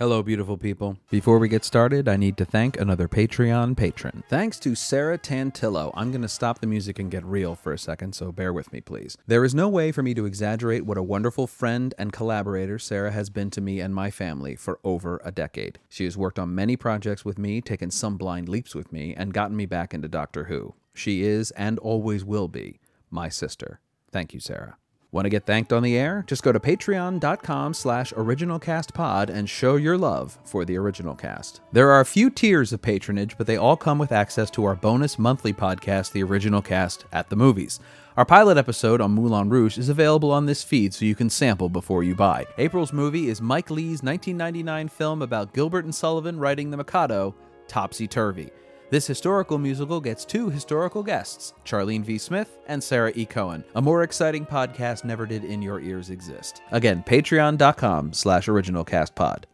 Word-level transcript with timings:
Hello, 0.00 0.22
beautiful 0.22 0.56
people. 0.56 0.96
Before 1.10 1.38
we 1.38 1.46
get 1.46 1.62
started, 1.62 2.08
I 2.08 2.16
need 2.16 2.38
to 2.38 2.46
thank 2.46 2.80
another 2.80 3.06
Patreon 3.06 3.76
patron. 3.76 4.22
Thanks 4.30 4.58
to 4.60 4.74
Sarah 4.74 5.18
Tantillo. 5.18 5.92
I'm 5.94 6.10
going 6.10 6.22
to 6.22 6.26
stop 6.26 6.60
the 6.60 6.66
music 6.66 6.98
and 6.98 7.10
get 7.10 7.22
real 7.22 7.54
for 7.54 7.74
a 7.74 7.78
second, 7.78 8.14
so 8.14 8.32
bear 8.32 8.50
with 8.50 8.72
me, 8.72 8.80
please. 8.80 9.18
There 9.26 9.44
is 9.44 9.54
no 9.54 9.68
way 9.68 9.92
for 9.92 10.02
me 10.02 10.14
to 10.14 10.24
exaggerate 10.24 10.86
what 10.86 10.96
a 10.96 11.02
wonderful 11.02 11.46
friend 11.46 11.92
and 11.98 12.14
collaborator 12.14 12.78
Sarah 12.78 13.10
has 13.10 13.28
been 13.28 13.50
to 13.50 13.60
me 13.60 13.80
and 13.80 13.94
my 13.94 14.10
family 14.10 14.56
for 14.56 14.80
over 14.84 15.20
a 15.22 15.30
decade. 15.30 15.78
She 15.90 16.04
has 16.04 16.16
worked 16.16 16.38
on 16.38 16.54
many 16.54 16.76
projects 16.76 17.26
with 17.26 17.36
me, 17.36 17.60
taken 17.60 17.90
some 17.90 18.16
blind 18.16 18.48
leaps 18.48 18.74
with 18.74 18.90
me, 18.90 19.14
and 19.14 19.34
gotten 19.34 19.54
me 19.54 19.66
back 19.66 19.92
into 19.92 20.08
Doctor 20.08 20.44
Who. 20.44 20.72
She 20.94 21.24
is, 21.24 21.50
and 21.50 21.78
always 21.78 22.24
will 22.24 22.48
be, 22.48 22.80
my 23.10 23.28
sister. 23.28 23.80
Thank 24.10 24.32
you, 24.32 24.40
Sarah. 24.40 24.78
Want 25.12 25.24
to 25.24 25.30
get 25.30 25.44
thanked 25.44 25.72
on 25.72 25.82
the 25.82 25.96
air? 25.96 26.24
Just 26.28 26.44
go 26.44 26.52
to 26.52 26.60
patreon.com 26.60 27.74
slash 27.74 28.12
originalcastpod 28.12 29.28
and 29.28 29.50
show 29.50 29.74
your 29.74 29.98
love 29.98 30.38
for 30.44 30.64
the 30.64 30.76
original 30.76 31.16
cast. 31.16 31.60
There 31.72 31.90
are 31.90 32.00
a 32.00 32.04
few 32.04 32.30
tiers 32.30 32.72
of 32.72 32.80
patronage, 32.80 33.36
but 33.36 33.48
they 33.48 33.56
all 33.56 33.76
come 33.76 33.98
with 33.98 34.12
access 34.12 34.50
to 34.52 34.64
our 34.64 34.76
bonus 34.76 35.18
monthly 35.18 35.52
podcast, 35.52 36.12
The 36.12 36.22
Original 36.22 36.62
Cast 36.62 37.06
at 37.12 37.28
the 37.28 37.34
Movies. 37.34 37.80
Our 38.16 38.24
pilot 38.24 38.56
episode 38.56 39.00
on 39.00 39.10
Moulin 39.10 39.48
Rouge 39.48 39.78
is 39.78 39.88
available 39.88 40.30
on 40.30 40.46
this 40.46 40.62
feed 40.62 40.94
so 40.94 41.04
you 41.04 41.16
can 41.16 41.30
sample 41.30 41.68
before 41.68 42.04
you 42.04 42.14
buy. 42.14 42.46
April's 42.58 42.92
movie 42.92 43.28
is 43.28 43.40
Mike 43.40 43.70
Leigh's 43.70 44.04
1999 44.04 44.88
film 44.88 45.22
about 45.22 45.52
Gilbert 45.54 45.84
and 45.84 45.94
Sullivan 45.94 46.38
writing 46.38 46.70
The 46.70 46.76
Mikado, 46.76 47.34
Topsy 47.66 48.06
Turvy. 48.06 48.50
This 48.90 49.06
historical 49.06 49.56
musical 49.58 50.00
gets 50.00 50.24
two 50.24 50.50
historical 50.50 51.04
guests, 51.04 51.52
Charlene 51.64 52.02
V. 52.02 52.18
Smith 52.18 52.58
and 52.66 52.82
Sara 52.82 53.12
E. 53.14 53.24
Cohen. 53.24 53.62
A 53.76 53.82
more 53.82 54.02
exciting 54.02 54.44
podcast 54.44 55.04
never 55.04 55.26
did 55.26 55.44
in 55.44 55.62
your 55.62 55.78
ears 55.80 56.10
exist. 56.10 56.60
Again, 56.72 57.04
patreon.com 57.06 58.12
slash 58.12 58.46
originalcastpod. 58.48 59.44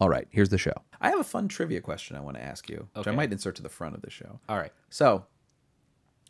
All 0.00 0.08
right, 0.08 0.26
here's 0.30 0.48
the 0.48 0.56
show. 0.58 0.72
I 1.02 1.10
have 1.10 1.20
a 1.20 1.24
fun 1.24 1.48
trivia 1.48 1.80
question 1.82 2.16
I 2.16 2.20
want 2.20 2.36
to 2.38 2.42
ask 2.42 2.68
you, 2.70 2.88
which 2.94 3.06
I 3.06 3.10
Okay. 3.10 3.16
might 3.16 3.30
insert 3.30 3.56
to 3.56 3.62
the 3.62 3.68
front 3.68 3.94
of 3.94 4.00
the 4.00 4.10
show. 4.10 4.40
All 4.48 4.56
right. 4.56 4.72
So, 4.88 5.26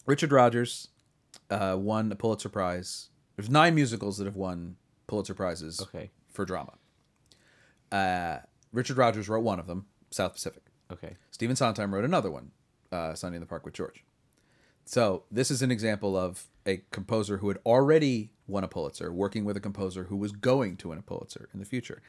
Richard 0.04 0.32
Rodgers 0.32 0.88
uh, 1.48 1.76
won 1.78 2.10
a 2.10 2.16
Pulitzer 2.16 2.48
Prize. 2.48 3.10
There's 3.36 3.48
nine 3.48 3.74
musicals 3.76 4.18
that 4.18 4.24
have 4.24 4.36
won 4.36 4.76
Pulitzer 5.06 5.34
Prizes 5.34 5.80
Okay. 5.80 6.10
for 6.28 6.44
drama. 6.44 6.72
Uh, 7.92 8.38
Richard 8.72 8.96
Rodgers 8.96 9.28
wrote 9.28 9.44
one 9.44 9.60
of 9.60 9.66
them, 9.68 9.86
South 10.10 10.32
Pacific. 10.34 10.64
Okay. 10.90 11.16
Stephen 11.42 11.56
Sondheim 11.56 11.92
wrote 11.92 12.04
another 12.04 12.30
one, 12.30 12.52
uh, 12.92 13.14
Sunday 13.14 13.34
in 13.34 13.40
the 13.40 13.48
Park 13.48 13.64
with 13.64 13.74
George. 13.74 14.04
So 14.84 15.24
this 15.28 15.50
is 15.50 15.60
an 15.60 15.72
example 15.72 16.16
of 16.16 16.44
a 16.66 16.82
composer 16.92 17.38
who 17.38 17.48
had 17.48 17.58
already 17.66 18.30
won 18.46 18.62
a 18.62 18.68
Pulitzer 18.68 19.12
working 19.12 19.44
with 19.44 19.56
a 19.56 19.60
composer 19.60 20.04
who 20.04 20.14
was 20.16 20.30
going 20.30 20.76
to 20.76 20.90
win 20.90 20.98
a 20.98 21.02
Pulitzer 21.02 21.48
in 21.52 21.58
the 21.58 21.66
future. 21.66 22.00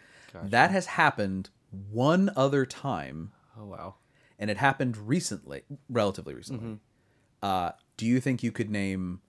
That 0.44 0.70
has 0.70 0.86
happened 0.86 1.50
one 1.90 2.30
other 2.36 2.64
time, 2.68 3.32
Oh 3.60 3.66
wow. 3.66 3.96
and 4.38 4.52
it 4.52 4.58
happened 4.58 4.98
recently, 4.98 5.64
relatively 5.90 6.36
recently. 6.36 6.78
Uh, 7.42 7.72
do 7.98 8.06
you 8.06 8.20
think 8.20 8.44
you 8.44 8.52
could 8.52 8.70
name? 8.70 9.22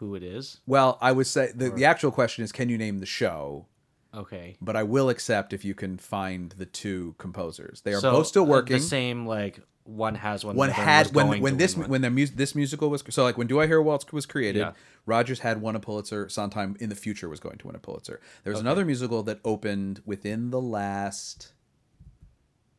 Who 0.00 0.14
it 0.14 0.22
is? 0.22 0.60
Well, 0.66 0.98
I 1.00 1.12
would 1.12 1.26
say 1.28 1.50
the, 1.54 1.70
the 1.70 1.86
actual 1.86 2.10
question 2.10 2.44
is, 2.44 2.52
can 2.52 2.68
you 2.68 2.76
name 2.76 2.98
the 2.98 3.06
show? 3.06 3.68
Okay. 4.14 4.56
But 4.60 4.76
I 4.76 4.82
will 4.84 5.08
accept 5.08 5.52
if 5.52 5.64
you 5.64 5.74
can 5.74 5.98
find 5.98 6.50
the 6.52 6.66
two 6.66 7.14
composers. 7.18 7.80
They 7.82 7.92
are 7.94 8.00
So, 8.00 8.12
both 8.12 8.26
still 8.26 8.44
uh, 8.44 8.46
working. 8.46 8.76
The 8.76 8.82
same 8.82 9.26
like 9.26 9.60
one 9.84 10.14
has 10.14 10.44
one. 10.44 10.56
one 10.56 10.70
had 10.70 11.14
when 11.14 11.40
when 11.40 11.56
this 11.56 11.76
when 11.76 12.00
the 12.00 12.10
mus- 12.10 12.30
this 12.30 12.54
musical 12.54 12.88
was 12.90 13.02
so 13.10 13.22
like 13.24 13.36
when 13.36 13.46
Do 13.46 13.60
I 13.60 13.66
Hear 13.66 13.78
a 13.78 13.82
Waltz 13.82 14.10
was 14.12 14.24
created, 14.26 14.60
Yeah. 14.60 14.72
Rodgers 15.04 15.40
had 15.40 15.60
won 15.60 15.76
a 15.76 15.80
Pulitzer. 15.80 16.28
Sondheim 16.28 16.76
in 16.80 16.88
the 16.88 16.94
future 16.94 17.28
was 17.28 17.40
going 17.40 17.58
to 17.58 17.66
win 17.66 17.76
a 17.76 17.80
Pulitzer. 17.80 18.20
There 18.44 18.52
was 18.52 18.60
another 18.60 18.84
musical 18.84 19.22
that 19.24 19.40
opened 19.44 20.00
within 20.06 20.50
the 20.50 20.60
last 20.60 21.52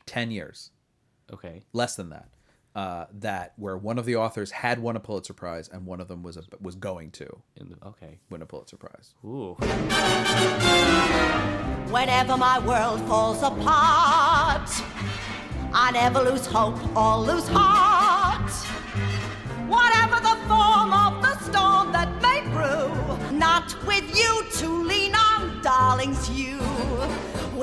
ten 0.06 0.32
years, 0.32 0.72
Okay. 1.32 1.64
less 1.74 1.96
than 1.96 2.10
that. 2.10 2.30
Uh, 2.76 3.06
that 3.14 3.54
where 3.56 3.78
one 3.78 3.98
of 3.98 4.04
the 4.04 4.18
authors 4.18 4.52
had 4.52 4.80
won 4.80 4.98
a 4.98 5.00
Pulitzer 5.00 5.32
Prize 5.34 5.70
and 5.70 5.86
one 5.86 6.02
of 6.02 6.10
them 6.10 6.24
was 6.24 6.36
a, 6.36 6.44
was 6.60 6.76
going 6.76 7.10
to 7.12 7.42
In 7.56 7.70
the, 7.70 7.78
okay. 7.88 8.20
win 8.30 8.42
a 8.42 8.46
Pulitzer 8.46 8.76
Prize. 8.76 9.16
Ooh. 9.24 9.54
Whenever 11.90 12.36
my 12.36 12.60
world 12.60 13.00
falls 13.08 13.42
apart, 13.42 14.70
I 15.74 15.92
never 15.94 16.20
lose 16.20 16.46
hope 16.46 16.78
or 16.98 17.20
lose 17.20 17.48
heart. 17.48 18.05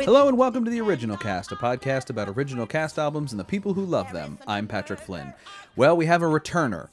Hello 0.04 0.26
and 0.26 0.36
welcome 0.36 0.64
to 0.64 0.70
the 0.70 0.80
Original 0.80 1.16
Cast, 1.16 1.52
a 1.52 1.56
podcast 1.56 2.10
about 2.10 2.28
original 2.28 2.66
cast 2.66 2.98
albums 2.98 3.32
and 3.32 3.38
the 3.38 3.44
people 3.44 3.74
who 3.74 3.84
love 3.84 4.12
them. 4.12 4.38
I'm 4.46 4.66
Patrick 4.66 4.98
Flynn. 4.98 5.32
Well, 5.76 5.96
we 5.96 6.06
have 6.06 6.22
a 6.22 6.26
returner. 6.26 6.88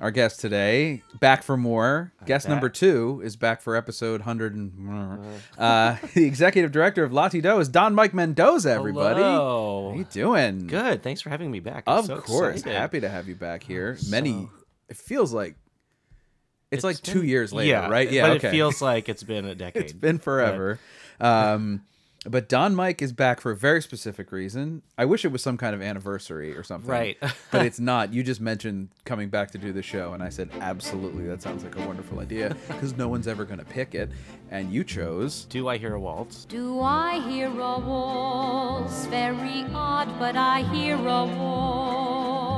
Our 0.00 0.10
guest 0.10 0.40
today, 0.40 1.02
back 1.20 1.42
for 1.42 1.56
more. 1.56 2.12
Guest 2.26 2.46
back. 2.46 2.50
number 2.50 2.68
two 2.68 3.20
is 3.24 3.36
back 3.36 3.62
for 3.62 3.76
episode 3.76 4.20
100 4.20 4.54
and... 4.54 5.40
Uh, 5.58 5.96
the 6.14 6.24
executive 6.26 6.70
director 6.72 7.02
of 7.04 7.12
La-Ti-Do 7.12 7.58
is 7.60 7.68
Don 7.68 7.94
Mike 7.94 8.12
Mendoza, 8.14 8.70
everybody. 8.70 9.20
Hello. 9.20 9.90
How 9.92 9.96
you 9.98 10.04
doing? 10.04 10.66
Good. 10.66 11.02
Thanks 11.02 11.20
for 11.22 11.30
having 11.30 11.50
me 11.50 11.60
back. 11.60 11.84
I'm 11.86 11.98
Of 11.98 12.06
so 12.06 12.18
course. 12.20 12.56
excited. 12.60 12.76
Happy 12.78 13.00
to 13.00 13.08
have 13.08 13.28
you 13.28 13.34
back 13.34 13.62
here. 13.62 13.96
Many... 14.08 14.48
It 14.88 14.96
feels 14.96 15.32
like... 15.32 15.56
It's, 16.70 16.84
like 16.84 17.00
two 17.00 17.20
been- 17.20 17.28
years 17.28 17.52
later, 17.52 17.70
yeah, 17.70 17.88
right? 17.88 18.10
Yeah, 18.10 18.28
But 18.28 18.36
okay. 18.36 18.48
it 18.48 18.50
feels 18.52 18.80
like 18.80 19.08
it's 19.08 19.22
been 19.24 19.44
a 19.44 19.54
decade. 19.54 19.82
It's 19.82 19.92
been 19.92 20.18
forever. 20.18 20.78
Um, 21.20 21.82
but 22.26 22.50
Don 22.50 22.74
Mike 22.74 23.00
is 23.00 23.12
back 23.12 23.40
for 23.40 23.50
a 23.50 23.56
very 23.56 23.80
specific 23.80 24.30
reason. 24.30 24.82
I 24.98 25.06
wish 25.06 25.24
it 25.24 25.32
was 25.32 25.42
some 25.42 25.56
kind 25.56 25.74
of 25.74 25.80
anniversary 25.80 26.54
or 26.54 26.62
something. 26.62 26.90
Right. 26.90 27.16
but 27.50 27.64
it's 27.64 27.80
not. 27.90 28.12
You 28.12 28.22
just 28.22 28.42
mentioned 28.42 28.90
coming 29.04 29.30
back 29.30 29.52
to 29.52 29.58
do 29.58 29.72
the 29.72 29.82
show, 29.82 30.12
and 30.12 30.22
I 30.22 30.28
said, 30.28 30.50
absolutely, 30.60 31.26
that 31.28 31.40
sounds 31.40 31.64
like 31.64 31.76
a 31.76 31.86
wonderful 31.86 32.20
idea 32.20 32.54
because 32.68 32.94
no 32.94 33.08
one's 33.08 33.26
ever 33.26 33.46
going 33.46 33.58
to 33.58 33.64
pick 33.64 33.94
it. 33.94 34.10
And 34.50 34.70
you 34.70 34.84
chose. 34.84 35.44
Do 35.46 35.68
I 35.68 35.78
hear 35.78 35.94
a 35.94 36.00
waltz? 36.00 36.44
Do 36.44 36.80
I 36.82 37.20
hear 37.26 37.48
a 37.48 37.78
waltz? 37.78 39.06
Very 39.06 39.64
odd, 39.72 40.18
but 40.18 40.36
I 40.36 40.62
hear 40.74 40.96
a 40.96 41.24
waltz. 41.24 42.50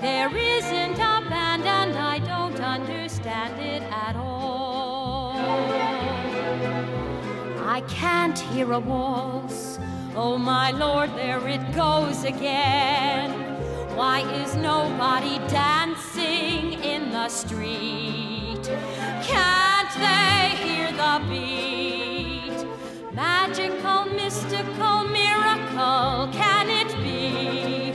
There 0.00 0.36
isn't 0.36 0.94
a 0.94 1.20
band, 1.28 1.64
and 1.64 1.96
I 1.96 2.18
don't 2.20 2.60
understand 2.60 3.58
it 3.60 3.82
at 3.82 4.14
all. 4.14 4.43
I 7.74 7.80
can't 7.80 8.38
hear 8.38 8.70
a 8.70 8.78
waltz. 8.78 9.80
Oh 10.14 10.38
my 10.38 10.70
lord, 10.70 11.10
there 11.16 11.44
it 11.48 11.74
goes 11.74 12.22
again. 12.22 13.32
Why 13.96 14.20
is 14.42 14.54
nobody 14.54 15.38
dancing 15.48 16.74
in 16.84 17.10
the 17.10 17.28
street? 17.28 18.62
Can't 19.24 19.92
they 20.06 20.54
hear 20.64 20.92
the 20.92 21.16
beat? 21.28 22.58
Magical, 23.12 24.04
mystical, 24.04 25.02
miracle, 25.08 26.28
can 26.30 26.70
it 26.70 26.94
be? 27.02 27.88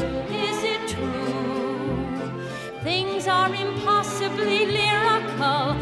Is 0.45 0.59
it 0.61 0.89
true? 0.89 2.43
Things 2.83 3.29
are 3.29 3.55
impossibly 3.55 4.65
lyrical. 4.65 5.78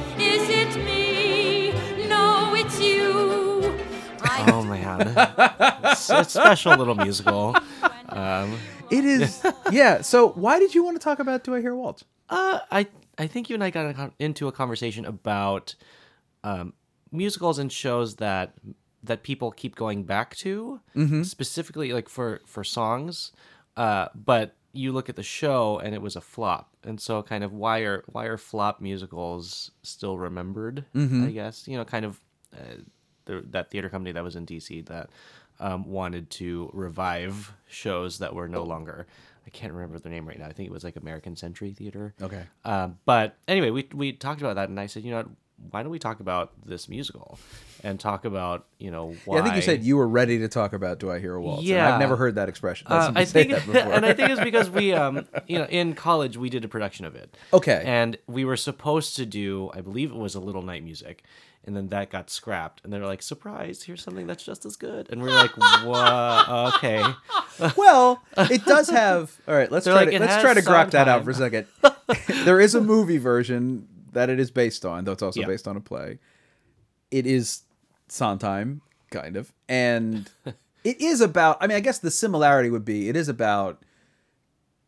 Man. 4.67 5.13
it's 5.91 6.09
a 6.09 6.23
special 6.23 6.75
little 6.75 6.95
musical. 6.95 7.55
Um, 8.09 8.57
It 8.89 9.03
is. 9.05 9.45
yeah. 9.71 10.01
So 10.01 10.29
why 10.29 10.59
did 10.59 10.73
you 10.75 10.83
want 10.83 10.95
to 10.99 11.03
talk 11.03 11.19
about 11.19 11.43
Do 11.43 11.55
I 11.55 11.61
Hear 11.61 11.73
a 11.73 11.77
Waltz? 11.77 12.03
Uh, 12.29 12.59
I 12.71 12.87
I 13.17 13.27
think 13.27 13.49
you 13.49 13.53
and 13.55 13.63
I 13.63 13.69
got 13.69 13.85
a 13.97 14.11
into 14.19 14.47
a 14.47 14.51
conversation 14.51 15.05
about 15.05 15.75
um, 16.43 16.73
musicals 17.11 17.59
and 17.59 17.71
shows 17.71 18.15
that 18.17 18.53
that 19.03 19.23
people 19.23 19.51
keep 19.51 19.75
going 19.75 20.03
back 20.03 20.35
to, 20.37 20.79
specifically 21.23 21.93
like 21.93 22.09
for 22.09 22.41
for 22.45 22.63
songs. 22.63 23.31
Uh, 23.75 24.07
but 24.15 24.55
you 24.73 24.91
look 24.91 25.09
at 25.09 25.15
the 25.15 25.23
show 25.23 25.79
and 25.79 25.93
it 25.95 26.01
was 26.01 26.15
a 26.15 26.21
flop, 26.21 26.75
and 26.83 26.99
so 26.99 27.21
kind 27.23 27.43
of 27.43 27.53
why 27.53 27.79
are 27.79 28.03
why 28.07 28.25
are 28.25 28.37
flop 28.37 28.81
musicals 28.81 29.71
still 29.83 30.17
remembered? 30.17 30.85
I 30.95 31.31
guess 31.31 31.67
you 31.67 31.77
know, 31.77 31.85
kind 31.85 32.05
of 32.05 32.19
uh, 32.53 32.81
the, 33.27 33.43
that 33.51 33.69
theater 33.69 33.89
company 33.89 34.11
that 34.11 34.23
was 34.23 34.35
in 34.35 34.45
DC 34.45 34.85
that 34.87 35.09
um, 35.59 35.85
wanted 35.85 36.29
to 36.31 36.69
revive 36.73 37.53
shows 37.67 38.19
that 38.19 38.33
were 38.33 38.47
no 38.47 38.63
longer. 38.63 39.07
I 39.45 39.49
can't 39.49 39.71
remember 39.71 39.97
their 39.99 40.11
name 40.11 40.27
right 40.27 40.37
now. 40.37 40.47
I 40.47 40.51
think 40.51 40.67
it 40.67 40.73
was 40.73 40.83
like 40.83 40.95
American 40.95 41.35
Century 41.35 41.71
Theater. 41.73 42.13
Okay. 42.21 42.43
Um, 42.65 42.97
but 43.05 43.37
anyway, 43.47 43.69
we 43.69 43.87
we 43.93 44.11
talked 44.11 44.41
about 44.41 44.55
that, 44.55 44.69
and 44.69 44.79
I 44.79 44.87
said, 44.87 45.03
you 45.03 45.11
know, 45.11 45.17
what, 45.17 45.27
why 45.71 45.83
don't 45.83 45.91
we 45.91 45.99
talk 45.99 46.19
about 46.19 46.51
this 46.65 46.87
musical 46.87 47.39
and 47.83 47.99
talk 47.99 48.25
about 48.25 48.67
you 48.77 48.91
know 48.91 49.15
why? 49.25 49.37
Yeah, 49.37 49.41
I 49.41 49.43
think 49.43 49.55
you 49.55 49.61
said 49.61 49.83
you 49.83 49.97
were 49.97 50.07
ready 50.07 50.39
to 50.39 50.47
talk 50.47 50.73
about 50.73 50.99
Do 50.99 51.11
I 51.11 51.19
Hear 51.19 51.35
a 51.35 51.41
Waltz? 51.41 51.61
and 51.61 51.69
Yeah. 51.69 51.93
I've 51.93 51.99
never 51.99 52.15
heard 52.15 52.35
that 52.35 52.49
expression. 52.49 52.87
Uh, 52.89 53.11
I 53.15 53.25
think, 53.25 53.51
that 53.51 53.65
before. 53.65 53.81
and 53.93 54.05
I 54.05 54.13
think 54.13 54.29
it's 54.29 54.41
because 54.41 54.69
we, 54.69 54.93
um, 54.93 55.27
you 55.47 55.57
know, 55.57 55.65
in 55.65 55.93
college 55.93 56.37
we 56.37 56.49
did 56.49 56.63
a 56.63 56.67
production 56.67 57.05
of 57.05 57.15
it. 57.15 57.35
Okay. 57.53 57.81
And 57.85 58.17
we 58.27 58.45
were 58.45 58.57
supposed 58.57 59.15
to 59.15 59.25
do, 59.25 59.71
I 59.73 59.81
believe 59.81 60.11
it 60.11 60.17
was 60.17 60.35
a 60.35 60.39
Little 60.39 60.61
Night 60.61 60.83
Music, 60.83 61.23
and 61.67 61.75
then 61.75 61.89
that 61.89 62.09
got 62.09 62.29
scrapped, 62.31 62.81
and 62.83 62.91
they're 62.91 63.05
like, 63.05 63.21
"Surprise! 63.21 63.83
Here's 63.83 64.01
something 64.01 64.25
that's 64.25 64.43
just 64.43 64.65
as 64.65 64.75
good." 64.75 65.07
And 65.11 65.21
we're 65.21 65.29
like, 65.29 65.55
"What? 65.85 66.73
Okay." 66.75 67.03
well, 67.77 68.23
it 68.37 68.65
does 68.65 68.89
have. 68.89 69.35
All 69.47 69.53
right, 69.53 69.71
let's 69.71 69.85
They're 69.85 69.93
try 69.93 70.03
like, 70.05 70.11
to 70.11 70.19
let's 70.19 70.41
try 70.41 70.53
to 70.55 70.61
grok 70.61 70.91
that 70.91 71.07
out 71.07 71.23
for 71.23 71.31
a 71.31 71.33
second. 71.35 71.67
there 72.45 72.59
is 72.59 72.73
a 72.73 72.81
movie 72.81 73.17
version 73.19 73.87
that 74.13 74.29
it 74.29 74.39
is 74.39 74.49
based 74.49 74.85
on, 74.85 75.03
though 75.05 75.11
it's 75.11 75.21
also 75.23 75.45
based 75.45 75.67
on 75.67 75.77
a 75.77 75.81
play. 75.81 76.17
It 77.11 77.25
is 77.27 77.61
Sondheim, 78.07 78.81
kind 79.11 79.35
of, 79.37 79.53
and 79.69 80.29
it 80.83 80.99
is 81.01 81.21
about. 81.21 81.57
I 81.61 81.67
mean, 81.67 81.77
I 81.77 81.81
guess 81.81 81.99
the 81.99 82.11
similarity 82.11 82.69
would 82.69 82.85
be 82.85 83.09
it 83.09 83.15
is 83.15 83.27
about 83.29 83.83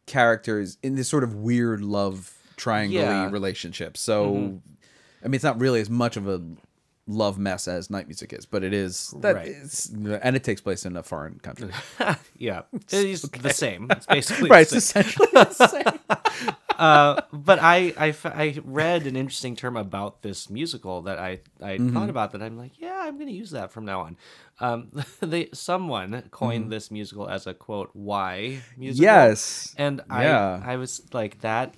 characters 0.06 0.78
in 0.82 0.96
this 0.96 1.08
sort 1.08 1.24
of 1.24 1.36
weird 1.36 1.82
love 1.82 2.34
triangle 2.56 3.00
Yeah. 3.02 3.26
Mm-hmm. 3.26 3.34
relationship. 3.34 3.96
So, 3.98 4.60
I 5.24 5.28
mean, 5.28 5.36
it's 5.36 5.44
not 5.44 5.60
really 5.60 5.82
as 5.82 5.90
much 5.90 6.18
of 6.18 6.28
a 6.28 6.42
love 7.12 7.40
mess 7.40 7.68
as 7.68 7.90
night 7.90 8.08
music 8.08 8.32
is, 8.34 8.46
but 8.46 8.64
it 8.64 8.74
is 8.74 9.14
that 9.22 9.36
Right. 9.36 9.48
is- 9.48 9.92
and 10.22 10.36
it 10.36 10.44
takes 10.44 10.62
place 10.62 10.86
in 10.86 10.96
a 10.96 11.04
foreign 11.04 11.40
country. 11.40 11.72
Yeah, 12.38 12.62
it's 12.92 13.24
the 13.28 13.50
same. 13.54 13.88
It's 13.96 14.06
basically 14.06 14.50
right, 14.50 14.68
The 14.70 14.78
it's 14.78 14.86
same. 14.86 15.02
essentially 15.02 15.28
the 15.34 15.54
same. 15.68 16.00
uh, 16.78 17.22
but 17.34 17.60
I 17.62 18.54
read 18.64 19.08
an 19.08 19.16
interesting 19.16 19.56
term 19.56 19.76
about 19.76 20.22
this 20.22 20.50
musical 20.50 21.02
that 21.04 21.18
I 21.20 21.40
I 21.62 21.78
Mm-hmm. 21.78 21.94
thought 21.94 22.10
about 22.10 22.32
that 22.34 22.42
I'm 22.42 22.58
like 22.58 22.80
yeah 22.80 23.02
I'm 23.06 23.18
gonna 23.20 23.32
use 23.32 23.52
that 23.52 23.72
from 23.72 23.86
now 23.86 24.02
on. 24.02 24.18
Um, 24.62 24.92
they 25.20 25.50
someone 25.54 26.24
coined 26.32 26.72
this 26.72 26.92
musical 26.92 27.28
as 27.30 27.48
a 27.48 27.54
quote 27.54 27.90
why 27.94 28.62
musical. 28.78 29.08
Mm-hmm. 29.08 29.30
Yes. 29.30 29.74
and 29.78 30.02
I 30.10 30.24
Yeah. 30.24 30.62
I 30.64 30.76
was 30.78 31.02
like 31.14 31.42
that. 31.42 31.74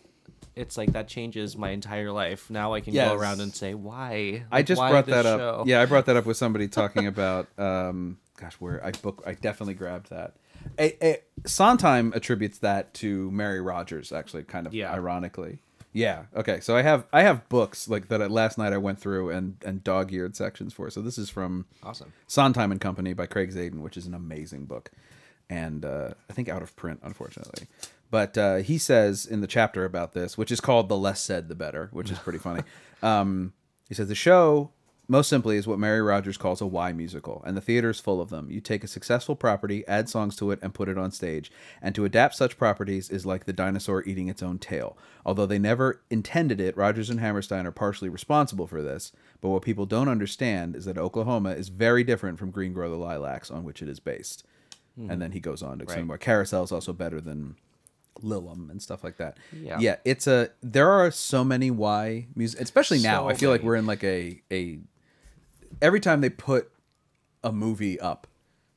It's 0.55 0.77
like 0.77 0.91
that 0.93 1.07
changes 1.07 1.55
my 1.57 1.69
entire 1.69 2.11
life. 2.11 2.49
Now 2.49 2.73
I 2.73 2.81
can 2.81 2.93
Yes. 2.93 3.09
go 3.09 3.15
around 3.17 3.39
and 3.41 3.53
say 3.53 3.73
why. 3.73 4.43
I 4.51 4.63
just 4.63 4.79
why 4.79 4.89
brought 4.91 5.05
that 5.07 5.25
up. 5.25 5.39
show? 5.39 5.63
Yeah, 5.65 5.81
I 5.81 5.85
brought 5.85 6.05
that 6.07 6.17
up 6.17 6.25
with 6.25 6.37
somebody 6.37 6.67
talking 6.81 7.07
about. 7.07 7.47
Um, 7.57 8.17
gosh, 8.37 8.53
where 8.55 8.83
I 8.85 8.91
book, 8.91 9.23
I 9.25 9.33
definitely 9.33 9.75
grabbed 9.75 10.09
that. 10.09 10.35
A, 10.77 11.05
a, 11.05 11.17
Sondheim 11.47 12.11
attributes 12.15 12.59
that 12.59 12.93
to 12.95 13.31
Mary 13.31 13.61
Rodgers, 13.61 14.11
actually, 14.11 14.43
kind 14.43 14.67
of 14.67 14.73
Yeah. 14.73 14.91
ironically. 14.91 15.59
Yeah. 15.93 16.23
Okay. 16.35 16.59
So 16.59 16.75
I 16.75 16.81
have 16.83 17.05
I 17.11 17.23
have 17.23 17.47
books 17.49 17.87
like 17.89 18.07
that. 18.09 18.21
I- 18.21 18.27
Last 18.27 18.57
night 18.57 18.71
I 18.73 18.77
went 18.77 18.99
through 18.99 19.29
and 19.29 19.57
and 19.65 19.83
dog 19.83 20.11
eared 20.13 20.35
sections 20.35 20.73
for. 20.73 20.89
So 20.89 21.01
this 21.01 21.17
is 21.17 21.29
from 21.29 21.65
Awesome. 21.83 22.13
Sondheim 22.27 22.71
and 22.71 22.79
Company 22.79 23.13
by 23.13 23.25
Craig 23.25 23.51
Zadan, 23.53 23.79
which 23.81 23.97
is 23.97 24.05
an 24.05 24.13
amazing 24.13 24.65
book, 24.65 24.91
and 25.49 25.83
uh, 25.83 26.09
I 26.29 26.33
think 26.33 26.47
out 26.47 26.61
of 26.61 26.75
print, 26.75 26.99
unfortunately. 27.03 27.67
But 28.11 28.37
uh, 28.37 28.57
he 28.57 28.77
says 28.77 29.25
in 29.25 29.41
the 29.41 29.47
chapter 29.47 29.85
about 29.85 30.13
this, 30.13 30.37
which 30.37 30.51
is 30.51 30.59
called 30.61 30.89
"The 30.89 30.97
Less 30.97 31.21
Said, 31.21 31.47
the 31.47 31.55
Better," 31.55 31.89
which 31.91 32.11
is 32.11 32.19
pretty 32.19 32.39
funny. 32.39 32.61
Um, 33.03 33.53
he 33.89 33.95
says 33.95 34.09
the 34.09 34.13
show, 34.13 34.69
most 35.07 35.27
simply, 35.27 35.57
is 35.57 35.65
what 35.65 35.79
Mary 35.79 36.03
Rodgers 36.03 36.37
calls 36.37 36.61
a 36.61 36.67
Y 36.67 36.93
musical, 36.93 37.41
and 37.47 37.57
the 37.57 37.61
theater 37.61 37.89
is 37.89 37.99
full 37.99 38.21
of 38.21 38.29
them. 38.29 38.51
You 38.51 38.61
take 38.61 38.83
a 38.83 38.87
successful 38.87 39.35
property, 39.35 39.83
add 39.87 40.07
songs 40.07 40.35
to 40.35 40.51
it, 40.51 40.59
and 40.61 40.71
put 40.71 40.87
it 40.87 40.99
on 40.99 41.09
stage. 41.09 41.51
And 41.81 41.95
to 41.95 42.05
adapt 42.05 42.35
such 42.35 42.59
properties 42.59 43.09
is 43.09 43.25
like 43.25 43.45
the 43.45 43.53
dinosaur 43.53 44.03
eating 44.05 44.27
its 44.27 44.43
own 44.43 44.59
tail. 44.59 44.95
Although 45.25 45.47
they 45.47 45.57
never 45.57 46.01
intended 46.11 46.61
it, 46.61 46.77
Rodgers 46.77 47.09
and 47.09 47.19
Hammerstein 47.19 47.65
are 47.65 47.71
partially 47.71 48.07
responsible 48.07 48.67
for 48.67 48.83
this. 48.83 49.11
But 49.41 49.49
what 49.49 49.63
people 49.63 49.87
don't 49.87 50.07
understand 50.07 50.75
is 50.75 50.85
that 50.85 50.99
Oklahoma 50.99 51.53
is 51.53 51.69
very 51.69 52.03
different 52.03 52.37
from 52.37 52.51
Green 52.51 52.71
Grow 52.71 52.91
the 52.91 52.97
Lilacs, 52.97 53.49
on 53.49 53.63
which 53.63 53.81
it 53.81 53.89
is 53.89 53.99
based. 53.99 54.45
And 55.09 55.19
then 55.19 55.31
he 55.31 55.39
goes 55.39 55.63
on 55.63 55.79
to 55.79 55.83
explain 55.85 56.05
Right. 56.07 56.13
why 56.13 56.17
Carousel 56.17 56.65
is 56.65 56.71
also 56.71 56.93
better 56.93 57.19
than 57.19 57.55
Liliom 58.21 58.69
and 58.69 58.81
stuff 58.81 59.03
like 59.03 59.17
that. 59.17 59.37
Yeah. 59.53 59.77
yeah, 59.79 59.95
it's 60.05 60.27
a. 60.27 60.49
There 60.61 60.89
are 60.89 61.11
so 61.11 61.43
many 61.43 61.71
Y 61.71 62.27
music, 62.35 62.61
especially 62.61 62.99
now. 63.01 63.23
So 63.23 63.29
I 63.29 63.33
feel 63.35 63.49
like 63.49 63.63
we're 63.63 63.75
in 63.75 63.85
like 63.85 64.03
a 64.03 64.41
a. 64.51 64.79
Every 65.81 65.99
time 65.99 66.21
they 66.21 66.29
put 66.29 66.71
a 67.43 67.51
movie 67.51 67.99
up, 67.99 68.27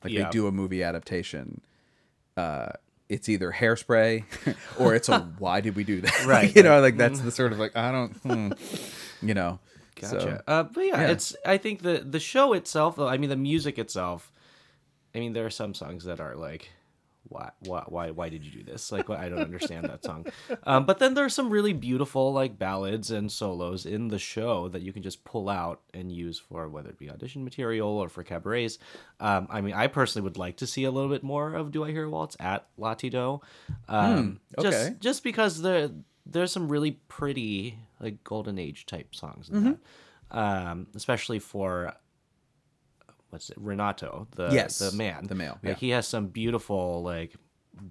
like 0.03 0.13
Yeah. 0.13 0.25
they 0.25 0.29
do 0.31 0.47
a 0.47 0.51
movie 0.51 0.81
adaptation, 0.83 1.61
uh, 2.37 2.69
it's 3.09 3.29
either 3.29 3.51
hairspray 3.51 4.23
or 4.79 4.95
it's 4.95 5.09
a 5.09 5.19
why 5.39 5.61
did 5.61 5.75
we 5.75 5.83
do 5.83 6.01
that? 6.01 6.13
Right, 6.25 6.55
you 6.55 6.63
know, 6.63 6.79
like 6.81 6.97
that's 6.97 7.19
the 7.19 7.31
sort 7.31 7.51
of 7.53 7.59
like 7.59 7.75
I 7.75 7.91
don't, 7.91 8.13
hmm, 8.17 8.51
you 9.21 9.33
know. 9.33 9.59
Gotcha. 9.99 10.19
So, 10.19 10.41
uh, 10.47 10.63
but 10.63 10.81
yeah, 10.81 11.01
yeah. 11.01 11.11
it's. 11.11 11.35
I 11.45 11.57
think 11.57 11.81
the 11.81 11.99
the 11.99 12.19
show 12.19 12.51
itself, 12.53 12.97
though. 12.97 13.07
I 13.07 13.17
mean, 13.17 13.29
the 13.29 13.35
music 13.37 13.79
itself. 13.79 14.31
I 15.13 15.19
mean, 15.19 15.31
there 15.31 15.45
are 15.45 15.49
some 15.51 15.73
songs 15.73 16.03
that 16.03 16.19
are 16.19 16.35
like, 16.35 16.69
why, 17.27 17.51
why, 17.59 17.83
why, 17.87 18.11
why 18.11 18.29
did 18.29 18.45
you 18.45 18.51
do 18.51 18.63
this? 18.63 18.91
Like, 18.91 19.09
I 19.09 19.29
don't 19.29 19.39
understand 19.39 19.85
that 19.85 20.03
song. 20.03 20.25
Um, 20.63 20.85
but 20.85 20.99
then 20.99 21.13
there 21.13 21.25
are 21.25 21.29
some 21.29 21.49
really 21.49 21.73
beautiful 21.73 22.31
like 22.33 22.57
ballads 22.57 23.11
and 23.11 23.31
solos 23.31 23.85
in 23.85 24.09
the 24.09 24.19
show 24.19 24.69
that 24.69 24.81
you 24.81 24.93
can 24.93 25.03
just 25.03 25.23
pull 25.23 25.49
out 25.49 25.81
and 25.93 26.11
use 26.11 26.39
for 26.39 26.69
whether 26.69 26.89
it 26.89 26.97
be 26.97 27.09
audition 27.09 27.43
material 27.43 27.89
or 27.89 28.09
for 28.09 28.23
cabarets. 28.23 28.77
Um, 29.19 29.47
I 29.49 29.61
mean, 29.61 29.73
I 29.73 29.87
personally 29.87 30.23
would 30.23 30.37
like 30.37 30.57
to 30.57 30.67
see 30.67 30.83
a 30.83 30.91
little 30.91 31.09
bit 31.09 31.23
more 31.23 31.53
of 31.53 31.71
"Do 31.71 31.83
I 31.83 31.91
Hear 31.91 32.07
Waltz" 32.09 32.37
at 32.39 32.67
La-Ti-Do. 32.77 33.41
Um, 33.87 34.39
okay. 34.57 34.69
Just, 34.69 34.99
just 34.99 35.23
because 35.23 35.61
there 35.61 35.89
there's 36.25 36.51
some 36.51 36.67
really 36.69 36.91
pretty 37.07 37.79
like 37.99 38.23
golden 38.23 38.59
age 38.59 38.85
type 38.85 39.15
songs 39.15 39.49
in 39.49 39.63
that. 39.63 39.77
Um, 40.31 40.87
especially 40.95 41.39
for 41.39 41.93
what's 43.35 43.49
it, 43.49 43.57
Renato, 43.59 44.27
the 44.35 44.49
Yes, 44.51 44.79
the 44.79 44.91
man, 44.95 45.27
the 45.27 45.35
male, 45.35 45.59
Like 45.61 45.77
he 45.77 45.89
has 45.89 46.07
some 46.07 46.27
beautiful 46.27 47.03
like 47.03 47.35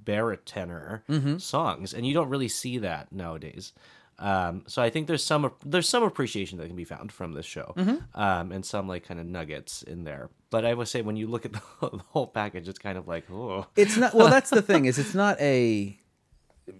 baritone 0.04 1.02
Mm-hmm. 1.08 1.38
songs, 1.38 1.92
and 1.94 2.06
you 2.06 2.14
don't 2.14 2.28
really 2.30 2.48
see 2.48 2.78
that 2.78 3.12
nowadays. 3.12 3.72
Um, 4.18 4.62
so 4.68 4.80
I 4.80 4.90
think 4.90 5.06
there's 5.08 5.24
some 5.24 5.52
there's 5.64 5.88
some 5.88 6.02
appreciation 6.04 6.58
that 6.58 6.68
can 6.68 6.76
be 6.76 6.84
found 6.84 7.12
from 7.12 7.32
this 7.32 7.46
show, 7.46 7.74
Mm-hmm. 7.76 8.18
um, 8.20 8.52
and 8.52 8.64
some 8.64 8.88
like 8.88 9.04
kind 9.06 9.18
of 9.20 9.26
nuggets 9.26 9.82
in 9.82 10.04
there. 10.04 10.30
But 10.50 10.64
I 10.64 10.72
would 10.72 10.88
say 10.88 11.02
when 11.02 11.16
you 11.16 11.26
look 11.26 11.44
at 11.44 11.52
the, 11.58 11.60
the 11.80 11.98
whole 12.10 12.26
package, 12.28 12.68
it's 12.68 12.78
kind 12.78 12.96
of 12.96 13.06
like 13.08 13.30
oh 13.30 13.66
it's 13.76 13.96
not. 13.96 14.14
Well, 14.14 14.28
that's 14.30 14.50
the 14.50 14.62
thing 14.70 14.84
is 14.86 14.98
it's 14.98 15.14
not 15.14 15.40
a. 15.40 15.98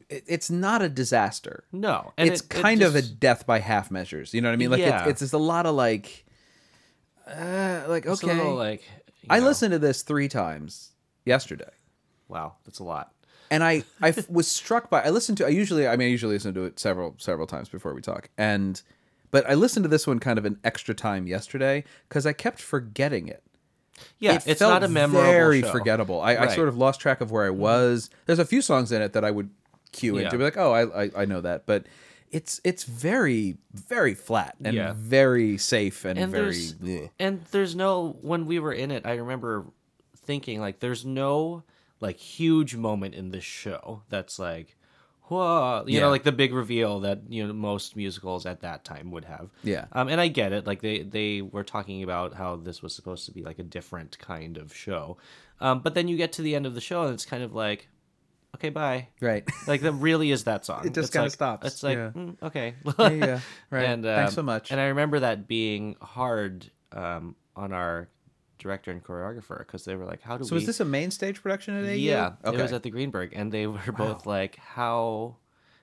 It's 0.09 0.49
not 0.51 0.81
a 0.81 0.89
disaster. 0.89 1.65
no, 1.71 2.15
and 2.17 2.31
it's 2.31 2.41
it- 2.41 2.47
it 2.57 2.63
kind 2.63 2.81
of 2.83 2.97
a 2.97 3.03
death 3.03 3.47
by 3.47 3.59
half 3.59 3.91
measures. 3.91 4.33
You 4.33 4.41
know 4.41 4.49
what 4.49 4.55
I 4.55 4.57
mean? 4.57 4.71
Like 4.71 4.81
Yeah. 4.81 5.01
it's, 5.03 5.11
it's 5.11 5.21
just 5.21 5.33
a 5.35 5.39
lot 5.39 5.67
of 5.67 5.75
like, 5.75 6.24
uh, 7.27 7.85
like 7.89 8.07
it's 8.07 8.23
a 8.23 8.27
okay. 8.27 8.37
little, 8.37 8.55
like 8.55 8.83
you 9.23 9.29
I 9.31 9.39
know, 9.41 9.47
listened 9.47 9.73
to 9.73 9.79
this 9.79 10.03
three 10.03 10.29
times 10.29 10.91
yesterday, 11.25 11.71
Wow, 12.29 12.55
that's 12.65 12.79
a 12.79 12.85
lot. 12.85 13.13
and 13.51 13.63
I 13.65 13.85
I 14.01 14.09
f- 14.11 14.29
was 14.39 14.47
struck 14.49 14.91
by. 14.91 15.03
I 15.03 15.11
listened 15.11 15.39
to. 15.39 15.47
I 15.47 15.51
usually 15.51 15.87
I 15.89 15.97
mean 15.97 16.09
I 16.09 16.11
usually 16.11 16.35
listen 16.35 16.55
to 16.55 16.65
it 16.65 16.79
several 16.79 17.15
several 17.19 17.47
times 17.47 17.69
before 17.69 17.95
we 17.95 18.01
talk, 18.01 18.29
and 18.39 18.81
but 19.31 19.49
I 19.49 19.55
listened 19.55 19.85
to 19.85 19.89
this 19.89 20.07
one 20.07 20.19
kind 20.21 20.39
of 20.39 20.45
an 20.45 20.59
extra 20.65 20.95
time 20.95 21.27
yesterday 21.27 21.85
because 22.09 22.25
I 22.27 22.33
kept 22.33 22.61
forgetting 22.61 23.29
it. 23.29 23.43
Yeah, 24.19 24.35
it 24.35 24.43
it's 24.47 24.59
felt 24.59 24.73
not 24.75 24.83
a 24.85 24.89
memorable 24.89 25.31
very 25.31 25.63
show. 25.63 25.71
forgettable. 25.71 26.21
I, 26.21 26.33
I 26.33 26.35
Right. 26.37 26.47
Mm-hmm. 26.49 26.55
sort 26.57 26.69
of 26.69 26.77
lost 26.77 27.01
track 27.01 27.21
of 27.21 27.31
where 27.31 27.45
I 27.47 27.51
was. 27.51 28.11
There's 28.27 28.39
a 28.41 28.45
few 28.45 28.61
songs 28.61 28.91
in 28.93 29.01
it 29.03 29.13
that 29.13 29.25
I 29.25 29.31
would 29.31 29.51
cue 29.93 30.19
Yeah. 30.19 30.25
into, 30.25 30.39
be 30.39 30.45
like, 30.45 30.57
oh, 30.57 30.73
I, 30.73 31.05
I 31.05 31.11
I 31.19 31.25
know 31.25 31.41
that, 31.41 31.65
but 31.67 31.87
it's 32.35 32.61
it's 32.65 32.85
very 32.85 33.57
very 33.73 34.15
flat 34.15 34.57
and 34.65 34.75
Yeah. 34.75 34.93
very 34.97 35.57
safe 35.57 36.05
and, 36.05 36.19
and 36.19 36.33
very. 36.33 36.45
there's 36.81 37.09
and 37.19 37.41
there's 37.53 37.75
no 37.77 38.17
when 38.23 38.47
we 38.47 38.59
were 38.59 38.73
in 38.73 38.91
it 38.91 39.07
i 39.07 39.15
remember 39.15 39.65
thinking 40.17 40.61
like 40.61 40.81
there's 40.81 41.05
no 41.05 41.63
like 42.01 42.17
huge 42.19 42.75
moment 42.75 43.15
in 43.15 43.31
this 43.31 43.45
show 43.45 44.03
that's 44.09 44.39
like 44.39 44.77
whoa 45.29 45.85
you 45.87 45.95
Yeah. 45.95 46.01
know 46.01 46.11
like 46.11 46.25
the 46.25 46.33
big 46.33 46.53
reveal 46.53 47.01
that 47.01 47.21
you 47.29 47.47
know 47.47 47.53
most 47.53 47.97
musicals 47.97 48.45
at 48.47 48.61
that 48.61 48.85
time 48.85 49.11
would 49.13 49.25
have 49.27 49.49
Yeah. 49.63 49.87
um 49.93 50.09
and 50.09 50.21
i 50.21 50.29
get 50.29 50.53
it 50.53 50.67
like 50.67 50.81
they 50.83 51.03
they 51.03 51.41
were 51.41 51.65
talking 51.65 52.03
about 52.03 52.35
how 52.35 52.57
this 52.57 52.83
was 52.83 52.95
supposed 52.95 53.27
to 53.27 53.33
be 53.33 53.43
like 53.43 53.59
a 53.59 53.63
different 53.63 54.19
kind 54.19 54.57
of 54.59 54.75
show 54.75 55.17
um 55.61 55.81
but 55.81 55.95
then 55.95 56.09
you 56.09 56.17
get 56.17 56.33
to 56.33 56.43
the 56.43 56.55
end 56.55 56.67
of 56.67 56.75
the 56.75 56.81
show 56.81 57.05
and 57.05 57.15
it's 57.15 57.25
kind 57.27 57.43
of 57.43 57.55
like 57.55 57.89
okay 58.55 58.71
bye 58.71 59.09
Right. 59.21 59.49
like 59.67 59.81
that 59.83 59.93
really 59.93 60.31
is 60.31 60.45
that 60.45 60.65
song 60.65 60.81
It 60.87 60.95
just 60.95 61.07
It's 61.07 61.11
kinda 61.11 61.25
like- 61.27 61.33
stops, 61.33 61.67
it's 61.67 61.83
like 61.83 61.97
yeah. 61.99 62.11
mm, 62.15 62.37
okay 62.43 62.75
Yeah, 62.99 63.11
yeah, 63.11 63.41
right. 63.71 63.85
and 63.85 64.05
Thanks 64.05 64.33
um, 64.33 64.35
so 64.35 64.43
much. 64.43 64.71
and 64.71 64.81
i 64.81 64.87
remember 64.87 65.21
that 65.21 65.47
being 65.49 65.97
hard 66.01 66.71
um 66.93 67.37
on 67.57 67.73
our 67.73 68.09
director 68.59 68.91
and 68.91 69.03
choreographer 69.05 69.59
because 69.59 69.85
they 69.85 69.95
were 69.97 70.05
like 70.07 70.23
how 70.23 70.37
do 70.39 70.43
we 70.45 70.49
So 70.49 70.55
we 70.55 70.61
is 70.61 70.67
this 70.67 70.81
a 70.81 70.85
main 70.85 71.11
stage 71.11 71.43
production 71.43 71.77
at 71.77 71.85
AU? 71.85 71.93
yeah 71.95 72.33
Okay. 72.45 72.57
it 72.59 72.63
was 72.63 72.73
at 72.73 72.83
the 72.83 72.91
greenberg 72.91 73.33
and 73.35 73.53
they 73.53 73.67
were 73.67 73.93
both 73.97 74.27
like 74.27 74.57
how 74.57 75.37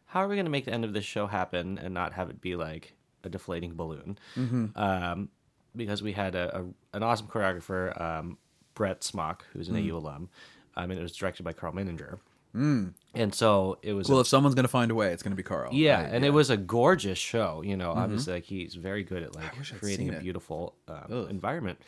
how 0.06 0.22
are 0.22 0.28
we 0.28 0.36
going 0.36 0.46
to 0.46 0.52
make 0.52 0.66
the 0.66 0.74
end 0.74 0.84
of 0.84 0.94
this 0.94 1.06
show 1.06 1.28
happen 1.28 1.78
and 1.78 1.94
not 1.94 2.14
have 2.14 2.30
it 2.30 2.42
be 2.42 2.56
like 2.56 2.96
a 3.24 3.30
deflating 3.30 3.76
balloon 3.76 4.18
Mm-hmm. 4.36 4.66
um 4.78 5.30
because 5.76 6.02
we 6.02 6.12
had 6.14 6.36
a, 6.36 6.60
a 6.60 6.98
an 6.98 7.04
awesome 7.04 7.28
choreographer 7.28 8.00
um 8.02 8.38
brett 8.74 9.04
smock 9.04 9.46
who's 9.54 9.70
Mm. 9.70 9.78
an 9.86 9.92
au 9.92 9.98
alum 9.98 10.30
um, 10.78 10.90
and 10.90 11.00
it 11.00 11.04
was 11.04 11.16
directed 11.16 11.44
by 11.44 11.52
carl 11.54 11.74
Mininger. 11.74 12.18
Mm. 12.56 12.94
and 13.14 13.34
so 13.34 13.78
it 13.82 13.94
was 13.94 14.10
well, 14.10 14.18
a 14.18 14.22
if 14.22 14.28
someone's 14.28 14.56
gonna 14.56 14.68
find 14.68 14.92
a 14.92 14.96
way, 14.96 15.12
it's 15.14 15.24
gonna 15.24 15.36
be 15.36 15.44
Carl. 15.44 15.74
yeah, 15.74 16.00
I- 16.00 16.04
and 16.04 16.26
it 16.26 16.32
was 16.32 16.50
a 16.50 16.58
gorgeous 16.58 17.18
show. 17.18 17.62
You 17.64 17.78
know, 17.78 17.92
obviously, 17.92 18.34
like 18.34 18.44
he's 18.46 18.76
very 18.76 19.04
good 19.04 19.24
at 19.24 19.36
like 19.36 19.52
creating 19.80 20.14
a 20.14 20.20
beautiful 20.20 20.76
um, 20.88 21.28
environment. 21.30 21.80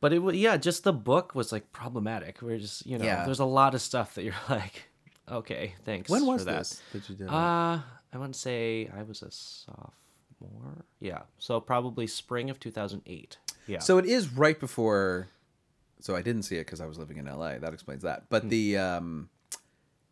But 0.00 0.12
it 0.12 0.18
was 0.20 0.36
yeah, 0.36 0.56
just 0.56 0.84
the 0.84 0.92
book 0.92 1.34
was 1.34 1.50
like 1.52 1.72
problematic. 1.72 2.42
We're 2.42 2.58
just 2.58 2.86
you 2.86 2.98
know, 2.98 3.04
Yeah. 3.04 3.24
there's 3.24 3.40
a 3.40 3.44
lot 3.44 3.74
of 3.74 3.80
stuff 3.80 4.14
that 4.14 4.22
you're 4.24 4.34
like, 4.50 4.88
okay, 5.28 5.74
thanks. 5.84 6.08
When 6.10 6.26
was 6.26 6.44
that. 6.44 6.58
this 6.58 6.82
that 6.92 7.08
you 7.08 7.16
did? 7.16 7.28
Uh, 7.28 7.80
I 8.12 8.18
want 8.18 8.34
to 8.34 8.38
say 8.40 8.88
I 8.96 9.02
was 9.02 9.22
a 9.22 9.30
sophomore. 9.30 10.84
Yeah, 11.00 11.22
so 11.38 11.60
probably 11.60 12.06
spring 12.06 12.50
of 12.50 12.60
2008. 12.60 13.38
Yeah. 13.66 13.78
So 13.80 13.98
it 13.98 14.06
is 14.06 14.28
right 14.32 14.58
before. 14.58 15.28
So 16.00 16.14
I 16.14 16.22
didn't 16.22 16.42
see 16.42 16.56
it 16.56 16.66
because 16.66 16.80
I 16.80 16.86
was 16.86 16.98
living 16.98 17.16
in 17.16 17.24
LA. 17.26 17.58
That 17.58 17.72
explains 17.72 18.02
that. 18.02 18.28
But 18.28 18.48
the 18.50 18.76
um, 18.76 19.28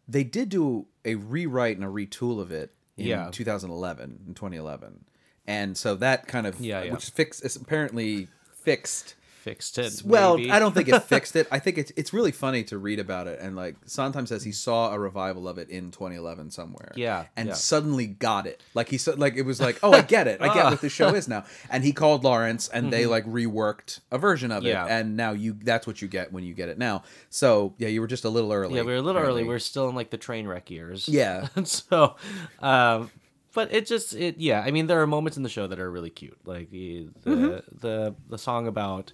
they 0.09 0.25
did 0.25 0.49
do 0.49 0.87
a 1.05 1.15
rewrite 1.17 1.77
and 1.77 1.85
a 1.85 1.89
retool 1.89 2.41
of 2.41 2.51
it 2.53 2.73
in 2.97 3.07
Yeah. 3.07 3.31
2011, 3.33 4.21
in 4.29 4.35
2011, 4.35 5.05
and 5.47 5.77
so 5.77 5.95
that 5.97 6.27
kind 6.27 6.47
of 6.47 6.61
Yeah, 6.61 6.83
yeah. 6.83 6.93
which 6.93 7.11
fix 7.11 7.41
is 7.41 7.57
apparently 7.57 8.29
fixed. 8.63 9.15
Fixed 9.45 9.77
it. 9.77 10.01
Well, 10.07 10.39
maybe. 10.39 10.51
I 10.51 10.59
don't 10.59 10.75
think 10.75 10.89
it 10.89 10.99
fixed 11.15 11.37
it. 11.37 11.47
I 11.51 11.59
think 11.59 11.77
it's 11.77 11.93
it's 11.97 12.15
really 12.15 12.33
funny 12.33 12.65
to 12.65 12.79
read 12.79 12.99
about 12.99 13.27
it 13.27 13.41
and 13.41 13.55
like 13.55 13.77
Sondheim 13.85 14.25
says 14.25 14.43
he 14.43 14.53
saw 14.53 14.91
a 14.95 14.99
revival 14.99 15.47
of 15.47 15.59
it 15.59 15.69
in 15.69 15.91
2011 15.91 16.51
somewhere. 16.51 16.93
Yeah, 16.97 17.27
and 17.37 17.49
yeah. 17.49 17.55
suddenly 17.55 18.07
got 18.07 18.47
it. 18.47 18.63
Like 18.73 18.89
he 18.89 18.97
said, 18.97 19.19
like 19.19 19.37
it 19.37 19.43
was 19.43 19.61
like, 19.61 19.79
oh, 19.83 19.93
I 19.93 20.01
get 20.01 20.27
it. 20.29 20.41
I 20.41 20.55
get 20.55 20.65
what 20.65 20.81
the 20.81 20.89
show 20.89 21.15
is 21.15 21.29
now. 21.29 21.45
And 21.69 21.85
he 21.85 21.93
called 21.93 22.25
Laurents, 22.25 22.69
and 22.69 22.91
they 22.91 23.05
like 23.05 23.27
reworked 23.27 24.01
a 24.11 24.17
version 24.17 24.51
of 24.51 24.65
it. 24.65 24.75
Mm-hmm. 24.75 24.89
Yeah. 24.89 24.97
and 24.99 25.15
now 25.15 25.33
you 25.33 25.59
that's 25.63 25.87
what 25.87 26.01
you 26.01 26.09
get 26.09 26.33
when 26.33 26.43
you 26.43 26.55
get 26.55 26.71
it 26.71 26.79
now. 26.79 27.03
So 27.29 27.75
yeah, 27.77 27.89
you 27.89 28.01
were 28.01 28.07
just 28.07 28.25
a 28.25 28.31
little 28.31 28.51
early. 28.51 28.77
Yeah, 28.77 28.81
we 28.81 28.93
were 28.93 28.95
a 28.95 29.03
little 29.03 29.21
early. 29.21 29.43
apparently. 29.43 29.45
We're 29.45 29.59
still 29.59 29.91
in 29.91 29.95
like 29.95 30.09
the 30.09 30.17
train 30.17 30.47
wreck 30.47 30.71
years. 30.71 31.07
Yeah. 31.07 31.49
So, 31.65 32.17
um, 32.61 33.11
but 33.53 33.73
it 33.73 33.87
just 33.87 34.15
it 34.15 34.39
yeah. 34.39 34.63
I 34.67 34.71
mean, 34.71 34.87
there 34.87 35.01
are 35.03 35.07
moments 35.07 35.37
in 35.37 35.43
the 35.43 35.49
show 35.49 35.67
that 35.67 35.79
are 35.79 35.91
really 35.91 36.11
cute, 36.11 36.39
like 36.45 36.71
the 36.71 37.09
the 37.23 37.31
Mm-hmm. 37.31 37.79
the, 37.81 38.15
the 38.29 38.39
song 38.39 38.67
about 38.67 39.13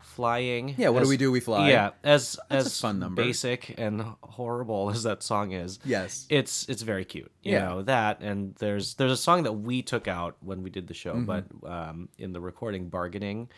flying. 0.00 0.74
Yeah, 0.78 0.88
what 0.90 1.02
do 1.02 1.08
we 1.08 1.16
do? 1.16 1.30
We 1.30 1.40
fly. 1.40 1.70
Yeah, 1.70 1.90
as 2.04 2.38
That's 2.48 2.66
as 2.66 2.80
fun 2.80 2.98
number. 2.98 3.22
basic 3.22 3.74
and 3.78 4.02
horrible 4.22 4.90
as 4.94 5.02
that 5.04 5.22
song 5.22 5.52
is. 5.52 5.78
Yes. 5.84 6.26
it's 6.28 6.68
it's 6.68 6.82
very 6.82 7.04
cute. 7.04 7.30
You 7.42 7.52
Yeah. 7.52 7.68
know 7.68 7.82
that, 7.82 8.20
and 8.20 8.54
there's 8.56 8.94
there's 8.94 9.12
a 9.12 9.16
song 9.16 9.42
that 9.44 9.52
we 9.52 9.82
took 9.82 10.08
out 10.08 10.36
when 10.40 10.62
we 10.62 10.70
did 10.70 10.86
the 10.88 10.94
show, 10.94 11.14
Mm-hmm. 11.14 11.24
but 11.24 11.44
um, 11.70 12.08
in 12.18 12.32
the 12.32 12.40
recording, 12.40 12.88
bargaining. 12.88 13.48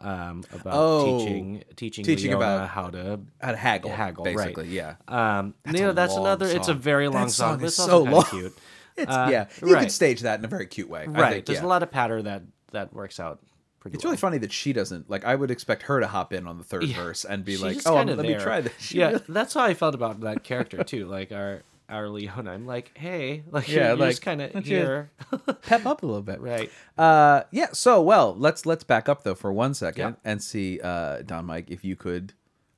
Um, 0.00 0.42
about 0.52 0.72
Oh, 0.74 1.18
teaching 1.20 1.62
teaching 1.76 2.04
teaching 2.04 2.30
Leona 2.32 2.44
about- 2.44 2.68
how 2.68 2.88
to 2.90 3.20
How 3.40 3.52
to 3.52 3.56
haggle, 3.56 3.92
haggle, 3.92 4.24
right. 4.24 4.36
basically. 4.36 4.68
Yeah. 4.70 4.96
um, 5.06 5.54
That's 5.64 5.78
you 5.78 5.86
know, 5.86 5.92
that's 5.92 6.16
another. 6.16 6.46
It's 6.46 6.66
a 6.66 6.74
very 6.74 7.06
long 7.06 7.26
That 7.26 7.30
song, 7.30 7.58
song 7.58 7.64
is 7.64 7.66
it's 7.66 7.76
so 7.76 8.02
long. 8.02 8.24
cute. 8.24 8.58
It's 8.96 9.08
Uh, 9.10 9.28
yeah. 9.30 9.46
You 9.64 9.72
right. 9.74 9.82
could 9.82 9.92
stage 9.92 10.22
that 10.22 10.40
in 10.40 10.44
a 10.44 10.48
very 10.48 10.66
cute 10.66 10.88
way. 10.88 11.02
I 11.02 11.04
Right. 11.06 11.32
think, 11.34 11.46
There's 11.46 11.60
yeah. 11.60 11.64
a 11.64 11.68
lot 11.68 11.84
of 11.84 11.92
patter 11.92 12.20
that 12.22 12.42
that 12.72 12.92
works 12.92 13.20
out 13.20 13.38
pretty. 13.84 13.94
It's 13.96 14.04
well. 14.04 14.10
really 14.12 14.18
funny 14.20 14.38
that 14.38 14.52
she 14.52 14.72
doesn't 14.72 15.08
like. 15.08 15.24
I 15.24 15.34
would 15.34 15.50
expect 15.50 15.82
her 15.84 16.00
to 16.00 16.06
hop 16.06 16.32
in 16.32 16.46
on 16.46 16.58
the 16.58 16.64
third 16.64 16.84
Yeah. 16.84 16.96
verse 16.96 17.24
and 17.24 17.44
be 17.44 17.52
She's 17.52 17.62
like, 17.62 17.76
"Oh, 17.86 17.94
let 17.94 18.06
there. 18.16 18.16
me 18.16 18.34
try 18.34 18.60
this." 18.60 18.92
Yeah, 18.92 19.08
really- 19.10 19.22
that's 19.28 19.54
how 19.54 19.62
I 19.62 19.74
felt 19.74 19.94
about 19.94 20.20
that 20.20 20.42
character 20.42 20.82
too. 20.82 21.06
Like 21.06 21.30
our 21.32 21.62
our 21.88 22.08
Leona, 22.08 22.50
I'm 22.52 22.66
like, 22.66 22.90
hey, 22.96 23.42
like 23.50 23.68
Yeah, 23.68 23.88
you're 23.88 23.96
like, 23.96 24.10
just 24.12 24.22
kind 24.22 24.40
of 24.40 24.64
here, 24.64 25.10
pep 25.62 25.84
up 25.84 26.02
a 26.02 26.06
little 26.06 26.22
bit. 26.22 26.40
right? 26.40 26.70
Uh, 26.96 27.42
yeah. 27.50 27.68
So, 27.72 28.00
well, 28.00 28.34
let's 28.36 28.64
let's 28.66 28.84
back 28.84 29.08
up 29.08 29.22
though 29.22 29.34
for 29.34 29.52
one 29.52 29.74
second 29.74 30.16
Yeah. 30.24 30.30
and 30.30 30.42
see, 30.42 30.80
uh, 30.82 31.20
Don 31.22 31.44
Mike, 31.44 31.70
if 31.70 31.84
you 31.84 31.94
could, 31.94 32.32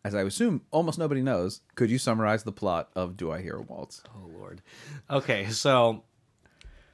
as 0.05 0.15
I 0.15 0.23
assume 0.23 0.63
almost 0.73 0.99
nobody 0.99 1.23
knows, 1.23 1.61
could 1.77 1.89
you 1.89 1.99
summarize 1.99 2.43
the 2.43 2.51
plot 2.53 2.91
of 2.97 3.17
Do 3.17 3.31
I 3.31 3.41
Hear 3.43 3.57
a 3.57 3.63
Waltz? 3.63 4.03
Oh 4.15 4.29
Lord. 4.37 4.61
Okay, 5.09 5.47
so 5.51 6.03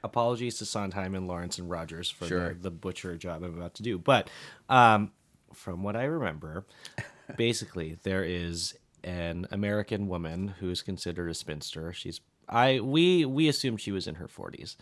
apologies 0.03 0.57
to 0.57 0.65
Sondheim 0.65 1.15
and 1.15 1.27
Laurents 1.27 1.57
and 1.57 1.69
Rodgers 1.69 2.09
for 2.09 2.25
Sure. 2.27 2.49
the, 2.49 2.55
the 2.55 2.71
butcher 2.71 3.15
job 3.17 3.43
I'm 3.43 3.57
about 3.57 3.75
to 3.75 3.83
do, 3.83 3.97
but 3.97 4.29
um, 4.69 5.11
from 5.53 5.83
what 5.83 5.95
I 5.95 6.03
remember, 6.03 6.65
basically 7.37 7.97
there 8.03 8.23
is 8.23 8.75
an 9.03 9.47
American 9.51 10.07
woman 10.07 10.49
who 10.59 10.69
is 10.69 10.81
considered 10.81 11.29
a 11.29 11.33
spinster. 11.33 11.91
She's 11.93 12.21
I 12.49 12.79
we 12.79 13.25
we 13.25 13.47
assumed 13.47 13.81
she 13.81 13.91
was 13.91 14.07
in 14.07 14.15
her 14.15 14.27
40s, 14.27 14.75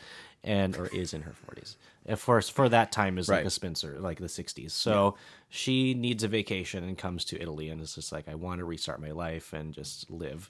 and 0.43 0.75
or 0.77 0.87
is 0.87 1.13
in 1.13 1.21
her 1.23 1.33
40s. 1.49 1.75
Of 2.07 2.25
course, 2.25 2.49
for 2.49 2.67
that 2.67 2.91
time 2.91 3.19
is 3.19 3.29
like 3.29 3.45
a 3.45 3.49
spinster, 3.51 3.99
like 3.99 4.17
the 4.17 4.25
60s. 4.25 4.71
So 4.71 5.15
she 5.49 5.93
needs 5.93 6.23
a 6.23 6.27
vacation 6.27 6.83
and 6.83 6.97
comes 6.97 7.23
to 7.25 7.39
Italy, 7.39 7.69
and 7.69 7.79
is 7.79 7.93
just 7.93 8.11
like, 8.11 8.27
I 8.27 8.33
want 8.33 8.57
to 8.57 8.65
restart 8.65 8.99
my 8.99 9.11
life 9.11 9.53
and 9.53 9.71
just 9.71 10.09
live. 10.09 10.49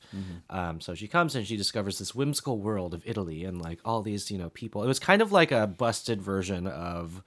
Um, 0.50 0.80
so 0.80 0.96
she 0.96 1.08
comes 1.10 1.36
and 1.36 1.46
she 1.46 1.58
discovers 1.58 2.00
this 2.00 2.16
whimsical 2.16 2.60
world 2.60 2.94
of 2.94 3.04
Italy 3.06 3.44
and 3.44 3.62
like 3.62 3.80
all 3.84 4.02
these 4.02 4.32
you 4.32 4.38
know 4.38 4.50
people. 4.50 4.82
It 4.84 4.88
was 4.88 5.00
kind 5.00 5.22
of 5.22 5.32
like 5.34 5.52
a 5.52 5.68
busted 5.68 6.22
version 6.22 6.68
of 6.68 7.22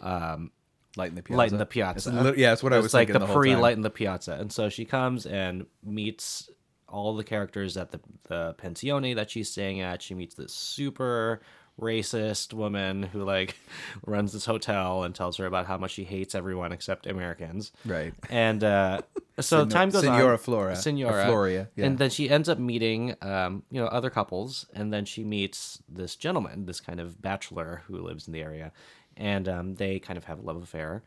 um, 0.00 0.50
Light 0.96 1.10
in 1.10 1.14
the 1.16 1.22
Piazza. 1.22 1.38
Light 1.38 1.52
in 1.52 1.58
the 1.58 1.64
It's 1.64 1.72
Piazza. 1.72 2.34
yeah, 2.36 2.50
that's 2.50 2.62
what 2.62 2.72
I 2.72 2.78
was 2.78 2.94
like 2.94 3.08
thinking 3.08 3.20
the, 3.20 3.26
the 3.26 3.34
pre 3.34 3.56
Light 3.56 3.76
in 3.76 3.82
the 3.82 3.90
Piazza, 3.90 4.32
and 4.40 4.50
so 4.50 4.70
she 4.70 4.86
comes 4.86 5.26
and 5.26 5.66
meets 5.84 6.48
all 6.88 7.14
the 7.14 7.24
characters 7.24 7.76
at 7.76 7.90
the 7.90 8.00
the 8.24 8.54
pensione 8.58 9.14
that 9.14 9.30
she's 9.30 9.50
staying 9.50 9.80
at. 9.80 10.02
She 10.02 10.14
meets 10.14 10.34
this 10.34 10.52
super 10.52 11.40
racist 11.80 12.54
woman 12.54 13.02
who 13.02 13.22
like 13.22 13.54
runs 14.06 14.32
this 14.32 14.46
hotel 14.46 15.02
and 15.02 15.14
tells 15.14 15.36
her 15.36 15.46
about 15.46 15.66
how 15.66 15.76
much 15.76 15.92
she 15.92 16.04
hates 16.04 16.34
everyone 16.34 16.72
except 16.72 17.06
Americans. 17.06 17.72
Right. 17.84 18.14
And 18.30 18.64
uh, 18.64 19.02
so 19.40 19.60
Senor- 19.60 19.70
time 19.70 19.90
goes 19.90 20.02
Senora 20.02 20.32
on. 20.32 20.38
Flora, 20.38 20.72
or 20.72 20.76
Senora. 20.76 21.26
Floria, 21.26 21.68
yeah. 21.76 21.86
And 21.86 21.98
then 21.98 22.10
she 22.10 22.30
ends 22.30 22.48
up 22.48 22.58
meeting, 22.58 23.14
um, 23.22 23.62
you 23.70 23.80
know, 23.80 23.88
other 23.88 24.10
couples, 24.10 24.66
and 24.74 24.92
then 24.92 25.04
she 25.04 25.22
meets 25.24 25.82
this 25.88 26.16
gentleman, 26.16 26.66
this 26.66 26.80
kind 26.80 27.00
of 27.00 27.20
bachelor 27.20 27.82
who 27.86 27.98
lives 27.98 28.26
in 28.26 28.32
the 28.32 28.40
area, 28.40 28.72
and 29.16 29.48
um, 29.48 29.74
they 29.74 29.98
kind 29.98 30.16
of 30.16 30.24
have 30.24 30.38
a 30.38 30.42
love 30.42 30.62
affair. 30.62 31.02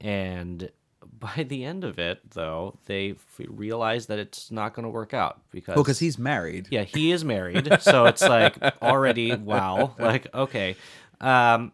And 0.00 0.70
by 1.18 1.44
the 1.44 1.64
end 1.64 1.84
of 1.84 1.98
it, 1.98 2.20
though, 2.30 2.78
they 2.86 3.10
f- 3.12 3.40
realize 3.48 4.06
that 4.06 4.18
it's 4.18 4.50
not 4.50 4.74
going 4.74 4.84
to 4.84 4.90
work 4.90 5.14
out 5.14 5.40
because 5.50 5.74
Well, 5.76 5.84
because 5.84 5.98
he's 5.98 6.18
married. 6.18 6.68
yeah, 6.70 6.84
he 6.84 7.12
is 7.12 7.24
married, 7.24 7.68
so 7.80 8.06
it's 8.06 8.22
like 8.22 8.56
already 8.82 9.34
wow, 9.34 9.94
like 9.98 10.32
okay. 10.34 10.76
Um 11.20 11.72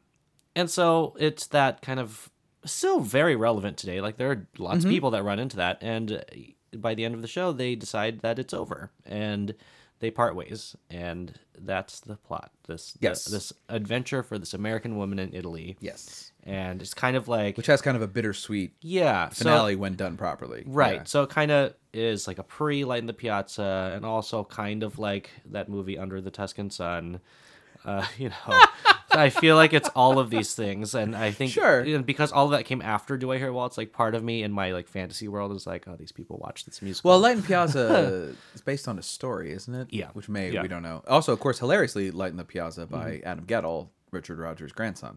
and 0.57 0.71
so 0.71 1.17
it's 1.19 1.47
that 1.49 1.83
kind 1.83 1.99
of 2.01 2.31
still 2.65 3.01
very 3.01 3.37
relevant 3.37 3.77
today. 3.77 4.01
Like 4.01 4.17
there 4.17 4.31
are 4.31 4.47
lots 4.59 4.79
Mm-hmm. 4.79 4.87
of 4.89 4.91
people 4.93 5.11
that 5.13 5.23
run 5.25 5.39
into 5.39 5.57
that 5.57 5.79
and 5.83 6.13
uh, 6.13 6.21
by 6.79 6.95
the 6.95 7.05
end 7.05 7.15
of 7.15 7.23
the 7.23 7.29
show 7.29 7.53
they 7.53 7.75
decide 7.75 8.21
that 8.21 8.39
it's 8.39 8.55
over 8.55 8.91
and 9.07 9.55
they 10.01 10.11
part 10.11 10.35
ways 10.35 10.75
and 10.91 11.39
that's 11.59 12.01
the 12.01 12.17
plot. 12.17 12.51
This 12.67 12.97
Yes. 13.01 13.25
this 13.27 13.53
adventure 13.69 14.23
for 14.23 14.39
this 14.39 14.55
American 14.55 14.97
woman 14.97 15.19
in 15.19 15.35
Italy. 15.35 15.77
Yes. 15.81 16.33
And 16.47 16.83
it's 16.83 16.93
kind 16.93 17.17
of 17.17 17.27
like 17.27 17.57
Which 17.57 17.69
has 17.69 17.81
kind 17.81 17.97
of 17.97 18.03
a 18.03 18.07
bittersweet 18.07 18.75
yeah, 18.83 19.31
so- 19.31 19.45
finale 19.45 19.77
when 19.77 19.95
done 19.95 20.17
properly. 20.19 20.63
Right. 20.67 20.97
Yeah. 20.97 21.05
So 21.05 21.23
it 21.23 21.31
kind 21.31 21.51
of 21.51 21.75
is 21.95 22.27
like 22.29 22.39
a 22.39 22.43
pre 22.43 22.85
Light 22.85 22.99
in 23.01 23.07
the 23.07 23.15
Piazza 23.15 23.93
and 23.95 24.05
also 24.05 24.45
kind 24.45 24.83
of 24.83 24.99
like 24.99 25.31
that 25.47 25.69
movie 25.71 25.97
Under 25.99 26.21
the 26.21 26.31
Tuscan 26.31 26.69
Sun. 26.69 27.21
Uh, 27.83 28.05
you 28.19 28.29
know, 28.29 28.61
I 29.11 29.31
feel 29.31 29.57
like 29.57 29.73
it's 29.73 29.89
all 29.97 30.19
of 30.19 30.29
these 30.29 30.55
things. 30.55 30.95
And 30.95 31.17
I 31.17 31.31
think 31.31 31.51
Sure. 31.53 31.81
and 31.81 32.05
because 32.05 32.31
all 32.31 32.45
of 32.45 32.51
that 32.51 32.65
came 32.67 32.83
after 32.83 33.17
Do 33.17 33.33
I 33.33 33.39
Hear 33.39 33.51
Waltz, 33.53 33.79
like 33.79 33.93
part 33.95 34.15
of 34.15 34.23
me 34.23 34.43
in 34.43 34.53
my 34.53 34.73
like 34.73 34.87
fantasy 34.89 35.29
world 35.29 35.51
is 35.57 35.67
like, 35.67 35.89
oh, 35.89 35.97
these 35.97 36.13
people 36.13 36.37
watch 36.45 36.67
this 36.67 36.83
musical. 36.83 37.11
Well, 37.11 37.21
Light 37.21 37.37
in 37.39 37.43
Piazza 37.43 38.35
is 38.55 38.61
based 38.61 38.87
on 38.87 38.99
a 38.99 39.03
story, 39.03 39.51
isn't 39.53 39.75
it? 39.75 39.89
Yeah. 39.91 40.09
Which 40.13 40.29
may 40.29 40.49
Yeah. 40.49 40.57
Mm-hmm. 40.57 40.63
we 40.63 40.69
don't 40.69 40.83
know. 40.83 41.03
Also, 41.09 41.33
of 41.33 41.41
course, 41.41 41.59
hilariously, 41.59 42.11
Light 42.11 42.33
in 42.33 42.37
the 42.37 42.45
Piazza 42.45 42.85
by 42.87 43.23
Adam 43.25 43.47
Guettel, 43.47 43.89
Richard 44.11 44.39
Rodgers' 44.39 44.73
grandson. 44.73 45.17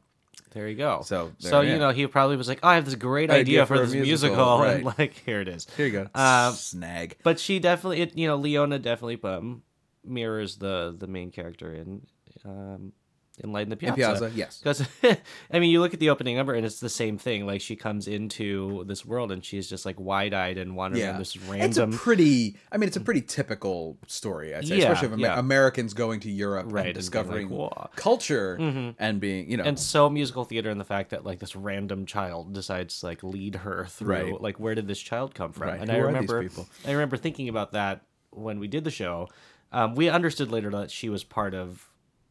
There 0.51 0.67
you 0.67 0.75
go. 0.75 1.01
So, 1.03 1.31
so 1.39 1.61
you 1.61 1.77
know, 1.77 1.91
he 1.91 2.07
probably 2.07 2.37
was 2.37 2.47
like, 2.47 2.59
oh, 2.63 2.69
I 2.69 2.75
have 2.75 2.85
this 2.85 2.95
great 2.95 3.29
Idea 3.29 3.41
idea, 3.41 3.65
for 3.65 3.75
for, 3.77 3.85
this 3.85 3.93
musical, 3.93 4.59
musical, 4.59 4.61
and 4.63 4.97
like 4.97 5.13
here 5.25 5.41
it 5.41 5.47
is. 5.47 5.67
Here 5.75 5.85
you 5.85 5.91
go. 5.91 6.07
Um, 6.15 6.53
Snag. 6.53 7.17
but 7.23 7.39
she 7.39 7.59
definitely 7.59 8.01
it 8.01 8.17
you 8.17 8.27
know 8.27 8.35
leona 8.35 8.79
definitely 8.79 9.19
um 9.29 9.63
mirrors 10.03 10.57
the 10.57 10.95
the 10.97 11.07
main 11.07 11.31
character 11.31 11.73
in 11.73 12.07
um 12.45 12.93
in 13.39 13.51
light 13.51 13.63
in 13.63 13.69
the 13.69 13.75
piazza, 13.77 13.95
Piazza, 13.95 14.31
yes. 14.33 14.57
because 14.57 14.81
i 15.51 15.59
mean 15.59 15.69
you 15.69 15.79
look 15.79 15.93
at 15.93 15.99
the 15.99 16.09
opening 16.09 16.35
number 16.35 16.53
and 16.55 16.65
it's 16.65 16.79
the 16.79 16.89
same 16.89 17.17
thing 17.19 17.45
like 17.45 17.61
she 17.61 17.75
comes 17.75 18.07
into 18.07 18.83
this 18.87 19.05
world 19.05 19.31
and 19.31 19.45
she's 19.45 19.69
just 19.69 19.85
like 19.85 19.99
wide-eyed 19.99 20.57
and 20.57 20.75
wandering 20.75 21.03
Yeah, 21.03 21.17
this 21.17 21.37
It's 21.51 21.77
a 21.77 21.87
pretty. 21.87 22.57
I 22.71 22.77
mean, 22.77 22.87
it's 22.87 22.97
a 22.97 23.01
pretty 23.01 23.21
typical 23.21 23.97
story. 24.07 24.55
I'd 24.55 24.67
say, 24.67 24.77
Yeah, 24.77 24.91
especially 24.91 25.13
of 25.13 25.19
yeah. 25.19 25.37
Americans 25.39 25.93
going 25.93 26.19
to 26.21 26.31
Europe 26.31 26.65
Right, 26.67 26.67
and 26.67 26.77
and 26.77 26.85
like, 26.87 26.95
discovering 26.95 27.69
culture 27.95 28.55
and 28.99 29.19
being, 29.19 29.49
you 29.51 29.57
know, 29.57 29.63
and 29.65 29.77
so 29.79 30.09
musical 30.09 30.43
theater 30.43 30.69
and 30.69 30.79
the 30.79 30.85
fact 30.85 31.11
that 31.11 31.23
like 31.25 31.39
this 31.39 31.55
random 31.55 32.05
child 32.05 32.53
decides 32.53 32.99
to 33.01 33.05
like 33.05 33.23
lead 33.23 33.55
her 33.55 33.85
through 33.85 34.07
Right. 34.07 34.41
like 34.41 34.59
where 34.59 34.73
did 34.75 34.87
this 34.87 34.99
child 34.99 35.35
come 35.35 35.51
from 35.51 35.67
Right, 35.67 35.81
and 35.81 35.89
who 35.91 35.97
i 35.97 35.99
remember 35.99 36.47
i 36.85 36.91
remember 36.91 37.17
thinking 37.17 37.49
about 37.49 37.73
that 37.73 38.01
when 38.31 38.59
we 38.59 38.67
did 38.67 38.83
the 38.83 38.91
show 38.91 39.27
um, 39.71 39.95
we 39.95 40.07
understood 40.09 40.49
later 40.49 40.69
that 40.71 40.91
she 40.91 41.09
was 41.09 41.23
part 41.23 41.53
of 41.53 41.86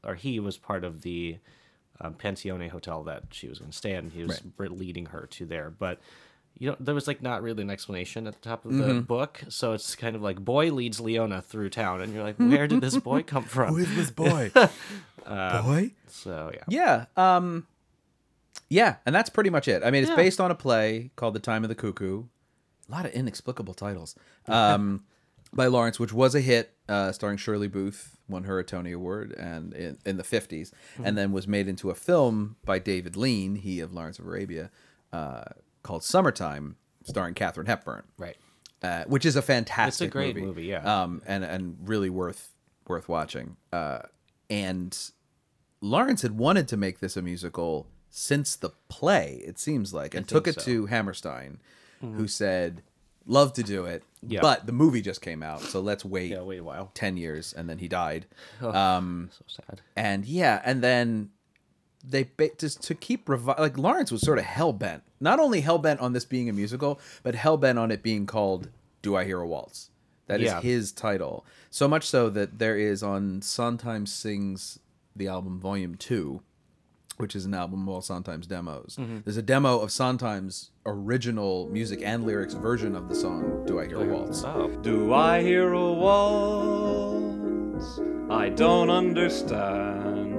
or 0.07 0.15
he 0.15 0.41
was 0.41 0.57
part 0.57 0.85
of 0.85 1.03
the 1.03 1.37
um, 2.01 2.15
pensione 2.15 2.69
hotel 2.71 3.03
that 3.05 3.25
she 3.31 3.49
was 3.49 3.59
going 3.59 3.71
to 3.71 3.77
stay 3.77 3.95
in 3.95 4.11
he 4.11 4.23
was 4.25 4.41
re- 4.59 4.69
leading 4.69 5.07
her 5.07 5.27
to 5.31 5.45
there 5.47 5.71
but 5.71 5.99
you 6.59 6.69
know 6.71 6.77
there 6.81 6.95
was 6.95 7.07
like 7.07 7.21
not 7.23 7.43
really 7.43 7.63
an 7.63 7.71
explanation 7.71 8.27
at 8.27 8.35
the 8.41 8.49
top 8.49 8.65
of 8.65 8.73
the 8.73 8.85
Mm-hmm. 8.85 9.01
book 9.01 9.43
so 9.49 9.73
it's 9.73 9.95
kind 9.97 10.15
of 10.17 10.23
like 10.23 10.39
boy 10.43 10.71
leads 10.73 11.01
leona 11.01 11.41
through 11.43 11.71
town 11.71 12.01
and 12.03 12.13
you're 12.15 12.23
like 12.25 12.37
where 12.53 12.67
did 12.67 12.81
this 12.81 12.97
boy 12.99 13.23
come 13.23 13.45
from 13.45 13.69
who 13.75 13.79
is 13.79 13.95
this 13.97 14.11
boy? 14.11 14.51
boy. 15.27 15.91
so 16.09 16.51
yeah 16.55 16.65
Yeah. 16.69 17.05
Um 17.17 17.67
Yeah, 18.69 18.97
and 19.07 19.15
that's 19.15 19.31
pretty 19.31 19.51
much 19.51 19.69
it. 19.69 19.83
I 19.85 19.91
mean, 19.91 20.03
it's 20.03 20.11
Yeah. 20.11 20.17
based 20.17 20.41
on 20.41 20.51
a 20.51 20.55
play 20.55 21.11
called 21.17 21.35
The 21.35 21.41
Time 21.41 21.63
of 21.65 21.69
the 21.69 21.75
Cuckoo. 21.75 22.25
A 22.89 22.93
lot 22.93 23.05
of 23.07 23.13
inexplicable 23.13 23.75
titles. 23.75 24.15
Um 24.49 25.05
by 25.53 25.67
Laurents, 25.67 25.99
which 25.99 26.13
was 26.13 26.35
a 26.35 26.41
hit, 26.41 26.73
uh, 26.89 27.13
starring 27.13 27.37
Shirley 27.37 27.69
Booth, 27.69 28.17
won 28.29 28.45
her 28.45 28.59
a 28.59 28.65
Tony 28.65 28.93
Award, 28.93 29.33
and 29.33 29.73
in, 29.75 29.99
in 30.05 30.17
the 30.17 30.23
50s, 30.23 30.73
and 31.03 31.17
then 31.17 31.33
was 31.33 31.47
made 31.47 31.69
into 31.69 31.91
a 31.91 31.95
film 31.95 32.57
by 32.65 32.79
David 32.79 33.17
Lean, 33.17 33.57
he 33.57 33.81
of 33.81 33.93
Lawrence 33.93 34.19
of 34.19 34.27
Arabia, 34.27 34.71
uh, 35.13 35.45
called 35.83 36.03
Summertime, 36.03 36.77
starring 37.05 37.35
Katharine 37.35 37.67
Hepburn. 37.67 38.03
Right. 38.19 38.37
Uh, 38.83 39.05
which 39.05 39.25
is 39.25 39.37
a 39.37 39.43
fantastic 39.43 40.07
It's 40.07 40.11
a 40.11 40.13
great 40.13 40.35
movie. 40.37 40.47
movie, 40.47 40.65
yeah. 40.65 41.03
Um, 41.03 41.23
and 41.27 41.43
and 41.43 41.77
really 41.83 42.11
worth 42.11 42.51
worth 42.87 43.09
watching. 43.09 43.57
Uh, 43.73 44.01
and 44.51 44.97
Laurents 45.81 46.23
had 46.23 46.33
wanted 46.33 46.69
to 46.69 46.77
make 46.77 47.01
this 47.01 47.17
a 47.17 47.23
musical 47.23 47.89
since 48.11 48.55
the 48.55 48.71
play, 48.89 49.43
it 49.47 49.59
seems 49.59 49.93
like, 49.95 50.15
and 50.15 50.29
took 50.29 50.47
it 50.47 50.57
so. 50.57 50.61
Mm-hmm. 50.61 50.71
to 50.71 50.87
Hammerstein, 50.87 51.59
who 52.01 52.29
said, 52.29 52.83
"Love 53.27 53.53
to 53.55 53.63
do 53.63 53.85
it, 53.87 54.03
Yeah. 54.23 54.41
but 54.41 54.67
the 54.67 54.73
movie 54.73 55.03
just 55.03 55.21
came 55.21 55.43
out, 55.43 55.61
so 55.61 55.81
let's 55.81 56.05
wait, 56.05 56.31
Yeah, 56.31 56.43
wait 56.43 56.59
a 56.61 56.65
while. 56.65 56.91
ten 56.95 57.17
years." 57.17 57.53
And 57.53 57.69
then 57.69 57.79
he 57.79 57.89
died. 57.89 58.27
um 58.63 59.31
So 59.37 59.45
sad. 59.49 59.81
And 59.97 60.25
yeah, 60.25 60.63
and 60.65 60.83
then 60.83 61.31
they 62.09 62.31
ba- 62.37 62.51
just 62.57 62.83
to 62.85 62.95
keep 62.95 63.27
revi- 63.27 63.59
like 63.59 63.77
Laurents 63.77 64.13
was 64.13 64.21
sort 64.23 64.39
of 64.39 64.45
hell 64.45 64.73
bent, 64.73 65.03
not 65.21 65.41
only 65.41 65.61
hell 65.61 65.79
bent 65.79 65.99
on 66.01 66.13
this 66.13 66.25
being 66.25 66.49
a 66.49 66.53
musical, 66.53 67.01
but 67.25 67.35
hell 67.35 67.57
bent 67.57 67.79
on 67.79 67.91
it 67.91 68.03
being 68.03 68.27
called 68.27 68.69
"Do 69.03 69.17
I 69.17 69.25
Hear 69.25 69.41
a 69.41 69.47
Waltz." 69.47 69.91
That 70.29 70.41
is 70.41 70.47
Yeah. 70.47 70.61
his 70.61 70.91
title. 70.93 71.45
So 71.71 71.87
much 71.89 72.05
so 72.07 72.29
that 72.31 72.59
there 72.59 72.77
is 72.77 73.03
on 73.03 73.43
Sondheim 73.43 74.07
Sings 74.07 74.79
the 75.15 75.29
album 75.29 75.59
Volume 75.61 75.95
Two, 75.97 76.43
which 77.17 77.35
is 77.35 77.45
an 77.45 77.55
album 77.55 77.83
of 77.83 77.89
all 77.89 78.03
Sondheim's 78.03 78.47
demos. 78.47 78.97
Mm-hmm. 78.99 79.19
There's 79.25 79.37
a 79.37 79.43
demo 79.43 79.81
of 79.81 79.91
Sondheim's 79.91 80.71
original 80.85 81.69
music 81.71 82.03
and 82.05 82.25
lyrics 82.25 82.55
version 82.55 82.95
of 82.95 83.09
the 83.09 83.15
song 83.15 83.65
"Do 83.67 83.81
I 83.81 83.87
Hear 83.87 84.01
a 84.01 84.05
Waltz." 84.05 84.45
Oh. 84.45 84.69
Do 84.83 85.15
I 85.15 85.43
hear 85.43 85.73
a 85.73 85.93
waltz? 85.93 88.01
I 88.31 88.49
don't 88.51 88.91
understand. 88.91 90.35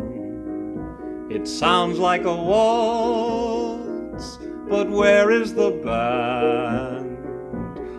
It 1.31 1.47
sounds 1.47 1.99
like 1.99 2.23
a 2.23 2.35
waltz, 2.35 4.37
but 4.69 4.89
where 4.89 5.31
is 5.31 5.53
the 5.53 5.71
band? 5.83 7.17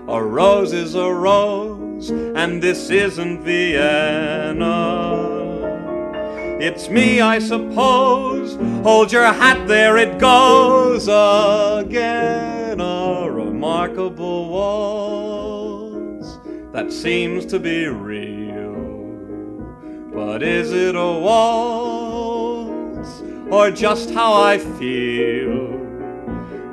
A 0.08 0.22
rose 0.22 0.72
is 0.72 0.94
a 0.94 1.12
rose, 1.12 2.10
and 2.10 2.62
this 2.62 2.88
isn't 2.88 3.42
Vienna. 3.42 5.36
It's 6.60 6.88
me, 6.88 7.20
I 7.20 7.38
suppose. 7.38 8.37
Hold 8.82 9.12
your 9.12 9.24
hat, 9.24 9.68
there 9.68 9.96
it 9.96 10.18
goes 10.18 11.08
again. 11.08 12.80
A 12.80 13.30
remarkable 13.30 14.48
waltz 14.48 16.38
that 16.72 16.92
seems 16.92 17.46
to 17.46 17.58
be 17.58 17.86
real. 17.86 18.74
But 20.14 20.42
is 20.42 20.72
it 20.72 20.94
a 20.94 20.98
waltz 20.98 23.22
or 23.50 23.70
just 23.70 24.10
how 24.10 24.34
I 24.34 24.58
feel? 24.58 25.76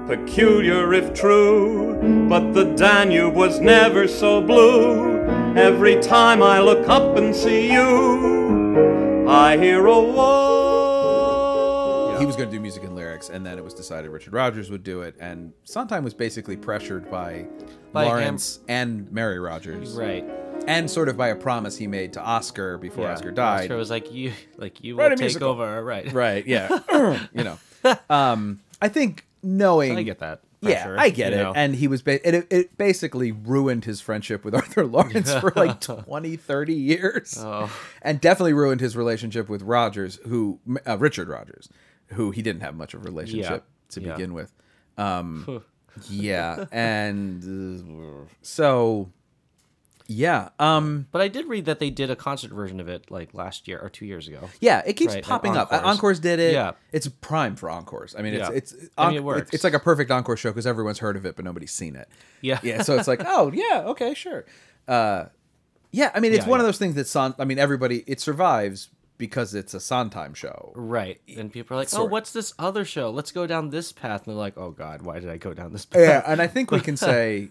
Peculiar 0.08 0.94
if 0.94 1.14
true, 1.14 2.28
but 2.30 2.54
the 2.54 2.66
Danube 2.76 3.34
was 3.34 3.60
never 3.60 4.08
so 4.08 4.42
blue. 4.42 5.24
Every 5.56 6.00
time 6.00 6.44
I 6.44 6.60
look 6.60 6.88
up 6.88 7.18
and 7.18 7.36
see 7.36 7.72
you, 7.72 9.26
I 9.28 9.58
hear 9.58 9.88
a 9.88 10.00
waltz. 10.00 10.65
He 12.20 12.26
was 12.26 12.36
going 12.36 12.50
to 12.50 12.56
do 12.56 12.60
music 12.60 12.84
and 12.84 12.96
lyrics, 12.96 13.30
and 13.30 13.46
then 13.46 13.58
it 13.58 13.64
was 13.64 13.74
decided 13.74 14.10
Richard 14.10 14.34
Rodgers 14.34 14.70
would 14.72 14.84
do 14.84 15.02
it. 15.02 15.16
And 15.20 15.54
Sondheim 15.64 16.04
was 16.04 16.14
basically 16.14 16.56
pressured 16.58 17.10
by, 17.12 17.48
By 17.92 18.06
Laurents 18.06 18.60
and 18.68 19.12
Mary 19.12 19.40
Rodgers, 19.40 19.94
Right. 19.96 20.24
and 20.68 20.90
sort 20.90 21.10
of 21.10 21.18
by 21.18 21.30
a 21.30 21.36
promise 21.36 21.78
he 21.78 21.88
made 21.88 22.14
to 22.14 22.22
Oscar 22.22 22.78
before 22.78 23.06
Yeah. 23.06 23.14
Oscar 23.14 23.32
died. 23.32 23.62
Oscar 23.64 23.78
was 23.78 23.90
like, 23.90 24.12
you, 24.14 24.34
like 24.58 24.84
you 24.84 24.96
Write 24.96 25.10
will 25.12 25.18
take 25.18 25.26
musical. 25.26 25.50
over. 25.50 25.84
Right. 25.84 26.12
Right? 26.12 26.46
Yeah. 26.48 26.70
you 27.34 27.44
know, 27.44 27.58
um, 28.10 28.62
I 28.82 28.88
think 28.88 29.26
knowing. 29.44 29.98
I 29.98 30.04
get 30.04 30.20
that. 30.20 30.42
Yeah, 30.62 30.96
I 30.98 31.10
get 31.10 31.32
it. 31.32 31.36
know? 31.36 31.54
And 31.56 31.76
he 31.76 31.88
was, 31.88 32.02
ba- 32.02 32.28
it, 32.28 32.48
it 32.50 32.76
basically 32.76 33.32
ruined 33.32 33.86
his 33.86 34.02
friendship 34.02 34.44
with 34.44 34.56
Arthur 34.56 34.84
Laurents 34.86 35.32
for 35.36 35.54
like 35.56 35.80
20, 36.06 36.38
30 36.38 36.74
years. 36.74 37.38
Oh. 37.40 37.72
And 38.02 38.20
definitely 38.20 38.54
ruined 38.54 38.82
his 38.82 38.98
relationship 38.98 39.48
with 39.48 39.62
Rodgers, 39.62 40.18
who, 40.28 40.60
uh, 40.88 40.98
Richard 40.98 41.28
Rodgers, 41.28 41.70
who 42.08 42.32
he 42.32 42.42
didn't 42.42 42.62
have 42.62 42.76
much 42.76 42.94
of 42.94 43.02
a 43.02 43.04
relationship 43.04 43.64
to 43.90 44.02
Yeah. 44.02 44.14
begin 44.14 44.34
with. 44.34 44.52
Um, 44.98 45.64
yeah. 46.10 46.66
And 46.72 47.88
uh, 47.88 48.26
so, 48.42 49.10
yeah. 50.08 50.50
Um, 50.60 51.08
But 51.12 51.22
I 51.22 51.28
did 51.28 51.48
read 51.48 51.66
that 51.66 51.80
they 51.80 51.90
did 51.90 52.10
a 52.12 52.16
concert 52.16 52.52
version 52.52 52.80
of 52.80 52.88
it 52.88 53.10
like 53.10 53.34
last 53.34 53.68
year 53.68 53.80
or 53.80 53.90
two 53.90 54.06
years 54.06 54.28
ago. 54.28 54.50
yeah, 54.62 54.82
it 54.86 54.94
keeps 54.94 55.16
Right, 55.16 55.24
popping 55.24 55.58
up. 55.58 55.72
Encores. 55.74 56.20
Did 56.20 56.40
it. 56.40 56.54
Yeah. 56.54 56.74
It's 56.92 57.08
prime 57.08 57.56
for 57.56 57.70
Encores. 57.70 58.16
I 58.18 58.22
mean, 58.22 58.36
Yeah. 58.36 58.52
it's, 58.54 58.72
it's, 58.74 58.90
I 58.98 59.12
mean, 59.12 59.28
it 59.28 59.50
it's 59.54 59.64
like 59.64 59.74
a 59.74 59.80
perfect 59.80 60.12
Encore 60.12 60.38
show 60.38 60.52
because 60.52 60.68
everyone's 60.68 61.00
heard 61.00 61.16
of 61.16 61.26
it, 61.26 61.36
but 61.36 61.44
nobody's 61.44 61.72
seen 61.74 61.96
it. 61.96 62.08
Yeah. 62.42 62.60
yeah 62.62 62.84
so 62.84 62.96
it's 62.98 63.08
like 63.08 63.22
oh 63.26 63.52
yeah 63.52 63.86
okay 63.88 64.14
sure 64.14 64.46
uh 64.88 65.26
yeah 65.92 66.12
i 66.14 66.20
mean 66.20 66.32
it's 66.32 66.46
Yeah, 66.46 66.52
one 66.52 66.60
of 66.60 66.66
those 66.68 66.78
things 66.78 66.94
that 66.94 67.08
son 67.08 67.34
i 67.40 67.46
mean 67.46 67.58
everybody 67.58 68.04
it 68.06 68.20
survives 68.20 68.90
because 69.18 69.54
it's 69.56 69.74
a 69.74 69.80
sondheim 69.80 70.34
show 70.34 70.72
Right. 70.76 71.22
And 71.38 71.52
people 71.52 71.76
are 71.76 71.80
like, 71.80 71.94
oh, 71.94 72.06
what's 72.06 72.32
this 72.34 72.54
other 72.60 72.84
show? 72.86 73.10
Let's 73.10 73.32
go 73.32 73.48
down 73.48 73.70
this 73.70 73.92
path. 73.92 74.26
And 74.28 74.36
they're 74.36 74.40
like, 74.40 74.58
oh, 74.58 74.72
God, 74.72 75.02
why 75.04 75.20
did 75.20 75.30
I 75.30 75.38
go 75.38 75.54
down 75.54 75.72
this 75.74 75.86
path? 75.86 76.02
yeah 76.02 76.24
and 76.26 76.42
i 76.42 76.48
think 76.48 76.72
we 76.72 76.80
can 76.82 76.98
say 77.12 77.50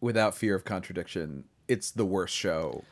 without 0.00 0.34
fear 0.34 0.54
of 0.54 0.64
contradiction 0.64 1.44
it's 1.68 1.90
the 1.90 2.04
worst 2.04 2.34
show 2.34 2.84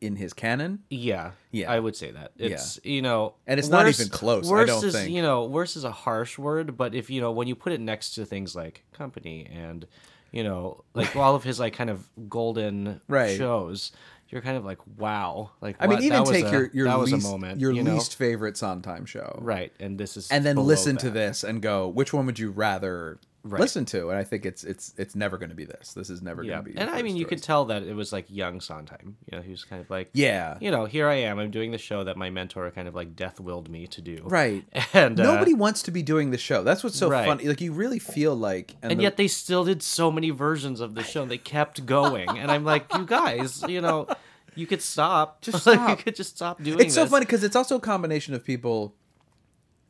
in 0.00 0.16
his 0.16 0.32
canon 0.34 0.80
Yeah, 0.90 1.30
Yeah. 1.52 1.72
I 1.72 1.80
would 1.80 1.96
say 1.96 2.10
that. 2.10 2.32
It's 2.36 2.78
you 2.84 3.00
know, 3.00 3.34
And 3.46 3.58
it's 3.58 3.68
not 3.68 3.88
even 3.88 4.08
close, 4.10 4.46
I 4.46 4.50
Worse 4.52 4.68
don't 4.68 4.84
is 4.84 4.94
think. 4.94 5.10
you 5.10 5.22
know, 5.22 5.46
worse 5.46 5.74
is 5.74 5.84
a 5.84 5.90
harsh 5.90 6.36
word, 6.38 6.76
but 6.76 6.94
if 6.94 7.08
you 7.08 7.20
know 7.22 7.32
when 7.32 7.48
you 7.48 7.54
put 7.54 7.72
it 7.72 7.80
next 7.80 8.10
to 8.16 8.26
things 8.26 8.54
like 8.54 8.84
Company 8.92 9.46
and 9.50 9.86
you 10.32 10.44
know, 10.44 10.84
like 10.92 11.16
all 11.16 11.34
of 11.34 11.44
his 11.44 11.58
like 11.58 11.72
kind 11.72 11.88
of 11.88 12.06
golden 12.28 13.00
Right. 13.08 13.38
shows, 13.38 13.90
you're 14.28 14.42
kind 14.42 14.56
of 14.56 14.64
like, 14.64 14.78
wow, 14.98 15.50
like 15.60 15.76
i 15.78 15.86
mean 15.86 15.96
what? 15.96 16.02
even 16.02 16.16
that 16.16 16.20
was 16.20 16.30
take 16.30 16.46
a- 16.46 16.50
your 16.50 16.70
your 16.72 16.86
that 16.86 16.98
least 16.98 17.22
moment, 17.22 17.60
your 17.60 17.72
you 17.72 17.82
know? 17.82 17.94
least 17.94 18.14
favorite 18.16 18.56
sondheim 18.56 19.06
show 19.06 19.38
right, 19.40 19.72
and 19.80 19.98
this 19.98 20.16
is 20.16 20.30
and 20.30 20.44
then 20.44 20.56
listen 20.56 20.96
to 20.98 21.10
this 21.10 21.44
and 21.44 21.62
go 21.62 21.88
which 21.88 22.12
one 22.12 22.26
would 22.26 22.38
you 22.38 22.50
rather 22.50 23.18
Right. 23.48 23.60
listen 23.60 23.84
to 23.86 24.10
and 24.10 24.18
i 24.18 24.24
think 24.24 24.44
it's 24.44 24.64
it's 24.64 24.92
it's 24.96 25.14
never 25.14 25.38
going 25.38 25.50
to 25.50 25.54
be 25.54 25.64
this 25.64 25.92
this 25.94 26.10
is 26.10 26.20
never 26.22 26.42
Yeah, 26.42 26.54
going 26.54 26.64
to 26.66 26.70
be 26.72 26.78
and 26.78 26.90
I 26.90 27.02
mean, 27.02 27.16
you 27.16 27.24
could 27.26 27.42
tell 27.42 27.64
that 27.66 27.82
it 27.84 27.94
was 27.94 28.12
like 28.12 28.26
young 28.28 28.60
Sondheim. 28.60 29.16
You 29.30 29.38
know, 29.38 29.42
he 29.42 29.50
was 29.50 29.64
kind 29.64 29.80
of 29.80 29.88
like, 29.90 30.10
yeah 30.12 30.56
you 30.60 30.70
know, 30.70 30.84
here 30.86 31.08
I 31.08 31.14
am. 31.16 31.38
I'm 31.38 31.50
doing 31.50 31.70
the 31.70 31.78
show 31.78 32.04
that 32.04 32.16
my 32.16 32.30
mentor 32.30 32.70
kind 32.70 32.88
of 32.88 32.94
like 32.94 33.14
death 33.14 33.38
willed 33.40 33.68
me 33.68 33.86
to 33.88 34.00
do. 34.00 34.22
Right. 34.24 34.64
And 34.94 35.18
uh, 35.20 35.24
Nobody 35.24 35.54
wants 35.54 35.82
to 35.82 35.90
be 35.90 36.02
doing 36.02 36.30
the 36.30 36.38
show. 36.38 36.62
That's 36.62 36.82
what's 36.82 36.98
so 36.98 37.08
Right. 37.08 37.26
funny. 37.26 37.44
Like 37.44 37.60
you 37.60 37.72
really 37.72 37.98
feel 37.98 38.34
like, 38.34 38.74
and 38.82 38.98
the- 38.98 39.02
yet 39.02 39.16
they 39.16 39.28
still 39.28 39.64
did 39.64 39.82
so 39.82 40.10
many 40.10 40.30
versions 40.30 40.80
of 40.80 40.94
the 40.94 41.02
show 41.02 41.22
and 41.22 41.30
they 41.30 41.38
kept 41.38 41.86
going 41.86 42.28
and 42.38 42.50
i'm 42.50 42.64
like 42.64 42.84
you 42.94 43.04
guys 43.06 43.62
you 43.68 43.80
know 43.80 44.06
you 44.54 44.66
could 44.66 44.80
stop 44.82 45.42
Just 45.42 45.66
Like, 45.66 45.74
stop. 45.76 45.90
you 45.90 46.04
could 46.04 46.16
just 46.16 46.36
stop 46.36 46.62
doing 46.62 46.78
it. 46.80 46.86
it's 46.86 46.94
so 46.94 47.02
this. 47.02 47.10
funny 47.10 47.26
because 47.26 47.44
it's 47.44 47.56
also 47.56 47.76
a 47.76 47.80
combination 47.80 48.32
of 48.34 48.42
people. 48.44 48.94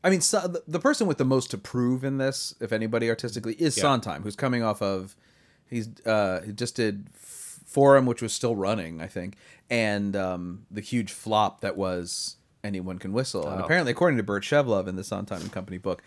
I 0.04 0.10
mean, 0.10 0.20
so, 0.20 0.46
the, 0.66 0.78
person 0.78 1.06
with 1.06 1.18
the 1.18 1.24
most 1.24 1.50
to 1.50 1.58
prove 1.58 2.04
in 2.04 2.18
this, 2.18 2.54
if 2.60 2.72
anybody 2.72 3.08
artistically, 3.08 3.54
is 3.54 3.76
Yeah. 3.76 3.82
Sondheim, 3.82 4.22
who's 4.22 4.36
coming 4.36 4.62
off 4.62 4.80
of, 4.80 5.16
he's 5.68 5.88
uh, 6.06 6.42
he 6.42 6.52
just 6.52 6.76
did 6.76 7.08
Forum, 7.14 8.06
which 8.06 8.22
was 8.22 8.32
still 8.32 8.54
running, 8.54 9.00
I 9.00 9.06
think, 9.06 9.36
and 9.68 10.14
um, 10.14 10.66
the 10.70 10.80
huge 10.80 11.12
flop 11.12 11.60
that 11.62 11.76
was 11.76 12.36
Anyone 12.62 12.98
Can 12.98 13.12
Whistle, 13.12 13.48
and 13.48 13.60
Oh. 13.60 13.64
apparently, 13.64 13.92
according 13.92 14.16
to 14.18 14.22
Burt 14.22 14.44
Shevelove 14.44 14.86
in 14.86 14.96
the 14.96 15.04
Sondheim 15.04 15.40
and 15.42 15.52
Company 15.52 15.78
book, 15.78 16.02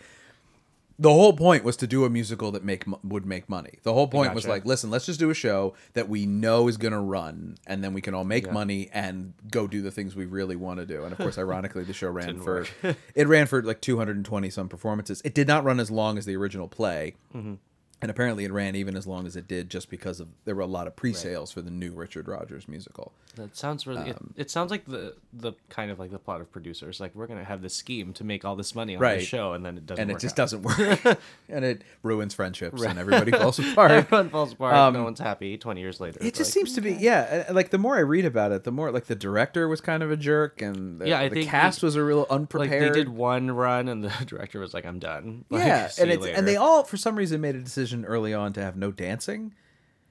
the 1.00 1.08
whole 1.10 1.32
point 1.32 1.64
was 1.64 1.76
to 1.78 1.86
do 1.86 2.04
a 2.04 2.10
musical 2.10 2.52
that 2.52 2.62
make 2.62 2.84
would 3.02 3.24
make 3.24 3.48
money. 3.48 3.78
The 3.82 3.94
whole 3.94 4.06
point 4.06 4.34
was 4.34 4.46
like, 4.46 4.66
listen, 4.66 4.90
let's 4.90 5.06
just 5.06 5.18
do 5.18 5.30
a 5.30 5.34
show 5.34 5.74
that 5.94 6.10
we 6.10 6.26
know 6.26 6.68
is 6.68 6.76
going 6.76 6.92
to 6.92 7.00
run, 7.00 7.56
and 7.66 7.82
then 7.82 7.94
we 7.94 8.02
can 8.02 8.12
all 8.14 8.22
make 8.24 8.44
Yeah. 8.46 8.52
money 8.52 8.90
and 8.92 9.32
go 9.50 9.66
do 9.66 9.80
the 9.80 9.90
things 9.90 10.14
we 10.14 10.26
really 10.26 10.56
want 10.56 10.78
to 10.78 10.84
do. 10.86 11.02
And 11.04 11.12
of 11.12 11.18
course, 11.18 11.38
ironically, 11.46 11.84
the 11.84 11.94
show 11.94 12.10
ran 12.10 12.38
for 12.38 12.66
it 13.14 13.26
ran 13.26 13.46
for 13.46 13.62
like 13.62 13.80
220 13.80 14.50
some 14.50 14.68
performances. 14.68 15.22
It 15.24 15.34
did 15.34 15.48
not 15.48 15.64
run 15.64 15.80
as 15.80 15.90
long 15.90 16.18
as 16.18 16.26
the 16.26 16.36
original 16.36 16.68
play. 16.68 17.14
Mm-hmm. 17.34 17.54
And 18.02 18.10
apparently, 18.10 18.44
it 18.44 18.52
ran 18.52 18.76
even 18.76 18.96
as 18.96 19.06
long 19.06 19.26
as 19.26 19.36
it 19.36 19.46
did, 19.46 19.68
just 19.68 19.90
because 19.90 20.20
of 20.20 20.28
there 20.46 20.54
were 20.54 20.62
a 20.62 20.66
lot 20.66 20.86
of 20.86 20.96
pre-sales 20.96 21.52
for 21.52 21.60
the 21.60 21.70
new 21.70 21.92
Richard 21.92 22.28
Rodgers 22.28 22.66
musical. 22.66 23.12
that 23.36 23.54
sounds 23.56 23.86
really 23.86 24.10
it, 24.10 24.16
Um, 24.16 24.34
it 24.36 24.50
sounds 24.50 24.70
like 24.70 24.86
the 24.86 25.14
the 25.32 25.52
kind 25.68 25.90
of 25.90 25.98
like 26.00 26.10
the 26.10 26.18
plot 26.18 26.40
of 26.40 26.50
producers 26.50 26.98
like 26.98 27.14
we're 27.14 27.28
gonna 27.28 27.44
have 27.44 27.62
this 27.62 27.74
scheme 27.74 28.12
to 28.14 28.24
make 28.24 28.44
all 28.44 28.56
this 28.56 28.74
money 28.74 28.96
on 28.96 29.00
Right. 29.02 29.20
the 29.20 29.24
show 29.24 29.52
and 29.52 29.64
then 29.64 29.76
it 29.76 29.86
doesn't 29.86 30.02
and 30.02 30.10
it 30.10 30.18
just 30.18 30.32
out. 30.34 30.42
doesn't 30.50 30.62
work, 30.62 31.18
and 31.48 31.64
it 31.64 31.82
ruins 32.02 32.34
friendships, 32.34 32.82
and 32.82 32.98
everybody 32.98 33.30
falls 33.30 33.58
apart. 33.60 33.90
everyone 33.92 34.30
falls 34.30 34.52
apart 34.54 34.74
Um, 34.74 34.94
no 34.94 35.04
one's 35.04 35.20
happy 35.20 35.56
20 35.58 35.80
years 35.80 36.00
later 36.00 36.18
It 36.20 36.34
just 36.34 36.48
like, 36.50 36.54
seems 36.54 36.74
to 36.74 36.80
be, 36.80 36.94
yeah. 36.94 37.46
Like 37.52 37.70
the 37.70 37.78
more 37.78 37.96
I 37.96 38.00
read 38.00 38.24
about 38.24 38.50
it, 38.52 38.64
the 38.64 38.72
more 38.72 38.90
like 38.90 39.04
the 39.06 39.14
director 39.14 39.68
was 39.68 39.80
kind 39.80 40.02
of 40.02 40.10
a 40.10 40.16
jerk, 40.16 40.60
and 40.62 41.00
the, 41.00 41.08
Yeah, 41.08 41.20
I 41.20 41.28
the 41.28 41.34
think 41.36 41.48
cast 41.50 41.80
he- 41.80 41.86
was 41.86 41.96
a 41.96 42.02
real 42.02 42.20
like 42.20 42.30
unprepared. 42.30 42.94
they 42.94 42.98
did 42.98 43.08
one 43.10 43.50
run 43.52 43.88
and 43.88 44.02
the 44.02 44.08
director 44.26 44.58
was 44.58 44.72
like 44.74 44.84
i'm 44.86 44.98
done 44.98 45.44
like, 45.50 45.64
yeah, 45.66 45.88
and 46.00 46.10
it's 46.10 46.22
later. 46.22 46.36
and 46.36 46.48
they 46.48 46.56
all 46.56 46.82
for 46.84 46.96
some 46.96 47.14
reason 47.14 47.40
made 47.40 47.54
a 47.54 47.60
decision 47.60 47.89
early 48.04 48.32
on 48.34 48.52
to 48.54 48.62
have 48.62 48.76
no 48.76 48.90
dancing, 48.90 49.54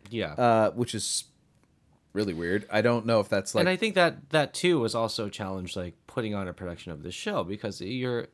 yeah 0.10 0.34
uh, 0.34 0.72
which 0.72 0.94
is 0.96 1.26
really 2.14 2.34
weird. 2.34 2.66
I 2.72 2.82
don't 2.82 3.06
know 3.06 3.20
if 3.20 3.30
that's 3.30 3.54
like 3.56 3.62
and 3.62 3.70
I 3.70 3.76
think 3.76 3.96
that 3.96 4.30
that 4.32 4.54
too 4.54 4.80
was 4.80 4.96
also 4.96 5.28
a 5.28 5.30
challenge, 5.30 5.76
like 5.76 5.96
putting 6.08 6.34
on 6.36 6.48
a 6.48 6.54
production 6.54 6.92
of 6.92 7.04
this 7.04 7.16
show 7.16 7.44
because 7.44 7.82
you're 7.82 8.28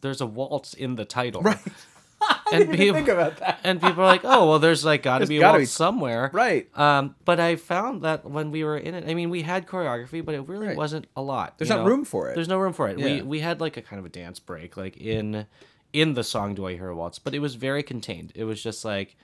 there's 0.00 0.20
a 0.20 0.26
waltz 0.26 0.74
in 0.74 0.94
the 0.96 1.04
title, 1.04 1.42
right? 1.42 1.58
and 2.52 2.70
people 2.72 2.94
think 2.96 3.08
about 3.08 3.36
that. 3.38 3.60
and 3.64 3.80
people 3.80 4.02
are 4.02 4.06
like, 4.06 4.22
oh 4.24 4.48
well, 4.48 4.58
there's 4.58 4.84
like 4.84 5.02
got 5.02 5.18
to 5.18 5.26
be 5.26 5.38
a 5.38 5.42
waltz 5.42 5.58
be- 5.58 5.64
somewhere, 5.66 6.30
Right. 6.32 6.68
Um, 6.78 7.14
but 7.24 7.40
I 7.40 7.56
found 7.56 8.02
that 8.02 8.24
when 8.28 8.50
we 8.50 8.64
were 8.64 8.76
in 8.78 8.94
it, 8.94 9.04
I 9.08 9.14
mean, 9.14 9.30
we 9.30 9.42
had 9.42 9.66
choreography, 9.66 10.24
but 10.24 10.34
it 10.34 10.48
really 10.48 10.68
Right. 10.68 10.76
wasn't 10.76 11.06
a 11.16 11.22
lot. 11.22 11.58
There's 11.58 11.70
not 11.70 11.80
know? 11.80 11.86
room 11.86 12.04
for 12.04 12.30
it. 12.30 12.34
There's 12.34 12.48
no 12.48 12.58
room 12.58 12.72
for 12.72 12.88
it. 12.88 12.98
Yeah. 12.98 13.04
We 13.06 13.22
we 13.22 13.40
had 13.40 13.60
like 13.60 13.76
a 13.76 13.82
kind 13.82 13.98
of 14.00 14.06
a 14.06 14.10
dance 14.10 14.38
break, 14.38 14.76
like 14.76 14.96
in 14.96 15.46
in 15.92 16.14
the 16.14 16.24
song 16.24 16.54
"Do 16.54 16.66
I 16.66 16.74
Hear 16.74 16.88
a 16.88 16.96
Waltz," 16.96 17.18
but 17.18 17.34
it 17.34 17.38
was 17.40 17.54
very 17.54 17.82
contained. 17.82 18.32
It 18.34 18.44
was 18.44 18.62
just 18.62 18.84
like, 18.84 19.16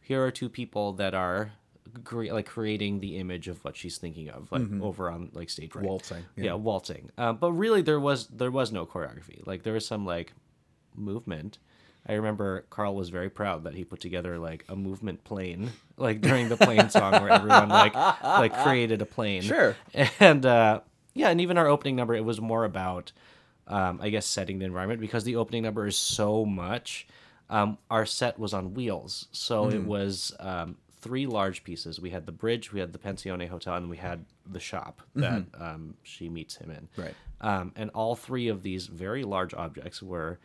here 0.00 0.24
are 0.24 0.30
two 0.30 0.48
people 0.48 0.92
that 0.94 1.14
are 1.14 1.52
cre- 2.04 2.32
like 2.32 2.46
creating 2.46 3.00
the 3.00 3.16
image 3.18 3.48
of 3.48 3.62
what 3.64 3.76
she's 3.76 3.98
thinking 3.98 4.28
of, 4.30 4.50
like 4.52 4.62
over 4.82 5.10
on 5.10 5.30
like 5.32 5.50
stage 5.50 5.74
right. 5.74 5.84
Waltzing, 5.84 6.24
Yeah, 6.36 6.44
yeah. 6.44 6.54
waltzing. 6.54 7.10
Um, 7.18 7.36
but 7.36 7.52
really, 7.52 7.82
there 7.82 8.00
was 8.00 8.26
there 8.28 8.50
was 8.50 8.72
no 8.72 8.86
choreography. 8.86 9.46
Like 9.46 9.62
there 9.62 9.74
was 9.74 9.86
some 9.86 10.04
like 10.06 10.32
movement. 10.94 11.58
I 12.08 12.12
remember 12.12 12.64
Carl 12.70 12.94
was 12.94 13.08
very 13.08 13.28
proud 13.28 13.64
that 13.64 13.74
he 13.74 13.82
put 13.84 13.98
together 14.00 14.38
like 14.38 14.64
a 14.68 14.76
movement 14.76 15.24
plane, 15.24 15.72
like 15.96 16.20
during 16.20 16.48
the 16.48 16.56
plane 16.56 16.88
song 16.88 17.12
where 17.14 17.30
everyone 17.30 17.68
like 17.68 17.94
like 18.22 18.56
created 18.62 19.02
a 19.02 19.06
plane. 19.06 19.42
Sure. 19.46 19.76
And 20.20 20.46
uh, 20.46 20.80
yeah, 21.14 21.30
and 21.30 21.40
even 21.40 21.58
our 21.58 21.66
opening 21.66 21.96
number, 21.96 22.14
it 22.14 22.24
was 22.24 22.40
more 22.40 22.64
about, 22.64 23.10
um, 23.68 24.00
I 24.02 24.10
guess, 24.10 24.26
setting 24.26 24.58
the 24.58 24.66
environment 24.66 25.00
because 25.00 25.24
the 25.24 25.36
opening 25.36 25.62
number 25.62 25.86
is 25.86 25.96
so 25.96 26.44
much. 26.44 27.06
Um, 27.48 27.78
our 27.90 28.06
set 28.06 28.38
was 28.38 28.52
on 28.52 28.74
wheels, 28.74 29.28
so 29.30 29.68
it 29.68 29.84
was 29.84 30.34
um, 30.40 30.76
three 31.00 31.26
large 31.26 31.62
pieces. 31.62 32.00
We 32.00 32.10
had 32.10 32.26
the 32.26 32.32
bridge, 32.32 32.72
we 32.72 32.80
had 32.80 32.92
the 32.92 32.98
Pensione 32.98 33.48
Hotel, 33.48 33.76
and 33.76 33.88
we 33.88 33.96
had 33.96 34.24
the 34.50 34.58
shop 34.58 35.02
that 35.14 35.44
um, 35.60 35.94
she 36.02 36.28
meets 36.28 36.56
him 36.56 36.70
in. 36.70 36.88
Right. 36.96 37.14
Um, 37.40 37.72
and 37.76 37.90
all 37.90 38.16
three 38.16 38.48
of 38.48 38.62
these 38.62 38.86
very 38.86 39.22
large 39.22 39.54
objects 39.54 40.02
were 40.02 40.40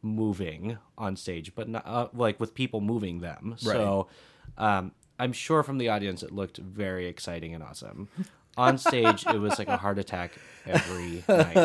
moving 0.00 0.78
on 0.96 1.16
stage, 1.16 1.54
but 1.54 1.68
not 1.68 1.86
uh, 1.86 2.08
like 2.14 2.40
with 2.40 2.54
people 2.54 2.80
moving 2.80 3.20
them. 3.20 3.56
So 3.58 4.08
um, 4.56 4.92
I'm 5.18 5.32
sure 5.32 5.62
from 5.62 5.78
the 5.78 5.88
audience 5.88 6.22
it 6.22 6.32
looked 6.32 6.58
very 6.58 7.06
exciting 7.06 7.54
and 7.54 7.62
awesome. 7.62 8.08
On 8.58 8.78
stage, 8.78 9.26
it 9.26 9.38
was 9.38 9.58
like 9.58 9.68
a 9.68 9.76
heart 9.76 9.98
attack 9.98 10.32
every 10.66 11.24
night. 11.28 11.56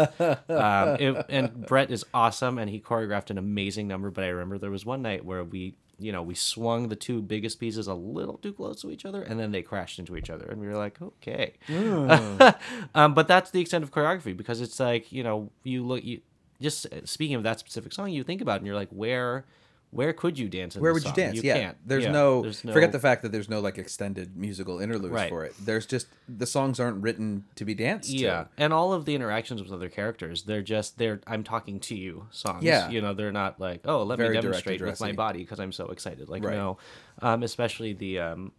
Um, 0.50 0.98
it, 1.00 1.26
and 1.30 1.66
Brett 1.66 1.92
is 1.92 2.06
awesome, 2.14 2.58
and 2.58 2.70
he 2.70 2.80
choreographed 2.80 3.30
an 3.30 3.38
amazing 3.38 3.88
number. 3.88 4.12
But 4.12 4.24
I 4.24 4.28
remember 4.28 4.58
there 4.58 4.72
was 4.72 4.86
one 4.86 5.02
night 5.02 5.26
where 5.26 5.44
we, 5.44 5.76
you 6.00 6.12
know, 6.12 6.22
we 6.22 6.36
swung 6.36 6.90
the 6.90 6.96
two 6.96 7.22
biggest 7.22 7.60
pieces 7.60 7.88
a 7.88 7.94
little 7.94 8.38
too 8.38 8.54
close 8.54 8.82
to 8.82 8.92
each 8.92 9.06
other, 9.06 9.22
and 9.22 9.40
then 9.40 9.52
they 9.52 9.62
crashed 9.62 10.00
into 10.00 10.16
each 10.16 10.30
other, 10.30 10.46
and 10.46 10.62
we 10.62 10.68
were 10.68 10.78
like, 10.78 11.02
okay. 11.02 11.54
um, 12.96 13.14
but 13.14 13.28
that's 13.28 13.52
the 13.52 13.60
extent 13.60 13.84
of 13.84 13.92
choreography 13.92 14.36
because 14.36 14.62
it's 14.62 14.80
like 14.80 15.12
you 15.12 15.24
know 15.24 15.52
you 15.64 15.86
look 15.86 16.04
you 16.04 16.22
just 16.62 16.86
uh, 16.88 17.06
speaking 17.06 17.36
of 17.36 17.44
that 17.44 17.60
specific 17.60 17.92
song 17.92 18.10
you 18.10 18.24
think 18.24 18.42
about 18.42 18.54
it 18.54 18.58
and 18.58 18.68
you're 18.68 18.76
like 18.76 18.90
where 18.90 19.46
where 19.94 20.12
could 20.14 20.40
you 20.40 20.50
dance 20.50 20.76
in 20.76 20.82
where 20.82 20.94
would 20.94 21.04
you 21.06 21.14
dance? 21.14 21.36
you 21.36 21.44
yeah. 21.44 21.54
can't 21.54 21.78
There's, 21.86 22.04
Yeah, 22.06 22.12
no, 22.12 22.42
there's 22.42 22.62
forget 22.62 22.92
the 22.92 23.00
fact 23.00 23.22
that 23.22 23.32
there's 23.32 23.48
no 23.50 23.60
like 23.60 23.78
extended 23.78 24.36
musical 24.36 24.80
interludes 24.80 25.14
Right. 25.14 25.30
for 25.30 25.46
it. 25.46 25.54
There's 25.64 25.86
just 25.86 26.08
the 26.28 26.46
songs 26.46 26.80
aren't 26.80 27.02
written 27.04 27.46
to 27.56 27.66
be 27.66 27.74
danced 27.74 28.10
yeah 28.10 28.44
to. 28.44 28.50
and 28.58 28.74
all 28.74 28.94
of 28.94 29.06
the 29.06 29.14
interactions 29.16 29.62
with 29.62 29.72
other 29.72 29.90
characters 29.90 30.44
they're 30.44 30.62
just 30.62 30.98
they're 30.98 31.20
i'm 31.28 31.44
talking 31.44 31.80
to 31.82 31.96
you 31.96 32.28
songs 32.32 32.64
Yeah. 32.64 32.90
you 32.90 33.02
know 33.02 33.14
they're 33.14 33.32
not 33.32 33.60
like 33.60 33.82
oh 33.86 34.04
let 34.04 34.18
Very 34.18 34.36
me 34.36 34.42
demonstrate 34.42 34.82
with 34.82 35.00
my 35.00 35.12
body 35.12 35.40
because 35.40 35.60
i'm 35.60 35.72
so 35.72 35.88
excited 35.88 36.30
like 36.30 36.44
Right. 36.44 36.56
no 36.56 36.78
um 37.22 37.44
especially 37.44 37.94
the 37.94 38.20
um 38.20 38.52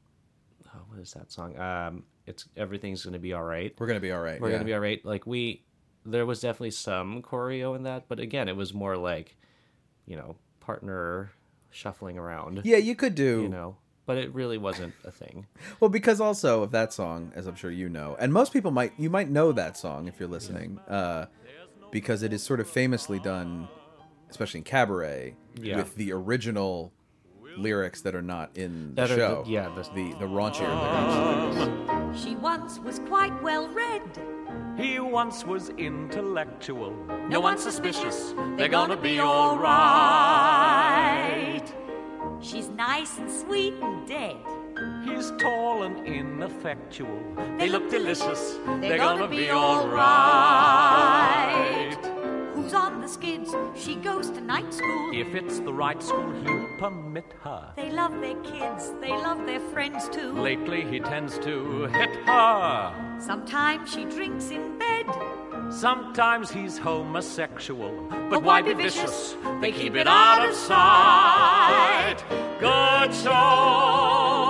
oh, 0.75 0.81
what 0.89 1.01
is 1.01 1.13
that 1.13 1.33
song 1.33 1.59
um 1.59 2.05
it's 2.27 2.47
everything's 2.57 3.05
gonna 3.05 3.19
be 3.19 3.33
all 3.33 3.43
right 3.43 3.75
We're 3.79 3.87
gonna 3.87 4.01
be 4.01 4.13
all 4.13 4.21
right. 4.21 4.41
we're 4.41 4.49
yeah. 4.49 4.55
gonna 4.57 4.65
be 4.65 4.75
all 4.75 4.81
right. 4.81 5.05
Like 5.05 5.27
we, 5.27 5.63
there 6.07 6.25
was 6.25 6.41
definitely 6.41 6.71
some 6.71 7.21
choreo 7.23 7.77
in 7.77 7.83
that, 7.85 8.09
but 8.09 8.19
again, 8.21 8.49
it 8.49 8.57
was 8.57 8.73
more 8.73 8.97
like, 8.97 9.37
you 10.07 10.17
know, 10.17 10.37
partner 10.65 11.31
shuffling 11.71 12.19
around. 12.19 12.63
Yeah, 12.65 12.77
you 12.79 12.95
could 12.95 13.15
do 13.15 13.43
you 13.43 13.49
know, 13.49 13.77
but 14.07 14.17
it 14.19 14.33
really 14.35 14.59
wasn't 14.59 14.95
a 15.05 15.11
thing. 15.11 15.47
Well, 15.81 15.89
because 15.91 16.21
also 16.21 16.63
of 16.63 16.71
that 16.73 16.93
song, 16.93 17.33
as 17.35 17.47
I'm 17.47 17.55
sure 17.57 17.71
you 17.71 17.89
know, 17.89 18.17
and 18.19 18.33
most 18.33 18.53
people 18.53 18.71
might 18.71 18.93
you 18.99 19.11
might 19.11 19.29
know 19.31 19.53
that 19.53 19.77
song 19.77 20.09
if 20.09 20.19
you're 20.19 20.29
listening, 20.29 20.79
uh, 20.89 21.27
because 21.91 22.23
it 22.23 22.33
is 22.33 22.43
sort 22.43 22.61
of 22.61 22.69
famously 22.69 23.19
done, 23.19 23.69
especially 24.31 24.59
in 24.59 24.65
cabaret, 24.65 25.35
Yeah. 25.57 25.77
with 25.77 25.95
the 25.97 26.13
original 26.13 26.93
lyrics 27.57 28.01
that 28.03 28.15
are 28.17 28.23
not 28.23 28.57
in 28.57 28.95
the 28.95 29.03
That 29.03 29.11
are 29.11 29.15
the- 29.15 29.21
show. 29.21 29.45
yeah, 29.47 29.69
the- 29.75 29.83
the 29.95 30.13
the 30.19 30.27
raunchier 30.27 30.69
lyrics. 30.69 31.91
She 32.17 32.37
once 32.37 32.79
was 32.79 33.01
quite 33.01 33.43
well 33.43 33.69
read. 33.69 34.03
He 34.77 35.01
once 35.01 35.45
was 35.45 35.71
intellectual. 35.71 36.93
No 37.29 37.41
one's 37.41 37.63
suspicious. 37.63 38.35
They're 38.57 38.69
gonna 38.69 38.97
be 38.97 39.21
alright. 39.21 39.65
She's 42.41 42.69
nice 42.69 43.19
and 43.19 43.31
sweet 43.31 43.75
and 43.83 44.07
dead. 44.07 44.37
He's 45.05 45.33
tall 45.39 45.83
and 45.83 46.07
ineffectual. 46.07 47.21
They 47.59 47.69
look 47.69 47.91
delicious. 47.91 48.59
They're, 48.81 48.99
gonna 48.99 49.21
gonna, 49.21 49.29
be 49.29 49.47
be 49.47 49.51
alright. 49.51 50.05
On 52.75 53.01
the 53.01 53.09
skids? 53.09 53.55
She 53.77 53.95
goes 53.95 54.31
to 54.31 54.41
night 54.41 54.73
school. 54.75 55.11
If 55.15 55.35
it's 55.35 55.61
the 55.61 55.73
right 55.73 56.03
school, 56.03 56.33
he'll 56.43 56.67
permit 56.79 57.33
her. 57.43 57.73
They 57.77 57.91
love 57.91 58.21
their 58.21 58.35
kids. 58.43 58.93
They 59.01 59.11
love 59.11 59.47
their 59.47 59.61
friends 59.61 60.09
too. 60.09 60.33
Lately, 60.33 60.85
he 60.85 60.99
tends 60.99 61.39
to 61.39 61.85
hit 61.87 62.11
her. 62.27 63.17
Sometimes 63.21 63.93
she 63.93 64.05
drinks 64.05 64.51
in 64.51 64.79
bed. 64.79 65.07
Sometimes 65.71 66.51
he's 66.51 66.77
homosexual. 66.77 67.91
But, 68.11 68.31
But 68.31 68.43
why 68.43 68.61
why 68.61 68.75
be 68.75 68.75
vicious? 68.75 69.35
vicious? 69.35 69.37
They 69.61 69.73
keep 69.73 69.95
it 69.95 70.07
out 70.09 70.49
of 70.49 70.55
sight. 70.55 72.19
Good 72.61 73.15
show. 73.15 74.44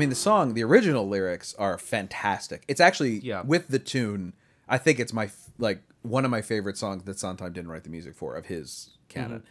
Mean, 0.00 0.08
the 0.08 0.14
song, 0.16 0.54
the 0.54 0.64
original 0.64 1.06
lyrics 1.08 1.54
are 1.58 1.78
fantastic. 1.78 2.64
It's 2.68 2.80
actually 2.80 3.18
Yeah. 3.18 3.42
with 3.42 3.68
the 3.68 3.78
tune. 3.78 4.32
I 4.68 4.78
think 4.78 4.98
it's 4.98 5.12
my 5.12 5.30
like 5.58 5.82
one 6.02 6.24
of 6.24 6.30
my 6.30 6.40
favorite 6.42 6.78
songs 6.78 7.04
that 7.04 7.18
Sondheim 7.18 7.52
didn't 7.52 7.70
write 7.70 7.84
the 7.84 7.90
music 7.90 8.14
for 8.14 8.34
of 8.34 8.46
his 8.46 8.90
canon. 9.08 9.42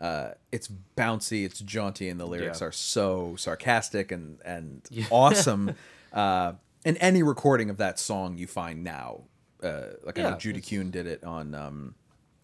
Uh, 0.00 0.30
it's 0.52 0.68
bouncy, 0.96 1.44
it's 1.44 1.60
jaunty, 1.60 2.08
and 2.08 2.18
the 2.18 2.24
lyrics 2.26 2.60
Yeah. 2.60 2.68
are 2.68 2.72
so 2.72 3.34
sarcastic 3.36 4.10
and 4.10 4.38
and 4.44 4.82
awesome. 5.10 5.74
Uh, 6.12 6.52
and 6.84 6.96
any 7.00 7.22
recording 7.22 7.68
of 7.68 7.76
that 7.76 7.98
song 7.98 8.38
you 8.38 8.46
find 8.46 8.82
now, 8.84 9.24
uh, 9.62 9.88
like 10.04 10.18
I 10.18 10.22
know 10.22 10.36
Judy 10.36 10.60
Kuhn 10.62 10.90
did 10.90 11.06
it 11.06 11.22
on 11.24 11.54
um, 11.54 11.94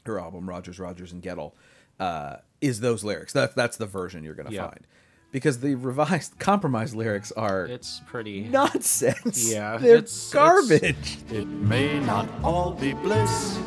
her 0.05 0.19
album 0.21 0.49
Rodgers, 0.49 0.79
Rodgers 0.79 1.13
and 1.13 1.23
Guettel, 1.23 1.53
uh, 2.01 2.37
is 2.61 2.81
those 2.81 3.05
lyrics. 3.05 3.33
That 3.33 3.55
that's 3.55 3.77
the 3.79 3.87
version 3.87 4.23
you're 4.25 4.35
gonna 4.35 4.51
Yeah. 4.51 4.67
find. 4.69 4.87
Because 5.35 5.59
the 5.59 5.75
revised 5.75 6.39
compromise 6.51 6.95
lyrics 6.95 7.33
are 7.33 7.67
It's 7.67 8.01
pretty. 8.07 8.43
nonsense. 8.45 9.51
Yeah, 9.53 9.77
they're 9.83 9.97
it's- 9.97 10.31
garbage. 10.33 11.19
It 11.33 11.49
may 11.49 11.99
not 11.99 12.29
all 12.45 12.71
be 12.73 12.93
bliss, 12.93 13.59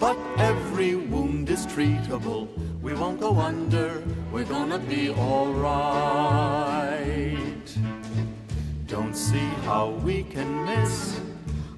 but 0.00 0.16
every 0.36 0.96
wound 0.96 1.48
is 1.48 1.64
treatable. 1.68 2.48
We 2.82 2.92
won't 2.94 3.20
go 3.20 3.36
under, 3.38 4.02
we're 4.32 4.44
gonna 4.56 4.80
be 4.80 5.10
alright. 5.10 7.06
Don't 8.88 9.14
see 9.14 9.46
how 9.68 9.90
we 10.06 10.24
can 10.24 10.64
miss. 10.64 11.20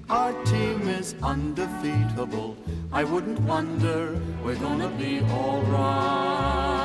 Our 0.09 0.33
team 0.43 0.87
is 0.89 1.13
undefeatable. 1.21 2.57
I 2.91 3.03
wouldn't 3.03 3.39
wonder, 3.41 4.19
we're 4.43 4.55
gonna 4.67 4.89
be 4.97 5.21
alright. 5.21 6.78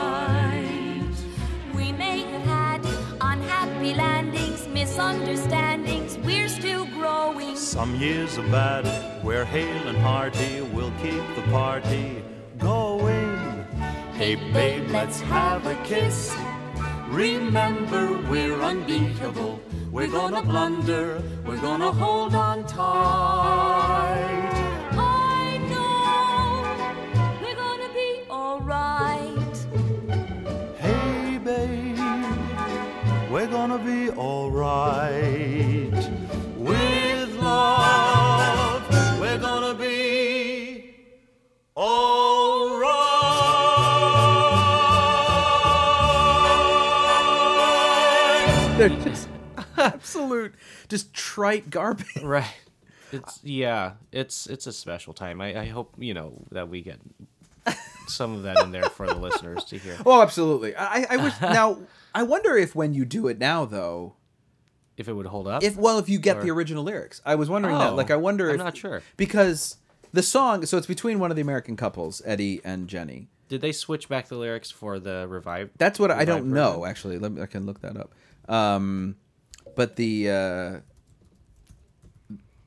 Unhappy 3.84 3.94
landings, 3.94 4.66
misunderstandings. 4.68 6.18
We're 6.18 6.48
still 6.48 6.86
growing. 6.86 7.56
Some 7.56 7.94
years 7.96 8.38
are 8.38 8.48
bad, 8.48 8.84
we're 9.22 9.44
hale 9.44 9.88
and 9.88 9.98
hearty, 9.98 10.62
we'll 10.62 10.92
keep 11.02 11.22
the 11.34 11.42
party 11.50 12.22
going. 12.58 13.66
Hey 14.14 14.36
babe, 14.52 14.88
let's 14.90 15.20
have 15.20 15.66
a 15.66 15.74
kiss. 15.84 16.34
Remember, 17.08 18.18
we're 18.30 18.60
unbeatable. 18.62 19.60
We're 19.90 20.10
gonna 20.10 20.42
blunder, 20.42 21.22
we're 21.46 21.60
gonna 21.60 21.92
hold 21.92 22.34
on 22.34 22.66
tight. 22.66 24.33
Absolute, 50.16 50.54
just 50.88 51.12
trite 51.12 51.70
garbage. 51.70 52.06
Right. 52.22 52.46
It's 53.12 53.38
yeah. 53.44 53.92
It's 54.12 54.46
it's 54.46 54.66
a 54.66 54.72
special 54.72 55.12
time. 55.12 55.40
I, 55.40 55.60
I 55.60 55.64
hope 55.66 55.94
you 55.98 56.14
know 56.14 56.42
that 56.50 56.68
we 56.68 56.80
get 56.82 56.98
some 58.08 58.34
of 58.34 58.42
that 58.42 58.58
in 58.62 58.72
there 58.72 58.84
for 58.90 59.06
the 59.06 59.14
listeners 59.14 59.64
to 59.64 59.78
hear. 59.78 59.96
Oh, 60.06 60.20
absolutely. 60.22 60.74
I, 60.76 61.06
I 61.10 61.16
wish 61.18 61.34
now. 61.40 61.78
I 62.14 62.22
wonder 62.24 62.56
if 62.56 62.74
when 62.74 62.92
you 62.92 63.04
do 63.04 63.28
it 63.28 63.38
now, 63.38 63.64
though, 63.66 64.14
If 64.96 65.08
it 65.08 65.12
would 65.12 65.26
hold 65.26 65.46
up. 65.46 65.62
if 65.62 65.76
well, 65.76 65.98
if 65.98 66.08
you 66.08 66.18
get 66.18 66.40
the 66.42 66.50
original 66.50 66.82
lyrics, 66.82 67.20
I 67.24 67.34
was 67.36 67.48
wondering 67.48 67.78
that. 67.78 67.92
Oh, 67.92 67.94
Like, 67.94 68.10
I 68.10 68.16
wonder. 68.16 68.48
I'm 68.48 68.56
if, 68.56 68.60
not 68.60 68.76
sure. 68.76 69.02
because 69.16 69.76
the 70.12 70.22
song. 70.22 70.66
So 70.66 70.76
it's 70.76 70.86
between 70.86 71.18
one 71.20 71.30
of 71.30 71.36
the 71.36 71.42
American 71.42 71.76
couples, 71.76 72.20
Eddie 72.24 72.60
and 72.64 72.88
Jenny. 72.88 73.28
Did 73.48 73.60
they 73.60 73.72
switch 73.72 74.08
back 74.08 74.28
the 74.28 74.36
lyrics 74.36 74.70
for 74.70 74.98
the 74.98 75.26
revived? 75.28 75.72
That's 75.78 75.98
what 76.00 76.10
I 76.10 76.24
don't 76.24 76.50
Revived 76.50 76.54
know. 76.78 76.84
Actually, 76.86 77.18
let 77.18 77.30
me. 77.32 77.42
I 77.42 77.46
can 77.46 77.64
look 77.66 77.80
that 77.82 77.96
up. 77.96 78.12
Um, 78.52 79.16
but 79.76 79.96
the 79.96 80.30
uh, 80.30 80.80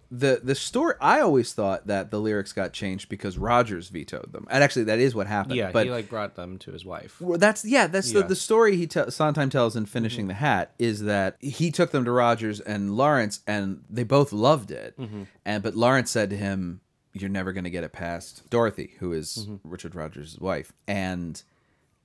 the 0.10 0.40
the 0.42 0.56
story. 0.56 0.96
I 1.02 1.20
always 1.20 1.54
thought 1.54 1.88
that 1.88 2.12
the 2.12 2.20
lyrics 2.22 2.54
got 2.54 2.72
changed 2.72 3.10
because 3.10 3.38
Rodgers 3.38 3.90
vetoed 3.90 4.32
them, 4.32 4.48
and 4.50 4.64
actually, 4.64 4.86
that 4.86 5.00
is 5.00 5.14
what 5.14 5.28
happened. 5.28 5.56
Yeah, 5.56 5.72
but 5.72 5.86
he 5.86 5.92
like 5.92 6.10
brought 6.10 6.36
them 6.36 6.58
to 6.60 6.72
his 6.72 6.86
wife. 6.86 7.20
Well, 7.20 7.38
that's 7.38 7.66
yeah. 7.66 7.88
That's 7.88 8.12
The, 8.14 8.20
Yeah. 8.22 8.28
the 8.28 8.36
story 8.36 8.78
he 8.78 8.88
te- 8.88 9.10
Sondheim 9.12 9.50
tells 9.50 9.76
in 9.76 9.86
finishing 9.86 10.22
Mm-hmm. 10.24 10.28
the 10.30 10.34
hat 10.36 10.74
is 10.80 11.02
that 11.04 11.36
he 11.42 11.72
took 11.72 11.92
them 11.92 12.06
to 12.06 12.12
Rodgers 12.12 12.62
and 12.62 12.96
Laurents, 12.96 13.42
and 13.46 13.84
they 13.90 14.04
both 14.04 14.32
loved 14.32 14.72
it. 14.72 14.98
Mm-hmm. 14.98 15.24
And 15.46 15.62
but 15.62 15.76
Laurents 15.76 16.10
said 16.12 16.30
to 16.30 16.38
him, 16.38 16.80
"You're 17.12 17.30
never 17.30 17.52
going 17.52 17.66
to 17.66 17.70
get 17.70 17.84
it 17.84 17.92
past 17.92 18.50
Dorothy, 18.50 18.96
who 19.00 19.12
is 19.12 19.36
Mm-hmm. 19.50 19.70
Richard 19.70 19.94
Rodgers' 19.94 20.40
wife." 20.40 20.72
And 20.88 21.42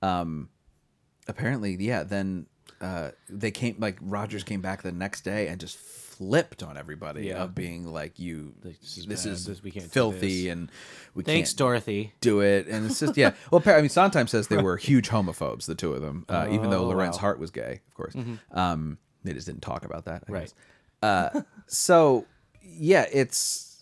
um, 0.01 0.49
apparently, 1.29 1.77
yeah. 1.79 2.03
Then 2.03 2.47
uh, 2.81 3.11
they 3.29 3.51
came 3.51 3.75
like 3.79 3.97
Rodgers 4.01 4.43
came 4.43 4.61
back 4.61 4.81
the 4.81 4.91
next 4.91 5.21
day 5.21 5.47
and 5.47 5.59
just 5.59 5.77
flipped 5.77 6.61
on 6.61 6.77
everybody 6.77 7.25
Yeah. 7.27 7.43
of 7.43 7.55
being 7.55 7.85
like, 7.87 8.19
"You, 8.19 8.53
This 8.61 8.97
is 8.97 9.05
this 9.07 9.25
is 9.25 9.45
This- 9.45 9.63
we 9.63 9.71
can't 9.71 9.91
filthy, 9.91 10.43
this." 10.43 10.51
and 10.51 10.71
we 11.15 11.23
Thanks, 11.23 11.49
can't 11.51 11.57
Dorothy. 11.57 12.13
do 12.21 12.41
it, 12.41 12.67
and 12.67 12.85
it's 12.85 12.99
just 12.99 13.17
yeah. 13.17 13.33
Well, 13.51 13.61
I 13.65 13.79
mean, 13.81 13.89
Sondheim 13.89 14.27
says 14.27 14.47
they 14.47 14.61
were 14.61 14.77
huge 14.77 15.09
homophobes, 15.09 15.65
the 15.65 15.75
two 15.75 15.93
of 15.93 16.01
them, 16.01 16.25
uh, 16.29 16.47
even 16.51 16.69
though 16.69 16.83
Oh, 16.85 16.87
Lorenz 16.89 17.15
wow. 17.15 17.21
Hart 17.21 17.39
was 17.39 17.51
gay, 17.51 17.81
of 17.87 17.93
course. 17.95 18.15
Um, 18.51 18.97
they 19.23 19.33
just 19.33 19.47
didn't 19.47 19.61
talk 19.61 19.85
about 19.85 20.05
that, 20.05 20.23
I 20.27 20.31
Right. 20.31 20.39
guess. 20.41 20.53
Uh, 21.01 21.41
so 21.67 22.25
yeah, 22.61 23.05
it's 23.11 23.72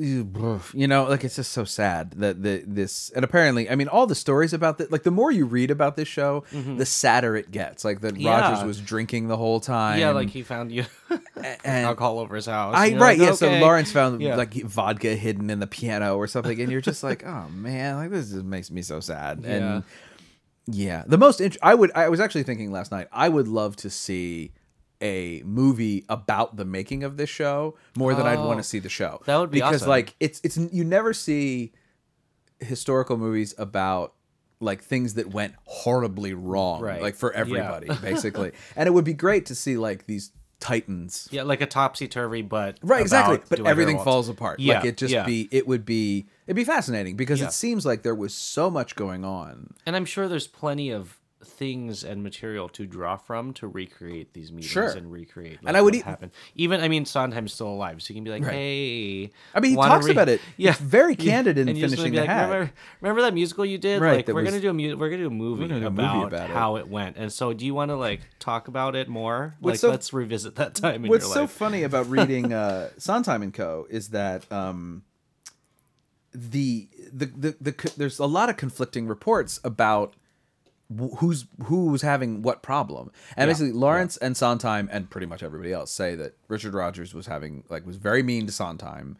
you 0.00 0.88
know, 0.88 1.04
like 1.04 1.24
it's 1.24 1.36
just 1.36 1.52
so 1.52 1.64
sad 1.64 2.12
that 2.12 2.42
the 2.42 2.64
this 2.66 3.10
and 3.10 3.24
apparently, 3.24 3.68
I 3.68 3.74
mean, 3.74 3.88
all 3.88 4.06
the 4.06 4.14
stories 4.14 4.52
about 4.52 4.78
that, 4.78 4.90
like 4.90 5.02
the 5.02 5.10
more 5.10 5.30
you 5.30 5.44
read 5.44 5.70
about 5.70 5.96
this 5.96 6.08
show, 6.08 6.44
mm-hmm. 6.52 6.76
the 6.76 6.86
sadder 6.86 7.36
it 7.36 7.50
gets. 7.50 7.84
Like 7.84 8.00
that 8.00 8.16
Yeah. 8.16 8.40
Rodgers 8.40 8.64
was 8.64 8.80
drinking 8.80 9.28
the 9.28 9.36
whole 9.36 9.60
time. 9.60 9.98
Yeah, 9.98 10.10
like 10.12 10.30
he 10.30 10.42
found 10.42 10.72
you 10.72 10.84
and 11.36 11.86
alcohol 11.86 12.18
over 12.18 12.36
his 12.36 12.46
house. 12.46 12.74
I 12.74 12.90
right, 12.90 12.98
like, 12.98 13.18
yeah. 13.18 13.32
So. 13.32 13.50
Laurents 13.50 13.92
found 13.92 14.22
Yeah. 14.22 14.36
like 14.36 14.54
vodka 14.54 15.14
hidden 15.14 15.50
in 15.50 15.60
the 15.60 15.66
piano 15.66 16.16
or 16.16 16.26
something, 16.26 16.60
and 16.60 16.70
you're 16.72 16.80
just 16.80 17.02
like, 17.02 17.24
oh 17.26 17.48
man, 17.50 17.96
like 17.96 18.10
this 18.10 18.30
just 18.30 18.44
makes 18.44 18.70
me 18.70 18.82
so 18.82 19.00
sad. 19.00 19.44
And 19.44 19.84
yeah, 20.66 21.04
the 21.06 21.18
most 21.18 21.40
int- 21.40 21.56
I 21.62 21.74
would 21.74 21.90
I 21.94 22.08
was 22.08 22.20
actually 22.20 22.44
thinking 22.44 22.70
last 22.72 22.92
night 22.92 23.08
I 23.12 23.28
would 23.28 23.48
love 23.48 23.76
to 23.76 23.90
see 23.90 24.52
a 25.02 25.42
movie 25.44 26.04
about 26.08 26.56
the 26.56 26.64
making 26.64 27.04
of 27.04 27.16
this 27.16 27.30
show 27.30 27.76
more 27.96 28.14
than 28.14 28.26
I'd 28.26 28.38
Oh, 28.38 28.46
want 28.46 28.58
to 28.58 28.62
see 28.64 28.78
the 28.78 28.88
show. 28.88 29.20
that 29.26 29.36
would 29.36 29.50
be 29.50 29.58
because 29.58 29.76
awesome. 29.82 29.88
like 29.88 30.14
it's 30.20 30.40
it's 30.44 30.56
you 30.56 30.84
never 30.84 31.12
see 31.12 31.72
historical 32.58 33.16
movies 33.16 33.54
about 33.58 34.14
like 34.60 34.82
things 34.82 35.14
that 35.14 35.30
went 35.32 35.54
horribly 35.64 36.34
wrong 36.34 36.82
Right. 36.82 37.00
like 37.00 37.14
for 37.14 37.32
Yeah. 37.32 37.40
everybody 37.40 37.88
basically 38.02 38.52
and 38.76 38.86
it 38.86 38.90
would 38.90 39.04
be 39.06 39.14
great 39.14 39.46
to 39.46 39.54
see 39.54 39.78
like 39.78 40.06
these 40.06 40.32
titans 40.58 41.26
Yeah, 41.30 41.44
like 41.44 41.62
a 41.62 41.66
topsy 41.66 42.06
turvy, 42.06 42.42
but 42.42 42.78
Right, 42.82 43.00
exactly. 43.00 43.38
But 43.48 43.56
Do 43.56 43.62
I 43.62 43.68
Hear 43.68 43.70
everything 43.70 43.98
falls 44.04 44.28
apart. 44.28 44.60
Yeah, 44.60 44.74
like 44.80 44.84
it 44.84 44.96
just 44.98 45.14
yeah. 45.14 45.24
be 45.24 45.48
it 45.50 45.66
would 45.66 45.86
be 45.86 46.26
it'd 46.46 46.54
be 46.56 46.64
fascinating 46.64 47.16
because 47.16 47.40
Yeah. 47.40 47.46
it 47.46 47.52
seems 47.54 47.86
like 47.86 48.02
there 48.02 48.14
was 48.14 48.34
so 48.34 48.70
much 48.70 48.94
going 48.94 49.24
on. 49.24 49.72
And 49.86 49.96
I'm 49.96 50.04
sure 50.04 50.28
there's 50.28 50.46
plenty 50.46 50.90
of 50.90 51.16
things 51.42 52.04
and 52.04 52.22
material 52.22 52.68
to 52.68 52.86
draw 52.86 53.16
from 53.16 53.52
to 53.54 53.66
recreate 53.66 54.34
these 54.34 54.52
meetings 54.52 54.70
Sure. 54.70 54.90
and 54.90 55.10
recreate. 55.10 55.58
And 55.64 55.74
I 55.76 55.80
would 55.80 55.94
what 55.94 56.00
e- 56.00 56.04
happen. 56.04 56.30
Even 56.54 56.80
I 56.82 56.88
mean, 56.88 57.06
Sondheim's 57.06 57.54
still 57.54 57.68
alive, 57.68 58.02
so 58.02 58.12
you 58.12 58.16
can 58.16 58.24
be 58.24 58.30
like, 58.30 58.42
Right. 58.42 58.52
hey. 58.52 59.30
I 59.54 59.60
mean, 59.60 59.70
he 59.70 59.76
talks 59.76 60.06
about 60.08 60.28
it. 60.28 60.40
Yeah, 60.58 60.72
He's 60.72 60.80
very 60.80 61.14
Yeah. 61.18 61.32
candid 61.32 61.56
in 61.58 61.68
And 61.70 61.78
you 61.78 61.84
just 61.86 61.96
wanna 61.96 62.10
finishing 62.10 62.14
the 62.14 62.20
like, 62.20 62.28
hat. 62.28 62.50
Remember, 62.50 62.72
remember 63.00 63.22
that 63.22 63.32
musical 63.34 63.64
you 63.64 63.78
did? 63.78 64.02
Right, 64.02 64.16
Like, 64.18 64.28
we're 64.28 64.42
was- 64.42 64.50
gonna 64.50 64.60
do 64.60 64.68
a 64.70 64.74
mu- 64.74 64.96
we're 64.96 65.08
gonna 65.08 65.22
do 65.22 65.28
a 65.28 65.30
movie, 65.30 65.66
do 65.68 65.74
a 65.82 65.86
about, 65.86 66.14
movie 66.16 66.26
about 66.26 66.50
how 66.50 66.76
it 66.76 66.88
went. 66.88 67.16
And 67.16 67.32
so, 67.32 67.52
do 67.54 67.64
you 67.64 67.72
want 67.74 67.90
to 67.90 67.96
like 67.96 68.20
talk 68.38 68.68
about 68.68 68.94
it 68.94 69.08
more? 69.08 69.56
What's 69.60 69.74
like, 69.74 69.80
so- 69.80 69.90
let's 69.90 70.12
revisit 70.12 70.56
that 70.56 70.74
time 70.74 71.04
in 71.04 71.10
What's 71.10 71.32
so 71.32 71.42
life. 71.42 71.50
funny 71.50 71.82
about 71.84 72.08
reading 72.10 72.52
uh, 72.52 72.90
Sondheim 72.98 73.42
and 73.42 73.54
Co. 73.54 73.86
is 73.88 74.08
that 74.10 74.50
um, 74.52 75.04
the, 76.32 76.88
the 77.12 77.26
the 77.26 77.56
the 77.60 77.92
there's 77.96 78.18
a 78.18 78.26
lot 78.26 78.48
of 78.50 78.56
conflicting 78.56 79.06
reports 79.08 79.58
about 79.64 80.14
wh- 80.98 81.16
who's 81.18 82.02
having 82.02 82.42
what 82.42 82.62
problem, 82.62 83.10
and 83.36 83.48
Yeah, 83.48 83.52
basically 83.54 83.72
Laurents 83.72 84.16
and 84.16 84.36
Sondheim 84.36 84.88
and 84.92 85.08
pretty 85.10 85.26
much 85.26 85.42
everybody 85.42 85.72
else 85.72 85.90
say 85.90 86.14
that 86.16 86.36
Richard 86.48 86.74
Rodgers 86.74 87.14
was 87.14 87.26
having 87.26 87.64
like 87.68 87.86
was 87.86 87.96
very 87.96 88.22
mean 88.22 88.46
to 88.46 88.52
Sondheim 88.52 89.16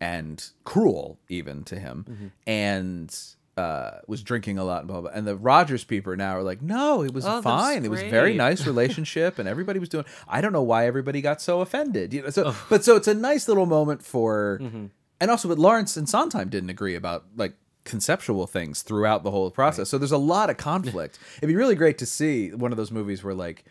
and 0.00 0.50
cruel 0.64 1.18
even 1.28 1.64
to 1.64 1.78
him, 1.78 2.04
Mm-hmm. 2.08 2.26
and. 2.46 3.18
Uh, 3.56 3.98
was 4.06 4.22
drinking 4.22 4.56
a 4.56 4.64
lot 4.64 4.78
and 4.78 4.88
blah, 4.88 5.02
blah 5.02 5.10
blah. 5.10 5.18
and 5.18 5.26
the 5.26 5.36
Rodgers 5.36 5.84
people 5.84 6.16
now 6.16 6.34
are 6.34 6.42
like, 6.42 6.62
no, 6.62 7.02
it 7.02 7.12
was 7.12 7.26
Oh, 7.26 7.42
fine. 7.42 7.84
It 7.84 7.90
was 7.90 8.00
very 8.00 8.32
nice 8.32 8.64
relationship, 8.72 9.38
and 9.38 9.46
everybody 9.46 9.78
was 9.78 9.90
doing. 9.90 10.06
I 10.26 10.40
don't 10.40 10.52
know 10.54 10.62
why 10.62 10.86
everybody 10.86 11.20
got 11.20 11.42
so 11.42 11.60
offended. 11.60 12.14
You 12.14 12.22
know, 12.22 12.30
so 12.30 12.54
but 12.70 12.84
so 12.84 12.96
it's 12.96 13.08
a 13.08 13.12
nice 13.12 13.48
little 13.48 13.66
moment 13.66 14.02
for, 14.02 14.60
Mm-hmm. 14.62 14.86
and 15.20 15.30
also, 15.30 15.48
but 15.48 15.58
Laurents 15.58 15.98
and 15.98 16.08
Sondheim 16.08 16.48
didn't 16.48 16.70
agree 16.70 16.94
about 16.94 17.24
like 17.36 17.52
conceptual 17.90 18.46
things 18.46 18.82
throughout 18.82 19.24
the 19.24 19.30
whole 19.30 19.50
process. 19.50 19.88
So 19.90 19.98
there's 19.98 20.12
a 20.12 20.18
lot 20.18 20.48
of 20.48 20.56
conflict. 20.56 21.18
It'd 21.38 21.48
be 21.48 21.56
really 21.56 21.74
great 21.74 21.98
to 21.98 22.06
see 22.06 22.50
one 22.50 22.72
of 22.72 22.76
those 22.78 22.90
movies 22.92 23.22
where 23.22 23.34
like. 23.34 23.64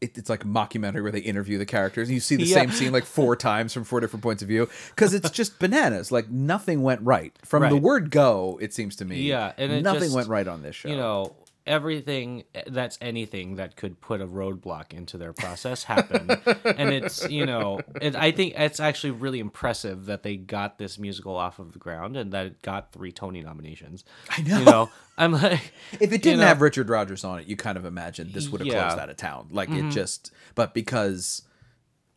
It, 0.00 0.18
it's 0.18 0.28
like 0.28 0.44
a 0.44 0.46
mockumentary 0.46 1.02
where 1.02 1.12
they 1.12 1.20
interview 1.20 1.56
the 1.56 1.64
characters 1.64 2.08
and 2.08 2.14
you 2.14 2.20
see 2.20 2.36
the 2.36 2.44
Yeah. 2.44 2.56
same 2.56 2.70
scene 2.72 2.92
like 2.92 3.06
four 3.06 3.36
times 3.50 3.72
from 3.72 3.84
four 3.84 4.00
different 4.00 4.22
points 4.22 4.42
of 4.42 4.48
view 4.48 4.68
because 4.90 5.14
it's 5.14 5.30
just 5.30 5.58
bananas 5.64 6.12
like 6.12 6.28
nothing 6.28 6.82
went 6.82 7.00
right 7.00 7.32
from 7.42 7.66
the 7.66 7.76
word 7.76 8.10
go 8.10 8.58
it 8.60 8.74
seems 8.74 8.96
to 8.96 9.06
me 9.06 9.22
Yeah, 9.22 9.52
and 9.56 9.82
nothing 9.82 10.02
just- 10.02 10.14
went 10.16 10.28
right 10.28 10.46
on 10.46 10.60
this 10.62 10.76
show 10.76 10.90
You 10.90 10.96
know, 10.96 11.34
everything 11.66 12.44
that's 12.66 12.98
anything 13.00 13.56
that 13.56 13.76
could 13.76 14.00
put 14.00 14.20
a 14.20 14.26
roadblock 14.26 14.92
into 14.92 15.16
their 15.18 15.32
process 15.32 15.84
happened, 15.84 16.30
and 16.64 16.90
it's 16.90 17.28
you 17.30 17.46
know, 17.46 17.80
it, 18.00 18.14
I 18.16 18.32
think 18.32 18.54
it's 18.56 18.80
actually 18.80 19.12
really 19.12 19.40
impressive 19.40 20.06
that 20.06 20.22
they 20.22 20.36
got 20.36 20.78
this 20.78 20.98
musical 20.98 21.36
off 21.36 21.58
of 21.58 21.72
the 21.72 21.78
ground 21.78 22.16
and 22.16 22.32
that 22.32 22.46
it 22.46 22.62
got 22.62 22.92
three 22.92 23.12
Tony 23.12 23.40
nominations. 23.42 24.04
I 24.30 24.42
know. 24.42 24.58
You 24.58 24.64
know, 24.64 24.90
I'm 25.16 25.32
like, 25.32 25.72
If 26.00 26.12
it 26.12 26.22
didn't 26.22 26.40
know, 26.40 26.46
have 26.46 26.60
Richard 26.60 26.88
Rodgers 26.88 27.24
on 27.24 27.40
it, 27.40 27.46
you 27.46 27.56
kind 27.56 27.78
of 27.78 27.84
imagine 27.84 28.32
this 28.32 28.48
would 28.50 28.60
have 28.60 28.66
Yeah. 28.66 28.74
Mm-hmm. 28.74 28.88
closed 28.88 29.00
out 29.02 29.10
of 29.10 29.16
town. 29.16 29.48
Like 29.50 29.70
it 29.70 29.90
just, 29.90 30.32
but 30.54 30.74
because, 30.74 31.42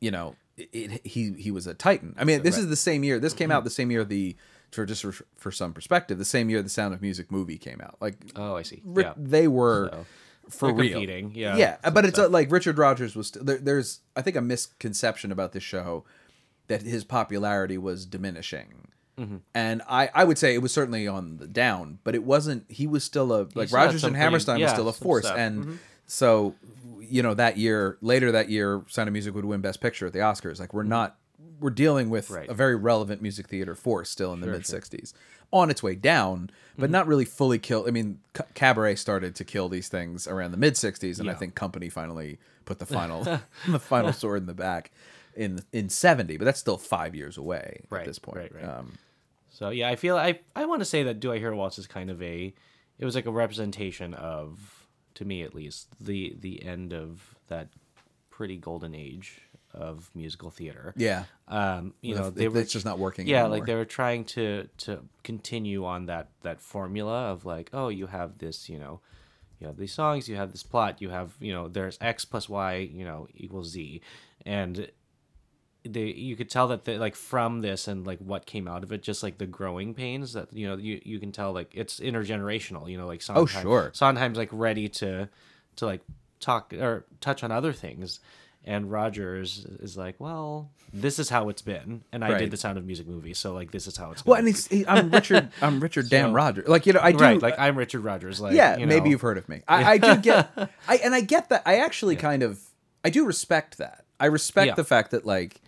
you 0.01 0.11
know, 0.11 0.35
it, 0.57 0.69
it, 0.73 1.07
he 1.07 1.33
he 1.33 1.51
was 1.51 1.67
a 1.67 1.73
titan. 1.75 2.15
I 2.17 2.23
mean, 2.23 2.41
this 2.41 2.57
is 2.57 2.67
the 2.67 2.75
same 2.75 3.03
year. 3.03 3.19
This 3.19 3.33
Mm-hmm. 3.33 3.37
came 3.37 3.51
out 3.51 3.63
the 3.63 3.69
same 3.69 3.91
year 3.91 4.03
the 4.03 4.35
for 4.71 4.85
just 4.85 5.01
for, 5.01 5.13
for 5.35 5.51
some 5.51 5.73
perspective, 5.73 6.17
the 6.17 6.25
same 6.25 6.49
year 6.49 6.61
the 6.61 6.69
Sound 6.69 6.93
of 6.93 7.01
Music 7.01 7.31
movie 7.31 7.57
came 7.57 7.79
out. 7.81 7.95
Like 8.01 8.15
oh, 8.35 8.55
I 8.55 8.63
see. 8.63 8.81
Ri- 8.85 9.03
yeah. 9.03 9.13
they 9.17 9.47
were 9.47 9.89
So, 9.91 10.05
for 10.49 10.67
they're 10.67 10.75
real. 10.75 10.91
competing, 10.99 11.31
yeah, 11.35 11.55
yeah. 11.57 11.89
But 11.89 12.05
it's 12.05 12.15
stuff. 12.17 12.31
like 12.31 12.51
Richard 12.51 12.77
Rodgers 12.77 13.15
was. 13.15 13.27
St- 13.27 13.45
there, 13.45 13.57
there's 13.57 13.99
I 14.15 14.21
think 14.21 14.35
a 14.35 14.41
misconception 14.41 15.31
about 15.31 15.51
this 15.53 15.63
show 15.63 16.03
that 16.67 16.81
his 16.81 17.03
popularity 17.03 17.77
was 17.77 18.05
diminishing. 18.05 18.87
Mm-hmm. 19.17 19.37
And 19.55 19.81
I, 19.89 20.09
I 20.13 20.23
would 20.25 20.37
say 20.37 20.53
it 20.53 20.61
was 20.61 20.71
certainly 20.71 21.07
on 21.07 21.37
the 21.37 21.47
down, 21.47 21.99
but 22.03 22.13
it 22.13 22.23
wasn't. 22.23 22.65
He 22.69 22.85
was 22.87 23.03
still 23.03 23.33
a 23.33 23.47
like 23.55 23.71
Rodgers 23.71 24.03
and 24.03 24.15
Hammerstein 24.15 24.61
was 24.61 24.71
still 24.71 24.87
a 24.89 24.93
force, 24.93 25.25
stuff. 25.25 25.37
and 25.37 25.65
Mhm. 25.65 25.77
so 26.05 26.55
you 27.01 27.23
know 27.23 27.33
that 27.33 27.57
year 27.57 27.97
later 28.01 28.31
that 28.33 28.49
year, 28.49 28.83
Sound 28.87 29.07
of 29.09 29.13
Music 29.13 29.33
would 29.33 29.45
win 29.45 29.61
Best 29.61 29.81
Picture 29.81 30.05
at 30.05 30.13
the 30.13 30.19
Oscars. 30.19 30.59
Like 30.59 30.73
we're 30.73 30.83
not 30.83 31.17
we're 31.59 31.69
dealing 31.69 32.09
with. 32.09 32.29
Right. 32.29 32.49
a 32.49 32.53
very 32.53 32.75
relevant 32.75 33.21
music 33.21 33.47
theater 33.47 33.75
force 33.75 34.09
still 34.09 34.33
in 34.33 34.41
the 34.41 34.47
mid 34.47 34.61
'60s, 34.63 35.13
on 35.51 35.69
its 35.69 35.81
way 35.83 35.95
down, 35.95 36.49
but 36.77 36.83
Mm-hmm. 36.85 36.91
not 36.91 37.07
really 37.07 37.25
fully 37.25 37.59
killed. 37.59 37.87
I 37.87 37.91
mean, 37.91 38.19
C- 38.37 38.43
Cabaret 38.53 38.95
started 38.95 39.33
to 39.35 39.43
kill 39.43 39.69
these 39.69 39.87
things 39.89 40.27
around 40.27 40.51
the 40.51 40.57
mid 40.57 40.73
'60s, 40.75 41.19
and 41.19 41.29
I 41.29 41.33
think 41.33 41.55
Company 41.55 41.89
finally 41.89 42.37
put 42.65 42.79
the 42.79 42.85
final 42.97 43.23
the 43.67 43.79
final 43.79 44.13
sword 44.13 44.41
in 44.41 44.45
the 44.47 44.53
back 44.53 44.91
in 45.35 45.61
in 45.71 45.89
'70. 45.89 46.37
But 46.37 46.45
that's 46.45 46.59
still 46.59 46.77
five 46.77 47.15
years 47.15 47.37
away 47.37 47.81
Right, 47.89 48.01
at 48.01 48.05
this 48.05 48.19
point. 48.19 48.37
right, 48.37 48.53
right. 48.55 48.63
Um, 48.65 48.93
So 49.49 49.69
yeah, 49.69 49.89
I 49.89 49.95
feel 49.95 50.17
I 50.17 50.39
I 50.55 50.65
want 50.65 50.81
to 50.81 50.85
say 50.85 51.03
that 51.03 51.19
Do 51.19 51.31
I 51.31 51.39
Hear 51.39 51.53
Waltz 51.55 51.79
is 51.79 51.87
kind 51.87 52.09
of 52.09 52.21
a 52.21 52.53
it 52.99 53.05
was 53.05 53.15
like 53.15 53.25
a 53.27 53.31
representation 53.31 54.13
of 54.13 54.87
to 55.15 55.25
me 55.25 55.41
at 55.43 55.55
least 55.55 55.87
the 55.99 56.35
the 56.39 56.63
end 56.63 56.93
of 56.93 57.35
that 57.47 57.69
pretty 58.29 58.57
golden 58.57 58.93
age 58.93 59.41
of 59.77 60.09
musical 60.15 60.49
theater. 60.49 60.93
yeah, 60.97 61.23
Um, 61.47 61.93
you 62.01 62.15
know, 62.15 62.29
they 62.29 62.47
were 62.47 62.59
it's 62.61 62.73
just 62.73 62.85
not 62.85 62.99
working. 62.99 63.27
yeah, 63.27 63.39
anymore. 63.41 63.57
like 63.57 63.65
they 63.67 63.75
were 63.75 63.85
trying 63.85 64.25
to 64.35 64.67
to 64.79 64.99
continue 65.23 65.85
on 65.85 66.07
that 66.07 66.29
that 66.41 66.59
formula 66.61 67.31
of 67.31 67.45
like, 67.45 67.69
oh, 67.73 67.89
you 67.89 68.07
have 68.07 68.37
this, 68.39 68.67
you 68.69 68.79
know, 68.79 68.99
you 69.59 69.67
have 69.67 69.77
these 69.77 69.93
songs, 69.93 70.27
you 70.27 70.35
have 70.35 70.51
this 70.51 70.63
plot, 70.63 71.01
you 71.01 71.09
have 71.09 71.33
you 71.39 71.53
know 71.53 71.67
there's 71.67 71.97
X 72.01 72.25
plus 72.25 72.49
Y 72.49 72.75
you 72.91 73.05
know 73.05 73.27
equals 73.35 73.69
Z, 73.69 74.01
and 74.45 74.89
they 75.83 76.07
you 76.07 76.35
could 76.35 76.49
tell 76.49 76.67
that 76.67 76.83
they, 76.85 76.97
like 76.97 77.15
from 77.15 77.61
this 77.61 77.87
and 77.87 78.05
like 78.05 78.19
what 78.19 78.45
came 78.45 78.67
out 78.67 78.83
of 78.83 78.91
it, 78.91 79.01
just 79.03 79.23
like 79.23 79.37
the 79.37 79.45
growing 79.47 79.93
pains 79.93 80.33
that 80.33 80.51
you 80.53 80.67
know 80.67 80.75
you 80.75 80.99
you 81.05 81.19
can 81.19 81.31
tell 81.31 81.53
like 81.53 81.71
it's 81.73 81.99
intergenerational. 81.99 82.89
You 82.89 82.97
know, 82.97 83.07
like 83.07 83.21
Sondheim, 83.21 83.45
Oh, 83.45 83.61
sure. 83.61 83.91
Sondheim's 83.93 84.37
like 84.37 84.49
ready 84.51 84.89
to 84.89 85.29
to 85.77 85.85
like 85.85 86.01
talk 86.39 86.73
or 86.73 87.05
touch 87.21 87.43
on 87.43 87.51
other 87.51 87.73
things. 87.73 88.19
And 88.67 88.91
Rodgers 88.91 89.65
is 89.79 89.95
like, 89.97 90.15
well, 90.19 90.69
this 90.93 91.19
is 91.19 91.29
how 91.29 91.47
it's 91.49 91.61
been, 91.61 92.03
and 92.11 92.23
I 92.23 92.31
Right. 92.31 92.39
did 92.39 92.51
the 92.51 92.57
Sound 92.57 92.77
of 92.77 92.85
Music 92.85 93.07
movie, 93.07 93.33
so 93.33 93.53
like 93.53 93.71
this 93.71 93.87
is 93.87 93.95
how 93.97 94.11
it's. 94.11 94.25
Well, 94.25 94.35
gonna 94.35 94.47
and 94.47 94.55
he's, 94.55 94.67
he, 94.67 94.85
I'm 94.85 95.09
Richard. 95.09 95.49
I'm 95.61 95.79
Richard 95.79 96.09
Dan 96.15 96.33
Rodgers. 96.33 96.67
Like 96.67 96.85
you 96.85 96.91
know, 96.93 96.99
I 97.01 97.13
do. 97.13 97.17
right 97.17 97.41
like 97.41 97.57
i'm 97.57 97.77
richard 97.77 98.01
rodgers 98.01 98.39
like 98.41 98.53
yeah, 98.53 98.75
you 98.77 98.85
maybe 98.85 99.09
you've 99.09 99.21
heard 99.21 99.37
of 99.37 99.47
me. 99.47 99.61
I, 99.69 99.93
I 99.93 99.97
do 99.97 100.17
get, 100.17 100.49
I 100.87 100.97
and 100.97 101.15
I 101.15 101.21
get 101.21 101.47
that. 101.49 101.63
I 101.65 101.77
actually 101.79 102.17
kind 102.17 102.43
of, 102.43 102.59
I 103.05 103.09
do 103.09 103.25
respect 103.25 103.77
that. 103.77 104.03
I 104.19 104.25
respect 104.25 104.67
Yeah. 104.67 104.75
the 104.75 104.83
fact 104.83 105.11
that 105.11 105.25
like 105.25 105.61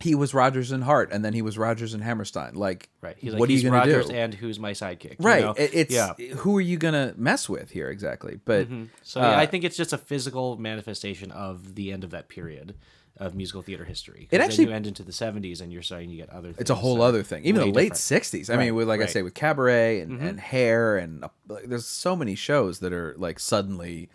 he 0.00 0.14
was 0.14 0.32
Rodgers 0.34 0.70
and 0.72 0.84
Hart, 0.84 1.10
and 1.12 1.24
then 1.24 1.32
he 1.32 1.42
was 1.42 1.58
Rodgers 1.58 1.92
and 1.94 2.02
Hammerstein. 2.02 2.54
Like, 2.54 2.88
right 3.00 3.16
he's 3.18 3.32
like 3.32 3.40
what 3.40 3.48
are 3.48 3.52
you 3.52 3.68
gonna 3.70 3.84
do? 3.84 4.10
and 4.12 4.32
who's 4.34 4.58
my 4.58 4.72
sidekick 4.72 5.10
you 5.12 5.16
right. 5.26 5.42
know? 5.42 5.54
It's 5.56 5.92
yeah 5.92 6.12
who 6.14 6.56
are 6.56 6.60
you 6.60 6.76
gonna 6.76 7.14
mess 7.16 7.48
with 7.48 7.70
here 7.70 7.88
exactly? 7.90 8.38
But 8.44 8.68
so 9.02 9.20
yeah, 9.20 9.30
uh, 9.30 9.40
i 9.40 9.46
think 9.46 9.64
it's 9.64 9.76
just 9.76 9.92
a 9.92 9.98
physical 9.98 10.56
manifestation 10.56 11.30
of 11.32 11.74
the 11.74 11.92
end 11.92 12.04
of 12.04 12.10
that 12.10 12.28
period 12.28 12.74
of 13.16 13.34
musical 13.34 13.62
theater 13.62 13.84
history. 13.84 14.28
It 14.30 14.38
then 14.38 14.42
actually- 14.42 14.66
you 14.66 14.70
end 14.70 14.86
into 14.86 15.02
the 15.02 15.10
70s 15.10 15.60
and 15.60 15.72
you're 15.72 15.82
starting 15.82 16.10
to 16.10 16.14
get 16.16 16.30
other 16.30 16.48
things 16.50 16.60
it's 16.60 16.70
a 16.70 16.76
whole 16.76 16.98
that 16.98 17.02
other 17.02 17.24
thing. 17.24 17.44
Even 17.44 17.62
the 17.62 17.66
late 17.72 17.94
different. 17.94 18.22
'60s. 18.24 18.48
I 18.48 18.54
Right, 18.56 18.64
mean, 18.66 18.74
with 18.76 18.86
like 18.86 18.98
I 18.98 19.02
right. 19.02 19.08
Mm-hmm. 19.08 19.12
say, 19.12 19.22
with 19.22 19.34
Cabaret 19.34 20.00
and, 20.02 20.20
and 20.22 20.38
Hair, 20.38 20.98
and 20.98 21.24
uh, 21.24 21.28
like, 21.48 21.64
there's 21.64 21.84
so 21.86 22.14
many 22.14 22.36
shows 22.36 22.78
that 22.78 22.92
are 22.92 23.14
like 23.18 23.40
suddenly. 23.40 24.08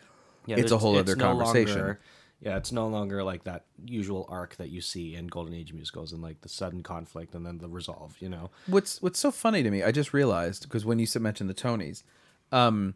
yeah, 0.46 0.56
it's 0.56 0.72
a 0.72 0.78
whole 0.78 0.98
other 0.98 1.18
no 1.18 1.26
conversation. 1.26 1.76
longer- 1.80 2.00
yeah 2.44 2.58
it's 2.58 2.72
no 2.72 2.88
longer 2.88 3.24
like 3.24 3.44
that 3.46 3.66
usual 3.86 4.28
arc 4.30 4.56
that 4.58 4.70
you 4.70 4.82
see 4.82 5.16
in 5.16 5.28
golden 5.28 5.54
age 5.54 5.74
musicals 5.74 6.12
and 6.14 6.22
like 6.22 6.42
the 6.42 6.50
sudden 6.50 6.84
conflict 6.84 7.34
and 7.34 7.46
then 7.46 7.58
the 7.58 7.70
resolve 7.70 8.16
you 8.20 8.30
know 8.30 8.50
What's 8.68 9.02
What's 9.02 9.20
so 9.20 9.32
funny 9.32 9.64
to 9.64 9.72
me? 9.72 9.82
I 9.82 9.92
just 9.92 10.14
realized 10.14 10.64
because 10.64 10.86
when 10.86 11.00
you 11.00 11.08
mentioned 11.20 11.50
the 11.50 11.54
Tonys, 11.54 12.04
um, 12.52 12.96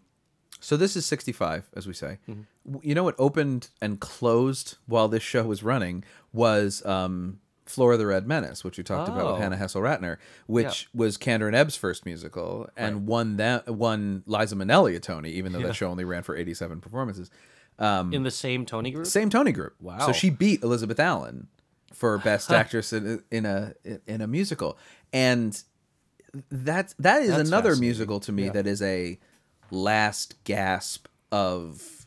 so 0.60 0.76
this 0.76 0.96
is 0.96 1.06
'65, 1.06 1.70
as 1.76 1.86
we 1.88 1.94
say. 1.94 2.18
Mm-hmm. 2.30 2.78
You 2.82 2.96
know 2.96 3.04
what 3.04 3.16
opened 3.18 3.70
and 3.82 4.00
closed 4.00 4.78
while 4.88 5.08
this 5.08 5.24
show 5.24 5.44
was 5.44 5.64
running 5.64 6.04
was 6.34 6.86
um, 6.86 7.40
of 7.94 8.00
the 8.00 8.06
Red 8.06 8.28
Menace, 8.28 8.64
which 8.64 8.78
we 8.78 8.84
talked 8.84 9.10
about 9.10 9.26
Oh. 9.26 9.34
with 9.34 9.42
Hannah 9.42 9.58
Hessel 9.58 9.82
Ratner, 9.82 10.18
which 10.48 10.88
was 10.94 11.18
Kander 11.18 11.48
and 11.48 11.56
Ebb's 11.56 11.76
first 11.76 12.06
musical, 12.06 12.70
and 12.76 13.06
won 13.08 13.38
that 13.38 13.68
won 13.70 14.24
Liza 14.26 14.56
Minnelli 14.56 14.96
a 14.96 15.00
Tony, 15.00 15.32
even 15.32 15.52
though 15.52 15.62
that 15.62 15.76
show 15.76 15.90
only 15.90 16.06
ran 16.06 16.24
for 16.24 16.36
87 16.36 16.82
performances. 16.82 17.30
In 17.80 18.24
the 18.24 18.32
same 18.32 18.66
tony 18.66 18.92
group 18.92 19.06
Um, 19.06 19.10
Same 19.10 19.30
Tony 19.30 19.52
group. 19.52 19.76
Wow. 19.80 20.00
So 20.00 20.12
she 20.14 20.30
beat 20.30 20.64
Elizabeth 20.64 21.00
Allen 21.00 21.48
for 21.94 22.18
Best 22.30 22.52
Actress 22.52 22.92
in 22.94 23.22
a, 23.32 23.36
in 23.36 23.46
a 23.46 23.74
in 24.06 24.22
a 24.22 24.28
musical, 24.28 24.78
and 25.14 25.62
that's 26.52 26.94
that 27.00 27.22
is 27.22 27.30
That's 27.30 27.48
another 27.50 27.76
musical 27.76 28.20
to 28.22 28.32
me 28.32 28.50
that 28.50 28.68
is 28.68 28.82
a 28.82 29.20
last 29.72 30.44
gasp 30.44 31.08
of 31.32 32.06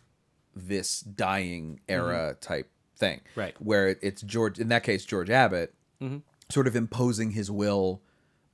this 0.54 1.00
dying 1.00 1.80
era 1.88 2.36
type 2.40 2.70
thing. 2.96 3.18
Mm-hmm. 3.30 3.40
Right. 3.40 3.54
Where 3.62 3.88
it's 4.02 4.22
George 4.22 4.58
in 4.58 4.68
that 4.68 4.82
case 4.82 5.04
George 5.04 5.30
Abbott 5.30 5.74
Mm-hmm. 6.02 6.18
sort 6.48 6.66
of 6.66 6.74
imposing 6.74 7.32
his 7.32 7.50
will 7.50 8.00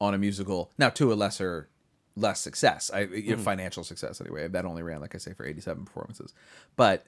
on 0.00 0.14
a 0.14 0.18
musical 0.18 0.72
now 0.78 0.88
to 0.90 1.12
a 1.12 1.14
lesser 1.14 1.68
less 2.16 2.40
success. 2.40 2.90
I 2.92 3.00
you 3.00 3.06
Mm-hmm. 3.08 3.30
know, 3.32 3.36
financial 3.38 3.84
success 3.84 4.20
anyway. 4.20 4.48
That 4.48 4.64
only 4.64 4.82
ran 4.82 5.00
like 5.00 5.14
i 5.14 5.18
say 5.18 5.32
for 5.34 5.44
87 5.46 5.84
performances. 5.84 6.32
But 6.76 7.04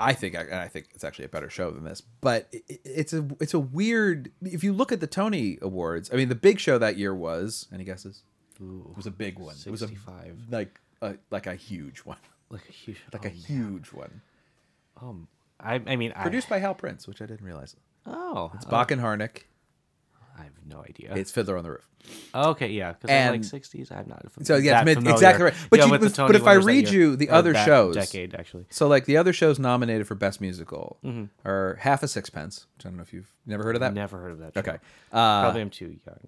i 0.00 0.12
think 0.12 0.34
and 0.34 0.52
i 0.54 0.66
think 0.66 0.88
it's 0.92 1.04
actually 1.04 1.24
a 1.24 1.28
better 1.28 1.48
show 1.50 1.70
than 1.70 1.84
this. 1.84 2.00
But 2.20 2.48
it, 2.52 2.62
it- 2.68 2.80
it's 2.84 3.12
a 3.12 3.26
it's 3.40 3.54
a 3.54 3.58
weird 3.60 4.30
if 4.42 4.64
you 4.64 4.72
look 4.72 4.90
at 4.92 5.00
the 5.00 5.06
tony 5.06 5.58
awards 5.62 6.10
i 6.12 6.16
mean 6.16 6.28
the 6.28 6.34
big 6.34 6.58
show 6.58 6.78
that 6.78 6.96
year 6.96 7.14
was 7.14 7.68
any 7.72 7.84
guesses? 7.84 8.22
It 8.60 8.96
was 8.96 9.06
a 9.06 9.10
big 9.10 9.38
one. 9.38 9.56
It 9.66 9.70
was 9.70 9.82
a 9.82 9.88
65. 9.88 10.36
like 10.50 10.80
a, 11.02 11.16
like 11.30 11.46
a 11.46 11.54
huge 11.56 11.98
one. 12.00 12.18
Like 12.50 12.68
a 12.68 12.72
huge 12.72 12.98
like 13.12 13.24
a 13.24 13.28
huge 13.30 13.88
one. 13.92 14.20
Um, 15.00 15.26
I, 15.58 15.80
I 15.86 15.96
mean 15.96 16.12
produced 16.12 16.48
by 16.48 16.58
hal 16.58 16.74
prince 16.74 17.08
which 17.08 17.20
i 17.22 17.26
didn't 17.26 17.44
realize. 17.44 17.74
Oh 18.06 18.52
it's 18.54 18.64
bock 18.66 18.90
and 18.92 19.00
harnick 19.02 19.44
i 20.38 20.42
have 20.42 20.52
no 20.68 20.80
idea 20.82 21.12
it's 21.14 21.30
fiddler 21.30 21.56
on 21.56 21.64
the 21.64 21.70
roof 21.70 21.88
Okay, 22.34 22.68
yeah, 22.68 22.92
because 22.92 23.08
I'm 23.10 23.28
like 23.30 23.34
And- 23.36 23.44
60s. 23.44 23.90
I'm 23.90 24.06
not. 24.06 24.26
So, 24.42 24.56
yeah, 24.56 24.72
that 24.74 24.84
mid- 24.84 24.98
familiar. 24.98 25.14
exactly 25.14 25.44
right. 25.44 25.54
But 25.70 25.78
yeah, 25.78 25.86
you- 25.86 25.90
with 25.92 26.00
the 26.02 26.08
but- 26.08 26.14
Tony 26.14 26.36
if 26.36 26.42
I 26.42 26.58
winners 26.58 26.64
that 26.64 26.68
read 26.70 26.88
year, 26.90 27.00
you 27.00 27.16
the 27.16 27.28
or 27.30 27.34
other 27.34 27.52
that 27.54 27.64
shows- 27.64 27.94
decade 27.94 28.34
actually. 28.34 28.66
So 28.68 28.88
like 28.88 29.06
the 29.06 29.16
other 29.16 29.32
shows 29.32 29.58
nominated 29.58 30.06
for 30.06 30.14
best 30.14 30.38
musical 30.38 30.98
Mm-hmm. 31.02 31.48
are 31.48 31.76
Half 31.80 32.02
a 32.02 32.08
Sixpence, 32.08 32.66
which 32.76 32.84
I 32.84 32.90
don't 32.90 32.98
know 32.98 33.02
if 33.04 33.14
you've 33.14 33.32
never 33.46 33.62
heard 33.62 33.74
of 33.74 33.80
that. 33.80 33.94
Never 33.94 34.18
heard 34.18 34.32
of 34.32 34.38
that. 34.40 34.54
Okay. 34.54 34.72
show. 34.72 35.16
Uh, 35.18 35.42
Probably 35.44 35.62
I'm 35.62 35.70
too 35.70 35.96
young. 36.06 36.18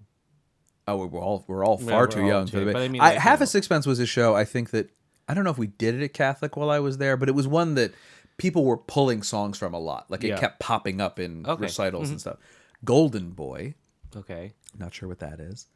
oh, 0.89 1.05
we're 1.07 1.21
all 1.21 1.45
we're 1.47 1.63
all 1.63 1.77
far 1.77 2.01
we're 2.03 2.07
too 2.07 2.21
all 2.23 2.27
young 2.29 2.47
too- 2.47 2.59
for 2.61 2.65
the. 2.65 2.73
but 2.73 2.81
I 2.81 2.89
mean, 2.89 3.03
Half 3.03 3.43
a. 3.43 3.47
Sixpence 3.47 3.87
was 3.87 3.99
a 4.01 4.07
show 4.07 4.35
I 4.35 4.47
think 4.47 4.71
that 4.71 4.89
I 5.29 5.35
don't 5.35 5.45
know 5.45 5.51
if 5.51 5.59
we 5.59 5.67
did 5.67 5.95
it 5.95 6.03
at 6.03 6.15
Catholic 6.15 6.57
while 6.57 6.71
I 6.71 6.79
was 6.79 6.97
there, 6.97 7.19
but 7.19 7.29
it 7.29 7.35
was 7.35 7.47
one 7.47 7.75
that 7.75 7.93
people 8.39 8.65
were 8.65 8.79
pulling 8.79 9.23
songs 9.23 9.59
from 9.59 9.75
a 9.75 9.79
lot. 9.79 10.11
Like 10.11 10.25
it 10.25 10.29
Yeah. 10.29 10.39
kept 10.39 10.59
popping 10.61 11.03
up 11.03 11.19
in 11.19 11.45
Okay. 11.47 11.61
recitals 11.65 12.09
and 12.09 12.19
stuff. 12.19 12.39
Golden 12.83 13.33
Boy, 13.33 13.75
Okay. 14.17 14.53
not 14.79 14.95
sure 14.95 15.09
what 15.09 15.19
that 15.21 15.41
is. 15.41 15.67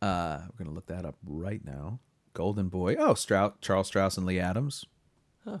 Uh, 0.00 0.38
we're 0.52 0.64
gonna 0.64 0.74
look 0.74 0.86
that 0.86 1.04
up 1.04 1.16
right 1.26 1.64
now. 1.64 1.98
Golden 2.34 2.68
Boy. 2.68 2.94
Oh, 2.98 3.14
Strauss, 3.14 3.54
Charles 3.60 3.88
Strauss 3.88 4.16
and 4.16 4.24
Lee 4.26 4.38
Adams, 4.38 4.84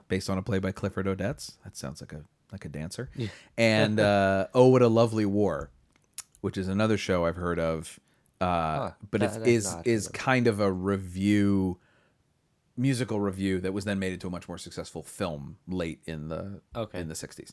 based 0.08 0.30
on 0.30 0.38
a 0.38 0.42
play 0.42 0.58
by 0.60 0.70
Clifford 0.70 1.06
Odets. 1.06 1.56
That 1.64 1.76
sounds 1.76 2.00
like 2.00 2.12
a 2.12 2.22
like 2.52 2.64
a 2.64 2.68
dancer. 2.68 3.10
And 3.58 3.98
uh, 3.98 4.46
Oh, 4.54 4.68
what 4.68 4.82
a 4.82 4.88
lovely 4.88 5.26
war, 5.26 5.70
which 6.40 6.56
is 6.56 6.68
another 6.68 6.96
show 6.96 7.24
I've 7.26 7.36
heard 7.36 7.58
of, 7.58 7.98
uh, 8.40 8.90
but 9.10 9.20
that- 9.20 9.42
it 9.42 9.48
is 9.48 9.74
is 9.84 10.06
kind 10.08 10.46
of 10.46 10.60
a 10.60 10.70
revue, 10.72 11.78
musical 12.76 13.18
revue 13.20 13.60
that 13.60 13.72
was 13.72 13.84
then 13.84 13.98
made 13.98 14.12
into 14.12 14.28
a 14.28 14.30
much 14.30 14.48
more 14.48 14.58
successful 14.58 15.02
film 15.02 15.56
late 15.66 16.00
in 16.06 16.28
the 16.28 16.60
Okay. 16.76 17.00
in 17.00 17.08
the 17.08 17.14
'60s. 17.14 17.50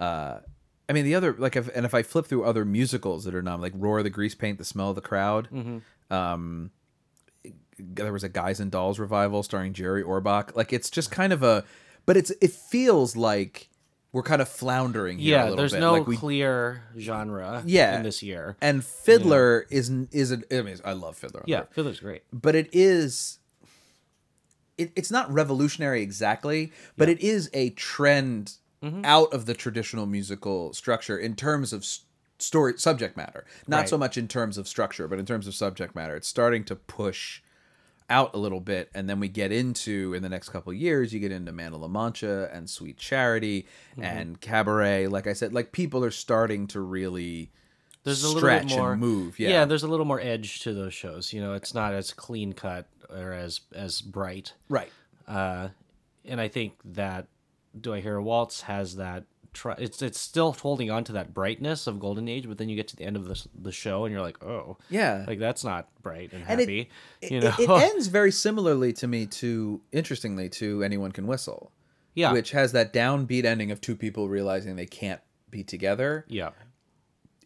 Uh, 0.00 0.40
I 0.88 0.92
mean, 0.92 1.04
the 1.04 1.14
other 1.14 1.34
like, 1.38 1.56
if, 1.56 1.68
and 1.74 1.86
if 1.86 1.94
I 1.94 2.02
flip 2.02 2.26
through 2.26 2.44
other 2.44 2.64
musicals 2.64 3.24
that 3.24 3.34
are 3.34 3.42
nominated, 3.42 3.74
like 3.76 3.82
Roar 3.82 3.98
of 3.98 4.04
the 4.04 4.10
Grease 4.10 4.34
Paint, 4.34 4.58
The 4.58 4.64
Smell 4.64 4.90
of 4.90 4.94
the 4.96 5.00
Crowd. 5.00 5.48
Mm-hmm. 5.52 6.14
Um, 6.14 6.70
there 7.78 8.12
was 8.12 8.22
a 8.24 8.28
Guys 8.28 8.60
and 8.60 8.70
Dolls 8.70 8.98
revival 8.98 9.42
starring 9.42 9.72
Jerry 9.72 10.02
Orbach. 10.02 10.54
Like, 10.54 10.72
it's 10.72 10.90
just 10.90 11.10
kind 11.10 11.32
of 11.32 11.42
a, 11.42 11.64
but 12.06 12.16
it's 12.16 12.30
it 12.40 12.52
feels 12.52 13.16
like 13.16 13.68
we're 14.12 14.22
kind 14.22 14.40
of 14.40 14.48
floundering 14.48 15.18
here 15.18 15.34
a 15.34 15.38
Yeah, 15.38 15.42
little 15.44 15.56
there's 15.56 15.72
bit. 15.72 15.80
no 15.80 15.92
like 15.94 16.06
we, 16.06 16.16
clear 16.16 16.82
genre. 16.98 17.62
Yeah. 17.66 17.96
In 17.96 18.02
this 18.04 18.22
year. 18.22 18.56
and 18.60 18.84
Fiddler 18.84 19.66
is 19.70 19.90
is 20.12 20.30
an, 20.30 20.44
I 20.52 20.62
mean, 20.62 20.76
I 20.84 20.92
love 20.92 21.16
Fiddler. 21.16 21.42
Yeah. 21.46 21.64
Fiddler's 21.72 21.98
great. 21.98 22.22
but 22.32 22.54
it 22.54 22.68
is 22.72 23.38
it, 24.78 24.92
it's 24.96 25.10
not 25.10 25.32
revolutionary 25.32 26.02
exactly 26.02 26.72
but 26.96 27.08
it 27.08 27.20
is 27.20 27.48
a 27.54 27.70
trend 27.70 28.54
Mm-hmm. 28.84 29.04
out 29.04 29.32
of 29.32 29.46
the 29.46 29.54
traditional 29.54 30.04
musical 30.06 30.72
structure 30.74 31.16
in 31.16 31.34
terms 31.36 31.72
of 31.72 31.86
story 32.38 32.74
subject 32.76 33.16
matter 33.16 33.44
not 33.66 33.78
Right. 33.78 33.88
so 33.88 33.96
much 33.96 34.18
in 34.18 34.28
terms 34.28 34.58
of 34.58 34.68
structure 34.68 35.08
but 35.08 35.18
in 35.18 35.24
terms 35.24 35.46
of 35.46 35.54
subject 35.54 35.94
matter 35.94 36.14
it's 36.16 36.28
starting 36.28 36.64
to 36.64 36.76
push 36.76 37.40
out 38.10 38.34
a 38.34 38.38
little 38.38 38.60
bit 38.60 38.90
and 38.94 39.08
then 39.08 39.18
we 39.20 39.28
get 39.28 39.50
into 39.52 40.12
in 40.12 40.22
the 40.22 40.28
next 40.28 40.50
couple 40.50 40.70
of 40.72 40.76
years 40.78 41.14
you 41.14 41.20
get 41.20 41.32
into 41.32 41.50
Man 41.52 41.72
of 41.72 41.80
La 41.80 41.88
Mancha 41.88 42.50
and 42.52 42.68
Sweet 42.68 42.98
Charity 42.98 43.66
Mm-hmm. 43.92 44.02
and 44.02 44.40
Cabaret 44.42 45.06
like 45.06 45.26
I 45.26 45.32
said 45.32 45.54
like 45.54 45.72
people 45.72 46.04
are 46.04 46.10
starting 46.10 46.66
to 46.68 46.80
really 46.80 47.50
There's 48.02 48.22
a 48.22 48.26
little 48.26 48.40
stretch 48.42 48.68
bit 48.68 48.76
more 48.76 48.92
and 48.92 49.00
move 49.00 49.38
yeah 49.38 49.64
there's 49.64 49.84
a 49.84 49.88
little 49.88 50.04
more 50.04 50.20
edge 50.20 50.60
to 50.60 50.74
those 50.74 50.92
shows. 50.92 51.32
You 51.32 51.40
know, 51.40 51.54
it's 51.54 51.72
not 51.72 51.94
as 51.94 52.12
clean 52.12 52.52
cut 52.52 52.86
or 53.08 53.32
as 53.32 53.60
as 53.74 54.02
bright. 54.02 54.52
right 54.68 54.90
uh, 55.26 55.68
and 56.26 56.38
I 56.40 56.48
think 56.48 56.74
that 56.84 57.26
Do 57.80 57.94
I 57.94 58.00
Hear 58.00 58.16
a 58.16 58.22
Waltz 58.22 58.62
has 58.62 58.96
that. 58.96 59.24
Tr- 59.52 59.70
it's 59.78 60.02
it's 60.02 60.18
still 60.18 60.52
holding 60.52 60.90
on 60.90 61.04
to 61.04 61.12
that 61.12 61.32
brightness 61.32 61.86
of 61.86 62.00
Golden 62.00 62.26
Age, 62.28 62.48
but 62.48 62.58
then 62.58 62.68
you 62.68 62.74
get 62.74 62.88
to 62.88 62.96
the 62.96 63.04
end 63.04 63.16
of 63.16 63.26
the 63.26 63.40
the 63.54 63.70
show 63.70 64.04
and 64.04 64.12
you're 64.12 64.20
like, 64.22 64.42
oh, 64.42 64.78
Yeah. 64.90 65.24
like 65.28 65.38
that's 65.38 65.62
not 65.62 65.88
bright 66.02 66.32
and 66.32 66.42
And 66.48 66.58
happy. 66.60 66.90
it, 67.22 67.30
you 67.30 67.38
know, 67.40 67.54
it, 67.58 67.60
it 67.60 67.70
ends 67.94 68.08
very 68.08 68.32
similarly 68.32 68.92
to 68.94 69.06
me 69.06 69.26
to 69.26 69.80
interestingly 69.92 70.48
to 70.50 70.82
anyone 70.82 71.12
can 71.12 71.28
whistle 71.28 71.70
yeah, 72.16 72.32
which 72.32 72.50
has 72.52 72.72
that 72.72 72.92
downbeat 72.92 73.44
ending 73.44 73.70
of 73.70 73.80
two 73.80 73.94
people 73.96 74.28
realizing 74.28 74.74
they 74.76 74.86
can't 74.86 75.20
be 75.50 75.62
together 75.62 76.24
yeah, 76.28 76.50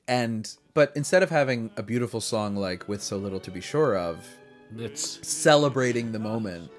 and 0.07 0.57
but 0.75 0.93
instead 0.97 1.23
of 1.23 1.31
having 1.31 1.71
a 1.77 1.83
beautiful 1.83 2.21
song 2.21 2.57
like 2.57 2.89
with 2.89 3.03
so 3.03 3.17
little 3.17 3.41
to 3.41 3.51
be 3.51 3.61
sure 3.61 3.97
of 3.97 4.27
it's 4.77 5.27
celebrating 5.27 6.13
the 6.13 6.19
moment 6.19 6.71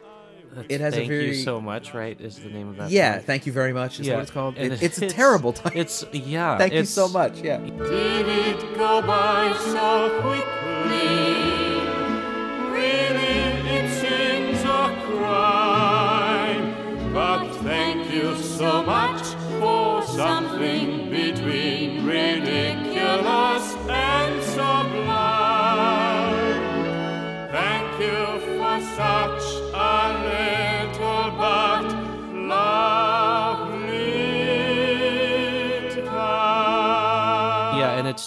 it 0.68 0.82
has 0.82 0.95
a 0.95 1.08
very 1.08 1.28
you 1.28 1.36
so 1.36 1.62
much 1.62 1.93
right 1.93 2.20
is 2.20 2.39
the 2.39 2.50
name 2.50 2.70
of 2.70 2.78
that. 2.78 2.89
Yeah, 2.89 3.20
thank 3.20 3.45
you 3.45 3.54
very 3.54 3.74
much 3.74 4.00
is 4.00 4.08
yeah. 4.08 4.16
what 4.16 4.24
it's 4.24 4.32
called. 4.32 4.58
It, 4.58 4.72
it's, 4.74 4.82
it's, 5.00 5.00
a 5.02 5.08
terrible 5.08 5.54
title. 5.54 5.80
It's 5.80 6.04
yeah. 6.12 6.58
Thank 6.58 6.74
it's, 6.74 6.89
you 6.89 7.08
so 7.08 7.08
much. 7.08 7.39
Yeah. 7.41 7.60
Did 7.60 8.28
it 8.28 8.60
go 8.76 9.02
by 9.02 9.56
so 9.58 10.20
quickly? 10.22 11.78
Really, 12.72 13.54
it 13.70 13.89
seems 14.02 14.64
a 14.64 14.95
crime. 15.06 16.74
But 17.14 17.54
thank 17.62 18.12
you 18.12 18.36
so 18.38 18.82
much. 18.84 19.29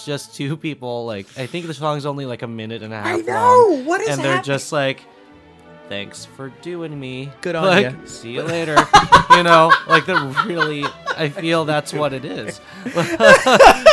It's 0.07 0.25
just 0.27 0.35
two 0.35 0.57
people. 0.57 1.05
Like 1.05 1.27
I 1.37 1.45
think 1.45 1.67
the 1.67 1.73
song's 1.73 2.05
only 2.05 2.25
like 2.25 2.41
a 2.41 2.47
minute 2.47 2.83
and 2.83 2.93
a 2.93 2.97
half. 2.97 3.07
I 3.07 3.17
know! 3.17 3.67
long, 3.69 3.85
What 3.85 4.01
is 4.01 4.09
And 4.09 4.19
they're 4.19 4.35
happening? 4.35 4.43
just 4.43 4.71
like, 4.71 5.01
"Thanks 5.89 6.25
for 6.25 6.49
doing 6.61 6.99
me. 6.99 7.31
Good 7.41 7.55
on 7.55 7.65
like, 7.65 7.83
ya." 7.85 7.93
See 8.05 8.31
you 8.33 8.43
later." 8.43 8.75
you 9.31 9.43
know, 9.43 9.71
like 9.87 10.05
they're 10.05 10.19
really. 10.45 10.85
I 11.15 11.29
feel 11.29 11.65
that's 11.65 11.93
what 11.93 12.11
it 12.13 12.25
is. 12.25 12.59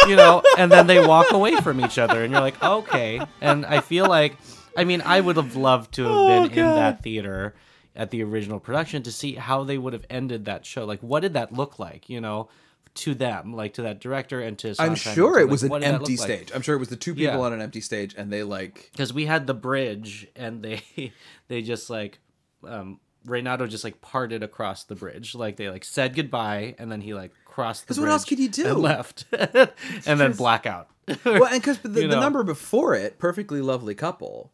you 0.09 0.17
know, 0.17 0.43
and 0.59 0.73
then 0.73 0.87
they 0.87 1.05
walk 1.07 1.33
away 1.33 1.57
from 1.61 1.85
each 1.85 1.99
other, 1.99 2.23
and 2.25 2.33
you're 2.33 2.41
like, 2.41 2.63
okay. 2.63 3.21
And 3.43 3.67
I 3.67 3.81
feel 3.81 4.07
like, 4.07 4.37
I 4.77 4.85
mean, 4.85 5.03
I 5.05 5.21
would 5.21 5.37
have 5.37 5.55
loved 5.55 5.93
to 5.95 6.05
have 6.05 6.13
Oh, 6.13 6.29
been 6.49 6.59
in 6.59 6.65
that 6.65 7.03
theater 7.03 7.55
at 7.95 8.11
the 8.11 8.23
original 8.23 8.59
production 8.59 9.03
to 9.03 9.13
see 9.13 9.35
how 9.35 9.65
they 9.65 9.77
would 9.77 9.93
have 9.93 10.07
ended 10.09 10.47
that 10.47 10.65
show. 10.65 10.87
Like, 10.87 11.01
what 11.03 11.21
did 11.21 11.35
that 11.35 11.53
look 11.53 11.79
like? 11.79 12.09
You 12.09 12.21
know. 12.21 12.49
To 12.95 13.15
them, 13.15 13.55
like 13.55 13.75
to 13.75 13.83
that 13.83 14.01
director 14.01 14.41
and 14.41 14.59
to 14.59 14.75
I'm 14.79 14.95
sure 14.97 15.39
it 15.39 15.49
was 15.49 15.63
an 15.63 15.71
what 15.71 15.81
did 15.81 15.89
that 15.89 15.95
empty 15.95 16.17
look 16.17 16.29
like? 16.29 16.37
stage. 16.39 16.53
I'm 16.55 16.61
sure 16.63 16.75
it 16.75 16.79
was 16.79 16.89
the 16.89 16.97
two 16.97 17.15
people 17.15 17.35
Yeah. 17.35 17.39
on 17.41 17.53
an 17.53 17.63
empty 17.63 17.81
stage, 17.81 18.15
and 18.19 18.33
they 18.33 18.43
like 18.43 18.91
because 18.93 19.13
we 19.13 19.27
had 19.27 19.47
the 19.47 19.55
bridge 19.55 20.27
and 20.35 20.63
they 20.63 20.83
they 21.49 21.63
just 21.63 21.89
like 21.89 22.19
um 22.67 22.99
Renato 23.25 23.67
just 23.67 23.85
like 23.85 24.01
parted 24.01 24.43
across 24.43 24.85
the 24.85 24.95
bridge 24.97 25.35
like 25.35 25.57
they 25.57 25.69
like 25.71 25.85
said 25.85 26.15
goodbye 26.17 26.75
and 26.79 26.91
then 26.91 27.01
he 27.01 27.15
like 27.15 27.33
crossed 27.45 27.85
Because 27.85 28.01
what 28.01 28.09
else 28.09 28.25
could 28.25 28.39
you 28.39 28.49
do? 28.49 28.67
and 28.71 28.79
left 28.79 29.25
and 29.33 30.19
then 30.19 30.33
blackout 30.33 30.89
well, 31.25 31.45
and 31.47 31.61
because 31.63 31.79
the, 31.79 31.89
the 31.89 32.07
know. 32.09 32.21
number 32.21 32.43
before 32.43 32.95
it, 32.95 33.19
"Perfectly 33.19 33.61
Lovely 33.61 33.95
Couple," 33.95 34.53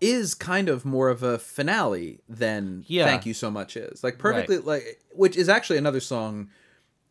is 0.00 0.34
kind 0.34 0.68
of 0.68 0.84
more 0.84 1.08
of 1.10 1.22
a 1.22 1.38
finale 1.38 2.20
than 2.28 2.84
Yeah. 2.86 3.04
"Thank 3.06 3.26
You 3.26 3.34
So 3.34 3.50
Much" 3.50 3.76
is. 3.76 4.02
Like 4.02 4.18
perfectly, 4.18 4.58
like 4.58 5.00
which 5.12 5.36
is 5.36 5.48
actually 5.48 5.78
another 5.78 6.00
song. 6.00 6.48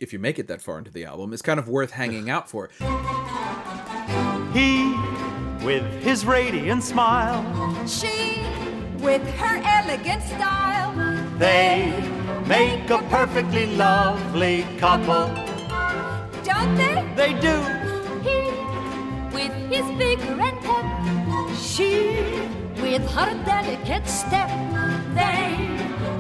If 0.02 0.12
you 0.14 0.18
make 0.18 0.40
it 0.40 0.48
that 0.48 0.64
far 0.64 0.80
into 0.80 0.90
the 0.90 1.06
album, 1.06 1.32
is 1.32 1.44
kind 1.44 1.60
of 1.60 1.70
worth 1.70 1.92
hanging 1.92 2.28
out 2.28 2.50
for. 2.50 2.70
He, 4.52 4.96
with 5.64 5.86
his 6.02 6.26
radiant 6.26 6.82
smile, 6.84 7.46
She, 7.88 8.42
with 8.98 9.22
her 9.36 9.62
elegant 9.64 10.24
style, 10.24 10.92
they 11.38 11.94
make 12.48 12.90
a 12.90 12.98
perfectly 13.10 13.68
lovely 13.76 14.66
couple. 14.80 15.28
don't 16.44 16.76
they? 16.76 17.14
They 17.16 17.34
do. 17.40 17.56
He, 18.26 18.40
with 19.36 19.54
his 19.70 19.86
vigor 20.00 20.42
and 20.42 20.60
pep, 20.62 21.56
She, 21.60 22.18
with 22.82 23.08
her 23.12 23.32
delicate 23.46 24.08
step, 24.08 24.50
they 25.14 25.70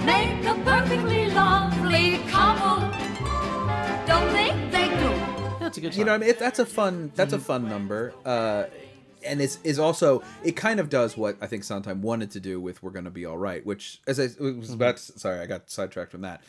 make 0.05 0.45
a 0.45 0.53
perfectly 0.63 1.20
that's 5.71 5.77
a 5.77 5.81
good 5.81 5.95
You 5.95 6.05
know, 6.05 6.13
I 6.13 6.17
mean, 6.17 6.29
it, 6.29 6.39
that's 6.39 6.59
a 6.59 6.65
fun. 6.65 7.11
That's 7.15 7.33
a 7.33 7.39
fun 7.39 7.69
number. 7.69 8.13
Uh, 8.25 8.65
and 9.23 9.41
it's 9.41 9.59
is 9.63 9.79
also 9.79 10.23
it 10.43 10.53
kind 10.55 10.79
of 10.79 10.89
does 10.89 11.15
what 11.15 11.37
I 11.41 11.47
think 11.47 11.63
Sondheim 11.63 12.01
wanted 12.01 12.31
to 12.31 12.39
do 12.39 12.59
with 12.59 12.83
"We're 12.83 12.91
Gonna 12.91 13.11
Be 13.11 13.25
All 13.25 13.37
Right," 13.37 13.65
which 13.65 14.01
as 14.07 14.19
I 14.19 14.29
was 14.41 14.73
about. 14.73 14.97
To, 14.97 15.19
sorry, 15.19 15.39
I 15.39 15.45
got 15.45 15.69
sidetracked 15.69 16.11
from 16.11 16.21
that. 16.21 16.41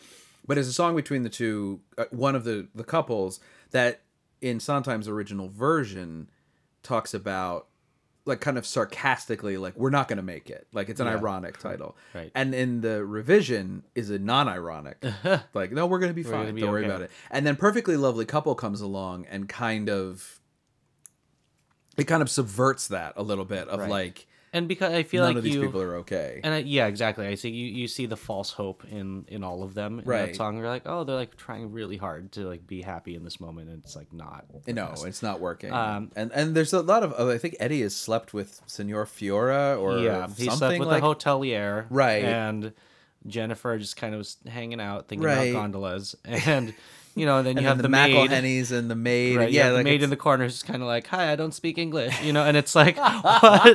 But 0.46 0.58
it's 0.58 0.68
a 0.68 0.72
song 0.72 0.96
between 0.96 1.22
the 1.22 1.28
two, 1.28 1.80
uh, 1.96 2.06
one 2.10 2.34
of 2.34 2.44
the 2.44 2.66
the 2.74 2.84
couples 2.84 3.40
that 3.70 4.00
in 4.40 4.58
Sondheim's 4.58 5.06
original 5.06 5.48
version 5.48 6.28
talks 6.82 7.14
about 7.14 7.68
like 8.24 8.40
kind 8.40 8.56
of 8.56 8.64
sarcastically 8.64 9.56
like 9.56 9.76
we're 9.76 9.90
not 9.90 10.06
going 10.06 10.16
to 10.18 10.22
make 10.22 10.48
it. 10.48 10.66
Like 10.72 10.88
it's 10.88 11.00
an 11.00 11.06
Yeah. 11.06 11.14
ironic 11.14 11.58
title. 11.58 11.96
Right. 12.14 12.30
and 12.34 12.54
in 12.54 12.80
the 12.80 13.04
revision 13.04 13.82
is 13.94 14.10
a 14.10 14.18
non-ironic. 14.18 15.02
Like 15.54 15.72
no 15.72 15.86
we're 15.86 15.98
going 15.98 16.10
to 16.10 16.14
be 16.14 16.22
fine. 16.22 16.54
be 16.54 16.60
don't 16.60 16.70
worry 16.70 16.84
about 16.84 17.02
it. 17.02 17.10
And 17.30 17.44
then 17.46 17.56
perfectly 17.56 17.96
lovely 17.96 18.24
couple 18.24 18.54
comes 18.54 18.80
along 18.80 19.26
and 19.30 19.48
kind 19.48 19.90
of 19.90 20.38
it 21.96 22.04
kind 22.04 22.22
of 22.22 22.30
subverts 22.30 22.88
that 22.88 23.12
a 23.16 23.22
little 23.22 23.44
bit 23.44 23.68
of 23.68 23.80
Right. 23.80 23.90
like 23.90 24.26
and 24.52 24.68
because 24.68 24.92
I 24.92 25.02
feel 25.02 25.22
none 25.22 25.30
like 25.30 25.38
of 25.38 25.44
these 25.44 25.54
you 25.54 25.62
people 25.62 25.80
are 25.80 25.96
okay 25.98 26.40
and 26.44 26.52
I, 26.54 26.58
yeah 26.58 26.86
exactly 26.86 27.26
I 27.26 27.34
see 27.36 27.50
you 27.50 27.66
you 27.66 27.88
see 27.88 28.06
the 28.06 28.16
false 28.16 28.52
hope 28.52 28.84
in 28.90 29.24
in 29.28 29.42
all 29.44 29.62
of 29.62 29.74
them 29.74 29.98
in 29.98 30.04
Right. 30.04 30.26
that 30.26 30.36
song 30.36 30.56
you're 30.58 30.68
like 30.68 30.82
oh 30.86 31.04
they're 31.04 31.16
like 31.16 31.36
trying 31.36 31.72
really 31.72 31.96
hard 31.96 32.32
to 32.32 32.46
like 32.48 32.66
be 32.66 32.82
happy 32.82 33.14
in 33.14 33.24
this 33.24 33.40
moment 33.40 33.68
and 33.70 33.82
it's 33.82 33.96
like 33.96 34.12
not 34.12 34.44
no 34.66 34.94
it's 35.06 35.22
not 35.22 35.40
working 35.40 35.72
Um, 35.72 36.10
and 36.16 36.30
and 36.32 36.54
there's 36.54 36.72
a 36.72 36.82
lot 36.82 37.02
of 37.02 37.12
i 37.28 37.38
think 37.38 37.56
eddie 37.60 37.82
has 37.82 37.94
slept 37.96 38.34
with 38.34 38.60
signora 38.66 39.06
fioria 39.06 39.80
or 39.80 39.98
yeah, 39.98 40.26
he 40.28 40.44
something 40.44 40.58
slept 40.58 40.78
with 40.80 40.88
like 40.88 41.02
a 41.02 41.06
hotelier, 41.06 41.86
Right. 41.90 42.24
And 42.24 42.72
Jennifer 43.26 43.78
just 43.78 43.96
kind 43.96 44.14
of 44.14 44.18
was 44.18 44.36
hanging 44.48 44.80
out, 44.80 45.06
thinking 45.08 45.24
Right. 45.24 45.50
about 45.50 45.60
gondolas, 45.60 46.16
and 46.24 46.74
you 47.14 47.26
know, 47.26 47.42
then 47.42 47.50
and 47.52 47.60
you 47.60 47.62
then 47.62 47.64
have 47.64 47.76
the, 47.78 47.82
the, 47.82 47.88
maid, 47.88 48.32
and 48.72 48.90
the 48.90 48.94
maid 48.94 49.36
right? 49.36 49.50
yeah 49.50 49.66
Yeah, 49.66 49.70
the 49.78 49.84
maid 49.84 49.94
it's- 49.96 50.04
in 50.04 50.10
the 50.10 50.16
corner 50.16 50.44
is 50.44 50.62
kind 50.62 50.80
of 50.82 50.88
like, 50.88 51.06
"Hi, 51.08 51.30
I 51.32 51.36
don't 51.36 51.52
speak 51.52 51.76
English," 51.78 52.22
you 52.22 52.32
know, 52.32 52.44
and 52.44 52.56
it's 52.56 52.74
like, 52.74 52.96
what? 53.32 53.66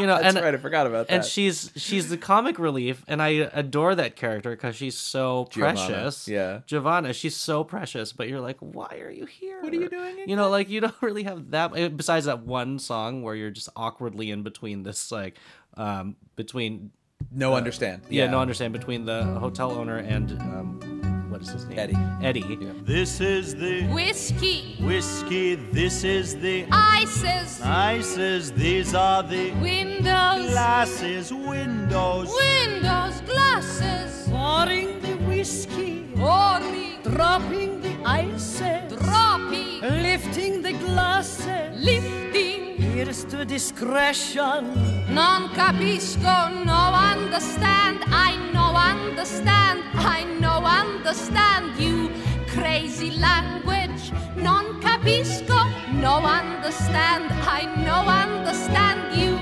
you 0.00 0.06
know, 0.06 0.16
that's 0.20 0.34
and 0.36 0.44
right 0.44 0.54
i 0.54 0.56
forgot 0.58 0.86
about 0.86 1.08
that 1.08 1.14
and 1.14 1.24
she's 1.24 1.70
she's 1.76 2.08
the 2.08 2.16
comic 2.16 2.58
relief, 2.58 3.04
and 3.08 3.22
I 3.22 3.48
adore 3.52 3.94
that 3.94 4.16
character 4.16 4.50
because 4.50 4.76
she's 4.76 4.98
so 4.98 5.48
Giovanna, 5.50 5.78
precious. 5.86 6.28
yeah. 6.28 6.60
Giovanna, 6.66 7.12
she's 7.12 7.36
so 7.36 7.64
precious, 7.64 8.12
but 8.12 8.28
you're 8.28 8.40
like, 8.40 8.58
why 8.60 8.98
are 9.00 9.10
you 9.10 9.26
here? 9.26 9.62
What 9.62 9.72
are 9.72 9.76
you 9.76 9.88
doing 9.88 10.28
You 10.28 10.36
know, 10.36 10.48
like 10.50 10.68
you 10.68 10.80
don't 10.80 10.94
really 11.02 11.22
have 11.24 11.50
that. 11.52 11.76
eh, 11.76 11.88
Besides 11.88 12.26
that 12.26 12.40
one 12.44 12.78
song 12.78 13.22
where 13.22 13.34
you're 13.34 13.50
just 13.50 13.68
awkwardly 13.76 14.30
in 14.30 14.42
between 14.42 14.82
this, 14.82 15.12
like, 15.12 15.36
um, 15.76 16.16
between 16.36 16.90
no 17.30 17.54
understand 17.54 18.02
yeah, 18.08 18.26
no, 18.26 18.40
understand 18.40 18.72
between 18.72 19.04
the 19.04 19.22
hotel 19.24 19.70
owner 19.72 19.98
and 19.98 20.32
um, 20.40 20.99
what 21.40 21.48
is 21.48 21.54
his 21.54 21.66
name? 21.66 21.78
Eddie. 21.78 21.96
Eddie. 22.22 22.70
This 22.84 23.20
is 23.20 23.54
the 23.54 23.86
whiskey, 23.88 24.76
whiskey. 24.80 25.54
This 25.72 26.04
is 26.04 26.36
the 26.36 26.66
ices, 26.70 27.60
ices. 27.62 28.52
These 28.52 28.94
are 28.94 29.22
the 29.22 29.52
windows, 29.52 30.50
glasses, 30.50 31.32
windows. 31.32 32.28
windows, 32.28 33.20
glasses, 33.22 34.28
Pouring 34.28 35.00
the 35.00 35.16
whiskey, 35.26 36.04
pouring, 36.14 37.00
dropping 37.02 37.80
the 37.80 37.96
ices, 38.04 38.92
dropping, 38.98 39.80
lifting 39.80 40.62
the 40.62 40.72
glasses. 40.72 41.82
lifting. 41.82 42.59
Here's 43.00 43.24
to 43.32 43.46
discretion. 43.46 44.76
Non 45.08 45.48
capisco, 45.56 46.52
no 46.66 46.92
understand. 46.92 48.04
I 48.08 48.36
know 48.52 48.76
understand. 48.76 49.80
I 49.94 50.24
know 50.38 50.60
understand 50.66 51.80
you. 51.80 52.10
Crazy 52.48 53.12
language. 53.12 54.12
Non 54.36 54.82
capisco, 54.82 55.64
no 55.98 56.16
understand. 56.20 57.32
I 57.48 57.74
know 57.82 58.04
understand 58.04 59.16
you. 59.18 59.32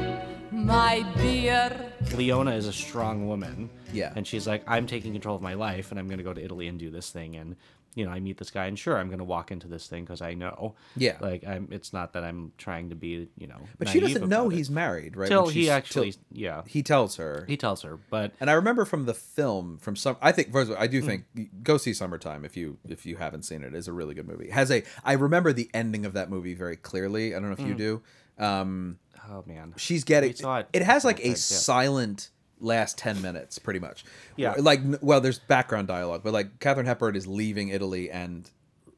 My 0.53 1.05
dear. 1.17 1.75
Leona 2.15 2.53
is 2.53 2.69
a 2.69 2.73
strong 2.73 3.27
woman. 3.27 3.71
Yeah. 3.93 4.13
And 4.15 4.25
she's 4.25 4.47
like, 4.47 4.63
I'm 4.69 4.87
taking 4.87 5.13
control 5.13 5.35
of 5.35 5.43
my 5.43 5.55
life 5.55 5.91
and 5.91 5.99
I'm 5.99 6.07
going 6.07 6.19
to 6.19 6.25
go 6.25 6.33
to 6.33 6.45
Italy 6.45 6.69
and 6.69 6.79
do 6.79 6.91
this 6.91 7.11
thing. 7.11 7.35
And, 7.35 7.57
you 7.95 8.05
know, 8.05 8.12
I 8.12 8.20
meet 8.20 8.39
this 8.39 8.51
guy 8.51 8.66
and 8.66 8.78
sure, 8.78 8.97
I'm 8.97 9.09
going 9.09 9.18
to 9.18 9.24
walk 9.24 9.51
into 9.51 9.66
this 9.66 9.86
thing 9.89 10.05
because 10.05 10.22
I 10.22 10.34
know. 10.34 10.74
Yeah. 10.97 11.16
Like, 11.20 11.45
I'm, 11.47 11.68
it's 11.72 11.93
not 11.93 12.12
that 12.12 12.22
I'm 12.22 12.53
trying 12.57 12.91
to 12.91 12.95
be, 12.95 13.28
you 13.36 13.47
know. 13.47 13.57
but 13.78 13.89
she 13.89 13.99
doesn't 13.99 14.28
know 14.28 14.43
about 14.47 14.53
it. 14.53 14.57
he's 14.57 14.70
married 14.70 15.16
right 15.16 15.28
Till 15.28 15.49
he 15.49 15.68
actually, 15.68 16.12
till 16.12 16.20
yeah. 16.30 16.62
he 16.66 16.82
tells 16.82 17.16
her 17.16 17.45
He 17.49 17.57
tells 17.57 17.82
her, 17.82 17.99
but 18.11 18.32
And 18.41 18.49
I 18.51 18.53
remember 18.53 18.84
from 18.84 19.07
the 19.07 19.14
film, 19.14 19.78
from 19.78 19.97
some, 19.97 20.16
I 20.22 20.30
think, 20.32 20.53
first 20.53 20.70
of 20.70 20.76
all, 20.76 20.82
I 20.82 20.86
do 20.86 21.01
think 21.03 21.24
go 21.62 21.76
see 21.76 21.93
Summertime 21.93 22.45
if 22.45 22.57
you 22.57 22.78
if 22.89 23.05
you 23.05 23.16
haven't 23.16 23.43
seen 23.43 23.62
it. 23.64 23.74
It's 23.74 23.89
a 23.89 23.93
really 23.93 24.14
good 24.14 24.28
movie. 24.28 24.47
It 24.47 24.53
has 24.53 24.70
a, 24.70 24.84
I 25.05 25.14
remember 25.14 25.53
the 25.53 25.68
ending 25.74 26.07
of 26.07 26.12
that 26.12 26.30
movie 26.30 26.55
very 26.55 26.76
clearly. 26.76 27.34
I 27.34 27.41
don't 27.41 27.49
know 27.49 27.55
if 27.55 27.61
you 27.61 27.72
Hmm. 27.72 27.76
do. 27.76 28.03
Um, 28.39 28.99
oh 29.28 29.43
man. 29.47 29.74
she's 29.76 30.05
getting. 30.05 30.30
It 30.30 30.41
It 30.72 30.82
has 30.82 31.05
like 31.05 31.18
a 31.24 31.30
yeah. 31.30 31.34
silent 31.34 32.30
last 32.61 32.99
ten 32.99 33.21
minutes, 33.23 33.59
pretty 33.59 33.81
much. 33.81 34.05
Yeah. 34.37 34.55
Like, 34.59 34.81
well, 35.01 35.21
there's 35.21 35.39
background 35.39 35.89
dialogue, 35.89 36.23
but 36.25 36.33
like 36.33 36.59
Katharine 36.61 36.87
Hepburn 36.87 37.17
is 37.17 37.27
leaving 37.27 37.69
Italy 37.69 38.11
and. 38.11 38.51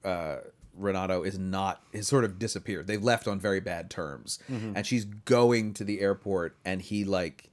Uh, 0.04 0.36
Renato 0.76 1.24
is 1.24 1.38
not 1.38 1.82
has 1.92 2.08
sort 2.08 2.24
of 2.24 2.38
disappeared. 2.38 2.86
They've 2.86 3.02
left 3.02 3.28
on 3.28 3.38
very 3.38 3.60
bad 3.60 3.90
terms, 3.90 4.38
Mm-hmm. 4.50 4.76
and 4.76 4.86
she's 4.86 5.04
going 5.04 5.74
to 5.74 5.84
the 5.84 6.00
airport, 6.00 6.56
and 6.64 6.80
he 6.80 7.04
like 7.04 7.50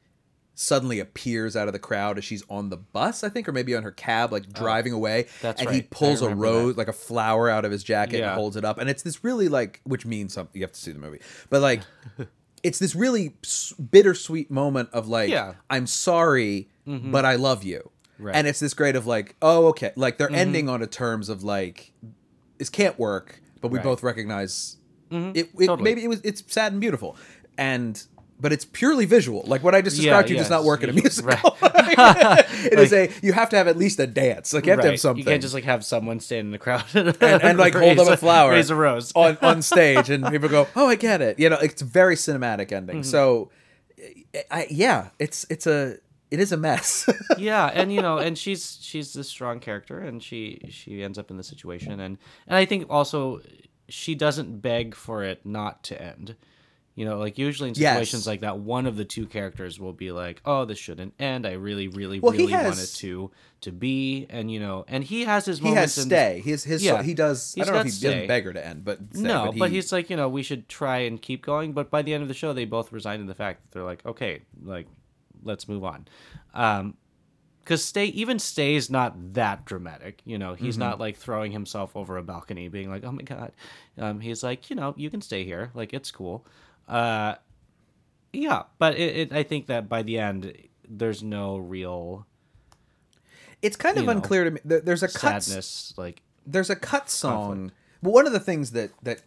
suddenly 0.54 1.00
appears 1.02 1.56
out 1.58 1.68
of 1.68 1.74
the 1.74 1.80
crowd 1.80 2.18
as 2.18 2.24
she's 2.24 2.44
on 2.50 2.70
the 2.70 2.78
bus, 2.78 3.24
I 3.26 3.30
think, 3.30 3.50
or 3.50 3.52
maybe 3.52 3.76
on 3.76 3.84
her 3.84 3.92
cab, 3.92 4.32
like 4.32 4.54
driving 4.54 4.94
away. 4.94 5.26
Oh, 5.28 5.32
that's 5.42 5.60
and 5.62 5.70
he 5.72 5.78
right. 5.78 5.88
I 5.92 5.96
pulls 5.96 6.22
a 6.22 6.34
rose, 6.34 6.76
that. 6.76 6.78
like 6.78 6.88
a 6.88 6.94
flower, 6.94 7.50
out 7.50 7.66
of 7.66 7.72
his 7.72 7.84
jacket 7.84 8.20
Yeah. 8.20 8.30
and 8.30 8.36
holds 8.40 8.56
it 8.56 8.64
up, 8.64 8.78
and 8.78 8.90
it's 8.90 9.04
this 9.04 9.24
really 9.26 9.50
like, 9.50 9.82
which 9.84 10.06
means 10.06 10.32
something. 10.34 10.58
You 10.58 10.64
have 10.64 10.72
to 10.72 10.80
see 10.80 10.92
the 10.94 11.00
movie, 11.00 11.20
but 11.50 11.62
like, 11.62 11.82
it's 12.64 12.80
this 12.80 12.96
really 12.96 13.36
bittersweet 13.92 14.50
moment 14.52 14.90
of 14.94 15.08
like, 15.08 15.30
Yeah. 15.30 15.54
I'm 15.70 15.88
sorry, 15.88 16.70
but 16.86 17.26
I 17.26 17.36
love 17.36 17.64
you. 17.64 17.92
Right. 18.20 18.36
and 18.36 18.48
it's 18.48 18.60
this 18.60 18.74
great 18.74 18.96
of 18.96 19.06
like, 19.06 19.36
oh, 19.44 19.68
okay, 19.68 19.92
like 19.96 20.18
they're 20.18 20.26
Mm-hmm. 20.28 20.36
ending 20.36 20.70
on 20.70 20.82
a 20.82 20.88
terms 20.88 21.30
of 21.30 21.44
like, 21.44 21.94
this 22.58 22.70
can't 22.70 22.98
work, 22.98 23.40
but 23.62 23.70
we 23.70 23.78
Right. 23.78 23.82
Mm-hmm. 23.84 23.90
both 23.92 24.02
recognize 24.04 24.78
it. 25.12 25.38
it 25.38 25.68
Totally. 25.68 25.84
Maybe 25.84 26.04
it 26.04 26.08
was 26.08 26.22
it's 26.22 26.44
sad 26.48 26.72
and 26.72 26.82
beautiful, 26.82 27.16
and 27.60 28.02
but 28.40 28.54
it's 28.54 28.66
purely 28.66 29.06
visual. 29.06 29.44
Like 29.48 29.64
what 29.64 29.74
I 29.76 29.82
just 29.82 29.98
Yeah, 29.98 30.04
described 30.04 30.28
to 30.28 30.34
you 30.34 30.38
yeah, 30.38 30.44
does 30.44 30.50
not 30.52 30.64
work 30.64 30.84
in 30.84 30.90
a 30.90 30.94
musical. 30.94 31.58
it 31.62 32.80
is 32.80 32.94
a 33.02 33.10
you 33.22 33.34
have 33.34 33.50
to 33.50 33.56
have 33.58 33.68
at 33.68 33.78
least 33.78 34.00
a 34.00 34.08
dance. 34.08 34.54
Like 34.54 34.66
you 34.66 34.72
have 34.72 34.80
to 34.82 34.86
have 34.88 34.92
Right. 34.94 35.00
something. 35.00 35.20
You 35.24 35.30
can't 35.32 35.42
just 35.42 35.54
like 35.54 35.64
have 35.64 35.84
someone 35.84 36.20
stand 36.20 36.46
in 36.48 36.52
the 36.52 36.58
crowd 36.60 36.84
and, 36.94 37.08
and, 37.22 37.44
and 37.44 37.58
like 37.58 37.74
hold 37.74 38.00
up 38.00 38.08
a 38.08 38.18
flower, 38.18 38.52
raise 38.52 38.70
a 38.70 38.76
rose. 38.76 39.12
on 39.16 39.38
on 39.42 39.62
stage, 39.62 40.10
and 40.10 40.26
people 40.28 40.50
go, 40.50 40.68
"Oh, 40.76 40.88
I 40.88 40.96
get 40.96 41.22
it." 41.22 41.40
You 41.40 41.50
know, 41.50 41.58
it's 41.58 41.82
a 41.82 41.86
very 41.86 42.16
cinematic 42.16 42.72
ending. 42.72 42.98
Mm-hmm. 42.98 43.04
So, 43.04 43.50
I, 44.52 44.68
yeah, 44.70 45.10
it's 45.20 45.46
it's 45.50 45.66
a 45.68 45.98
it 46.30 46.40
is 46.40 46.52
a 46.52 46.58
mess. 46.58 47.10
yeah, 47.38 47.68
and 47.74 47.92
you 47.92 48.02
know, 48.02 48.18
and 48.18 48.38
she's 48.38 48.78
she's 48.82 49.14
this 49.14 49.28
strong 49.30 49.60
character, 49.60 50.00
and 50.00 50.22
she 50.22 50.62
she 50.70 51.02
ends 51.04 51.18
up 51.18 51.32
in 51.32 51.38
the 51.38 51.44
situation, 51.44 52.00
and 52.00 52.18
and 52.48 52.58
I 52.58 52.66
think 52.66 52.86
also 52.90 53.42
she 53.90 54.14
doesn't 54.16 54.60
beg 54.62 54.94
for 54.96 55.24
it 55.24 55.46
not 55.46 55.84
to 55.86 56.02
end. 56.02 56.36
You 56.98 57.06
know, 57.06 57.20
like 57.20 57.38
usually 57.38 57.70
in 57.70 57.76
Yes. 57.78 57.94
situations 57.94 58.26
like 58.26 58.42
that, 58.42 58.58
one 58.58 58.88
of 58.88 58.98
the 58.98 59.06
two 59.06 59.28
characters 59.28 59.80
will 59.80 59.94
be 59.94 60.12
like, 60.12 60.42
"Oh, 60.46 60.66
this 60.66 60.80
shouldn't 60.80 61.14
end. 61.20 61.46
I 61.46 61.52
really, 61.52 61.88
really, 61.88 62.20
Well, 62.20 62.32
really 62.34 62.52
has- 62.52 62.66
want 62.66 62.80
it 62.80 62.92
to 63.02 63.30
to 63.62 63.72
be." 63.72 64.26
And 64.32 64.52
you 64.52 64.60
know, 64.60 64.84
and 64.88 65.04
he 65.04 65.24
has 65.26 65.46
his 65.46 65.60
he 65.60 65.66
has 65.68 65.74
moments. 65.76 65.98
in- 66.00 66.04
stay. 66.06 66.42
His 66.44 66.64
his 66.64 66.84
Yeah. 66.84 67.04
he 67.04 67.14
does. 67.14 67.54
I 67.56 67.66
don't 67.66 67.74
know 67.76 67.80
if 67.82 67.86
he 67.86 67.92
stay. 67.92 68.10
doesn't 68.12 68.28
beg 68.28 68.46
her 68.46 68.54
to 68.54 68.66
end, 68.68 68.84
but 68.84 68.98
stay, 69.14 69.22
no, 69.22 69.54
but, 69.56 69.70
he- 69.70 69.76
he's 69.76 69.92
like, 69.92 70.10
you 70.10 70.18
know, 70.18 70.28
we 70.28 70.42
should 70.42 70.68
try 70.68 70.98
and 70.98 71.22
keep 71.22 71.46
going. 71.46 71.72
But 71.74 71.92
by 71.92 72.02
the 72.02 72.16
end 72.16 72.24
of 72.24 72.30
the 72.30 72.34
show, 72.34 72.52
they 72.52 72.66
both 72.66 72.92
resign 72.92 73.20
to 73.20 73.26
the 73.26 73.36
fact 73.36 73.62
that 73.62 73.72
they're 73.74 73.86
like, 73.86 74.04
okay, 74.04 74.42
like, 74.64 74.88
let's 75.44 75.68
move 75.70 75.84
on. 75.84 76.08
Um, 76.56 76.98
because 77.64 77.84
stay 77.86 78.06
even 78.06 78.40
stay's 78.40 78.90
not 78.90 79.34
that 79.34 79.66
dramatic, 79.66 80.22
you 80.26 80.40
know. 80.40 80.56
He's 80.56 80.76
Mm-hmm. 80.78 80.80
not 80.90 81.00
like 81.00 81.16
throwing 81.18 81.52
himself 81.52 81.96
over 81.96 82.18
a 82.18 82.24
balcony, 82.24 82.70
being 82.70 82.90
like, 82.90 83.04
"Oh 83.04 83.12
my 83.12 83.22
god." 83.24 83.52
Um, 84.00 84.20
he's 84.22 84.42
like, 84.42 84.70
you 84.72 84.76
know, 84.76 84.96
you 84.98 85.12
can 85.12 85.22
stay 85.22 85.44
here, 85.44 85.70
like 85.76 85.94
it's 85.94 86.10
cool. 86.10 86.44
Uh, 86.88 87.36
yeah, 88.34 88.64
but 88.80 88.98
it, 88.98 89.16
it 89.18 89.34
I 89.34 89.44
think 89.44 89.68
that 89.68 89.88
by 89.90 90.04
the 90.04 90.20
end, 90.20 90.56
there's 90.88 91.22
no 91.24 91.58
real 91.58 92.26
it's 93.62 93.76
kind 93.76 93.98
of 93.98 94.06
know, 94.06 94.12
unclear 94.12 94.44
to 94.46 94.52
me. 94.52 94.60
There's 94.64 95.04
a 95.04 95.08
cut. 95.08 95.42
sadness, 95.44 95.94
like 95.98 96.22
There's 96.46 96.70
a 96.70 96.76
cut 96.76 97.10
song. 97.10 97.72
But 98.04 98.12
one 98.12 98.28
of 98.28 98.34
the 98.34 98.40
things 98.40 98.72
that 98.72 98.92
that 99.04 99.22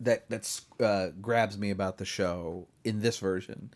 that 0.00 0.28
that's 0.28 0.66
uh, 0.78 1.08
grabs 1.20 1.58
me 1.58 1.70
about 1.70 1.98
the 1.98 2.04
show 2.04 2.68
in 2.84 3.00
this 3.00 3.18
version 3.18 3.72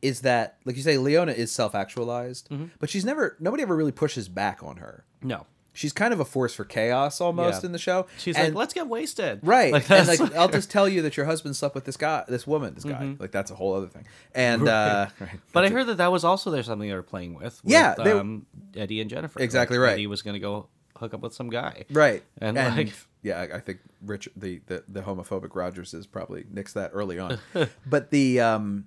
is 0.00 0.20
that, 0.20 0.58
like 0.64 0.76
you 0.76 0.82
say, 0.82 0.96
Leona 0.98 1.32
is 1.32 1.50
self 1.50 1.74
actualized, 1.74 2.48
Mm-hmm. 2.50 2.66
but 2.78 2.88
she's 2.90 3.04
never. 3.04 3.36
Nobody 3.40 3.62
ever 3.62 3.74
really 3.74 3.92
pushes 3.92 4.28
back 4.28 4.62
on 4.62 4.76
her. 4.76 5.04
no. 5.22 5.46
She's 5.78 5.92
kind 5.92 6.12
of 6.12 6.18
a 6.18 6.24
force 6.24 6.54
for 6.54 6.64
chaos 6.64 7.20
almost 7.20 7.62
Yeah. 7.62 7.66
in 7.66 7.72
the 7.72 7.78
show. 7.78 8.06
She's 8.18 8.36
And- 8.36 8.48
like, 8.48 8.54
let's 8.54 8.74
get 8.74 8.88
wasted, 8.88 9.40
Right. 9.44 9.72
Like, 9.72 9.88
and 9.90 10.08
like 10.08 10.20
I'll 10.34 10.48
just 10.48 10.70
tell 10.70 10.88
you 10.88 11.02
that 11.02 11.16
your 11.16 11.26
husband 11.26 11.54
slept 11.56 11.74
with 11.76 11.84
this 11.84 11.96
guy, 11.96 12.24
this 12.28 12.46
woman, 12.46 12.74
this 12.74 12.84
guy. 12.84 13.14
Like 13.18 13.30
that's 13.30 13.50
a 13.50 13.54
whole 13.54 13.74
other 13.74 13.86
thing. 13.86 14.04
And 14.34 14.66
uh 14.68 15.06
right. 15.20 15.28
Mm-hmm. 15.30 15.36
But 15.52 15.64
I 15.64 15.68
heard 15.68 15.86
that 15.86 15.98
that 15.98 16.10
was 16.10 16.24
also 16.24 16.50
there 16.50 16.62
something 16.64 16.88
they 16.88 16.94
were 16.94 17.02
playing 17.02 17.34
with. 17.34 17.62
with 17.62 17.72
Yeah, 17.72 17.94
they- 17.94 18.10
um, 18.12 18.46
Eddie 18.76 19.00
and 19.00 19.08
Jennifer. 19.08 19.40
Exactly 19.40 19.78
Like, 19.78 19.86
right. 19.86 19.92
Eddie 19.92 20.06
was 20.08 20.22
gonna 20.22 20.38
go 20.40 20.66
hook 20.96 21.14
up 21.14 21.20
with 21.20 21.32
some 21.32 21.48
guy. 21.48 21.84
Right. 21.90 22.24
And, 22.40 22.56
like- 22.56 22.92
yeah, 23.22 23.38
I 23.40 23.56
I 23.56 23.60
think 23.60 23.78
Rich 24.04 24.28
the, 24.36 24.60
the 24.66 24.82
the 24.88 25.02
homophobic 25.02 25.54
Rodgers 25.54 25.94
is 25.94 26.06
probably 26.06 26.42
nixed 26.44 26.72
that 26.72 26.90
early 26.92 27.18
on. 27.20 27.38
but 27.86 28.10
the 28.10 28.40
um 28.40 28.86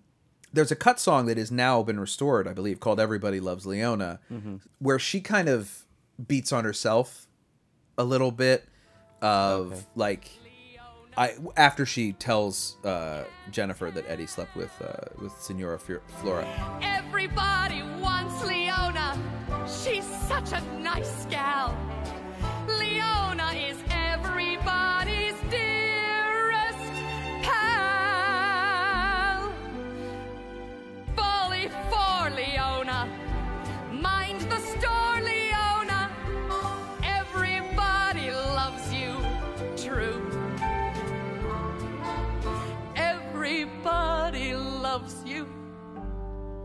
there's 0.54 0.72
a 0.72 0.76
cut 0.76 1.00
song 1.00 1.28
that 1.28 1.38
has 1.38 1.50
now 1.52 1.82
been 1.84 1.98
restored, 2.02 2.46
I 2.48 2.54
believe, 2.54 2.82
called 2.82 3.00
Everybody 3.00 3.39
Loves 3.39 3.66
Leona, 3.66 4.20
Mm-hmm. 4.30 4.58
where 4.80 5.00
she 5.00 5.22
kind 5.22 5.48
of 5.48 5.86
beats 6.28 6.52
on 6.52 6.64
herself 6.64 7.28
a 7.98 8.04
little 8.04 8.32
bit 8.32 8.66
of 9.22 9.86
like 9.96 10.30
I 11.18 11.36
after 11.58 11.86
she 11.86 12.14
tells 12.14 12.78
uh, 12.86 13.24
Jennifer 13.52 13.92
that 13.92 14.06
Eddie 14.08 14.28
slept 14.28 14.56
with 14.56 14.72
uh, 14.82 15.22
with 15.22 15.34
Signora 15.34 15.78
Fioria. 15.78 16.48
Everybody 16.82 17.84
wants 18.00 18.44
Leona. 18.46 19.18
She's 19.68 20.06
such 20.28 20.54
a 20.54 20.62
nice 20.80 21.26
gal. 21.26 21.78
Leona 22.68 23.52
is 23.54 23.78
everybody's 23.92 25.36
dearest 25.50 26.94
pal. 27.44 27.81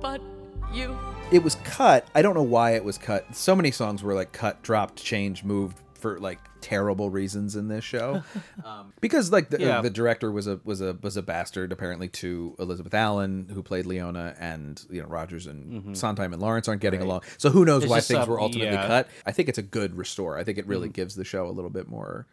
But 0.01 0.21
you. 0.73 0.97
it 1.33 1.43
was 1.43 1.57
cut. 1.65 2.07
I 2.15 2.23
don't 2.23 2.35
know 2.35 2.43
why 2.43 2.73
it 2.73 2.85
was 2.85 2.99
cut. 2.99 3.35
So 3.35 3.55
many 3.57 3.71
songs 3.71 4.03
were 4.03 4.15
like 4.15 4.33
cut, 4.33 4.63
dropped, 4.63 4.97
changed, 5.03 5.45
moved 5.45 5.79
for 5.95 6.19
like 6.21 6.39
terrible 6.61 7.09
reasons 7.11 7.57
in 7.57 7.69
this 7.69 7.83
show. 7.85 8.23
um, 8.65 8.93
because 9.01 9.33
like 9.33 9.49
the, 9.51 9.59
Yeah. 9.61 9.81
the 9.81 9.89
director 9.91 10.31
was 10.31 10.47
a 10.47 10.61
was 10.65 10.81
a 10.81 10.97
was 11.01 11.17
a 11.17 11.23
bastard 11.23 11.73
apparently 11.73 12.09
to 12.09 12.55
Elizabeth 12.59 12.93
Allen 12.93 13.49
who 13.53 13.63
played 13.63 13.87
Leona 13.87 14.35
and 14.39 14.85
you 14.91 15.01
know 15.03 15.09
Rodgers 15.09 15.47
and 15.47 15.97
Sondheim 15.97 16.33
and 16.33 16.43
Laurents 16.43 16.69
aren't 16.69 16.83
getting 16.83 17.01
along. 17.01 17.23
So 17.39 17.51
who 17.51 17.65
knows 17.65 17.77
Mm-hmm. 17.85 17.85
It's 17.85 17.91
why 17.91 18.01
things 18.01 18.25
some- 18.25 18.29
were 18.29 18.41
ultimately 18.41 18.75
yeah. 18.75 18.81
Mm-hmm. 18.83 18.89
cut. 18.89 19.09
I 19.25 19.33
think 19.33 19.49
it's 19.49 19.59
a 19.59 19.63
good 19.63 19.97
restore. 19.97 20.37
I 20.39 20.45
think 20.45 20.59
it 20.59 20.67
really 20.67 20.89
gives 20.91 21.15
the 21.15 21.25
show 21.25 21.47
a 21.47 21.51
little 21.53 21.71
bit 21.71 21.89
more 21.89 22.27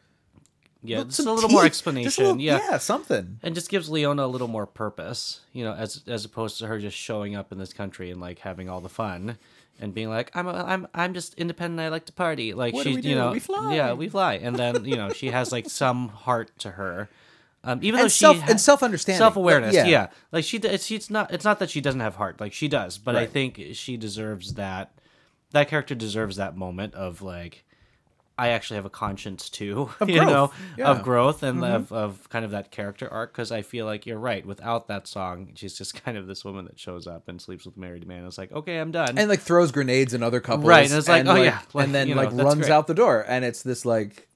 Yeah, 0.83 1.03
just 1.05 1.19
a 1.19 1.31
little 1.31 1.49
more 1.49 1.65
explanation. 1.65 2.23
Little- 2.25 2.41
yeah. 2.41 2.59
yeah, 2.71 2.77
something. 2.77 3.39
and 3.41 3.55
just 3.55 3.69
gives 3.69 3.89
Leona 3.89 4.25
a 4.25 4.27
little 4.27 4.47
more 4.49 4.65
purpose, 4.65 5.41
you 5.53 5.63
know, 5.63 5.73
as 5.73 6.03
as 6.07 6.25
opposed 6.25 6.57
to 6.59 6.67
her 6.67 6.79
just 6.79 6.97
showing 6.97 7.35
up 7.35 7.51
in 7.51 7.57
this 7.57 7.73
country 7.73 8.11
and 8.11 8.19
like 8.19 8.39
having 8.39 8.69
all 8.69 8.81
the 8.81 8.89
fun 8.89 9.37
and 9.79 9.93
being 9.93 10.09
like, 10.09 10.29
I'm 10.35 10.47
a, 10.47 10.53
I'm 10.53 10.87
I'm 10.93 11.13
just 11.13 11.33
independent. 11.35 11.79
I 11.79 11.89
like 11.89 12.05
to 12.05 12.13
party. 12.13 12.53
Like 12.53 12.73
What 12.73 12.83
do? 12.83 12.91
you 12.91 13.15
know, 13.15 13.31
We 13.31 13.39
fly. 13.39 13.75
yeah, 13.75 13.93
we 13.93 14.09
fly, 14.09 14.35
and 14.35 14.55
then 14.55 14.85
you 14.85 14.95
know 14.95 15.09
she 15.09 15.27
has 15.31 15.51
like 15.51 15.69
some 15.69 16.09
heart 16.09 16.51
to 16.59 16.71
her. 16.71 17.09
Um, 17.65 17.79
even 17.81 18.01
And 18.01 18.05
though 18.05 18.09
self- 18.09 18.35
she 18.43 18.43
and 18.51 18.59
self-understanding. 18.59 19.19
self 19.19 19.37
awareness, 19.37 19.73
Yeah. 19.73 19.85
yeah. 19.85 20.07
like 20.33 20.43
she, 20.43 20.57
it's, 20.57 20.85
she's 20.85 21.09
not. 21.09 21.31
It's 21.33 21.45
not 21.45 21.59
that 21.59 21.69
she 21.69 21.79
doesn't 21.79 22.01
have 22.01 22.15
heart, 22.15 22.41
like 22.41 22.51
she 22.51 22.67
does, 22.67 22.97
but 22.97 23.15
I 23.15 23.25
think 23.25 23.61
she 23.71 23.95
deserves 23.95 24.55
that. 24.55 24.91
That 25.51 25.69
character 25.69 25.95
deserves 25.95 26.35
that 26.35 26.57
moment 26.57 26.93
of 26.95 27.21
like, 27.21 27.63
I 28.37 28.49
actually 28.49 28.77
have 28.77 28.85
a 28.85 28.89
conscience 28.89 29.49
too, 29.49 29.91
Of 29.99 30.09
you 30.09 30.25
know, 30.25 30.51
yeah. 30.77 30.89
of 30.89 31.03
growth 31.03 31.43
and 31.43 31.61
mm-hmm. 31.61 31.73
of, 31.73 31.91
of 31.91 32.29
kind 32.29 32.43
of 32.43 32.51
that 32.51 32.71
character 32.71 33.07
arc. 33.07 33.31
Because 33.31 33.51
I 33.51 33.61
feel 33.61 33.85
like 33.85 34.05
you're 34.05 34.17
right. 34.17 34.45
Without 34.45 34.87
that 34.87 35.07
song, 35.07 35.51
she's 35.55 35.77
just 35.77 35.93
kind 36.03 36.17
of 36.17 36.27
this 36.27 36.43
woman 36.43 36.65
that 36.65 36.79
shows 36.79 37.05
up 37.07 37.27
and 37.27 37.41
sleeps 37.41 37.65
with 37.65 37.77
a 37.77 37.79
married 37.79 38.07
man. 38.07 38.25
It's 38.25 38.37
like, 38.37 38.51
okay, 38.51 38.79
I'm 38.79 38.91
done. 38.91 39.17
And 39.17 39.29
like 39.29 39.41
throws 39.41 39.71
grenades 39.71 40.13
in 40.13 40.23
other 40.23 40.39
couples, 40.39 40.65
Right, 40.65 40.89
and 40.89 40.97
it's 40.97 41.07
like, 41.07 41.25
oh, 41.27 41.35
yeah, 41.35 41.59
like, 41.73 41.85
and 41.85 41.95
then 41.95 42.07
you 42.07 42.15
know, 42.15 42.23
like 42.23 42.33
runs 42.33 42.61
great. 42.61 42.71
out 42.71 42.87
the 42.87 42.95
door, 42.95 43.23
and 43.27 43.45
it's 43.45 43.61
this 43.61 43.85
like 43.85 44.27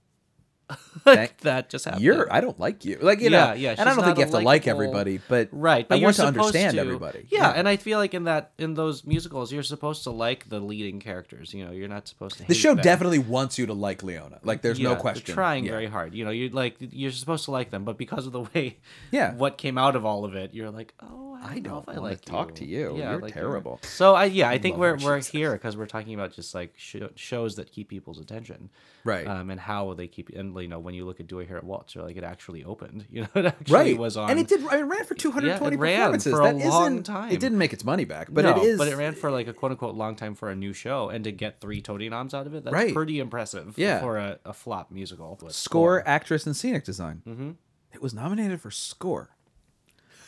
like 1.06 1.38
that 1.42 1.70
just 1.70 1.86
happened. 1.86 2.04
you're 2.04 2.32
I 2.32 2.42
don't 2.42 2.60
like 2.60 2.84
you. 2.84 2.98
Like 3.02 3.20
you 3.22 3.30
Yeah, 3.30 3.48
know, 3.48 3.54
yeah, 3.54 3.76
and 3.78 3.88
I 3.88 3.96
don't 3.96 4.04
think 4.04 4.18
you 4.18 4.24
have 4.24 4.32
to 4.32 4.40
like 4.40 4.68
everybody, 4.68 5.20
but 5.30 5.48
right, 5.52 5.88
but 5.88 6.00
I 6.00 6.04
want 6.04 6.16
to 6.18 6.26
understand 6.26 6.76
to- 6.76 6.82
everybody. 6.82 7.26
Yeah, 7.30 7.50
and 7.52 7.70
I 7.70 7.78
feel 7.78 8.00
like 8.00 8.14
in 8.14 8.26
that 8.26 8.52
in 8.58 8.74
those 8.74 9.06
musicals, 9.06 9.52
you're 9.54 9.64
supposed 9.64 10.04
to 10.04 10.12
like 10.12 10.50
the 10.50 10.60
leading 10.60 11.00
characters. 11.00 11.54
You 11.54 11.66
know, 11.66 11.72
you're 11.72 11.88
not 11.88 12.08
supposed 12.08 12.38
to. 12.38 12.44
the 12.46 12.54
show 12.54 12.74
them. 12.76 12.84
definitely 12.84 13.20
wants 13.20 13.58
you 13.58 13.66
to 13.68 13.74
like 13.74 14.04
Leona. 14.04 14.40
Like 14.44 14.62
there's 14.62 14.78
Yeah, 14.80 14.90
no 14.90 14.94
they're 14.96 15.02
question. 15.02 15.34
trying 15.36 15.64
Yeah. 15.66 15.72
very 15.72 15.86
hard. 15.88 16.14
You 16.14 16.26
know, 16.26 16.32
you're 16.32 16.50
like 16.52 16.76
you're 16.80 17.12
supposed 17.12 17.46
to 17.46 17.52
like 17.52 17.70
them, 17.70 17.86
but 17.86 17.98
because 17.98 18.26
of 18.26 18.34
the 18.34 18.42
way, 18.42 18.78
Yeah. 19.12 19.34
what 19.36 19.58
came 19.58 19.78
out 19.78 19.96
of 19.96 20.06
all 20.06 20.26
of 20.26 20.36
it, 20.36 20.54
you're 20.54 20.70
like, 20.72 20.94
oh, 21.02 21.38
I, 21.42 21.54
I 21.54 21.54
don't, 21.60 21.64
know 21.64 21.70
don't 21.70 21.90
if 21.90 21.98
I 21.98 22.02
like 22.02 22.22
talk 22.26 22.56
to 22.56 22.66
you. 22.66 22.98
Yeah, 22.98 23.12
You're 23.12 23.22
like, 23.22 23.34
terrible. 23.34 23.80
So 23.84 24.16
I 24.16 24.26
yeah, 24.26 24.50
I 24.50 24.58
think 24.58 24.76
we're 24.78 24.98
we're 24.98 25.20
here 25.22 25.54
because 25.54 25.78
we're 25.78 25.86
talking 25.86 26.14
about 26.14 26.34
just 26.34 26.54
like 26.54 26.74
shows 27.16 27.56
that 27.56 27.72
keep 27.72 27.88
people's 27.90 28.20
attention, 28.20 28.70
Right. 29.04 29.26
Um, 29.28 29.50
and 29.52 29.60
how 29.60 29.86
will 29.86 29.96
they 29.96 30.08
keep 30.08 30.30
and 30.30 30.54
you 30.62 30.68
know 30.68 30.80
when 30.80 30.94
you 30.94 31.06
look 31.06 31.20
at 31.20 31.28
Do 31.28 31.40
I 31.40 31.46
Hear 31.46 31.58
It 31.58 31.64
Waltz, 31.64 31.96
you're 31.96 32.04
like 32.04 32.18
it 32.18 32.24
actually 32.24 32.64
opened. 32.64 33.06
You 33.12 33.22
know, 33.24 33.28
it 33.36 33.46
actually 33.46 33.74
right. 33.74 33.98
was 33.98 34.18
on, 34.18 34.30
and 34.30 34.40
it 34.40 34.48
did. 34.48 34.62
I 34.68 34.76
mean, 34.76 34.80
it 34.82 34.84
ran 34.86 35.06
for 35.06 35.16
220 35.16 35.48
Yeah, 35.48 35.54
it 35.56 35.80
ran 35.80 35.98
performances. 36.00 36.34
for 36.34 36.42
a 36.42 36.44
That 36.46 36.56
long 36.68 36.92
isn't- 36.94 37.04
time. 37.06 37.32
It 37.32 37.40
didn't 37.40 37.58
make 37.58 37.74
its 37.74 37.84
money 37.84 38.06
back, 38.06 38.28
but 38.32 38.44
no, 38.46 38.58
it 38.58 38.64
is. 38.64 38.78
but 38.78 38.88
it 38.88 38.96
ran 38.96 39.14
for 39.16 39.32
like 39.32 39.48
a 39.48 39.54
quote 39.54 39.72
unquote 39.72 39.96
long 39.96 40.16
time 40.16 40.36
for 40.36 40.50
a 40.50 40.56
new 40.56 40.74
show, 40.74 41.10
and 41.10 41.24
to 41.24 41.32
get 41.32 41.62
three 41.62 41.82
Tony 41.82 42.10
noms 42.10 42.34
out 42.34 42.48
of 42.48 42.54
it, 42.54 42.64
that's 42.64 42.74
Right. 42.74 42.94
pretty 42.94 43.20
impressive. 43.20 43.76
Yeah. 43.78 44.00
for 44.02 44.18
a, 44.18 44.40
a 44.46 44.54
flop 44.54 44.92
musical. 44.92 45.38
But 45.42 45.54
score, 45.54 46.08
actress, 46.08 46.46
and 46.46 46.56
scenic 46.56 46.84
design. 46.84 47.22
Mm-hmm. 47.28 47.52
It 47.94 48.02
was 48.02 48.14
nominated 48.14 48.62
for 48.62 48.70
score. 48.72 49.30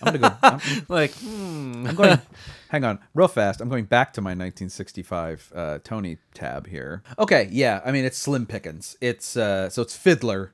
I'm 0.01 0.13
gonna 0.19 0.37
go. 0.41 0.47
I'm, 0.47 0.85
like 0.89 1.11
hmm. 1.13 1.87
I'm 1.87 1.95
going. 1.95 2.19
hang 2.69 2.83
on, 2.83 2.99
real 3.13 3.27
fast. 3.27 3.61
I'm 3.61 3.69
going 3.69 3.85
back 3.85 4.13
to 4.13 4.21
my 4.21 4.31
1965 4.31 5.51
uh, 5.55 5.79
Tony 5.83 6.17
tab 6.33 6.67
here. 6.67 7.03
Okay, 7.17 7.47
yeah. 7.51 7.81
I 7.85 7.91
mean, 7.91 8.05
it's 8.05 8.17
slim 8.17 8.45
pickings. 8.45 8.97
It's 9.01 9.35
uh, 9.37 9.69
so 9.69 9.81
it's 9.81 9.95
Fiddler, 9.95 10.53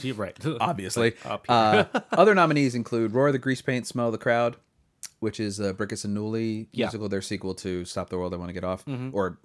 You're 0.00 0.14
right. 0.14 0.36
obviously. 0.60 1.14
Uh, 1.48 1.84
other 2.12 2.34
nominees 2.34 2.74
include 2.74 3.12
Roar 3.12 3.32
the 3.32 3.38
Grease 3.38 3.62
Paint, 3.62 3.86
Smell 3.86 4.10
the 4.10 4.18
Crowd, 4.18 4.56
which 5.20 5.40
is 5.40 5.60
a 5.60 5.72
Bricusse 5.74 6.04
and 6.04 6.16
Newley 6.16 6.66
Yeah. 6.72 6.86
musical, 6.86 7.08
their 7.08 7.22
sequel 7.22 7.54
to 7.56 7.84
Stop 7.84 8.10
the 8.10 8.18
World, 8.18 8.34
I 8.34 8.36
Want 8.36 8.48
to 8.50 8.54
Get 8.54 8.64
Off, 8.64 8.84
or 9.12 9.38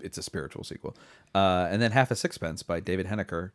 it's 0.00 0.18
a 0.18 0.22
spiritual 0.22 0.64
sequel. 0.64 0.96
Uh, 1.34 1.68
and 1.70 1.80
then 1.80 1.92
Half 1.92 2.10
a 2.10 2.16
Sixpence 2.16 2.62
by 2.62 2.80
David 2.80 3.06
Heneker. 3.06 3.52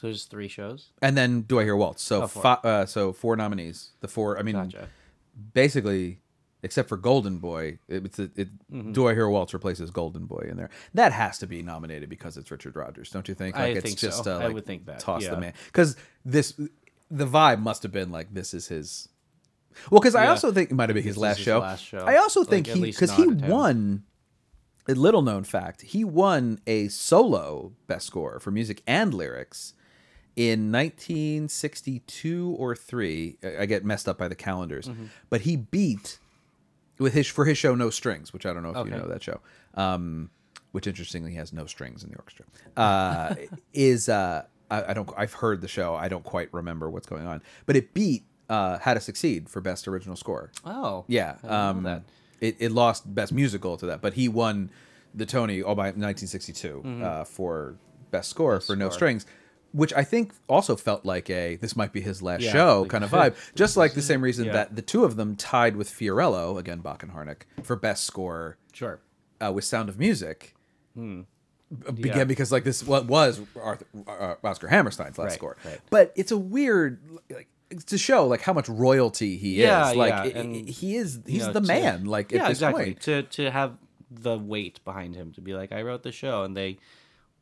So 0.00 0.06
there's 0.06 0.24
three 0.24 0.48
shows. 0.48 0.90
And 1.02 1.16
then 1.16 1.42
Do 1.42 1.58
I 1.58 1.64
Hear 1.64 1.76
Waltz? 1.76 2.02
So 2.02 2.22
Oh, 2.22 2.26
four. 2.28 2.42
fi- 2.42 2.60
uh, 2.64 2.86
so 2.86 3.12
four 3.12 3.34
nominees. 3.36 3.90
The 4.00 4.08
four. 4.08 4.38
I 4.38 4.42
mean, 4.42 4.54
Gotcha. 4.54 4.88
basically, 5.52 6.20
except 6.62 6.88
for 6.88 6.96
Golden 6.96 7.38
Boy, 7.38 7.78
it, 7.88 8.04
it's 8.04 8.18
it, 8.18 8.30
it, 8.36 8.48
Mm-hmm. 8.72 8.92
Do 8.92 9.08
I 9.08 9.14
Hear 9.14 9.28
Waltz 9.28 9.54
replaces 9.54 9.90
Golden 9.90 10.26
Boy 10.26 10.46
in 10.50 10.56
there. 10.56 10.70
That 10.94 11.12
has 11.12 11.38
to 11.38 11.46
be 11.46 11.62
nominated 11.62 12.08
because 12.08 12.36
it's 12.36 12.50
Richard 12.50 12.76
Rodgers, 12.76 13.10
don't 13.10 13.26
you 13.28 13.34
think? 13.34 13.56
I 13.56 13.68
it's 13.68 13.82
think 13.82 13.98
just 13.98 14.24
so. 14.24 14.36
uh, 14.36 14.44
I 14.44 14.48
would 14.48 14.66
think 14.66 14.86
that, 14.86 15.00
toss 15.00 15.26
the 15.26 15.36
man 15.36 15.52
because 15.66 15.96
this 16.24 16.52
the 17.10 17.26
vibe 17.26 17.60
must 17.60 17.82
have 17.82 17.92
been 17.92 18.10
like 18.12 18.32
this 18.32 18.54
is 18.54 18.68
his. 18.68 19.08
Well, 19.90 20.00
because 20.00 20.14
I 20.14 20.26
also 20.26 20.50
think 20.52 20.70
it 20.70 20.74
might 20.74 20.88
have 20.88 20.94
been 20.94 21.04
his 21.04 21.16
is 21.16 21.18
last 21.22 21.36
his 21.38 21.44
show. 21.44 21.60
last 21.60 21.84
show. 21.84 21.98
I 21.98 22.16
also 22.16 22.40
Like, 22.40 22.48
think 22.50 22.68
at 22.68 22.76
he 22.76 22.82
least 22.82 22.98
because 23.00 23.16
he 23.16 23.24
nod 23.26 23.38
at 23.38 23.44
him. 23.44 23.50
won. 23.50 24.02
A 24.90 24.94
little 24.94 25.20
known 25.22 25.44
fact: 25.44 25.82
he 25.82 26.02
won 26.02 26.60
a 26.66 26.88
solo 26.88 27.72
best 27.86 28.06
score 28.06 28.40
for 28.40 28.50
music 28.50 28.82
and 28.86 29.12
lyrics 29.12 29.74
in 30.38 30.70
1962 30.72 32.54
or 32.58 32.74
three. 32.76 33.36
I 33.42 33.62
I 33.62 33.66
get 33.66 33.84
messed 33.84 34.08
up 34.08 34.18
by 34.18 34.28
the 34.28 34.34
calendars, 34.34 34.88
Mm-hmm. 34.88 35.06
but 35.30 35.42
he 35.42 35.56
beat 35.56 36.18
with 36.98 37.12
his 37.14 37.26
for 37.26 37.44
his 37.44 37.58
show 37.58 37.74
No 37.74 37.90
Strings, 37.90 38.32
which 38.32 38.46
I 38.46 38.52
don't 38.52 38.62
know 38.62 38.70
if 38.80 38.86
you 38.86 38.92
know 38.92 39.06
that 39.08 39.22
show. 39.22 39.40
Um, 39.74 40.30
which 40.72 40.86
interestingly 40.86 41.34
has 41.34 41.52
no 41.52 41.64
strings 41.64 42.04
in 42.04 42.10
the 42.10 42.16
orchestra. 42.16 42.44
Uh, 42.76 43.34
is 43.72 44.08
uh, 44.08 44.44
I, 44.70 44.90
I 44.90 44.94
don't 44.94 45.08
I've 45.16 45.32
heard 45.32 45.60
the 45.60 45.68
show. 45.68 45.94
I 45.94 46.08
don't 46.08 46.24
quite 46.24 46.52
remember 46.52 46.90
what's 46.90 47.06
going 47.06 47.26
on, 47.26 47.42
but 47.66 47.74
it 47.74 47.94
beat 47.94 48.24
uh, 48.48 48.78
How 48.78 48.94
to 48.94 49.00
Succeed 49.00 49.48
for 49.48 49.60
best 49.60 49.88
original 49.88 50.14
score. 50.16 50.50
Oh. 50.64 51.04
Yeah, 51.08 51.30
I 51.30 51.34
didn't 51.34 51.50
know 51.50 51.56
um, 51.56 51.82
that. 51.84 52.02
It, 52.40 52.56
it 52.60 52.70
lost 52.72 53.12
best 53.12 53.32
musical 53.32 53.76
to 53.78 53.86
that, 53.86 54.00
but 54.00 54.12
he 54.14 54.28
won 54.28 54.70
the 55.14 55.26
Tony 55.26 55.62
all 55.62 55.74
by 55.74 55.86
1962 55.86 57.02
uh, 57.02 57.24
for 57.24 57.74
best 58.10 58.28
score 58.30 58.60
for 58.60 58.76
No 58.76 58.86
Mm-hmm. 58.88 58.94
Strings, 58.94 59.26
which 59.72 59.92
I 59.94 60.02
think 60.04 60.32
also 60.48 60.76
felt 60.76 61.04
like 61.04 61.28
a 61.30 61.56
this 61.56 61.76
might 61.76 61.92
be 61.92 62.00
his 62.00 62.22
last 62.22 62.42
Yeah, 62.42 62.52
show 62.52 62.80
like- 62.82 62.90
kind 62.90 63.04
of 63.04 63.10
vibe. 63.18 63.34
Just 63.54 63.76
like 63.76 63.94
the 63.94 64.02
same 64.02 64.20
reason 64.22 64.46
Yeah. 64.46 64.52
that 64.52 64.76
the 64.76 64.82
two 64.82 65.04
of 65.04 65.16
them 65.16 65.36
tied 65.36 65.76
with 65.76 65.90
Fiorello 65.90 66.58
again, 66.58 66.78
Bock 66.80 67.02
and 67.02 67.12
Harnick 67.12 67.42
for 67.62 67.76
best 67.76 68.04
score 68.04 68.56
Sure. 68.72 69.00
uh, 69.40 69.52
with 69.52 69.64
Sound 69.64 69.88
of 69.88 69.98
Music. 69.98 70.54
b- 70.96 71.00
Began 71.00 71.26
Hmm. 71.94 72.18
Yeah. 72.18 72.24
because 72.24 72.50
like 72.50 72.64
this 72.64 72.82
what 72.82 73.06
was 73.06 73.40
Arthur, 73.62 73.84
uh, 74.06 74.34
Oscar 74.42 74.68
Hammerstein's 74.68 75.18
last 75.18 75.30
Right, 75.30 75.36
score, 75.38 75.56
right. 75.64 75.80
but 75.90 76.12
it's 76.16 76.32
a 76.32 76.38
weird 76.38 76.98
like 77.30 77.48
to 77.86 77.98
show 77.98 78.26
like 78.26 78.40
how 78.40 78.54
much 78.54 78.68
royalty 78.70 79.36
he 79.36 79.60
is. 79.62 79.68
Like 79.68 80.34
yeah, 80.34 80.40
i- 80.40 80.44
i- 80.44 80.64
he 80.70 80.96
is 80.96 81.16
you 81.26 81.34
he's 81.34 81.46
know, 81.46 81.52
the 81.52 81.60
to- 81.60 81.66
man. 81.66 82.06
Like 82.06 82.32
yeah, 82.32 82.48
exactly. 82.48 82.84
point, 82.84 83.00
To 83.02 83.22
to 83.24 83.50
have 83.50 83.76
the 84.10 84.38
weight 84.38 84.82
behind 84.86 85.14
him 85.14 85.32
to 85.32 85.42
be 85.42 85.52
like, 85.52 85.70
I 85.70 85.82
wrote 85.82 86.02
the 86.02 86.12
show, 86.12 86.42
and 86.44 86.56
they 86.56 86.78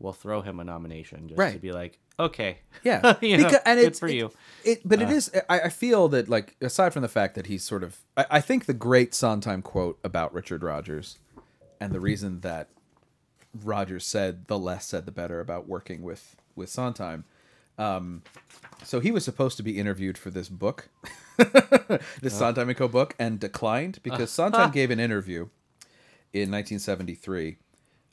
will 0.00 0.12
throw 0.12 0.40
him 0.42 0.58
a 0.58 0.64
nomination 0.64 1.28
just 1.28 1.52
to 1.52 1.58
be 1.60 1.70
like, 1.70 2.00
okay, 2.18 2.58
Yeah, 2.82 3.14
you 3.20 3.36
know, 3.38 3.44
Because- 3.44 3.60
and 3.64 3.78
good 3.80 3.86
it's 3.88 3.98
for 3.98 4.08
it- 4.08 4.14
you. 4.14 4.26
Uh. 4.26 4.30
It, 4.64 4.80
but 4.84 5.00
it 5.00 5.10
is. 5.10 5.30
I, 5.48 5.60
I 5.60 5.68
feel 5.68 6.08
that 6.08 6.28
like 6.28 6.56
aside 6.60 6.92
from 6.92 7.02
the 7.02 7.08
fact 7.08 7.36
that 7.36 7.46
he's 7.46 7.62
sort 7.62 7.84
of, 7.84 7.98
I, 8.16 8.26
I 8.32 8.40
think 8.40 8.64
the 8.66 8.74
great 8.74 9.14
Sondheim 9.14 9.62
quote 9.62 9.96
about 10.02 10.34
Richard 10.34 10.64
Rodgers, 10.64 11.18
and 11.80 11.92
the 11.92 12.00
reason 12.00 12.40
that 12.40 12.68
Rodgers 13.64 14.04
said 14.04 14.48
the 14.48 14.58
less 14.58 14.84
said 14.86 15.06
the 15.06 15.12
better 15.12 15.38
about 15.38 15.68
working 15.68 16.02
with 16.02 16.34
with 16.56 16.68
Sondheim. 16.68 17.22
Um, 17.78 18.22
so 18.82 18.98
he 18.98 19.12
was 19.12 19.24
supposed 19.24 19.56
to 19.58 19.62
be 19.62 19.78
interviewed 19.78 20.18
for 20.18 20.30
this 20.30 20.48
book, 20.48 20.88
this 22.20 22.34
Sondheim 22.36 22.68
and 22.68 22.76
Co. 22.76 22.88
book, 22.88 23.14
and 23.20 23.38
declined 23.38 24.00
because 24.02 24.30
Sondheim 24.32 24.72
gave 24.72 24.90
an 24.90 24.98
interview 24.98 25.42
in 26.32 26.50
1973 26.50 27.58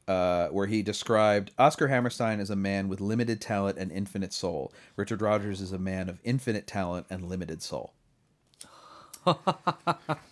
uh, 0.07 0.47
where 0.47 0.67
he 0.67 0.81
described 0.81 1.51
Oscar 1.57 1.87
Hammerstein 1.87 2.39
as 2.39 2.49
a 2.49 2.55
man 2.55 2.89
with 2.89 2.99
limited 2.99 3.39
talent 3.39 3.77
and 3.77 3.91
infinite 3.91 4.33
soul. 4.33 4.73
Richard 4.95 5.21
Rodgers 5.21 5.61
is 5.61 5.71
a 5.71 5.79
man 5.79 6.09
of 6.09 6.19
infinite 6.23 6.67
talent 6.67 7.07
and 7.09 7.29
limited 7.29 7.61
soul. 7.61 7.93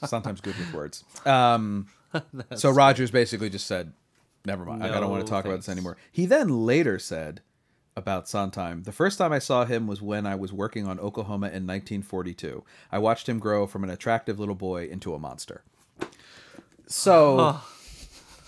Sometimes 0.05 0.41
good 0.41 0.57
with 0.57 0.73
words. 0.73 1.03
Um, 1.25 1.87
so 2.55 2.69
Rodgers 2.69 3.11
basically 3.11 3.49
just 3.49 3.65
said, 3.65 3.93
"Never 4.45 4.65
mind. 4.65 4.83
I 4.83 4.99
don't 4.99 5.09
want 5.09 5.25
to 5.25 5.29
talk 5.29 5.45
about 5.45 5.57
this 5.57 5.69
anymore." 5.69 5.95
He 6.11 6.25
then 6.25 6.65
later 6.65 6.99
said 6.99 7.41
about 7.95 8.27
Sondheim, 8.27 8.83
"The 8.83 8.91
first 8.91 9.17
time 9.17 9.31
I 9.31 9.39
saw 9.39 9.63
him 9.63 9.87
was 9.87 10.01
when 10.01 10.25
I 10.25 10.35
was 10.35 10.51
working 10.51 10.85
on 10.87 10.99
Oklahoma 10.99 11.47
in 11.47 11.65
1942. 11.65 12.65
I 12.91 12.99
watched 12.99 13.29
him 13.29 13.39
grow 13.39 13.65
from 13.65 13.85
an 13.85 13.89
attractive 13.89 14.39
little 14.39 14.55
boy 14.55 14.87
into 14.87 15.13
a 15.13 15.19
monster." 15.19 15.63
So. 16.87 17.61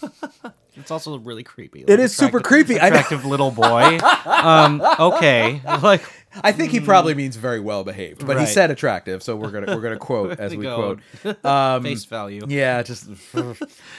It's 0.75 0.89
also 0.89 1.19
really 1.19 1.43
creepy. 1.43 1.83
It 1.87 1.99
is 1.99 2.15
super 2.15 2.39
creepy. 2.39 2.77
Attractive 2.77 3.25
little 3.25 3.51
boy. 3.51 3.99
um, 4.25 4.81
okay, 4.99 5.61
like 5.83 6.01
I 6.41 6.51
think 6.51 6.71
he 6.71 6.79
probably 6.79 7.13
means 7.13 7.35
very 7.35 7.59
well 7.59 7.83
behaved, 7.83 8.25
but 8.25 8.39
he 8.39 8.47
said 8.47 8.71
attractive, 8.71 9.21
so 9.21 9.35
we're 9.35 9.51
gonna 9.51 9.75
we're 9.75 9.83
gonna 9.83 9.97
quote 9.99 10.39
as 10.39 10.55
we 10.55 10.63
Go. 10.63 10.97
quote. 11.21 11.45
Um, 11.45 11.83
face 11.83 12.05
value. 12.05 12.41
yeah, 12.47 12.81
just 12.81 13.07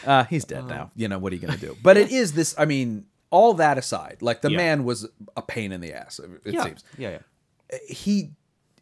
uh, 0.04 0.24
he's 0.24 0.44
dead 0.44 0.66
now. 0.66 0.90
You 0.96 1.06
know 1.06 1.18
what 1.20 1.32
are 1.32 1.36
you 1.36 1.46
gonna 1.46 1.58
do? 1.58 1.76
But 1.80 1.96
it 1.96 2.10
is 2.10 2.32
this. 2.32 2.56
I 2.58 2.64
mean, 2.64 3.06
all 3.30 3.54
that 3.54 3.78
aside, 3.78 4.18
like 4.20 4.40
the 4.42 4.50
Yeah. 4.50 4.56
man 4.56 4.84
was 4.84 5.08
a 5.36 5.42
pain 5.42 5.70
in 5.70 5.80
the 5.80 5.92
ass. 5.92 6.18
It 6.44 6.54
yeah. 6.54 6.64
seems 6.64 6.84
yeah, 6.98 7.18
yeah. 7.70 7.78
he 7.88 8.32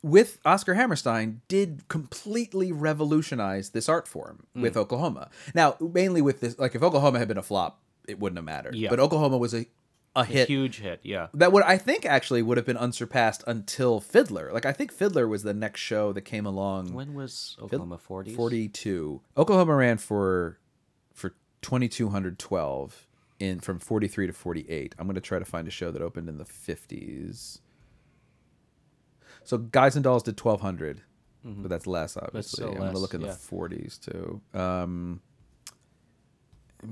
with 0.02 0.38
Oscar 0.44 0.74
Hammerstein 0.74 1.40
did 1.48 1.86
completely 1.88 2.72
revolutionize 2.72 3.70
this 3.70 3.88
art 3.88 4.08
form 4.08 4.46
Mm. 4.56 4.62
with 4.62 4.76
Oklahoma. 4.76 5.30
Now, 5.54 5.76
mainly 5.80 6.20
with 6.20 6.40
this, 6.40 6.58
like 6.58 6.74
if 6.74 6.82
Oklahoma 6.82 7.18
had 7.18 7.28
been 7.28 7.38
a 7.38 7.42
flop, 7.42 7.80
it 8.08 8.18
wouldn't 8.18 8.36
have 8.38 8.44
mattered. 8.44 8.74
Yeah. 8.74 8.90
But 8.90 9.00
Oklahoma 9.00 9.38
was 9.38 9.54
a 9.54 9.66
a 10.14 10.26
hit 10.26 10.46
Huge 10.46 10.80
hit. 10.80 11.00
Yeah. 11.04 11.28
that 11.32 11.52
would 11.52 11.62
I 11.62 11.78
think 11.78 12.04
actually 12.04 12.42
would 12.42 12.58
have 12.58 12.66
been 12.66 12.76
unsurpassed 12.76 13.42
until 13.46 13.98
Fiddler. 13.98 14.52
Like 14.52 14.66
I 14.66 14.72
think 14.72 14.92
Fiddler 14.92 15.26
was 15.26 15.42
the 15.42 15.54
next 15.54 15.80
show 15.80 16.12
that 16.12 16.20
came 16.22 16.44
along. 16.44 16.92
When 16.92 17.14
was 17.14 17.56
Oklahoma 17.62 17.96
40s? 17.98 18.36
42. 18.36 19.22
Oklahoma 19.38 19.74
ran 19.74 19.96
for 19.96 20.58
for 21.14 21.30
2212 21.62 23.06
in 23.38 23.60
from 23.60 23.78
43 23.78 24.26
to 24.26 24.32
48. 24.34 24.94
I'm 24.98 25.06
going 25.06 25.14
to 25.14 25.20
try 25.20 25.38
to 25.38 25.44
find 25.44 25.66
a 25.66 25.70
show 25.70 25.90
that 25.90 26.02
opened 26.02 26.28
in 26.28 26.36
the 26.38 26.44
50s. 26.44 27.60
So 29.44 29.58
Guys 29.58 29.96
and 29.96 30.04
Dolls 30.04 30.22
did 30.22 30.38
1200, 30.38 31.02
but 31.44 31.68
that's 31.68 31.86
less 31.86 32.16
obviously. 32.16 32.58
still 32.64 32.70
I'm 32.72 32.78
going 32.78 32.92
to 32.92 32.98
look 32.98 33.14
in 33.14 33.20
yeah. 33.20 33.28
the 33.32 33.34
40s 33.34 34.00
too. 34.00 34.40
Um 34.58 35.20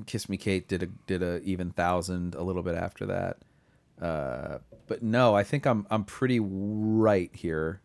Kiss 0.07 0.29
Me 0.29 0.37
Kate 0.37 0.69
did 0.69 0.83
a 0.85 0.87
did 1.07 1.23
a 1.23 1.41
even 1.43 1.71
thousand 1.73 2.35
a 2.37 2.43
little 2.43 2.63
bit 2.63 2.77
after 2.77 3.07
that. 3.07 3.39
Uh, 4.01 4.59
but 4.87 5.03
no, 5.03 5.35
I 5.35 5.43
think 5.43 5.67
I'm 5.67 5.85
I'm 5.91 6.05
pretty 6.05 6.39
right 6.41 7.31
here. 7.35 7.81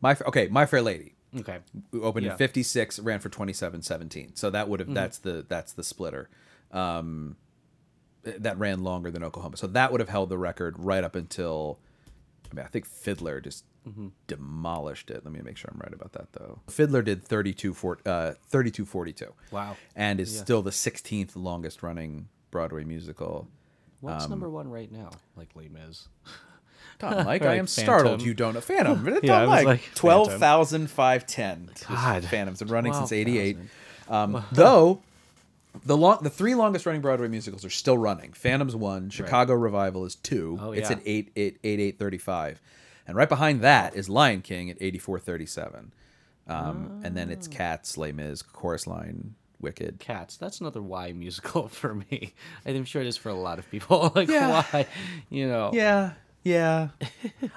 My 0.00 0.16
okay, 0.26 0.48
My 0.48 0.66
Fair 0.66 0.82
Lady 0.82 1.14
Okay. 1.38 1.58
opened 1.94 2.26
Yeah. 2.26 2.32
in 2.32 2.38
56 2.38 2.98
ran 3.00 3.18
for 3.20 3.28
27 3.28 3.82
17 3.82 4.32
so 4.36 4.50
that 4.50 4.68
would 4.68 4.78
have 4.80 4.92
that's 4.94 5.18
the 5.18 5.44
that's 5.48 5.72
the 5.72 5.82
splitter 5.82 6.28
um 6.70 7.36
that 8.22 8.56
ran 8.58 8.84
longer 8.84 9.10
than 9.10 9.24
oklahoma 9.24 9.56
so 9.56 9.66
that 9.66 9.90
would 9.90 10.00
have 10.00 10.08
held 10.08 10.28
the 10.28 10.38
record 10.38 10.78
right 10.78 11.02
up 11.02 11.16
until 11.16 11.80
i 12.54 12.60
mean 12.60 12.66
i 12.66 12.68
think 12.68 12.86
fiddler 12.86 13.40
just 13.40 13.64
demolished 14.26 15.10
it 15.10 15.22
let 15.24 15.32
me 15.32 15.40
make 15.42 15.56
sure 15.56 15.70
i'm 15.72 15.78
right 15.80 15.92
about 15.92 16.12
that 16.12 16.32
though 16.32 16.58
fiddler 16.68 17.02
did 17.02 17.22
32 17.22 17.74
for, 17.74 17.98
uh 18.06 18.32
32 18.48 18.84
42 18.86 19.32
Wow. 19.50 19.76
and 19.94 20.20
is 20.20 20.36
still 20.38 20.62
the 20.62 20.70
16th 20.70 21.32
longest 21.36 21.82
running 21.82 22.28
broadway 22.50 22.84
musical 22.84 23.48
What's 24.00 24.24
Um, 24.24 24.30
number 24.30 24.50
one 24.50 24.68
right 24.68 24.92
now? 24.92 25.10
Like 25.34 25.48
Les 25.54 25.68
Mis. 25.70 26.08
Tom, 26.98 27.24
Mike, 27.24 27.40
I 27.42 27.46
Like 27.48 27.58
am 27.58 27.66
startled 27.66 28.20
you 28.20 28.34
don't 28.34 28.52
know 28.52 28.60
Phantom. 28.60 29.02
Tom, 29.04 29.18
Yeah, 29.22 29.46
Mike, 29.46 29.64
like, 29.64 29.80
Phantom. 29.80 29.94
12,510. 30.00 31.70
God. 31.88 32.24
Phantoms 32.24 32.58
been 32.60 32.68
running 32.68 32.92
since 32.92 33.12
88. 33.12 33.56
Um, 34.08 34.44
though 34.52 35.00
the 35.84 35.96
long 35.96 36.18
the 36.22 36.30
three 36.30 36.54
longest 36.54 36.86
running 36.86 37.00
Broadway 37.00 37.28
musicals 37.28 37.64
are 37.64 37.70
still 37.70 37.98
running. 37.98 38.32
Phantom's 38.32 38.76
one, 38.76 39.10
Chicago 39.10 39.54
Revival 39.54 40.04
is 40.04 40.14
two. 40.14 40.58
Oh, 40.60 40.72
It's 40.72 40.90
yeah. 40.90 40.96
at 40.96 41.02
8 41.04 41.32
8 41.36 41.58
8 41.64 41.80
835. 41.80 42.60
And 43.06 43.16
right 43.16 43.28
behind 43.28 43.60
that 43.62 43.94
is 43.96 44.08
Lion 44.08 44.40
King 44.42 44.70
at 44.70 44.76
8437. 44.80 45.92
Um, 46.46 47.00
and 47.04 47.16
then 47.16 47.30
it's 47.30 47.48
Cats, 47.48 47.96
Les 47.98 48.12
Mis, 48.12 48.42
Chorus 48.42 48.86
Line, 48.86 49.34
Wicked. 49.60 49.98
Cats. 49.98 50.36
That's 50.36 50.60
another 50.60 50.82
why 50.82 51.12
musical 51.12 51.68
for 51.80 51.94
me. 51.94 52.34
I'm 52.66 52.84
sure 52.84 53.02
it 53.02 53.08
is 53.08 53.16
for 53.16 53.28
a 53.30 53.34
lot 53.34 53.58
of 53.58 53.70
people. 53.70 54.12
like 54.14 54.28
Yeah. 54.28 54.62
why, 54.70 54.86
you 55.30 55.46
know? 55.48 55.70
Yeah, 55.72 56.12
yeah. 56.44 56.88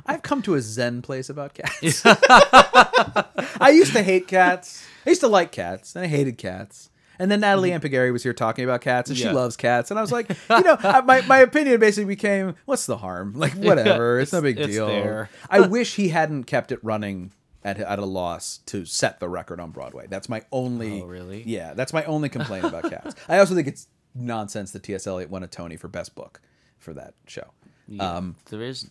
I've 0.06 0.22
come 0.22 0.42
to 0.44 0.56
a 0.56 0.62
zen 0.62 1.02
place 1.02 1.30
about 1.30 1.54
cats. 1.54 2.02
I 2.06 3.72
used 3.74 3.94
to 3.94 4.04
hate 4.04 4.28
cats. 4.28 4.86
I 5.06 5.10
used 5.10 5.22
to 5.22 5.28
like 5.28 5.52
cats, 5.52 5.96
and 5.96 6.04
I 6.06 6.08
hated 6.08 6.38
cats. 6.38 6.90
And 7.20 7.30
then 7.32 7.40
Natalie 7.40 7.72
Ampigari 7.72 8.12
was 8.14 8.24
here 8.24 8.34
talking 8.34 8.64
about 8.64 8.82
cats, 8.82 9.10
and 9.10 9.18
she 9.18 9.26
Yeah. 9.26 9.32
loves 9.32 9.56
cats. 9.58 9.90
And 9.92 9.98
I 9.98 10.02
was 10.02 10.12
like, 10.12 10.30
you 10.50 10.62
know, 10.62 10.78
I- 10.80 11.02
my, 11.02 11.22
my 11.22 11.40
opinion 11.40 11.80
basically 11.80 12.06
became, 12.06 12.56
what's 12.66 12.86
the 12.86 12.98
harm? 12.98 13.34
Like, 13.36 13.54
whatever. 13.54 14.20
it's, 14.20 14.34
no 14.34 14.42
big 14.42 14.60
it's 14.60 14.74
deal. 14.74 14.88
there. 14.88 15.30
I 15.50 15.60
wish 15.68 15.96
he 15.96 16.10
hadn't 16.10 16.44
kept 16.46 16.72
it 16.72 16.80
running 16.84 17.32
at, 17.64 17.80
at 17.80 18.00
a 18.00 18.06
loss 18.06 18.60
to 18.68 18.86
set 18.86 19.20
the 19.20 19.28
record 19.30 19.60
on 19.60 19.72
Broadway. 19.72 20.08
That's 20.10 20.30
my 20.30 20.44
only. 20.52 21.02
Oh, 21.02 21.06
really? 21.06 21.44
Yeah, 21.46 21.74
that's 21.74 21.94
my 21.94 22.04
only 22.06 22.30
complaint 22.30 22.66
about 22.66 22.90
cats. 22.90 23.16
I 23.28 23.40
also 23.40 23.56
think 23.56 23.68
it's 23.68 23.88
nonsense 24.16 24.72
that 24.72 24.84
T.S. 24.84 25.06
Eliot 25.08 25.30
won 25.30 25.44
a 25.44 25.48
Tony 25.48 25.76
for 25.78 25.88
best 25.88 26.16
book 26.16 26.42
for 26.80 26.94
that 26.94 27.14
show. 27.28 27.52
Um, 28.00 28.36
there 28.50 28.62
is 28.62 28.90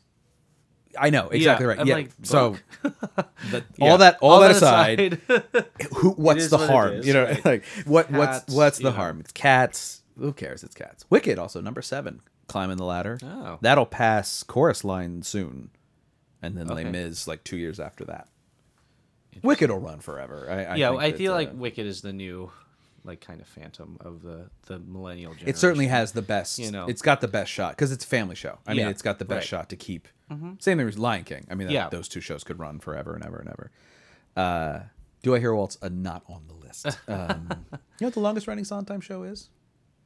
I 0.99 1.11
know 1.11 1.29
exactly 1.29 1.67
right. 1.67 1.79
I'm 1.79 1.87
Yeah. 1.87 1.95
like, 1.97 2.11
so 2.23 2.57
the, 2.83 3.65
Yeah. 3.77 3.91
all 3.91 3.99
that 3.99 4.19
all, 4.21 4.41
that 4.41 4.51
aside, 4.53 5.21
aside, 5.29 5.67
who 5.97 6.11
what's 6.11 6.49
the 6.49 6.59
what 6.59 6.71
harm? 6.71 6.93
is, 6.95 7.07
you 7.07 7.13
know, 7.13 7.25
right. 7.25 7.45
like 7.45 7.65
what 7.85 8.09
Cats, 8.09 8.19
what's 8.19 8.55
what's 8.55 8.79
the 8.79 8.93
harm? 8.93 9.21
It's 9.21 9.33
cats. 9.33 10.03
Who 10.19 10.33
cares? 10.33 10.65
It's 10.65 10.75
cats. 10.75 11.05
Wicked 11.11 11.39
also 11.39 11.61
number 11.61 11.83
seven, 11.83 12.21
climbing 12.49 12.77
the 12.79 12.85
ladder. 12.85 13.19
Oh. 13.23 13.59
That'll 13.61 13.87
pass 13.87 14.43
chorus 14.43 14.83
line 14.85 15.23
soon, 15.23 15.71
and 16.43 16.57
then 16.57 16.69
Les 16.69 16.83
Okay. 16.83 16.91
Mis 16.91 17.27
like 17.29 17.45
two 17.45 17.57
years 17.59 17.79
after 17.81 18.05
that. 18.07 18.29
Wicked 19.43 19.71
will 19.71 19.79
run 19.79 20.01
forever. 20.01 20.47
I, 20.51 20.65
I 20.65 20.75
yeah, 20.77 20.93
I 20.93 21.11
that, 21.11 21.19
feel 21.19 21.33
uh, 21.33 21.37
like 21.37 21.51
Wicked 21.53 21.85
is 21.87 22.01
the 22.01 22.13
new, 22.15 22.51
like 23.07 23.21
kind 23.21 23.41
of 23.41 23.47
Phantom 23.47 23.97
of 24.01 24.23
the 24.23 24.51
the 24.67 24.79
millennial 24.81 25.33
generation. 25.33 25.49
it 25.49 25.57
certainly 25.59 25.87
has 25.87 26.13
the 26.13 26.23
best. 26.23 26.59
You 26.59 26.71
know. 26.71 26.87
it's 26.87 27.03
got 27.03 27.21
the 27.21 27.29
best 27.29 27.51
shot 27.51 27.73
because 27.73 27.93
it's 27.93 28.05
a 28.05 28.09
family 28.09 28.35
show. 28.35 28.59
I 28.67 28.75
mean, 28.75 28.87
it's 28.89 29.03
got 29.03 29.19
the 29.19 29.25
best 29.25 29.51
right. 29.53 29.59
Mm-hmm. 29.59 29.63
shot 29.63 29.69
to 29.71 29.77
keep. 29.77 30.09
Same 30.29 30.57
thing 30.79 30.85
with 30.85 30.99
Lion 30.99 31.25
King. 31.25 31.47
I 31.51 31.55
mean, 31.55 31.69
that, 31.69 31.73
Yeah. 31.75 31.89
those 31.89 32.09
two 32.09 32.21
shows 32.21 32.43
could 32.45 32.59
run 32.59 32.81
forever 32.81 33.15
and 33.15 33.25
ever 33.25 33.39
and 33.39 33.49
ever. 33.49 33.71
Uh, 34.37 34.81
Do 35.23 35.35
I 35.35 35.39
Hear 35.39 35.55
Waltz? 35.55 35.79
Uh, 35.81 35.89
not 35.93 36.25
on 36.29 36.43
the 36.49 36.55
list. 36.55 36.87
Um, 37.09 37.49
you 37.63 37.79
know 38.05 38.09
what 38.09 38.15
the 38.15 38.21
longest 38.21 38.47
running 38.49 38.65
Sondheim 38.65 39.01
show 39.01 39.23
is? 39.23 39.49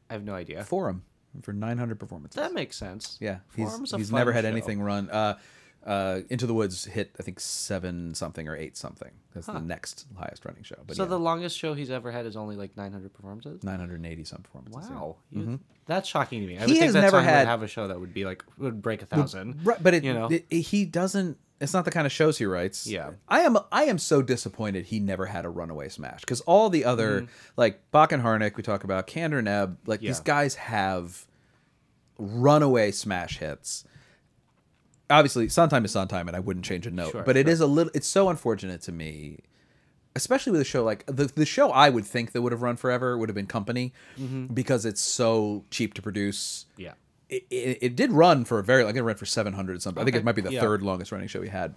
I 0.08 0.12
have 0.12 0.22
no 0.24 0.34
idea. 0.34 0.62
Forum 0.64 1.02
for 1.42 1.52
900 1.52 1.98
performances. 1.98 2.36
That 2.36 2.52
makes 2.52 2.76
sense. 2.76 3.16
yeah, 3.20 3.38
he's, 3.56 3.68
Forum's 3.68 3.92
a 3.92 3.96
he's 3.98 4.10
fun 4.10 4.18
never 4.18 4.32
had 4.32 4.44
show. 4.44 4.48
anything 4.50 4.82
run. 4.82 5.08
Uh, 5.10 5.38
uh, 5.86 6.20
Into 6.28 6.46
the 6.46 6.54
Woods 6.54 6.84
hit 6.84 7.14
I 7.18 7.22
think 7.22 7.40
seven 7.40 8.14
something 8.14 8.46
or 8.48 8.56
eight 8.56 8.76
something. 8.76 9.10
That's 9.34 9.46
the 9.46 9.60
next 9.60 10.06
highest 10.18 10.44
running 10.44 10.62
show. 10.62 10.76
But 10.86 10.96
So 10.96 11.04
yeah, 11.04 11.08
the 11.10 11.18
longest 11.18 11.56
show 11.56 11.72
he's 11.74 11.90
ever 11.90 12.10
had 12.10 12.26
is 12.26 12.36
only 12.36 12.56
like 12.56 12.76
900 12.76 13.12
performances. 13.12 13.62
980 13.62 14.24
some 14.24 14.42
performances. 14.42 14.86
yeah. 14.90 14.96
Wow, 14.96 15.16
You- 15.30 15.60
that's 15.86 16.08
shocking 16.08 16.40
to 16.42 16.46
me. 16.46 16.58
I 16.58 16.66
He 16.66 16.78
has 16.78 16.92
that 16.92 17.00
never 17.00 17.20
had- 17.22 17.46
have 17.46 17.62
a 17.62 17.66
show 17.68 17.88
that 17.88 17.98
would 17.98 18.12
be 18.14 18.24
like 18.24 18.44
would 18.58 18.80
break 18.82 19.02
a 19.02 19.06
thousand. 19.06 19.60
Right, 19.64 19.82
but 19.82 19.94
it, 19.94 20.04
you 20.04 20.12
know, 20.12 20.28
it- 20.28 20.46
it- 20.50 20.60
he 20.62 20.84
doesn't. 20.84 21.38
It's 21.60 21.74
not 21.74 21.84
the 21.84 21.90
kind 21.90 22.06
of 22.06 22.12
shows 22.12 22.38
he 22.38 22.46
writes. 22.46 22.86
Yeah. 22.86 23.10
I 23.28 23.40
am. 23.40 23.58
I 23.70 23.84
am 23.84 23.98
so 23.98 24.22
disappointed 24.22 24.86
he 24.86 24.98
never 24.98 25.26
had 25.26 25.44
a 25.44 25.50
runaway 25.50 25.88
smash 25.90 26.20
because 26.22 26.40
all 26.42 26.70
the 26.70 26.84
other 26.86 27.26
like 27.56 27.90
Bock 27.90 28.12
and 28.12 28.22
Harnick 28.22 28.56
we 28.56 28.62
talk 28.62 28.82
about, 28.84 29.06
Kander 29.06 29.42
Neb, 29.44 29.76
like 29.86 30.00
these 30.00 30.16
Mm-hmm. 30.16 30.24
Guys 30.24 30.54
have 30.54 31.26
runaway 32.18 32.90
smash 32.90 33.38
hits. 33.38 33.84
Obviously, 35.10 35.48
Sondheim 35.48 35.84
is 35.84 35.92
Sondheim, 35.92 36.28
and 36.28 36.36
I 36.36 36.40
wouldn't 36.40 36.64
change 36.64 36.86
a 36.86 36.90
note. 36.90 37.12
Sure, 37.12 37.22
but 37.22 37.36
it 37.36 37.46
sure. 37.46 37.52
is 37.52 37.60
a 37.60 37.66
little. 37.66 37.90
It's 37.94 38.06
so 38.06 38.28
unfortunate 38.28 38.80
to 38.82 38.92
me, 38.92 39.38
especially 40.16 40.52
with 40.52 40.60
a 40.60 40.64
show 40.64 40.84
like 40.84 41.04
the 41.06 41.24
the 41.26 41.46
show 41.46 41.70
I 41.70 41.90
would 41.90 42.04
think 42.04 42.32
that 42.32 42.42
would 42.42 42.52
have 42.52 42.62
run 42.62 42.76
forever 42.76 43.16
would 43.18 43.28
have 43.28 43.34
been 43.34 43.46
Company, 43.46 43.92
mm-hmm. 44.18 44.46
because 44.46 44.86
it's 44.86 45.00
so 45.00 45.64
cheap 45.70 45.94
to 45.94 46.02
produce 46.02 46.66
yeah. 46.76 46.92
it, 47.28 47.44
it, 47.50 47.78
it 47.82 47.96
did 47.96 48.12
run 48.12 48.44
for 48.44 48.58
a 48.58 48.64
very 48.64 48.84
like 48.84 48.96
it 48.96 49.02
ran 49.02 49.16
for 49.16 49.26
700 49.26 49.82
something. 49.82 50.00
I 50.00 50.04
think 50.04 50.16
it 50.16 50.24
might 50.24 50.36
be 50.36 50.42
the 50.42 50.52
yeah. 50.52 50.60
third 50.60 50.82
longest 50.82 51.12
running 51.12 51.28
show 51.28 51.40
we 51.40 51.48
had. 51.48 51.74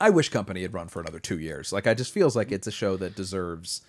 I 0.00 0.10
wish 0.10 0.28
Company 0.28 0.62
had 0.62 0.74
run 0.74 0.88
for 0.88 1.00
another 1.00 1.18
two 1.18 1.38
years. 1.38 1.72
Like 1.72 1.86
I 1.86 1.94
just 1.94 2.12
feels 2.12 2.36
like 2.36 2.52
it's 2.52 2.66
a 2.66 2.72
show 2.72 2.96
that 2.96 3.16
deserves 3.16 3.82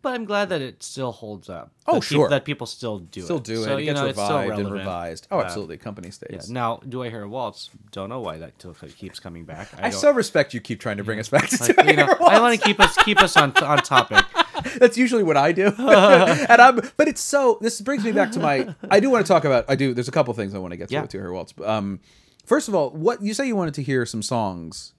But 0.00 0.14
I'm 0.14 0.24
glad 0.26 0.48
that 0.50 0.62
it 0.62 0.82
still 0.84 1.10
holds 1.10 1.50
up. 1.50 1.72
Oh, 1.88 1.94
that 1.94 2.04
sure. 2.04 2.28
that 2.28 2.44
people 2.44 2.68
still 2.68 3.00
do 3.00 3.20
it. 3.20 3.24
still 3.24 3.38
it. 3.38 3.44
do 3.44 3.62
it. 3.62 3.64
So, 3.64 3.76
it 3.78 3.84
gets 3.84 4.00
know, 4.00 4.06
it's 4.06 4.18
still 4.22 4.38
revived 4.38 4.60
and 4.60 4.70
revised. 4.70 5.26
Oh, 5.30 5.38
Uh, 5.38 5.42
absolutely. 5.42 5.76
Company 5.76 6.08
Yeah. 6.08 6.12
stays. 6.12 6.50
Now, 6.50 6.80
do 6.88 7.02
I 7.02 7.10
hear 7.10 7.22
a 7.22 7.28
waltz? 7.28 7.70
Don't 7.90 8.08
know 8.08 8.20
why 8.20 8.38
that 8.38 8.52
still 8.58 8.74
keeps 8.96 9.18
coming 9.18 9.44
back. 9.44 9.70
I 9.76 9.90
don't- 9.90 9.92
so 9.92 10.12
respect 10.12 10.54
you 10.54 10.60
keep 10.60 10.78
trying 10.78 10.98
to 10.98 11.04
bring 11.04 11.18
us 11.18 11.28
back 11.28 11.48
to 11.48 11.62
like, 11.64 11.76
Two 11.76 11.90
you 11.90 11.96
know, 11.96 12.06
I 12.20 12.38
want 12.40 12.58
to 12.60 12.64
keep 12.64 12.78
us 12.78 12.96
keep 13.04 13.20
us 13.20 13.36
on 13.36 13.52
on 13.56 13.78
topic. 13.78 14.24
That's 14.78 14.96
usually 14.96 15.24
what 15.24 15.36
I 15.36 15.50
do. 15.50 15.66
and 15.78 16.60
I'm 16.62 16.76
but 16.96 17.08
it's 17.08 17.20
so 17.20 17.58
this 17.60 17.80
brings 17.80 18.04
me 18.04 18.12
back 18.12 18.30
to 18.32 18.38
my 18.40 18.74
I 18.90 19.00
do 19.00 19.10
want 19.10 19.26
to 19.26 19.32
talk 19.32 19.44
about 19.44 19.64
I 19.68 19.74
do 19.74 19.94
there's 19.94 20.08
a 20.08 20.12
couple 20.12 20.32
things 20.34 20.54
I 20.54 20.58
want 20.58 20.72
to 20.72 20.76
get 20.76 20.88
to 20.88 20.94
Yeah. 20.94 21.00
with 21.02 21.10
Two 21.10 21.18
Hair 21.18 21.32
Waltz. 21.32 21.54
Um 21.64 21.98
first 22.46 22.68
of 22.68 22.74
all, 22.74 22.90
what 22.90 23.20
you 23.22 23.34
say 23.34 23.46
you 23.46 23.56
wanted 23.56 23.74
to 23.74 23.82
hear 23.82 24.06
some 24.06 24.22
songs 24.22 24.94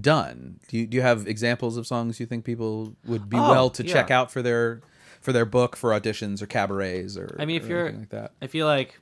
done. 0.00 0.60
Do 0.68 0.78
you 0.78 0.86
do 0.86 0.96
you 0.96 1.02
have 1.02 1.26
examples 1.26 1.76
of 1.76 1.86
songs 1.86 2.18
you 2.20 2.26
think 2.26 2.44
people 2.44 2.94
would 3.06 3.28
be 3.28 3.36
Oh, 3.36 3.50
well 3.50 3.70
to 3.70 3.82
check 3.84 4.10
out 4.10 4.30
for 4.30 4.42
their 4.42 4.80
for 5.20 5.32
their 5.32 5.44
book 5.44 5.76
for 5.76 5.90
auditions 5.90 6.42
or 6.42 6.46
cabarets 6.46 7.16
or 7.16 7.36
I 7.38 7.44
mean, 7.44 7.56
if 7.56 7.64
or 7.64 7.68
you're, 7.68 7.92
like 7.92 8.10
that. 8.10 8.32
I 8.42 8.46
feel 8.46 8.66
like 8.66 8.98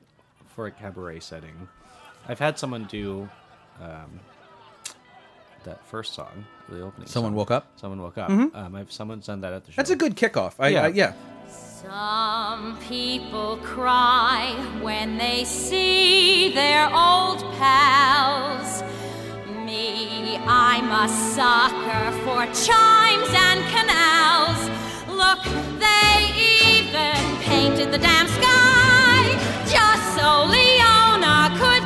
for 0.55 0.66
a 0.66 0.70
cabaret 0.70 1.20
setting, 1.20 1.68
I've 2.28 2.38
had 2.38 2.59
someone 2.59 2.84
do 2.84 3.28
um, 3.80 4.20
that 5.64 5.84
first 5.86 6.14
song, 6.14 6.45
the 6.68 6.80
opening. 6.82 7.09
Someone 7.09 7.30
song. 7.30 7.36
woke 7.36 7.51
up? 7.51 7.66
Someone 7.76 8.03
woke 8.03 8.18
up. 8.18 8.30
Um, 8.30 8.74
I've 8.74 8.93
someone's 8.93 9.26
done 9.26 9.40
that 9.40 9.53
at 9.53 9.64
the 9.64 9.72
show. 9.72 9.76
That's 9.76 9.90
a 9.90 9.97
good 9.97 10.16
kickoff. 10.16 10.55
I, 10.59 10.68
Yeah. 10.68 10.82
I, 10.84 10.86
yeah. 10.88 11.12
Some 11.49 12.78
people 12.88 13.57
cry 13.62 14.53
when 14.80 15.18
they 15.18 15.45
see 15.45 16.55
their 16.55 16.84
old 16.95 17.40
pals. 17.59 18.82
Me, 19.73 20.39
I'm 20.47 20.91
a 20.93 21.09
sucker 21.09 22.12
for 22.25 22.45
chimes 22.53 23.31
and 23.49 23.61
canals. 23.73 24.61
Look, 25.09 25.43
they 25.81 26.18
even 26.37 27.16
painted 27.41 27.91
the 27.91 27.97
damn 27.97 28.29
sky 28.29 29.23
just 29.64 30.05
so 30.14 30.45
Leona 30.45 31.49
could 31.57 31.82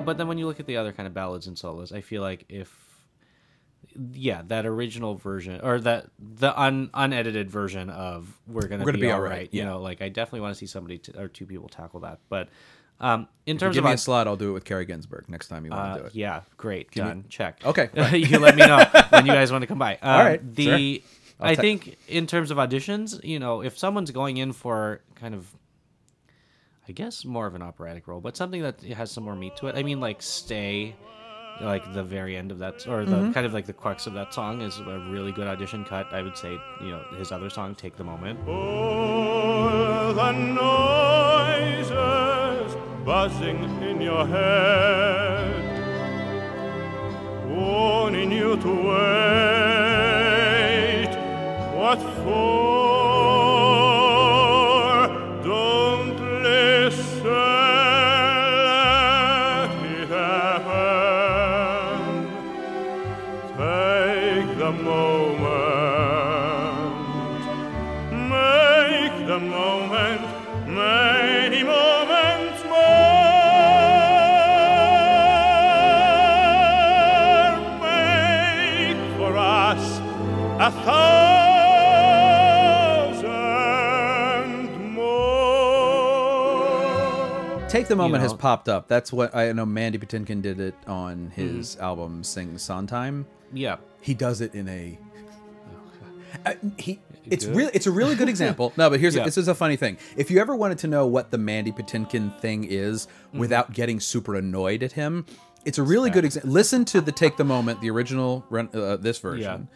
know, 0.00 0.04
but 0.04 0.18
then 0.18 0.28
when 0.28 0.38
you 0.38 0.46
look 0.46 0.60
at 0.60 0.66
the 0.66 0.76
other 0.76 0.92
kind 0.92 1.06
of 1.06 1.14
ballads 1.14 1.46
and 1.46 1.58
solos, 1.58 1.92
I 1.92 2.00
feel 2.00 2.22
like 2.22 2.44
if 2.48 2.72
yeah, 4.12 4.42
that 4.46 4.66
original 4.66 5.14
version 5.16 5.60
or 5.62 5.80
that 5.80 6.06
the 6.18 6.58
un, 6.60 6.90
unedited 6.94 7.50
version 7.50 7.90
of 7.90 8.28
"We're 8.46 8.62
Gonna, 8.68 8.84
We're 8.84 8.92
Gonna 8.92 8.98
Be, 8.98 9.06
Be 9.06 9.12
Alright, 9.12 9.30
Right," 9.30 9.48
you 9.52 9.60
yeah. 9.60 9.68
know, 9.68 9.80
like 9.80 10.02
I 10.02 10.08
definitely 10.08 10.40
want 10.40 10.54
to 10.54 10.58
see 10.58 10.66
somebody 10.66 10.98
t- 10.98 11.12
or 11.16 11.28
two 11.28 11.46
people 11.46 11.68
tackle 11.68 12.00
that. 12.00 12.18
But 12.28 12.48
um, 13.00 13.28
in 13.46 13.56
If 13.56 13.60
terms 13.60 13.76
give 13.76 13.84
of 13.84 13.88
me 13.88 13.94
a 13.94 13.98
slot, 13.98 14.26
I'll 14.26 14.36
do 14.36 14.50
it 14.50 14.52
with 14.52 14.64
Carrie 14.64 14.84
Ginsburg 14.84 15.28
next 15.28 15.48
time 15.48 15.64
you 15.64 15.70
want 15.70 15.82
uh, 15.82 15.94
to 15.94 16.00
do 16.00 16.06
it. 16.06 16.14
yeah, 16.14 16.42
great, 16.56 16.94
me- 16.94 17.02
done, 17.02 17.24
check. 17.28 17.60
Okay, 17.64 17.88
right. 17.96 18.12
you 18.14 18.38
let 18.38 18.56
me 18.56 18.66
know 18.66 18.84
when 19.10 19.26
you 19.26 19.32
guys 19.32 19.50
want 19.52 19.62
to 19.62 19.66
come 19.66 19.78
by. 19.78 19.96
Um, 20.02 20.26
right, 20.26 20.54
the 20.54 21.02
I'll 21.40 21.50
I 21.50 21.54
think 21.54 21.96
in 22.08 22.26
terms 22.26 22.50
of 22.50 22.58
auditions, 22.58 23.22
you 23.24 23.38
know, 23.38 23.62
if 23.62 23.78
someone's 23.78 24.10
going 24.10 24.36
in 24.38 24.52
for 24.52 25.00
kind 25.14 25.34
of 25.34 25.46
I 26.88 26.92
guess 26.92 27.24
more 27.24 27.46
of 27.46 27.54
an 27.54 27.60
operatic 27.62 28.08
role, 28.08 28.20
but 28.20 28.34
something 28.36 28.62
that 28.62 28.80
has 28.82 29.10
some 29.10 29.24
more 29.24 29.36
meat 29.36 29.56
to 29.56 29.66
it. 29.66 29.76
I 29.76 29.82
mean, 29.82 30.00
like 30.00 30.22
"Stay," 30.22 30.96
like 31.60 31.92
the 31.92 32.02
very 32.02 32.34
end 32.36 32.50
of 32.50 32.58
that, 32.60 32.86
or 32.88 33.04
the 33.04 33.16
Mm-hmm. 33.16 33.32
kind 33.32 33.44
of 33.44 33.52
like 33.52 33.66
the 33.66 33.74
crux 33.74 34.06
of 34.06 34.14
that 34.14 34.32
song 34.32 34.62
is 34.62 34.78
a 34.80 34.98
really 35.10 35.32
good 35.32 35.46
audition 35.46 35.84
cut. 35.84 36.06
I 36.12 36.22
would 36.22 36.36
say, 36.38 36.52
you 36.80 36.90
know, 36.90 37.02
his 37.18 37.30
other 37.30 37.50
song, 37.50 37.74
"Take 37.74 37.96
the 37.96 38.04
Moment." 38.04 38.40
All 38.48 40.14
the 40.14 40.32
noises 41.52 42.74
buzzing 43.04 43.58
in 43.82 44.00
your 44.00 44.26
head, 44.26 45.64
warning 47.48 48.32
you 48.32 48.56
to 48.56 48.68
wait. 50.08 51.08
What 51.76 52.00
for? 52.24 52.97
The 87.88 87.96
moment 87.96 88.22
has 88.22 88.32
know. 88.32 88.38
popped 88.38 88.68
up. 88.68 88.88
That's 88.88 89.12
what 89.12 89.34
I 89.34 89.50
know. 89.52 89.66
Mandy 89.66 89.98
Patinkin 89.98 90.40
did 90.42 90.60
it 90.60 90.74
on 90.86 91.30
his 91.34 91.74
Mm-hmm. 91.74 91.82
album 91.84 92.24
"Sing 92.24 92.56
Sondheim." 92.58 93.26
Yeah, 93.52 93.76
He 94.00 94.14
does 94.14 94.40
it 94.40 94.54
in 94.54 94.68
a. 94.68 94.98
Uh, 96.46 96.54
he. 96.78 97.00
It's 97.30 97.44
Good? 97.44 97.56
really. 97.56 97.70
It's 97.74 97.86
a 97.86 97.90
really 97.90 98.14
good 98.14 98.30
example. 98.30 98.72
No, 98.78 98.88
but 98.88 99.00
here's 99.00 99.14
Yeah. 99.18 99.24
this 99.24 99.36
is 99.36 99.48
a 99.48 99.54
funny 99.54 99.76
thing. 99.76 99.98
If 100.16 100.30
you 100.30 100.40
ever 100.40 100.56
wanted 100.56 100.78
to 100.78 100.86
know 100.86 101.06
what 101.06 101.30
the 101.30 101.36
Mandy 101.36 101.72
Patinkin 101.72 102.38
thing 102.40 102.64
is 102.64 103.06
Mm-hmm. 103.06 103.38
without 103.38 103.74
getting 103.74 104.00
super 104.00 104.34
annoyed 104.34 104.82
at 104.82 104.92
him, 104.92 105.26
it's 105.66 105.76
a 105.76 105.82
really 105.82 106.08
good 106.08 106.24
example. 106.24 106.50
Listen 106.50 106.86
to 106.86 107.02
the 107.02 107.12
"Take 107.12 107.36
the 107.36 107.44
Moment," 107.44 107.82
the 107.82 107.90
original, 107.90 108.46
run- 108.48 108.70
uh, 108.72 108.96
this 108.96 109.18
version, 109.18 109.68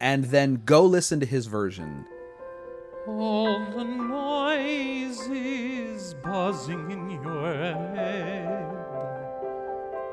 and 0.00 0.24
then 0.24 0.62
go 0.64 0.84
listen 0.84 1.20
to 1.20 1.26
his 1.26 1.46
version. 1.46 2.04
All 3.06 3.60
the 3.76 3.84
noises 4.90 6.14
buzzing 6.24 6.90
in 6.90 6.99
your 7.22 7.54
head, 7.94 8.76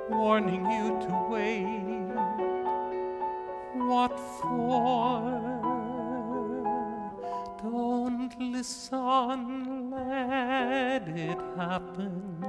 warning 0.09 0.65
you 0.65 0.99
to 1.07 1.27
wait. 1.29 1.87
What 3.73 4.19
for? 4.41 5.47
Don't 7.61 8.33
listen, 8.39 9.89
let 9.91 11.07
it 11.07 11.39
happen. 11.55 12.43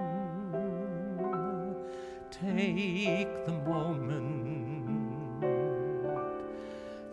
Take 2.30 3.46
the 3.46 3.52
moment, 3.52 5.40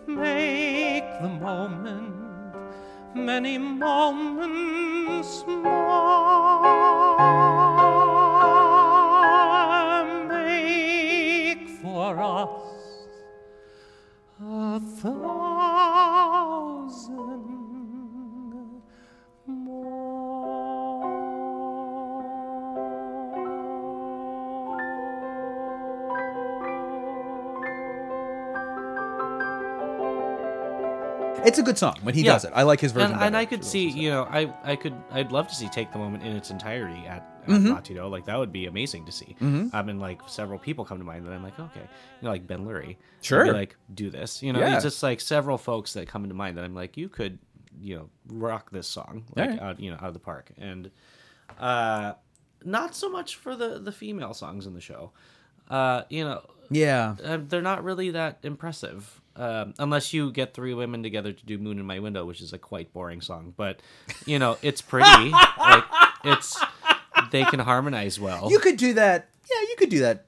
make 0.07 1.05
the 1.21 1.29
moment 1.29 2.14
many 3.15 3.57
moments 3.57 5.43
more. 5.47 5.63
Make 10.27 11.69
for 11.81 12.19
us 12.19 13.07
a 14.43 14.79
thousand 15.01 15.55
It's 31.45 31.59
a 31.59 31.63
good 31.63 31.77
song 31.77 31.95
when 32.01 32.15
he 32.15 32.21
Yeah. 32.23 32.33
does 32.33 32.45
it. 32.45 32.51
I 32.55 32.63
like 32.63 32.79
his 32.79 32.91
version. 32.91 33.13
and, 33.13 33.21
and 33.21 33.37
I 33.37 33.45
could 33.45 33.63
see, 33.63 33.87
you 33.89 34.09
know, 34.09 34.23
I 34.29 34.51
I 34.63 34.75
could 34.75 34.95
I'd 35.11 35.31
love 35.31 35.47
to 35.47 35.55
see 35.55 35.67
take 35.69 35.91
the 35.91 35.99
moment 35.99 36.23
in 36.23 36.35
its 36.35 36.49
entirety 36.51 37.05
at, 37.07 37.17
at 37.43 37.49
Mm-hmm. 37.49 37.69
La-Ti-Do. 37.73 38.05
Like 38.07 38.25
that 38.25 38.37
would 38.39 38.51
be 38.51 38.65
amazing 38.65 39.05
to 39.05 39.11
see. 39.11 39.35
Um, 39.39 39.71
and 39.73 39.99
like 39.99 40.19
several 40.27 40.57
people 40.57 40.83
come 40.85 40.97
to 40.97 41.03
mind 41.03 41.25
that 41.27 41.33
I'm 41.33 41.43
like, 41.43 41.59
okay, 41.59 41.81
you 41.81 42.23
know, 42.25 42.31
like 42.31 42.47
Ben 42.47 42.65
Lurie, 42.65 42.95
Sure. 43.21 43.53
like 43.53 43.75
do 43.93 44.09
this. 44.09 44.41
You 44.41 44.51
know, 44.53 44.59
Yeah. 44.59 44.73
it's 44.75 44.83
just 44.83 45.03
like 45.03 45.21
several 45.21 45.57
folks 45.59 45.93
that 45.93 46.07
come 46.07 46.23
into 46.23 46.35
mind 46.35 46.57
that 46.57 46.63
I'm 46.65 46.73
like, 46.73 46.97
you 46.97 47.07
could, 47.07 47.37
you 47.79 47.95
know, 47.97 48.09
rock 48.29 48.71
this 48.71 48.87
song 48.87 49.25
like 49.35 49.49
Alright. 49.49 49.61
out, 49.61 49.79
you 49.79 49.91
know, 49.91 49.97
out 49.97 50.07
of 50.07 50.13
the 50.13 50.19
park. 50.19 50.51
And 50.57 50.89
uh, 51.59 52.13
not 52.63 52.95
so 52.95 53.09
much 53.09 53.35
for 53.35 53.55
the 53.55 53.77
the 53.79 53.91
female 53.91 54.33
songs 54.33 54.65
in 54.65 54.73
the 54.73 54.81
show. 54.81 55.11
Uh, 55.69 56.01
you 56.09 56.23
know, 56.23 56.41
Yeah. 56.71 57.15
uh, 57.23 57.37
they're 57.47 57.61
not 57.61 57.83
really 57.83 58.09
that 58.11 58.39
impressive. 58.43 59.21
Um, 59.37 59.73
unless 59.79 60.13
you 60.13 60.31
get 60.31 60.53
three 60.53 60.73
women 60.73 61.03
together 61.03 61.33
to 61.33 61.45
do 61.45 61.57
"Moon 61.57 61.77
in 61.79 61.85
My 61.85 61.99
Window," 61.99 62.25
which 62.25 62.39
is 62.41 62.53
a 62.53 62.57
quite 62.57 62.93
boring 62.93 63.19
song, 63.21 63.53
but 63.57 63.81
you 64.25 64.39
know 64.39 64.57
it's 64.61 64.81
pretty. 64.81 65.29
like 65.59 65.83
it's 66.23 66.57
they 67.31 67.43
can 67.45 67.59
harmonize 67.59 68.19
well. 68.19 68.49
You 68.49 68.59
could 68.59 68.77
do 68.77 68.93
that. 68.93 69.29
Yeah, 69.49 69.61
you 69.69 69.75
could 69.77 69.89
do 69.89 69.99
that. 69.99 70.25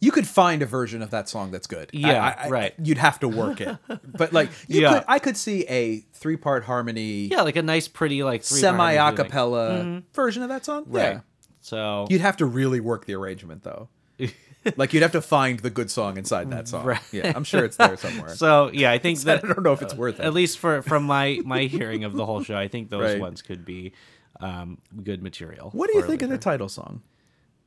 You 0.00 0.10
could 0.12 0.26
find 0.26 0.60
a 0.60 0.66
version 0.66 1.00
of 1.00 1.10
that 1.12 1.28
song 1.30 1.50
that's 1.50 1.66
good. 1.66 1.88
Yeah, 1.94 2.22
I- 2.22 2.46
I- 2.46 2.48
right. 2.50 2.74
You'd 2.82 2.98
have 2.98 3.20
to 3.20 3.28
work 3.28 3.60
it, 3.62 3.76
but 4.04 4.32
like, 4.34 4.50
you 4.68 4.82
Yeah. 4.82 4.94
could, 4.94 5.04
I 5.08 5.18
could 5.18 5.36
see 5.36 5.64
a 5.66 6.00
three-part 6.12 6.64
harmony, 6.64 7.28
yeah, 7.28 7.40
like 7.42 7.56
a 7.56 7.62
nice, 7.62 7.88
pretty 7.88 8.22
like 8.22 8.44
semi 8.44 8.96
harmony 8.96 9.16
thing. 9.28 9.30
acapella 9.30 10.02
version 10.12 10.42
of 10.42 10.50
that 10.50 10.64
song. 10.66 10.82
Mm-hmm. 10.84 10.96
Right. 10.96 11.02
Yeah. 11.14 11.20
So 11.62 12.06
You'd 12.10 12.20
have 12.20 12.36
to 12.38 12.44
really 12.46 12.80
work 12.80 13.06
the 13.06 13.14
arrangement, 13.14 13.62
though. 13.62 13.88
like 14.76 14.92
you'd 14.92 15.02
have 15.02 15.12
to 15.12 15.20
find 15.22 15.58
the 15.60 15.70
good 15.70 15.90
song 15.90 16.16
inside 16.16 16.50
that 16.50 16.68
song. 16.68 16.84
Right. 16.84 17.00
Yeah, 17.12 17.32
I'm 17.34 17.44
sure 17.44 17.64
it's 17.64 17.76
there 17.76 17.96
somewhere. 17.96 18.28
so 18.36 18.70
yeah, 18.72 18.90
I 18.90 18.98
think 18.98 19.18
that 19.22 19.44
I 19.44 19.48
don't 19.48 19.62
know 19.62 19.72
if 19.72 19.82
it's 19.82 19.94
worth 19.94 20.20
it. 20.20 20.24
at 20.26 20.32
least 20.34 20.58
for 20.58 20.82
from 20.82 21.04
my 21.04 21.40
my 21.44 21.62
hearing 21.64 22.04
of 22.04 22.14
the 22.14 22.24
whole 22.26 22.42
show, 22.42 22.56
I 22.56 22.68
think 22.68 22.90
those 22.90 23.02
Right. 23.12 23.20
ones 23.20 23.42
could 23.42 23.64
be 23.64 23.92
um, 24.40 24.78
good 25.02 25.22
material. 25.22 25.70
what 25.72 25.90
do 25.90 25.96
you 25.96 26.02
think 26.04 26.22
of 26.22 26.28
the 26.30 26.38
title 26.38 26.68
song? 26.68 27.02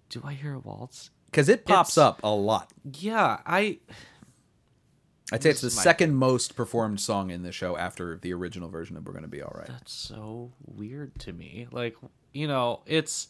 Do 0.09 0.21
I 0.23 0.33
hear 0.33 0.53
a 0.53 0.59
waltz? 0.59 1.09
Because 1.31 1.49
it 1.49 1.65
pops 1.65 1.97
It's- 1.97 2.07
up 2.07 2.19
a 2.23 2.29
lot. 2.33 2.71
Yeah, 2.99 3.39
I 3.45 3.79
I'd 5.31 5.43
say 5.43 5.49
it's 5.49 5.59
the 5.61 5.65
This 5.67 5.73
is 5.73 5.77
my- 5.77 5.83
second 5.83 6.15
most 6.15 6.55
performed 6.55 7.01
song 7.01 7.31
in 7.31 7.43
the 7.43 7.51
show 7.51 7.75
after 7.77 8.17
the 8.17 8.31
original 8.33 8.69
version 8.69 8.95
of 8.95 9.05
"We're 9.05 9.11
Gonna 9.13 9.27
Be 9.27 9.41
All 9.41 9.53
Right." 9.55 9.67
that's 9.67 9.91
so 9.93 10.53
weird 10.65 11.19
to 11.19 11.33
me. 11.33 11.67
Like, 11.71 11.95
you 12.33 12.47
know, 12.47 12.81
it's 12.85 13.27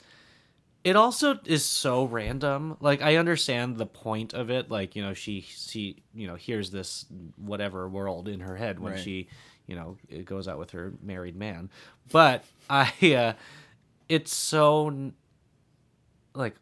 it 0.87 0.95
also 0.95 1.37
is 1.45 1.65
so 1.65 2.05
random. 2.05 2.77
Like 2.79 3.01
I 3.01 3.17
understand 3.17 3.77
the 3.77 3.85
point 3.85 4.33
of 4.33 4.49
it. 4.49 4.71
Like, 4.71 4.95
you 4.95 5.01
know, 5.01 5.13
she 5.13 5.41
she, 5.41 6.03
you 6.13 6.27
know, 6.27 6.35
hears 6.35 6.71
this 6.71 7.05
whatever 7.35 7.89
world 7.89 8.27
in 8.27 8.39
her 8.39 8.55
head 8.55 8.79
when 8.79 8.93
Right. 8.93 9.01
she, 9.03 9.27
you 9.67 9.75
know, 9.75 9.97
goes 10.23 10.47
out 10.47 10.57
with 10.59 10.71
her 10.71 10.93
married 11.01 11.35
man. 11.35 11.69
But 12.11 12.45
I 12.69 12.91
uh 13.13 13.33
it's 14.07 14.33
so 14.33 15.11
like 16.33 16.55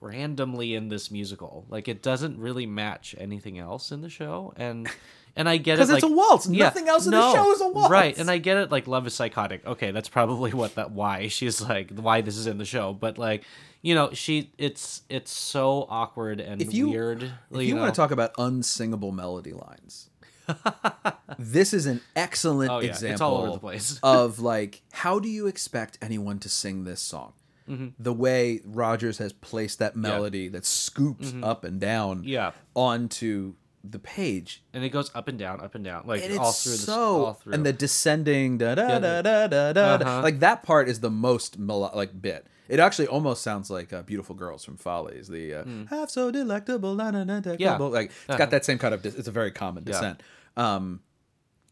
randomly 0.00 0.74
in 0.74 0.88
this 0.88 1.10
musical. 1.10 1.64
Like 1.68 1.88
it 1.88 2.02
doesn't 2.02 2.38
really 2.38 2.66
match 2.66 3.14
anything 3.18 3.58
else 3.58 3.92
in 3.92 4.00
the 4.02 4.10
show 4.10 4.52
and 4.56 4.88
and 5.38 5.48
I 5.48 5.56
get 5.56 5.74
it 5.74 5.76
Because 5.76 5.90
it's 5.90 6.02
like 6.02 6.12
a 6.12 6.14
waltz. 6.14 6.46
yeah, 6.48 6.64
Nothing 6.64 6.88
else 6.88 7.06
in 7.06 7.12
the 7.12 7.32
show 7.32 7.50
is 7.52 7.60
a 7.62 7.68
waltz. 7.68 7.90
Right, 7.90 8.18
and 8.18 8.30
I 8.30 8.36
get 8.38 8.58
it. 8.58 8.70
Like, 8.70 8.86
love 8.86 9.06
is 9.06 9.14
psychotic. 9.14 9.64
Okay, 9.66 9.90
that's 9.92 10.08
probably 10.10 10.52
what 10.60 10.74
that 10.74 10.90
why 10.90 11.28
she's 11.28 11.60
like 11.62 11.90
why 11.98 12.20
this 12.20 12.36
is 12.36 12.46
in 12.46 12.58
the 12.58 12.66
show. 12.66 12.92
But 12.92 13.16
like, 13.16 13.44
you 13.80 13.94
know, 13.94 14.10
she 14.12 14.52
it's 14.58 15.02
it's 15.08 15.30
so 15.30 15.86
awkward 15.88 16.40
and 16.40 16.60
if 16.60 16.74
you 16.74 16.90
weird. 16.90 17.22
if 17.52 17.62
you 17.62 17.76
want 17.76 17.94
to 17.94 17.98
talk 17.98 18.10
about 18.10 18.34
unsingable 18.34 19.12
melody 19.14 19.52
lines, 19.54 20.10
this 21.38 21.72
is 21.72 21.86
an 21.86 22.00
excellent 22.16 22.70
Oh, 22.70 22.80
yeah, 22.80 22.90
it's 22.90 23.02
example 23.02 23.26
all 23.26 23.42
over 23.42 23.52
the 23.52 23.58
place. 23.58 23.98
of 24.02 24.40
like 24.40 24.82
how 24.92 25.18
do 25.18 25.28
you 25.28 25.46
expect 25.46 25.98
anyone 26.02 26.38
to 26.40 26.48
sing 26.48 26.84
this 26.84 27.00
song? 27.00 27.32
Mm-hmm. 27.68 27.88
The 27.98 28.14
way 28.14 28.60
Rodgers 28.64 29.18
has 29.18 29.32
placed 29.34 29.78
that 29.80 29.94
melody 29.94 30.48
that 30.48 30.64
scoops 30.64 31.34
up 31.42 31.64
and 31.64 31.78
down 31.78 32.20
Mm-hmm. 32.20 32.28
Yeah. 32.28 32.52
onto 32.74 33.54
the 33.90 33.98
page. 33.98 34.62
and 34.72 34.84
it 34.84 34.90
goes 34.90 35.10
up 35.14 35.28
and 35.28 35.38
down, 35.38 35.60
up 35.60 35.74
and 35.74 35.84
down, 35.84 36.02
like 36.06 36.22
And 36.24 36.38
all 36.38 36.52
through 36.52 36.72
the 36.72 36.78
so 36.78 37.24
all 37.26 37.34
through. 37.34 37.54
and 37.54 37.64
the 37.66 37.72
descending 37.72 38.58
da 38.58 38.74
da 38.74 38.88
Yeah, 38.88 38.98
da 38.98 39.22
da 39.22 39.46
da 39.46 39.72
da 39.72 39.80
Uh-huh. 39.94 40.22
like 40.22 40.40
that 40.40 40.62
part 40.62 40.88
is 40.88 41.00
the 41.00 41.10
most 41.10 41.58
melo- 41.58 41.92
like 41.94 42.20
bit. 42.20 42.46
It 42.68 42.80
actually 42.80 43.06
almost 43.08 43.42
sounds 43.42 43.70
like 43.70 43.92
uh, 43.94 44.02
"Beautiful 44.02 44.34
Girls" 44.34 44.62
from 44.64 44.76
Follies. 44.76 45.28
The 45.28 45.54
uh, 45.54 45.64
"Half 45.88 46.10
so 46.10 46.30
delectable," 46.30 46.94
na, 46.94 47.10
na, 47.10 47.24
na. 47.24 47.40
Yeah. 47.58 47.76
like 47.78 48.06
it's 48.10 48.14
Uh-huh. 48.28 48.36
got 48.38 48.50
that 48.50 48.64
same 48.66 48.76
kind 48.78 48.92
of. 48.92 49.00
Dis- 49.00 49.14
it's 49.14 49.28
a 49.28 49.32
very 49.32 49.50
common 49.50 49.84
Yeah. 49.86 49.92
descent. 49.92 50.22
Um, 50.56 51.00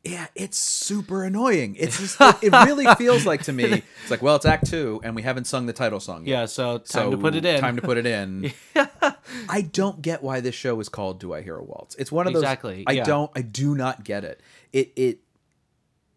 yeah, 0.09 0.27
it's 0.35 0.59
super 0.59 1.25
annoying. 1.25 1.77
It's 1.79 1.99
just 1.99 2.21
it, 2.21 2.37
it 2.43 2.67
really 2.67 2.87
feels 2.95 3.27
like 3.27 3.43
to 3.45 3.53
me. 3.53 3.83
It's 4.03 4.11
like 4.11 4.23
well, 4.23 4.37
it's 4.37 4.47
Act 4.47 4.67
Two, 4.67 5.01
and 5.03 5.15
we 5.15 5.23
haven't 5.23 5.47
sung 5.47 5.67
the 5.67 5.73
title 5.73 6.01
song 6.01 6.27
yet. 6.27 6.33
yeah, 6.33 6.47
so 6.47 6.79
time 6.79 7.11
to 7.11 7.19
put 7.19 7.35
it 7.35 7.45
in. 7.45 7.61
Time 7.61 7.77
to 7.77 7.83
put 7.83 7.99
it 7.99 8.07
in. 8.07 8.53
I 9.49 9.63
don't 9.63 10.01
get 10.03 10.23
why 10.23 10.41
this 10.41 10.55
show 10.55 10.79
is 10.81 10.89
called 10.89 11.21
"Do 11.21 11.35
I 11.35 11.43
Hear 11.43 11.57
a 11.57 11.63
Waltz." 11.63 11.95
It's 11.97 12.13
one 12.13 12.27
of 12.27 12.33
those. 12.33 12.43
Exactly, 12.43 12.85
I 12.87 12.93
yeah. 12.93 13.05
don't. 13.05 13.31
I 13.35 13.43
do 13.43 13.75
not 13.75 14.05
get 14.05 14.25
it. 14.25 14.41
It 14.73 14.93
it 14.97 15.19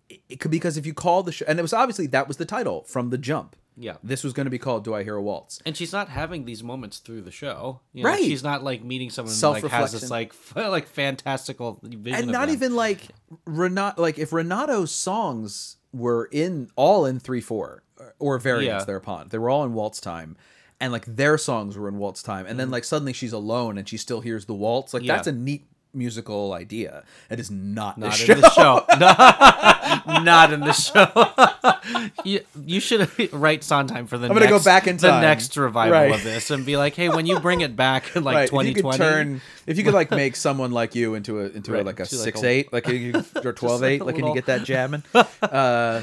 it, 0.09 0.21
it 0.29 0.39
could 0.39 0.51
because 0.51 0.77
if 0.77 0.85
you 0.85 0.93
call 0.93 1.23
the 1.23 1.31
show, 1.31 1.45
and 1.47 1.57
it 1.57 1.61
was 1.61 1.73
obviously 1.73 2.07
that 2.07 2.27
was 2.27 2.37
the 2.37 2.45
title 2.45 2.83
from 2.83 3.09
the 3.09 3.17
jump. 3.17 3.55
Yeah. 3.81 3.95
This 4.03 4.23
was 4.25 4.33
going 4.33 4.45
to 4.45 4.49
be 4.51 4.59
called 4.59 4.83
"Do 4.83 4.93
I 4.93 5.03
Hear 5.03 5.15
a 5.15 5.21
Waltz." 5.21 5.61
and 5.65 5.75
she's 5.77 5.93
not 5.93 6.09
having 6.09 6.43
these 6.45 6.61
moments 6.61 6.97
through 6.99 7.21
the 7.21 7.31
show. 7.31 7.79
You 7.93 8.03
know, 8.03 8.09
Right. 8.09 8.23
She's 8.23 8.43
not 8.43 8.63
like 8.63 8.83
meeting 8.83 9.09
someone 9.09 9.33
who 9.33 9.47
like 9.47 9.63
has 9.71 9.93
this 9.93 10.09
like 10.11 10.31
f- 10.33 10.53
like 10.55 10.87
fantastical 10.87 11.79
vision. 11.83 12.19
and 12.23 12.31
not 12.31 12.47
them. 12.47 12.55
even 12.55 12.75
like 12.75 13.07
Renato. 13.45 14.01
Like 14.01 14.19
if 14.19 14.31
Renato's 14.33 14.91
songs 14.91 15.77
were 15.93 16.27
in 16.31 16.69
all 16.75 17.05
in 17.05 17.19
three 17.19 17.41
four 17.41 17.83
or 18.19 18.37
variants 18.39 18.81
Yeah. 18.81 18.85
thereupon, 18.85 19.29
they 19.29 19.37
were 19.37 19.49
all 19.49 19.63
in 19.63 19.73
waltz 19.73 19.99
time, 20.01 20.35
and 20.79 20.91
like 20.91 21.05
their 21.05 21.37
songs 21.37 21.77
were 21.77 21.87
in 21.87 21.97
waltz 21.97 22.21
time, 22.21 22.39
and 22.41 22.49
Mm-hmm. 22.49 22.57
then 22.57 22.71
like 22.71 22.83
suddenly 22.83 23.13
she's 23.13 23.33
alone 23.33 23.77
and 23.77 23.87
she 23.87 23.97
still 23.97 24.21
hears 24.21 24.45
the 24.45 24.53
waltz. 24.53 24.93
Like 24.93 25.03
Yeah. 25.03 25.15
that's 25.15 25.27
a 25.27 25.31
neat 25.31 25.67
musical 25.93 26.53
idea. 26.53 27.03
It 27.29 27.39
is 27.39 27.49
not, 27.49 27.97
Not 27.97 28.11
this 28.11 28.29
in 28.29 28.41
the 28.41 28.49
show. 28.51 28.85
No, 28.99 29.07
not 30.23 30.53
in 30.53 30.59
the 30.61 30.73
show. 30.73 32.09
you, 32.23 32.41
you 32.65 32.79
should 32.79 33.09
write 33.33 33.63
Sondheim 33.63 34.07
for 34.07 34.17
the. 34.17 34.27
I'm 34.27 34.33
gonna 34.33 34.47
go 34.47 34.61
back 34.63 34.87
in 34.87 34.97
the 34.97 35.19
next 35.21 35.55
revival 35.57 35.93
Right. 35.93 36.13
of 36.13 36.23
this 36.23 36.51
and 36.51 36.65
be 36.65 36.77
like, 36.77 36.95
hey, 36.95 37.09
when 37.09 37.25
you 37.25 37.39
bring 37.39 37.61
it 37.61 37.75
back 37.75 38.15
in 38.15 38.23
like 38.23 38.35
right. 38.35 38.43
If 38.45 38.51
you 38.77 38.83
2020, 38.83 38.97
could 38.97 39.03
turn, 39.03 39.41
if 39.67 39.77
you 39.77 39.83
could 39.83 39.93
like 39.93 40.11
make 40.11 40.35
someone 40.35 40.71
like 40.71 40.95
you 40.95 41.15
into 41.15 41.39
a 41.41 41.45
into 41.49 41.71
a, 41.73 41.77
Right, 41.77 41.85
like 41.85 41.99
a 41.99 42.05
to, 42.05 42.15
like, 42.15 42.23
six 42.23 42.43
a- 42.43 42.47
eight, 42.47 42.73
like 42.73 42.87
you 42.87 43.23
or 43.43 43.53
twelve 43.53 43.83
eight, 43.83 44.01
a 44.01 44.03
like 44.03 44.15
can 44.15 44.25
you 44.27 44.33
get 44.33 44.45
that 44.47 44.63
jamming? 44.63 45.03
Uh, 45.41 46.01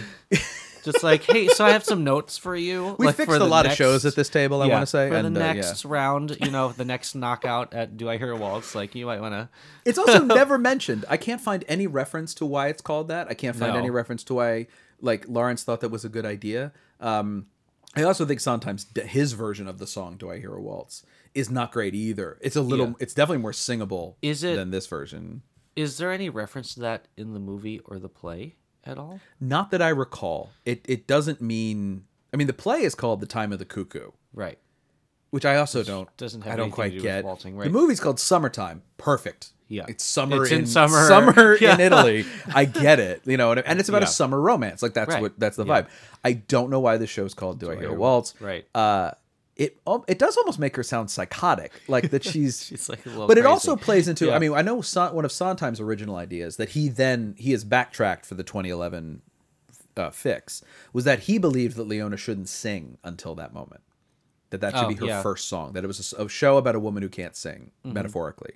just 0.87 1.03
like, 1.05 1.22
hey, 1.24 1.49
so 1.49 1.66
I 1.66 1.70
have 1.72 1.84
some 1.84 2.03
notes 2.03 2.39
for 2.39 2.57
you. 2.57 2.97
we 2.99 3.05
like, 3.07 3.16
fixed 3.16 3.28
for 3.30 3.37
a 3.37 3.39
the 3.39 3.45
lot 3.47 3.66
next- 3.66 3.74
of 3.74 3.76
shows 3.76 4.07
at 4.07 4.14
this 4.14 4.30
table. 4.30 4.62
I 4.62 4.66
yeah, 4.68 4.72
want 4.72 4.82
to 4.82 4.87
say, 4.87 5.11
for 5.11 5.16
and 5.16 5.37
the 5.37 5.41
uh, 5.43 5.47
yeah. 5.49 5.53
next 5.53 5.84
round, 5.84 6.39
you 6.41 6.51
know, 6.51 6.72
the 6.72 6.84
next 6.87 7.14
knockout 7.14 7.74
at 7.74 7.99
Do 7.99 8.09
I 8.09 8.16
Hear 8.16 8.30
a 8.30 8.37
Waltz? 8.37 8.74
Like, 8.74 8.95
you 8.95 9.05
might 9.05 9.20
want 9.20 9.34
to. 9.34 9.49
It's 9.84 9.99
also 9.99 10.24
never 10.24 10.57
mentioned. 10.57 11.05
I 11.09 11.16
can't 11.18 11.41
find 11.41 11.64
any 11.68 11.87
reference 11.87 12.32
to 12.34 12.47
why 12.47 12.68
it's 12.68 12.80
called 12.82 13.09
that. 13.09 13.28
I 13.28 13.34
can't 13.34 13.55
find 13.55 13.74
No. 13.74 13.78
any 13.78 13.91
reference 13.91 14.24
to 14.24 14.34
why 14.34 14.66
like 15.01 15.28
Laurents 15.28 15.62
thought 15.62 15.80
that 15.82 15.91
was 15.91 16.05
a 16.05 16.09
good 16.09 16.24
idea. 16.26 16.72
Um, 17.01 17.47
I 17.95 18.03
also 18.03 18.24
think 18.26 18.41
sometimes 18.41 18.87
his 19.05 19.32
version 19.34 19.68
of 19.68 19.78
the 19.78 19.87
song 19.87 20.16
"Do 20.16 20.30
I 20.30 20.39
Hear 20.39 20.55
a 20.55 20.61
Waltz" 20.61 21.05
is 21.34 21.51
not 21.51 21.70
great 21.72 21.95
either. 21.95 22.37
It's 22.41 22.57
a 22.57 22.62
little. 22.62 22.89
Yeah. 22.89 22.93
It's 23.01 23.14
definitely 23.14 23.43
more 23.43 23.53
singable. 23.53 24.16
Is 24.22 24.43
it- 24.43 24.57
than 24.57 24.70
this 24.70 24.87
version? 24.87 25.43
Is 25.76 25.99
there 25.99 26.11
any 26.11 26.28
reference 26.30 26.72
to 26.74 26.80
that 26.80 27.07
in 27.18 27.32
the 27.34 27.39
movie 27.39 27.80
or 27.84 27.99
the 27.99 28.09
play 28.09 28.57
at 28.87 28.99
all? 28.99 29.20
Not 29.41 29.70
that 29.70 29.82
I 29.82 29.89
recall. 29.89 30.51
It 30.64 30.84
it 30.89 31.07
doesn't 31.07 31.41
mean. 31.41 32.05
I 32.32 32.37
mean, 32.37 32.47
the 32.47 32.53
play 32.53 32.82
is 32.82 32.95
called 32.95 33.20
The 33.20 33.26
Time 33.26 33.53
of 33.53 33.59
the 33.59 33.64
Cuckoo, 33.64 34.11
Right. 34.34 34.59
which 35.30 35.45
I 35.45 35.57
also 35.57 35.82
don't 35.82 36.14
doesn't 36.16 36.43
have 36.43 36.53
I 36.53 36.57
don't 36.57 36.70
quite 36.70 36.93
do 36.93 37.01
get. 37.01 37.24
waltzing, 37.24 37.57
The 37.59 37.70
movie's 37.70 38.01
called 38.01 38.18
Summertime. 38.20 38.82
Perfect. 38.99 39.51
Yeah. 39.68 39.84
it's 39.89 40.05
summer. 40.05 40.43
It's 40.45 40.53
in 40.53 40.61
in 40.61 40.66
summer. 40.66 41.07
Summer 41.09 41.55
in 41.61 41.80
Italy. 41.80 42.24
I 42.55 42.66
get 42.66 43.01
it. 43.01 43.22
You 43.24 43.37
know, 43.37 43.51
and, 43.53 43.61
and 43.66 43.80
it's 43.80 43.89
about 43.89 44.03
a 44.05 44.07
summer 44.07 44.41
romance. 44.41 44.80
Like 44.82 44.95
that's 44.95 45.11
Right. 45.14 45.22
what 45.22 45.39
that's 45.41 45.57
the 45.57 45.64
Yeah. 45.66 45.82
vibe. 45.82 45.87
I 46.24 46.32
don't 46.34 46.70
know 46.70 46.78
why 46.80 46.99
the 46.99 47.07
show's 47.07 47.34
called 47.34 47.59
Do, 47.59 47.70
I 47.72 47.76
Hear 47.76 47.91
a 47.91 47.95
Waltz? 47.95 48.34
Right. 48.41 48.64
Uh, 48.74 49.11
it 49.57 49.78
it 50.07 50.18
does 50.18 50.36
almost 50.36 50.59
make 50.59 50.76
her 50.76 50.82
sound 50.82 51.11
psychotic, 51.11 51.72
like 51.88 52.11
that 52.11 52.22
she's. 52.30 52.64
She's 52.66 52.88
like 52.88 53.04
a 53.07 53.09
little 53.09 53.26
but 53.26 53.38
it 53.38 53.46
also 53.46 53.74
plays 53.76 54.07
into. 54.09 54.32
I 54.32 54.38
mean, 54.38 54.52
I 54.52 54.62
know 54.62 54.80
Son, 54.82 55.14
one 55.14 55.24
of 55.24 55.32
Sondheim's 55.32 55.80
original 55.80 56.16
ideas 56.16 56.57
that 56.59 56.70
he 56.70 56.88
then 56.88 57.34
he 57.38 57.52
has 57.52 57.64
backtracked 57.64 58.26
for 58.26 58.34
the 58.34 58.44
2011 58.44 59.22
uh, 59.96 60.11
fix 60.11 60.62
was 60.92 61.04
that 61.04 61.20
he 61.20 61.38
believed 61.38 61.76
that 61.76 61.84
Leona 61.88 62.16
shouldn't 62.18 62.48
sing 62.50 62.98
until 63.02 63.34
that 63.36 63.54
moment. 63.54 63.80
That 64.50 64.61
that 64.61 64.74
should 64.76 64.84
Oh, 64.84 64.88
be 64.88 64.94
her 64.96 65.07
yeah. 65.07 65.22
first 65.22 65.48
song. 65.48 65.72
That 65.72 65.84
it 65.84 65.86
was 65.86 66.12
a 66.12 66.28
show 66.28 66.59
about 66.59 66.74
a 66.74 66.80
woman 66.80 67.02
who 67.02 67.09
can't 67.09 67.34
sing, 67.34 67.70
Mm-hmm. 67.84 67.94
metaphorically. 67.94 68.54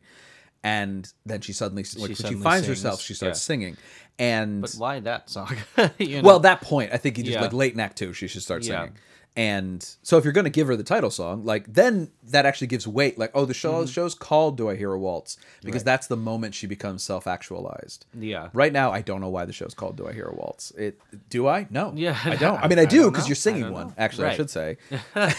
And 0.63 1.11
then 1.25 1.41
she 1.41 1.55
suddenly, 1.55 1.85
like, 1.97 2.09
when 2.11 2.15
she 2.15 2.35
finds 2.35 2.67
sings, 2.67 2.83
herself, 2.83 3.01
she 3.01 3.15
starts 3.15 3.39
yeah. 3.39 3.47
singing. 3.47 3.77
And 4.19 4.61
But 4.61 4.73
why 4.77 5.01
that 5.01 5.31
song? 5.31 5.57
you 5.99 6.21
know? 6.21 6.27
well, 6.29 6.41
that 6.41 6.61
point, 6.61 6.93
I 6.93 6.99
think 6.99 7.17
he 7.17 7.23
just 7.23 7.33
Yeah. 7.37 7.41
like 7.41 7.55
late 7.55 7.73
in 7.73 7.81
Act 7.81 7.97
Two, 7.97 8.13
she 8.13 8.27
should 8.29 8.43
start 8.43 8.63
Yeah. 8.65 8.81
singing. 8.83 8.97
And 9.37 9.87
so, 10.03 10.19
if 10.19 10.25
you're 10.25 10.33
going 10.33 10.45
to 10.45 10.51
give 10.51 10.67
her 10.67 10.75
the 10.77 10.83
title 10.83 11.11
song, 11.11 11.45
like 11.45 11.73
then 11.73 12.11
that 12.25 12.47
actually 12.47 12.67
gives 12.67 12.87
weight. 12.87 13.17
Like, 13.17 13.31
oh, 13.33 13.45
the 13.45 13.55
show 13.55 13.75
Mm-hmm. 13.85 13.87
show's 13.91 14.15
called 14.15 14.57
"Do 14.57 14.69
I 14.69 14.75
Hear 14.77 14.93
a 14.93 14.99
Waltz?" 14.99 15.37
Because 15.63 15.85
that's 15.85 16.09
the 16.09 16.17
moment 16.17 16.55
she 16.55 16.67
becomes 16.67 17.03
self-actualized. 17.05 18.07
Yeah. 18.19 18.49
Right 18.53 18.73
now, 18.73 18.91
I 18.91 19.03
don't 19.03 19.21
know 19.21 19.29
why 19.29 19.45
the 19.45 19.53
show's 19.53 19.73
called 19.73 19.97
"Do 19.97 20.09
I 20.09 20.13
Hear 20.13 20.27
a 20.27 20.35
Waltz?" 20.35 20.73
It 20.73 21.01
do 21.31 21.47
I? 21.47 21.69
No. 21.71 21.93
Yeah, 21.95 22.19
I 22.25 22.35
don't. 22.37 22.59
I 22.63 22.67
mean, 22.69 22.81
I 22.81 22.85
do 22.87 23.09
because 23.11 23.29
you're 23.29 23.37
singing 23.37 23.71
one. 23.73 23.95
Actually, 23.97 24.29
I 24.29 24.35
should 24.37 24.51
say. 24.51 24.77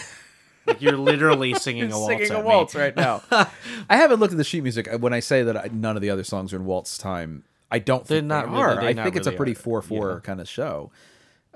Like, 0.64 0.80
you're 0.80 0.96
literally 0.96 1.54
singing 1.58 1.90
a 1.90 1.98
waltz. 1.98 2.06
singing 2.12 2.30
a 2.30 2.38
at 2.38 2.44
me. 2.44 2.48
waltz 2.48 2.74
right 2.76 2.94
now. 2.94 3.22
I 3.32 3.96
haven't 3.96 4.20
looked 4.20 4.32
at 4.32 4.38
the 4.38 4.44
sheet 4.44 4.62
music. 4.62 4.88
When 5.00 5.12
I 5.12 5.18
say 5.18 5.42
that 5.42 5.56
I, 5.56 5.68
none 5.72 5.96
of 5.96 6.02
the 6.02 6.10
other 6.10 6.22
songs 6.22 6.52
are 6.52 6.56
in 6.56 6.64
waltz 6.64 6.96
time, 6.96 7.42
I 7.68 7.80
don't 7.80 8.06
They're 8.06 8.18
think 8.18 8.28
not 8.28 8.46
they 8.46 8.56
are. 8.60 8.80
I 8.80 8.94
think 8.94 9.16
it's 9.16 9.26
a 9.26 9.32
pretty 9.32 9.54
four 9.54 9.82
four 9.82 10.12
Yeah. 10.12 10.18
kind 10.20 10.40
of 10.40 10.48
show. 10.48 10.92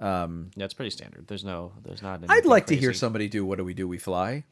Yeah, 0.00 0.26
it's 0.56 0.74
pretty 0.74 0.90
standard. 0.90 1.26
There's 1.26 1.44
no, 1.44 1.72
there's 1.84 2.02
not. 2.02 2.20
I'd 2.28 2.44
like 2.46 2.66
to 2.66 2.76
hear 2.76 2.92
somebody 2.92 3.28
do 3.28 3.44
"What 3.44 3.58
Do 3.58 3.64
We 3.64 3.74
Do 3.74 3.88
We 3.88 3.98
Fly." 3.98 4.44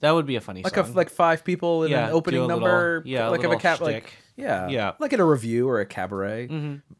That 0.00 0.12
would 0.12 0.24
be 0.24 0.36
a 0.36 0.40
funny 0.40 0.62
like 0.62 0.78
a, 0.78 0.82
like 0.82 1.10
five 1.10 1.44
people 1.44 1.84
in 1.84 1.90
Yeah, 1.90 2.06
an 2.06 2.12
opening 2.14 2.40
a 2.40 2.46
little- 2.46 2.60
number, 2.60 3.02
yeah, 3.04 3.28
a 3.28 3.30
like 3.30 3.40
of 3.40 3.44
a 3.44 3.48
little 3.48 3.60
cap, 3.60 3.80
like 3.82 4.14
yeah, 4.34 4.66
Yeah. 4.68 4.92
Mm-hmm. 4.92 5.02
like 5.02 5.12
at 5.12 5.20
a 5.20 5.24
revue 5.24 5.68
or 5.68 5.80
a 5.80 5.84
cabaret. 5.86 6.48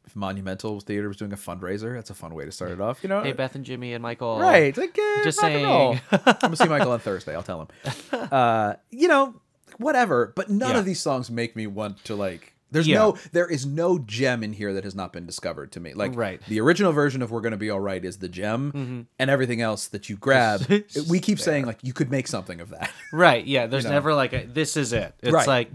If 0.07 0.14
Monumental 0.14 0.80
Theater 0.80 1.09
was 1.09 1.16
doing 1.16 1.32
a 1.32 1.36
fundraiser, 1.36 1.94
that's 1.94 2.11
a 2.11 2.14
fun 2.14 2.34
way 2.34 2.44
to 2.44 2.53
start 2.53 2.72
it 2.72 2.80
off. 2.80 2.98
You 3.03 3.09
know, 3.09 3.22
Hey, 3.22 3.32
Beth 3.32 3.55
and 3.55 3.64
Jimmy 3.64 3.94
and 3.94 4.03
Michael. 4.03 4.38
right? 4.38 4.76
Like 4.76 4.98
eh, 4.98 5.20
Just 5.24 5.40
rock 5.40 5.51
and 5.51 5.64
roll. 5.64 5.92
saying. 5.94 6.03
I'm 6.26 6.36
gonna 6.42 6.57
see 6.57 6.68
Michael 6.68 6.92
on 6.92 7.01
Thursday. 7.01 7.34
I'll 7.34 7.42
tell 7.42 7.62
him. 7.62 7.68
Uh, 8.30 8.74
you 8.90 9.09
know, 9.09 9.34
whatever. 9.78 10.34
But 10.36 10.51
none 10.51 10.72
Yeah. 10.72 10.78
of 10.80 10.84
these 10.84 11.01
songs 11.01 11.30
make 11.30 11.57
me 11.57 11.66
want 11.66 12.05
to 12.05 12.14
like. 12.14 12.53
There's 12.70 12.86
Yeah. 12.88 12.98
no, 12.98 13.16
there 13.32 13.46
is 13.46 13.66
no 13.66 13.98
gem 13.98 14.42
in 14.42 14.52
here 14.52 14.72
that 14.74 14.84
has 14.84 14.94
not 14.94 15.12
been 15.12 15.26
discovered 15.26 15.72
to 15.72 15.80
me. 15.80 15.92
Like, 15.94 16.16
Right. 16.16 16.40
the 16.48 16.60
original 16.60 16.92
version 16.92 17.22
of 17.22 17.30
"We're 17.30 17.40
Gonna 17.40 17.56
Be 17.56 17.70
All 17.70 17.80
Right" 17.80 18.04
is 18.04 18.18
the 18.18 18.28
gem, 18.28 18.72
mm-hmm. 18.72 19.00
and 19.18 19.30
everything 19.30 19.60
else 19.60 19.88
that 19.88 20.08
you 20.08 20.16
grab, 20.16 20.62
we 21.08 21.20
keep 21.20 21.40
saying 21.40 21.66
like 21.66 21.78
you 21.82 21.92
could 21.92 22.10
make 22.10 22.26
something 22.28 22.60
of 22.60 22.70
that. 22.70 22.90
Right. 23.12 23.44
Yeah. 23.44 23.66
There's 23.66 23.84
know. 23.84 23.90
never 23.90 24.14
like 24.14 24.32
a, 24.32 24.46
this 24.46 24.76
is 24.76 24.92
it. 24.92 25.14
It's 25.20 25.32
Right. 25.32 25.46
like 25.46 25.70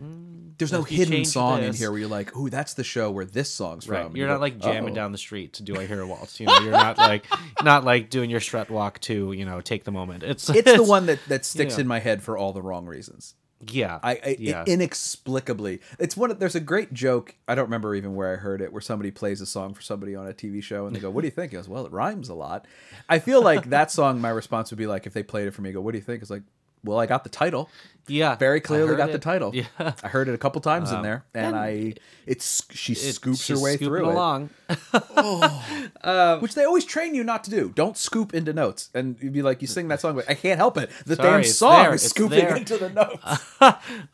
There's 0.57 0.71
no 0.71 0.83
hidden 0.83 1.25
song 1.25 1.63
in 1.63 1.73
here 1.73 1.91
where 1.91 1.99
you're 1.99 2.07
like, 2.09 2.35
"Ooh, 2.37 2.49
that's 2.49 2.75
the 2.75 2.83
show 2.83 3.11
where 3.11 3.25
this 3.25 3.51
song's 3.51 3.89
right. 3.89 4.03
from." 4.05 4.15
You're 4.15 4.27
you 4.27 4.31
not 4.33 4.39
like 4.39 4.57
jamming 4.57 4.91
"Uh-oh." 4.91 4.95
down 4.95 5.11
the 5.11 5.17
street 5.17 5.51
to 5.53 5.63
"Do 5.63 5.75
I 5.77 5.85
Hear 5.85 5.99
a 5.99 6.07
Waltz?" 6.07 6.39
You 6.39 6.45
know, 6.45 6.57
you're 6.59 6.71
not 6.71 6.97
like 6.97 7.25
not 7.63 7.83
like 7.83 8.09
doing 8.09 8.29
your 8.29 8.39
strut 8.39 8.69
walk 8.69 8.99
to 9.01 9.33
you 9.33 9.43
know 9.43 9.59
take 9.59 9.83
the 9.83 9.91
moment. 9.91 10.23
It's 10.23 10.49
It's 10.49 10.71
the 10.73 10.83
one 10.83 11.07
that 11.07 11.19
that 11.27 11.43
sticks 11.43 11.77
in 11.77 11.87
my 11.87 11.99
head 11.99 12.23
for 12.23 12.37
all 12.37 12.53
the 12.53 12.61
wrong 12.61 12.85
reasons. 12.85 13.35
Yeah. 13.72 13.99
I, 14.03 14.11
I 14.11 14.36
yeah. 14.39 14.63
inexplicably. 14.68 15.82
It's 15.99 16.16
one. 16.16 16.32
Of, 16.32 16.39
there's 16.39 16.55
a 16.55 16.59
great 16.59 16.93
joke. 16.93 17.36
I 17.47 17.55
don't 17.55 17.66
remember 17.66 17.95
even 17.95 18.16
where 18.16 18.34
I 18.34 18.36
heard 18.36 18.61
it, 18.61 18.72
where 18.72 18.82
somebody 18.82 19.11
plays 19.11 19.41
a 19.41 19.45
song 19.45 19.74
for 19.74 19.82
somebody 19.82 20.16
on 20.16 20.28
a 20.28 20.34
TV 20.34 20.61
show, 20.61 20.88
and 20.88 20.95
they 20.95 20.99
go, 20.99 21.09
"What 21.09 21.22
do 21.22 21.28
you 21.28 21.32
think?" 21.32 21.51
He 21.51 21.57
goes, 21.57 21.70
"Well, 21.70 21.86
it 21.86 21.91
rhymes 21.91 22.30
a 22.30 22.36
lot." 22.36 22.66
I 23.09 23.20
feel 23.20 23.41
like 23.41 23.70
that 23.70 23.91
song. 23.91 24.22
My 24.22 24.30
response 24.30 24.72
would 24.72 24.78
be 24.78 24.88
like, 24.88 25.05
if 25.07 25.13
they 25.13 25.24
played 25.24 25.47
it 25.47 25.51
for 25.51 25.61
me, 25.61 25.70
I 25.70 25.74
go, 25.74 25.82
"What 25.82 25.91
do 25.91 25.97
you 25.97 26.03
think?" 26.03 26.22
It's 26.22 26.32
like, 26.32 26.43
"Well, 26.86 26.99
I 26.99 27.05
got 27.05 27.23
the 27.23 27.29
title. 27.29 27.69
yeah. 28.07 28.36
Very 28.36 28.61
clearly 28.61 28.95
got 28.95 29.11
the 29.11 29.17
title. 29.19 29.51
Yeah. 29.55 29.65
I 30.03 30.07
heard 30.07 30.27
it 30.29 30.36
a 30.36 30.38
couple 30.38 30.61
times 30.61 30.91
in 30.91 31.01
there, 31.01 31.25
and, 31.33 31.55
I 31.55 31.93
it's 32.27 32.63
she 32.71 32.93
It- 32.93 33.13
scoops 33.15 33.47
her 33.47 33.59
way 33.59 33.77
through 33.77 34.07
it. 34.07 34.13
along. 34.13 34.49
which 36.41 36.55
they 36.55 36.63
always 36.65 36.86
train 36.86 37.15
you 37.15 37.23
not 37.23 37.43
to 37.45 37.49
do. 37.51 37.71
Don't 37.75 37.97
scoop 37.97 38.33
into 38.33 38.53
notes, 38.53 38.89
and 38.93 39.15
you'd 39.21 39.33
be 39.33 39.41
like, 39.41 39.61
you 39.61 39.67
sing 39.67 39.88
that 39.89 40.01
song, 40.01 40.15
but 40.15 40.29
I 40.29 40.33
can't 40.36 40.57
help 40.57 40.77
it. 40.77 40.89
The 41.05 41.15
Sorry, 41.15 41.43
damn 41.43 41.51
song 41.51 41.83
there, 41.83 41.93
is 41.93 42.03
it's 42.03 42.09
scooping 42.11 42.39
there. 42.39 42.55
into 42.55 42.77
the 42.77 42.89
notes. 43.01 43.23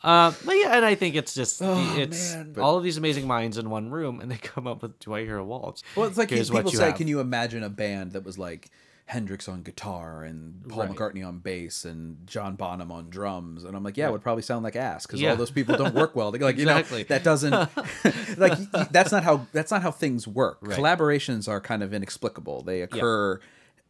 Uh, 0.03 0.33
but 0.45 0.53
yeah, 0.55 0.75
and 0.77 0.85
I 0.85 0.95
think 0.95 1.15
it's 1.15 1.33
just 1.33 1.61
it's 1.61 2.33
Oh, 2.33 2.37
man, 2.37 2.53
but- 2.53 2.61
all 2.61 2.77
of 2.77 2.83
these 2.83 2.97
amazing 2.97 3.27
minds 3.27 3.57
in 3.57 3.69
one 3.69 3.89
room, 3.89 4.19
and 4.21 4.31
they 4.31 4.37
come 4.37 4.67
up 4.67 4.81
with 4.81 4.97
"Do 4.99 5.13
I 5.13 5.21
Hear 5.23 5.37
a 5.37 5.43
Waltz?" 5.45 5.83
well, 5.95 6.07
it's 6.07 6.17
like 6.17 6.29
Here's 6.29 6.49
people 6.49 6.71
say, 6.71 6.87
have. 6.87 6.95
can 6.95 7.07
you 7.07 7.19
imagine 7.19 7.63
a 7.63 7.69
band 7.69 8.13
that 8.13 8.23
was 8.23 8.37
like 8.37 8.69
Hendrix 9.05 9.49
on 9.49 9.61
guitar 9.63 10.23
and 10.23 10.65
Paul 10.69 10.85
Right. 10.85 10.91
McCartney 10.95 11.27
on 11.27 11.39
bass 11.39 11.83
and 11.85 12.25
John 12.25 12.55
Bonham 12.55 12.91
on 12.91 13.09
drums? 13.09 13.63
And 13.65 13.75
I'm 13.75 13.83
like, 13.83 13.97
yeah, 13.97 14.07
it 14.07 14.11
would 14.11 14.21
probably 14.21 14.43
sound 14.43 14.63
like 14.63 14.75
ass 14.75 15.05
because 15.05 15.21
all 15.23 15.35
those 15.35 15.51
people 15.51 15.75
don't 15.75 15.93
work 15.93 16.15
well. 16.15 16.31
Like, 16.41 16.57
you 16.57 16.63
Exactly. 16.63 16.99
know, 16.99 17.05
that 17.09 17.23
doesn't 17.23 17.51
like 18.37 18.57
that's 18.91 19.11
not 19.11 19.23
how 19.23 19.47
that's 19.51 19.71
not 19.71 19.81
how 19.81 19.91
things 19.91 20.27
work. 20.27 20.59
Right. 20.61 20.77
Collaborations 20.77 21.47
are 21.49 21.59
kind 21.59 21.83
of 21.83 21.93
inexplicable. 21.93 22.63
They 22.63 22.81
occur. 22.81 23.39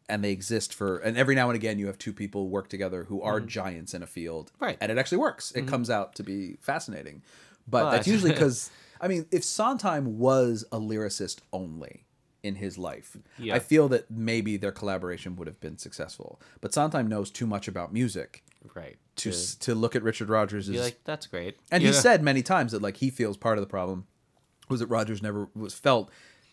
And 0.09 0.21
they 0.25 0.31
exist 0.31 0.73
for, 0.73 0.97
and 0.97 1.15
every 1.17 1.35
now 1.35 1.49
and 1.49 1.55
again, 1.55 1.79
you 1.79 1.87
have 1.87 1.97
two 1.97 2.11
people 2.11 2.49
work 2.49 2.67
together 2.67 3.05
who 3.05 3.21
are 3.21 3.39
giants 3.39 3.93
in 3.93 4.03
a 4.03 4.07
field, 4.07 4.51
Mm-hmm. 4.55 4.65
Right. 4.65 4.73
Mm-hmm. 4.75 4.83
And 4.83 4.91
it 4.91 4.97
actually 4.97 5.19
works. 5.19 5.51
It 5.53 5.67
comes 5.67 5.89
out 5.89 6.15
to 6.15 6.23
be 6.23 6.57
fascinating, 6.59 7.21
but, 7.65 7.91
that's 7.91 8.07
usually 8.07 8.31
because, 8.31 8.71
I 8.99 9.07
mean, 9.07 9.25
if 9.31 9.45
Sondheim 9.45 10.19
was 10.19 10.65
a 10.69 10.79
lyricist 10.79 11.37
only 11.53 12.03
in 12.43 12.55
his 12.55 12.77
life, 12.77 13.15
Yeah. 13.37 13.55
I 13.55 13.59
feel 13.59 13.87
that 13.89 14.09
maybe 14.09 14.57
their 14.57 14.71
collaboration 14.71 15.35
would 15.35 15.47
have 15.47 15.59
been 15.59 15.77
successful. 15.77 16.41
But 16.59 16.73
Sondheim 16.73 17.07
knows 17.07 17.29
too 17.29 17.45
much 17.45 17.67
about 17.67 17.93
music 17.93 18.43
right 18.75 18.97
to 19.17 19.31
to 19.31 19.59
to 19.59 19.75
look 19.75 19.95
at 19.95 20.03
Richard 20.03 20.29
Rodgers 20.29 20.67
be 20.69 20.77
as 20.77 20.83
like 20.83 20.99
that's 21.03 21.27
great. 21.27 21.57
and 21.71 21.81
You 21.83 21.89
he 21.89 21.93
said 21.93 22.21
many 22.23 22.41
times 22.43 22.71
that 22.71 22.81
like 22.81 22.97
he 22.97 23.09
feels 23.09 23.37
part 23.37 23.57
of 23.57 23.61
the 23.63 23.67
problem 23.69 24.07
was 24.69 24.79
that 24.79 24.87
Rodgers 24.87 25.21
never 25.21 25.49
was 25.55 25.73
felt 25.73 26.09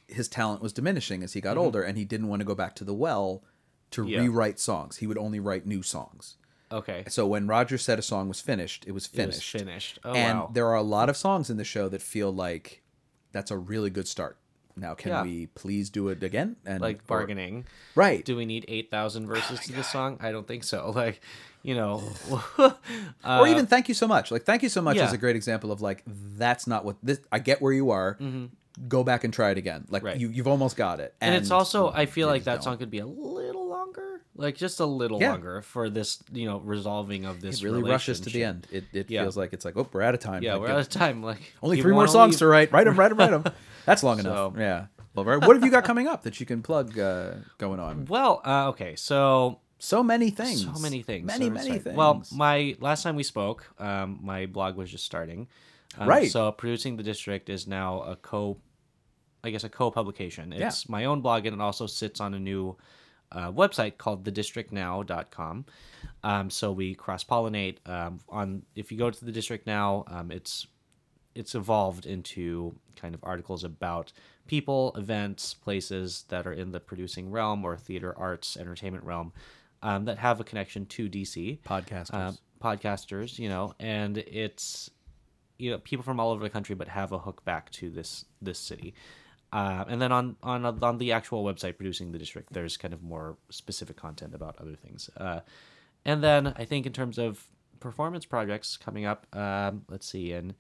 his 0.06 0.28
talent 0.28 0.62
was 0.62 0.72
diminishing 0.72 1.22
as 1.22 1.34
he 1.34 1.40
got 1.40 1.56
older, 1.58 1.82
and 1.82 1.96
he 1.98 2.04
didn't 2.04 2.28
want 2.28 2.40
to 2.40 2.46
go 2.46 2.54
back 2.54 2.74
to 2.76 2.84
the 2.84 2.94
well 2.94 3.42
to 3.90 4.02
Mm-hmm. 4.02 4.10
Yeah. 4.10 4.20
rewrite 4.20 4.58
songs. 4.60 4.96
He 4.98 5.06
would 5.06 5.18
only 5.18 5.38
write 5.40 5.66
new 5.66 5.82
songs. 5.82 6.36
okay, 6.72 7.04
So 7.08 7.26
when 7.26 7.46
Rodgers 7.46 7.82
said 7.82 7.98
a 7.98 8.02
song 8.02 8.28
was 8.28 8.40
finished, 8.42 8.84
it 8.86 8.92
was 8.92 9.06
finished. 9.06 9.54
it 9.54 9.54
was 9.54 9.62
finished. 9.62 9.94
finished. 9.94 9.98
Oh 10.04 10.12
and 10.12 10.38
wow, 10.40 10.50
there 10.52 10.66
are 10.66 10.74
a 10.76 10.82
lot 10.82 11.08
of 11.08 11.16
songs 11.16 11.48
in 11.50 11.56
the 11.56 11.64
show 11.64 11.88
that 11.88 12.02
feel 12.02 12.30
like 12.32 12.82
that's 13.32 13.50
a 13.50 13.56
really 13.56 13.88
good 13.90 14.06
start. 14.08 14.38
Now, 14.78 14.94
can 14.94 15.10
Yeah. 15.10 15.22
we 15.22 15.46
please 15.46 15.90
do 15.90 16.08
it 16.08 16.22
again? 16.22 16.56
And 16.64 16.80
like 16.80 16.98
or- 16.98 17.06
bargaining. 17.06 17.66
right? 17.94 18.24
Do 18.24 18.36
we 18.36 18.46
need 18.46 18.64
eight 18.68 18.90
thousand 18.90 19.26
verses 19.26 19.60
to 19.60 19.72
this 19.72 19.88
song? 19.90 20.18
I 20.20 20.32
don't 20.32 20.46
think 20.46 20.64
so. 20.64 20.92
Like, 20.94 21.20
you 21.62 21.74
know, 21.74 22.02
or 23.24 23.48
even 23.48 23.66
thank 23.66 23.88
you 23.88 23.94
so 23.94 24.06
much. 24.06 24.30
Like 24.30 24.44
thank 24.44 24.62
you 24.62 24.68
so 24.68 24.80
much 24.80 24.96
Uh, 24.96 25.00
yeah. 25.00 25.06
is 25.06 25.12
a 25.12 25.18
great 25.18 25.36
example 25.36 25.72
of 25.72 25.80
like 25.80 26.02
that's 26.06 26.66
not 26.66 26.84
what 26.84 26.96
this. 27.02 27.20
I 27.32 27.38
get 27.40 27.60
where 27.60 27.72
you 27.72 27.90
are. 27.90 28.16
Go 28.86 29.02
back 29.02 29.24
and 29.24 29.34
try 29.34 29.50
it 29.50 29.58
again. 29.58 29.86
Like 29.90 30.02
Mm-hmm. 30.02 30.06
Right. 30.06 30.20
you, 30.20 30.28
you've 30.28 30.46
almost 30.46 30.76
got 30.76 31.00
it. 31.00 31.14
and 31.20 31.34
it's 31.34 31.50
also 31.50 31.90
I 31.90 32.06
feel 32.06 32.28
like 32.28 32.44
that 32.44 32.54
don't. 32.56 32.62
song 32.62 32.78
could 32.78 32.90
be 32.90 33.00
a 33.00 33.06
little 33.06 33.67
like 34.38 34.56
just 34.56 34.80
a 34.80 34.86
little 34.86 35.20
Yeah. 35.20 35.32
longer 35.32 35.60
for 35.62 35.90
this, 35.90 36.22
you 36.32 36.46
know, 36.46 36.58
resolving 36.60 37.26
of 37.26 37.40
this. 37.42 37.60
It 37.60 37.64
really 37.64 37.82
rushes 37.82 38.20
to 38.20 38.30
the 38.30 38.44
end. 38.44 38.66
It, 38.70 38.84
it 38.94 39.10
Yeah. 39.10 39.22
feels 39.22 39.36
like 39.36 39.52
it's 39.52 39.64
like 39.66 39.76
oh 39.76 39.86
we're 39.92 40.00
out 40.02 40.14
of 40.14 40.20
time. 40.20 40.42
Yeah, 40.42 40.54
Like, 40.54 40.62
we're 40.62 40.68
out 40.74 40.80
of 40.80 40.88
time. 40.88 41.22
Like 41.22 41.52
Only 41.62 41.82
three 41.82 41.92
more 41.92 42.08
songs 42.08 42.34
leave- 42.34 42.38
to 42.38 42.46
write. 42.46 42.72
Write 42.72 42.84
them, 42.86 42.96
write 42.96 43.08
them, 43.08 43.18
write 43.18 43.30
them. 43.30 43.44
That's 43.84 44.02
long 44.02 44.18
enough. 44.20 44.54
Yeah. 44.56 44.86
Well, 45.14 45.24
right. 45.24 45.44
What 45.44 45.56
have 45.56 45.64
you 45.64 45.70
got 45.70 45.84
coming 45.84 46.06
up 46.06 46.22
that 46.22 46.38
you 46.40 46.46
can 46.46 46.62
plug 46.62 46.98
uh, 46.98 47.32
going 47.58 47.80
on? 47.80 48.04
Well, 48.06 48.40
uh, 48.46 48.68
okay, 48.68 48.94
so 48.96 49.58
So 49.78 50.02
many 50.04 50.30
things. 50.30 50.62
so 50.64 50.72
many 50.80 51.02
things, 51.02 51.26
Many, 51.26 51.46
so 51.46 51.50
many 51.52 51.78
things. 51.78 51.96
Well, 51.96 52.22
my 52.32 52.76
last 52.80 53.02
time 53.02 53.16
we 53.16 53.24
spoke, 53.24 53.66
um, 53.80 54.20
my 54.22 54.46
blog 54.46 54.76
was 54.76 54.90
just 54.90 55.04
starting. 55.04 55.48
Um, 55.98 56.06
Right. 56.08 56.30
So 56.30 56.52
producing 56.52 56.96
the 56.96 57.02
district 57.02 57.48
is 57.50 57.66
now 57.66 58.02
a 58.02 58.14
co, 58.14 58.58
I 59.42 59.50
guess 59.50 59.64
a 59.64 59.68
co-publication. 59.68 60.52
It's 60.52 60.88
my 60.88 61.06
own 61.06 61.20
blog, 61.22 61.46
and 61.46 61.54
it 61.54 61.60
also 61.60 61.86
sits 61.86 62.20
on 62.20 62.34
a 62.34 62.38
new 62.38 62.76
uh, 63.32 63.52
website 63.52 63.98
called 63.98 64.24
thedistrictnow.com. 64.24 65.66
Um, 66.24 66.50
so 66.50 66.72
we 66.72 66.94
cross 66.94 67.24
pollinate 67.24 67.76
um, 67.86 68.20
on. 68.28 68.62
If 68.74 68.90
you 68.90 68.98
go 68.98 69.10
to 69.10 69.24
the 69.24 69.32
district 69.32 69.66
now, 69.66 70.04
um, 70.08 70.30
it's 70.30 70.66
it's 71.34 71.54
evolved 71.54 72.06
into 72.06 72.74
kind 72.96 73.14
of 73.14 73.20
articles 73.22 73.62
about 73.62 74.12
people, 74.46 74.92
events, 74.96 75.54
places 75.54 76.24
that 76.28 76.46
are 76.46 76.52
in 76.52 76.72
the 76.72 76.80
producing 76.80 77.30
realm 77.30 77.64
or 77.64 77.76
theater, 77.76 78.12
arts, 78.18 78.56
entertainment 78.56 79.04
realm 79.04 79.32
um, 79.82 80.04
that 80.06 80.18
have 80.18 80.40
a 80.40 80.44
connection 80.44 80.86
to 80.86 81.08
DC. 81.08 81.60
Podcasters. 81.60 82.14
Uh, 82.14 82.32
podcasters, 82.60 83.38
you 83.38 83.48
know, 83.48 83.72
and 83.78 84.18
it's 84.18 84.90
you 85.58 85.70
know 85.70 85.78
people 85.78 86.02
from 86.02 86.18
all 86.20 86.30
over 86.30 86.42
the 86.42 86.50
country, 86.50 86.74
but 86.74 86.88
have 86.88 87.12
a 87.12 87.18
hook 87.18 87.44
back 87.44 87.70
to 87.72 87.90
this 87.90 88.24
this 88.42 88.58
city. 88.58 88.94
Uh, 89.52 89.84
and 89.88 90.00
then 90.00 90.12
on, 90.12 90.36
on 90.42 90.66
on 90.66 90.98
the 90.98 91.12
actual 91.12 91.42
website 91.42 91.78
producing 91.78 92.12
the 92.12 92.18
district, 92.18 92.52
there's 92.52 92.76
kind 92.76 92.92
of 92.92 93.02
more 93.02 93.36
specific 93.50 93.96
content 93.96 94.34
about 94.34 94.56
other 94.60 94.74
things. 94.74 95.08
Uh, 95.16 95.40
and 96.04 96.22
then 96.22 96.48
I 96.56 96.64
think 96.64 96.86
in 96.86 96.92
terms 96.92 97.18
of 97.18 97.42
performance 97.80 98.26
projects 98.26 98.76
coming 98.76 99.06
up, 99.06 99.26
um, 99.34 99.84
let's 99.88 100.06
see, 100.06 100.32
in 100.32 100.54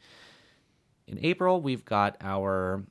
in 1.06 1.18
April 1.22 1.60
we've 1.60 1.84
got 1.84 2.16
our 2.20 2.84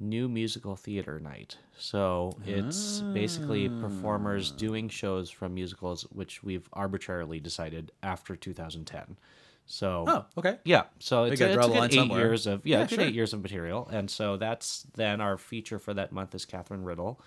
new 0.00 0.28
musical 0.28 0.76
theater 0.76 1.18
night. 1.18 1.56
So 1.76 2.36
it's 2.46 3.00
basically 3.00 3.68
performers 3.68 4.50
doing 4.52 4.88
shows 4.88 5.30
from 5.30 5.54
musicals, 5.54 6.02
which 6.12 6.42
we've 6.42 6.68
arbitrarily 6.72 7.40
decided 7.40 7.92
after 8.02 8.36
2010. 8.36 9.16
So 9.70 10.04
Oh, 10.08 10.24
okay. 10.38 10.58
yeah, 10.64 10.84
so 10.98 11.24
it's, 11.24 11.40
a, 11.42 11.44
it's 11.52 11.56
a 11.66 11.68
good 11.68 11.84
eight 11.84 11.92
somewhere. 11.92 12.20
years 12.20 12.46
of 12.46 12.66
yeah, 12.66 12.78
Yeah, 12.80 12.86
good 12.86 12.94
sure. 12.96 13.04
eight 13.04 13.14
years 13.14 13.34
of 13.34 13.42
material, 13.42 13.86
and 13.92 14.10
so 14.10 14.36
that's 14.38 14.86
then 14.94 15.20
our 15.20 15.36
feature 15.36 15.78
for 15.78 15.92
that 15.94 16.10
month 16.10 16.34
is 16.34 16.44
Catherine 16.46 16.84
Riddle. 16.84 17.20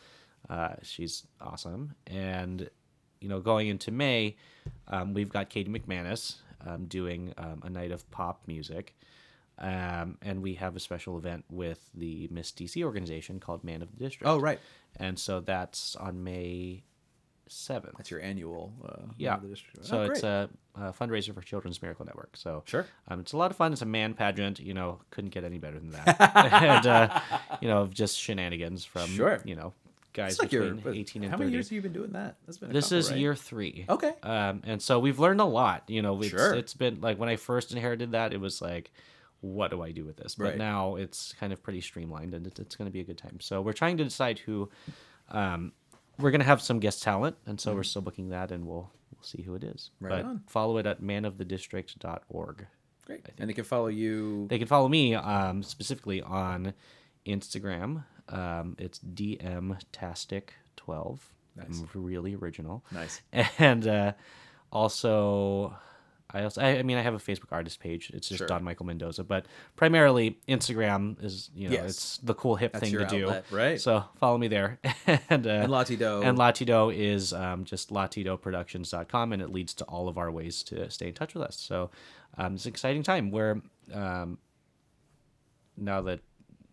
Uh, 0.50 0.74
she's 0.82 1.28
awesome, 1.40 1.94
and 2.08 2.68
you 3.20 3.30
know 3.30 3.40
going 3.40 3.68
into 3.68 3.92
May, 3.92 4.36
um, 4.88 5.14
we've 5.14 5.30
got 5.30 5.50
Katie 5.52 5.70
McManus 5.72 6.38
um, 6.66 6.86
doing 6.88 7.32
um, 7.38 7.62
a 7.64 7.70
night 7.70 7.92
of 7.92 8.10
pop 8.10 8.42
music, 8.48 8.96
um, 9.60 10.18
and 10.24 10.42
we 10.42 10.56
have 10.56 10.76
a 10.76 10.80
special 10.80 11.20
event 11.20 11.46
with 11.48 11.92
the 11.94 12.28
Miss 12.32 12.52
DC 12.52 12.84
organization 12.84 13.40
called 13.40 13.64
Man 13.64 13.84
of 13.84 13.92
the 13.92 13.98
District. 14.04 14.28
Oh, 14.28 14.40
right. 14.40 14.60
and 14.98 15.20
so 15.20 15.42
that's 15.42 15.96
on 15.96 16.24
May 16.24 16.84
seventh. 17.52 17.98
That's 17.98 18.10
your 18.12 18.22
annual. 18.22 18.74
Uh, 18.84 19.12
Yeah. 19.18 19.36
of 19.36 19.42
the 19.42 19.48
district. 19.50 19.86
So 19.86 20.00
Oh, 20.00 20.04
it's 20.04 20.24
a, 20.24 20.50
a 20.76 20.94
fundraiser 20.94 21.34
for 21.34 21.42
Children's 21.42 21.82
Miracle 21.82 22.06
Network. 22.06 22.38
So 22.38 22.64
Sure. 22.66 22.86
um, 23.08 23.20
it's 23.20 23.34
a 23.34 23.38
lot 23.38 23.52
of 23.52 23.58
fun. 23.58 23.74
It's 23.74 23.82
a 23.82 23.86
man 23.86 24.14
pageant. 24.14 24.60
You 24.60 24.74
know, 24.74 25.00
couldn't 25.12 25.32
get 25.32 25.44
any 25.44 25.58
better 25.58 25.80
than 25.80 25.92
that. 25.92 26.16
and 26.64 26.88
uh, 26.88 27.20
you 27.62 27.68
know, 27.68 27.88
just 27.88 28.18
shenanigans 28.18 28.86
from 28.86 29.08
Sure. 29.10 29.42
you 29.46 29.56
know 29.56 29.74
guys 30.14 30.34
It's 30.34 30.42
like 30.42 30.52
your 30.52 30.74
between 30.74 30.96
eighteen 30.96 31.24
and 31.24 31.32
how 31.32 31.38
many 31.38 31.52
years 31.52 31.68
have 31.70 31.74
you 31.76 31.82
been 31.82 31.94
doing 31.94 32.12
that? 32.12 32.36
That's 32.46 32.58
been 32.58 32.70
a 32.70 32.74
this 32.74 32.86
couple, 32.86 32.98
is 32.98 33.10
right? 33.12 33.20
year 33.20 33.36
three. 33.36 33.86
Okay. 33.90 34.14
Um, 34.24 34.62
and 34.66 34.82
so 34.82 35.00
we've 35.00 35.20
learned 35.20 35.40
a 35.42 35.46
lot. 35.46 35.84
You 35.88 36.02
know, 36.02 36.20
it's, 36.22 36.30
Sure. 36.30 36.54
it's 36.54 36.74
been 36.74 37.00
like 37.02 37.18
when 37.20 37.30
I 37.30 37.36
first 37.36 37.72
inherited 37.72 38.12
that, 38.12 38.34
it 38.34 38.40
was 38.42 38.62
like, 38.62 38.92
what 39.42 39.72
do 39.72 39.82
I 39.82 39.92
do 39.92 40.04
with 40.06 40.18
this? 40.18 40.36
But 40.36 40.44
Right. 40.44 40.58
now 40.58 40.96
it's 40.96 41.34
kind 41.40 41.52
of 41.54 41.64
pretty 41.64 41.82
streamlined, 41.82 42.34
and 42.34 42.46
it's, 42.46 42.60
it's 42.60 42.76
going 42.76 42.88
to 42.88 42.92
be 42.92 43.00
a 43.00 43.04
good 43.04 43.18
time. 43.18 43.40
So 43.40 43.62
we're 43.62 43.74
trying 43.74 43.98
to 43.98 44.04
decide 44.04 44.40
who. 44.40 44.70
Um, 45.30 45.72
we're 46.20 46.32
going 46.32 46.42
to 46.42 46.46
have 46.46 46.62
some 46.62 46.80
guest 46.80 47.04
talent, 47.04 47.36
and 47.46 47.60
so 47.60 47.74
we're 47.74 47.84
still 47.84 48.02
booking 48.02 48.30
that, 48.30 48.52
and 48.52 48.66
we'll 48.66 48.90
we'll 49.12 49.24
see 49.24 49.42
who 49.42 49.56
it 49.56 49.64
is. 49.64 49.92
Right 50.00 50.24
but 50.24 50.26
on. 50.26 50.44
follow 50.48 50.78
it 50.78 50.86
at 50.86 51.02
manofthedistrict.org. 51.02 52.68
Great. 53.06 53.26
And 53.40 53.50
they 53.50 53.54
can 53.54 53.64
follow 53.64 53.88
you. 53.88 54.48
They 54.50 54.60
can 54.60 54.68
follow 54.68 54.88
me 54.88 55.16
um, 55.16 55.64
specifically 55.64 56.22
on 56.22 56.74
Instagram. 57.26 58.04
Um, 58.30 58.76
it's 58.80 59.00
dmtastic12. 59.00 61.20
I'm 61.60 61.90
really 61.94 62.36
original. 62.36 62.84
Nice. 62.92 63.22
And 63.60 63.88
uh, 63.88 64.14
also, 64.72 65.76
I 66.34 66.44
also, 66.44 66.62
I, 66.62 66.78
I 66.80 66.84
mean, 66.84 66.98
I 66.98 67.02
have 67.02 67.14
a 67.14 67.18
Facebook 67.20 67.52
artist 67.52 67.80
page. 67.80 68.12
It's 68.14 68.28
just 68.30 68.40
Sure. 68.40 68.48
Don 68.48 68.64
Michael 68.64 68.86
Mendoza, 68.86 69.24
but 69.24 69.46
primarily 69.76 70.40
Instagram 70.48 71.22
is, 71.24 71.50
you 71.56 71.68
know, 71.70 71.74
Yes. 71.74 71.90
it's 71.90 72.18
the 72.18 72.34
cool 72.34 72.56
hip 72.56 72.74
That's 72.74 72.90
thing 72.90 72.98
to 73.00 73.06
do. 73.06 73.34
right. 73.52 73.80
So 73.80 74.04
follow 74.20 74.38
me 74.38 74.48
there. 74.48 74.80
and 75.30 75.46
uh, 75.46 75.50
And 75.50 75.72
La-Ti-Do. 75.72 76.22
And 76.24 76.38
La-Ti-Do 76.38 76.90
is 76.92 77.34
um, 77.34 77.64
just 77.66 77.90
latidoproductions.com, 77.92 79.34
and 79.34 79.42
it 79.42 79.50
leads 79.52 79.74
to 79.76 79.84
all 79.86 80.08
of 80.08 80.18
our 80.18 80.32
ways 80.32 80.64
to 80.64 80.90
stay 80.90 81.08
in 81.10 81.14
touch 81.14 81.34
with 81.34 81.44
us. 81.44 81.58
So 81.60 81.90
um, 82.38 82.56
it's 82.56 82.66
an 82.66 82.70
exciting 82.70 83.04
time 83.04 83.32
where 83.32 83.62
um, 83.94 84.38
now 85.78 86.02
that 86.02 86.20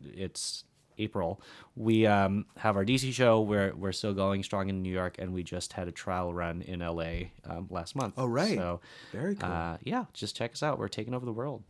it's 0.04 0.64
April, 0.98 1.40
we 1.76 2.06
um, 2.06 2.46
have 2.56 2.76
our 2.76 2.84
DC 2.84 3.12
show. 3.12 3.40
We're 3.40 3.74
we're 3.74 3.92
still 3.92 4.14
going 4.14 4.42
strong 4.42 4.68
in 4.68 4.82
New 4.82 4.92
York, 4.92 5.16
and 5.18 5.32
we 5.32 5.42
just 5.42 5.72
had 5.74 5.88
a 5.88 5.92
trial 5.92 6.32
run 6.34 6.62
in 6.62 6.80
LA 6.80 7.30
um, 7.48 7.66
last 7.70 7.96
month. 7.96 8.14
Oh, 8.16 8.26
right. 8.26 8.56
So 8.56 8.80
Very 9.12 9.34
cool. 9.34 9.50
uh, 9.50 9.76
yeah, 9.82 10.04
just 10.12 10.36
check 10.36 10.52
us 10.52 10.62
out. 10.62 10.78
We're 10.78 10.88
taking 10.88 11.14
over 11.14 11.24
the 11.26 11.32
world. 11.32 11.62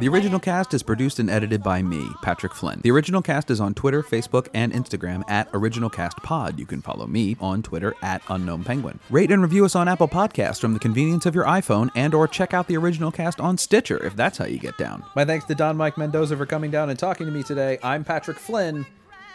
The 0.00 0.08
original 0.08 0.40
cast 0.40 0.74
is 0.74 0.82
produced 0.82 1.20
and 1.20 1.30
edited 1.30 1.62
by 1.62 1.80
me, 1.80 2.08
Patrick 2.20 2.52
Flynn. 2.52 2.80
The 2.82 2.90
original 2.90 3.22
cast 3.22 3.48
is 3.48 3.60
on 3.60 3.74
Twitter, 3.74 4.02
Facebook, 4.02 4.48
and 4.52 4.72
Instagram 4.72 5.22
at 5.30 5.50
OriginalCastPod. 5.52 6.58
You 6.58 6.66
can 6.66 6.82
follow 6.82 7.06
me 7.06 7.36
on 7.40 7.62
Twitter 7.62 7.94
at 8.02 8.20
Unknown 8.28 8.64
Penguin. 8.64 8.98
Rate 9.08 9.30
and 9.30 9.40
review 9.40 9.64
us 9.64 9.76
on 9.76 9.86
Apple 9.86 10.08
Podcasts 10.08 10.60
from 10.60 10.74
the 10.74 10.80
convenience 10.80 11.26
of 11.26 11.34
your 11.36 11.44
iPhone 11.44 11.90
and 11.94 12.12
or 12.12 12.26
check 12.26 12.52
out 12.52 12.66
the 12.66 12.76
original 12.76 13.12
cast 13.12 13.40
on 13.40 13.56
Stitcher 13.56 14.04
if 14.04 14.16
that's 14.16 14.36
how 14.36 14.46
you 14.46 14.58
get 14.58 14.76
down. 14.76 15.04
My 15.14 15.24
thanks 15.24 15.44
to 15.44 15.54
Don 15.54 15.76
Mike 15.76 15.96
Mendoza 15.96 16.36
for 16.36 16.44
coming 16.44 16.72
down 16.72 16.90
and 16.90 16.98
talking 16.98 17.26
to 17.26 17.32
me 17.32 17.44
today. 17.44 17.78
I'm 17.80 18.02
Patrick 18.02 18.38
Flynn, 18.38 18.84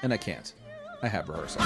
and 0.03 0.11
I 0.11 0.17
can't. 0.17 0.53
I 1.01 1.07
have 1.07 1.29
rehearsal. 1.29 1.61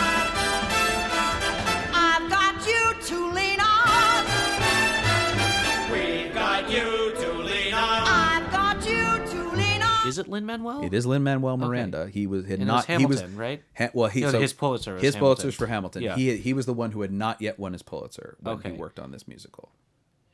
Is 10.05 10.17
it 10.17 10.27
Lin 10.27 10.45
Manuel? 10.45 10.83
It 10.83 10.93
is 10.93 11.05
Lin 11.05 11.23
Manuel 11.23 11.57
Miranda. 11.57 12.07
He 12.07 12.27
was 12.27 12.45
had 12.45 12.59
And 12.59 12.67
not. 12.67 12.87
was 12.87 12.97
he 12.99 13.05
was 13.05 13.23
right? 13.25 13.63
Ha- 13.77 13.89
well, 13.93 14.09
he 14.09 14.21
No, 14.21 14.31
so 14.31 14.39
his 14.41 14.53
Pulitzer 14.53 14.93
was 14.95 15.01
His 15.01 15.15
Hamilton. 15.15 15.43
Pulitzer's 15.45 15.55
for 15.55 15.67
Hamilton. 15.67 16.01
Yeah. 16.03 16.15
He 16.15 16.37
he 16.37 16.53
was 16.53 16.65
the 16.65 16.73
one 16.73 16.91
who 16.91 17.01
had 17.01 17.11
not 17.11 17.41
yet 17.41 17.57
won 17.59 17.73
his 17.73 17.81
Pulitzer 17.83 18.37
when 18.41 18.55
Okay. 18.57 18.71
he 18.71 18.77
worked 18.77 18.99
on 18.99 19.11
this 19.11 19.27
musical. 19.27 19.71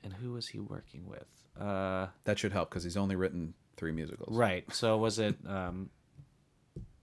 And 0.03 0.13
who 0.13 0.31
was 0.33 0.47
he 0.47 0.59
working 0.59 1.07
with? 1.07 1.27
Uh, 1.59 2.07
That 2.23 2.39
should 2.39 2.51
help 2.53 2.69
because 2.69 2.83
he's 2.83 2.97
only 2.97 3.15
written 3.15 3.53
three 3.77 3.91
musicals. 3.91 4.35
right. 4.35 4.71
So 4.73 4.97
was 4.97 5.19
it 5.19 5.35
um, 5.45 5.89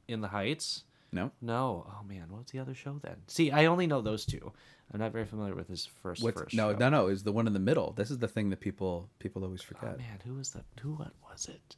In 0.09 0.21
the 0.21 0.29
Heights? 0.29 0.85
No. 1.13 1.31
No. 1.41 1.87
Oh 1.89 2.03
man, 2.07 2.27
what's 2.31 2.53
the 2.53 2.59
other 2.59 2.75
show 2.75 2.99
then? 3.03 3.17
See, 3.29 3.51
I 3.51 3.67
only 3.67 3.87
know 3.87 4.01
those 4.03 4.27
two. 4.27 4.53
I'm 4.93 5.01
not 5.01 5.13
very 5.13 5.25
familiar 5.25 5.55
with 5.55 5.69
his 5.69 5.85
first 5.85 6.23
What's, 6.23 6.41
first 6.41 6.55
no, 6.55 6.73
show. 6.73 6.79
no, 6.79 6.89
no. 6.91 7.07
Is 7.09 7.23
the 7.25 7.33
one 7.33 7.47
in 7.47 7.53
the 7.53 7.59
middle. 7.59 7.93
This 7.93 8.11
is 8.11 8.19
the 8.19 8.29
thing 8.29 8.51
that 8.51 8.61
people 8.61 9.09
people 9.19 9.45
always 9.45 9.63
Oh, 9.63 9.75
forget. 9.75 9.99
man, 9.99 10.19
who 10.25 10.35
was 10.35 10.51
that? 10.51 10.65
Who 10.81 10.93
what 10.95 11.13
was 11.29 11.47
it? 11.49 11.77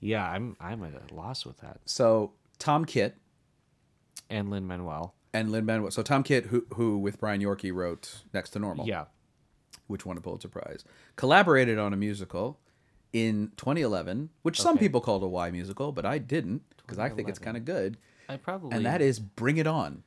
Yeah, 0.00 0.28
I'm 0.28 0.56
I'm 0.60 0.82
at 0.84 0.92
a 0.94 1.14
loss 1.14 1.44
with 1.46 1.58
that. 1.58 1.80
so 1.84 2.32
Tom 2.58 2.84
Kitt 2.84 3.16
And 4.28 4.50
Lin 4.50 4.66
Manuel. 4.66 5.14
and 5.32 5.50
Lin 5.52 5.64
Manuel. 5.66 5.90
So 5.90 6.02
Tom 6.02 6.22
Kitt, 6.22 6.46
who 6.46 6.66
who 6.74 6.98
with 6.98 7.18
Brian 7.20 7.40
Yorkey 7.40 7.72
wrote 7.72 8.22
Next 8.32 8.50
to 8.50 8.58
Normal, 8.58 8.86
Yeah. 8.86 9.04
which 9.86 10.04
won 10.06 10.16
a 10.16 10.20
Pulitzer 10.20 10.48
Prize, 10.48 10.84
collaborated 11.16 11.78
on 11.78 11.92
a 11.92 11.96
musical 11.96 12.58
in 13.12 13.50
2011, 13.56 14.30
which 14.42 14.60
some 14.60 14.78
people 14.78 15.00
called 15.00 15.22
a 15.22 15.28
Y 15.28 15.50
musical, 15.50 15.90
but 15.92 16.06
I 16.06 16.18
didn't 16.18 16.62
because 16.78 16.98
I 16.98 17.08
think 17.08 17.28
it's 17.28 17.38
kind 17.38 17.56
of 17.56 17.64
good. 17.64 17.96
I 18.28 18.36
probably 18.36 18.76
And 18.76 18.86
that 18.86 19.02
is 19.02 19.18
Bring 19.18 19.56
It 19.56 19.66
On. 19.66 20.02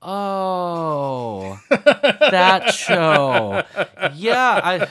Oh, 0.00 1.58
that 1.70 2.72
show. 2.74 3.62
Yeah, 4.14 4.60
I 4.62 4.88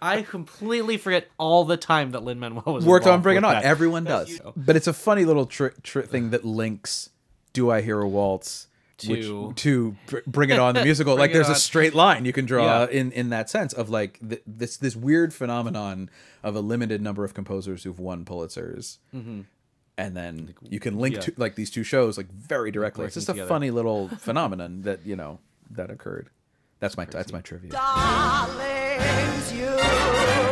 I 0.00 0.22
completely 0.22 0.96
forget 0.96 1.28
all 1.38 1.64
the 1.64 1.76
time 1.76 2.12
that 2.12 2.22
Lin 2.24 2.38
Manuel 2.40 2.62
was 2.66 2.84
worked 2.84 3.04
on 3.06 3.10
involved 3.10 3.22
Bring 3.24 3.36
It 3.38 3.44
On. 3.44 3.54
that. 3.54 3.64
Everyone 3.64 4.04
does, 4.04 4.40
but 4.56 4.76
it's 4.76 4.86
a 4.86 4.92
funny 4.92 5.24
little 5.24 5.46
tri- 5.46 5.70
tri- 5.82 6.02
thing 6.02 6.30
that 6.30 6.44
links 6.44 7.10
"Do 7.52 7.70
I 7.70 7.82
Hear 7.82 8.00
a 8.00 8.08
Waltz" 8.08 8.68
which- 9.06 9.22
To- 9.26 9.52
to 9.56 9.96
Br- 10.06 10.18
Bring 10.26 10.50
It 10.50 10.58
On 10.58 10.74
the 10.74 10.84
musical. 10.84 11.16
like 11.16 11.32
there's 11.32 11.48
a 11.48 11.54
straight 11.54 11.94
line 11.94 12.24
you 12.24 12.32
can 12.32 12.46
draw 12.46 12.82
Yeah. 12.84 12.88
in 12.90 13.12
in 13.12 13.30
that 13.30 13.50
sense 13.50 13.72
of 13.72 13.90
like 13.90 14.18
th- 14.26 14.42
this 14.46 14.76
this 14.76 14.94
weird 14.96 15.34
phenomenon 15.34 16.08
of 16.42 16.56
a 16.56 16.60
limited 16.60 17.02
number 17.02 17.24
of 17.24 17.34
composers 17.34 17.82
who've 17.84 17.98
won 17.98 18.24
Pulitzers. 18.24 18.98
Mm-hmm. 19.14 19.40
And 19.98 20.16
then 20.16 20.54
you 20.68 20.80
can 20.80 20.98
link 20.98 21.16
yeah. 21.16 21.20
to 21.22 21.34
like 21.36 21.54
these 21.54 21.70
two 21.70 21.84
shows 21.84 22.16
like 22.16 22.30
very 22.32 22.70
directly. 22.70 23.04
It's 23.04 23.14
just 23.14 23.28
a 23.28 23.32
together. 23.32 23.48
funny 23.48 23.70
little 23.78 24.08
phenomenon 24.08 24.82
that 24.82 25.04
you 25.04 25.16
know 25.16 25.38
that 25.70 25.90
occurred. 25.90 26.30
That's 26.80 26.96
my 26.96 27.04
that's 27.04 27.32
my 27.32 27.40
trivia. 27.40 27.70
Darlings, 27.70 29.52
you 29.52 30.51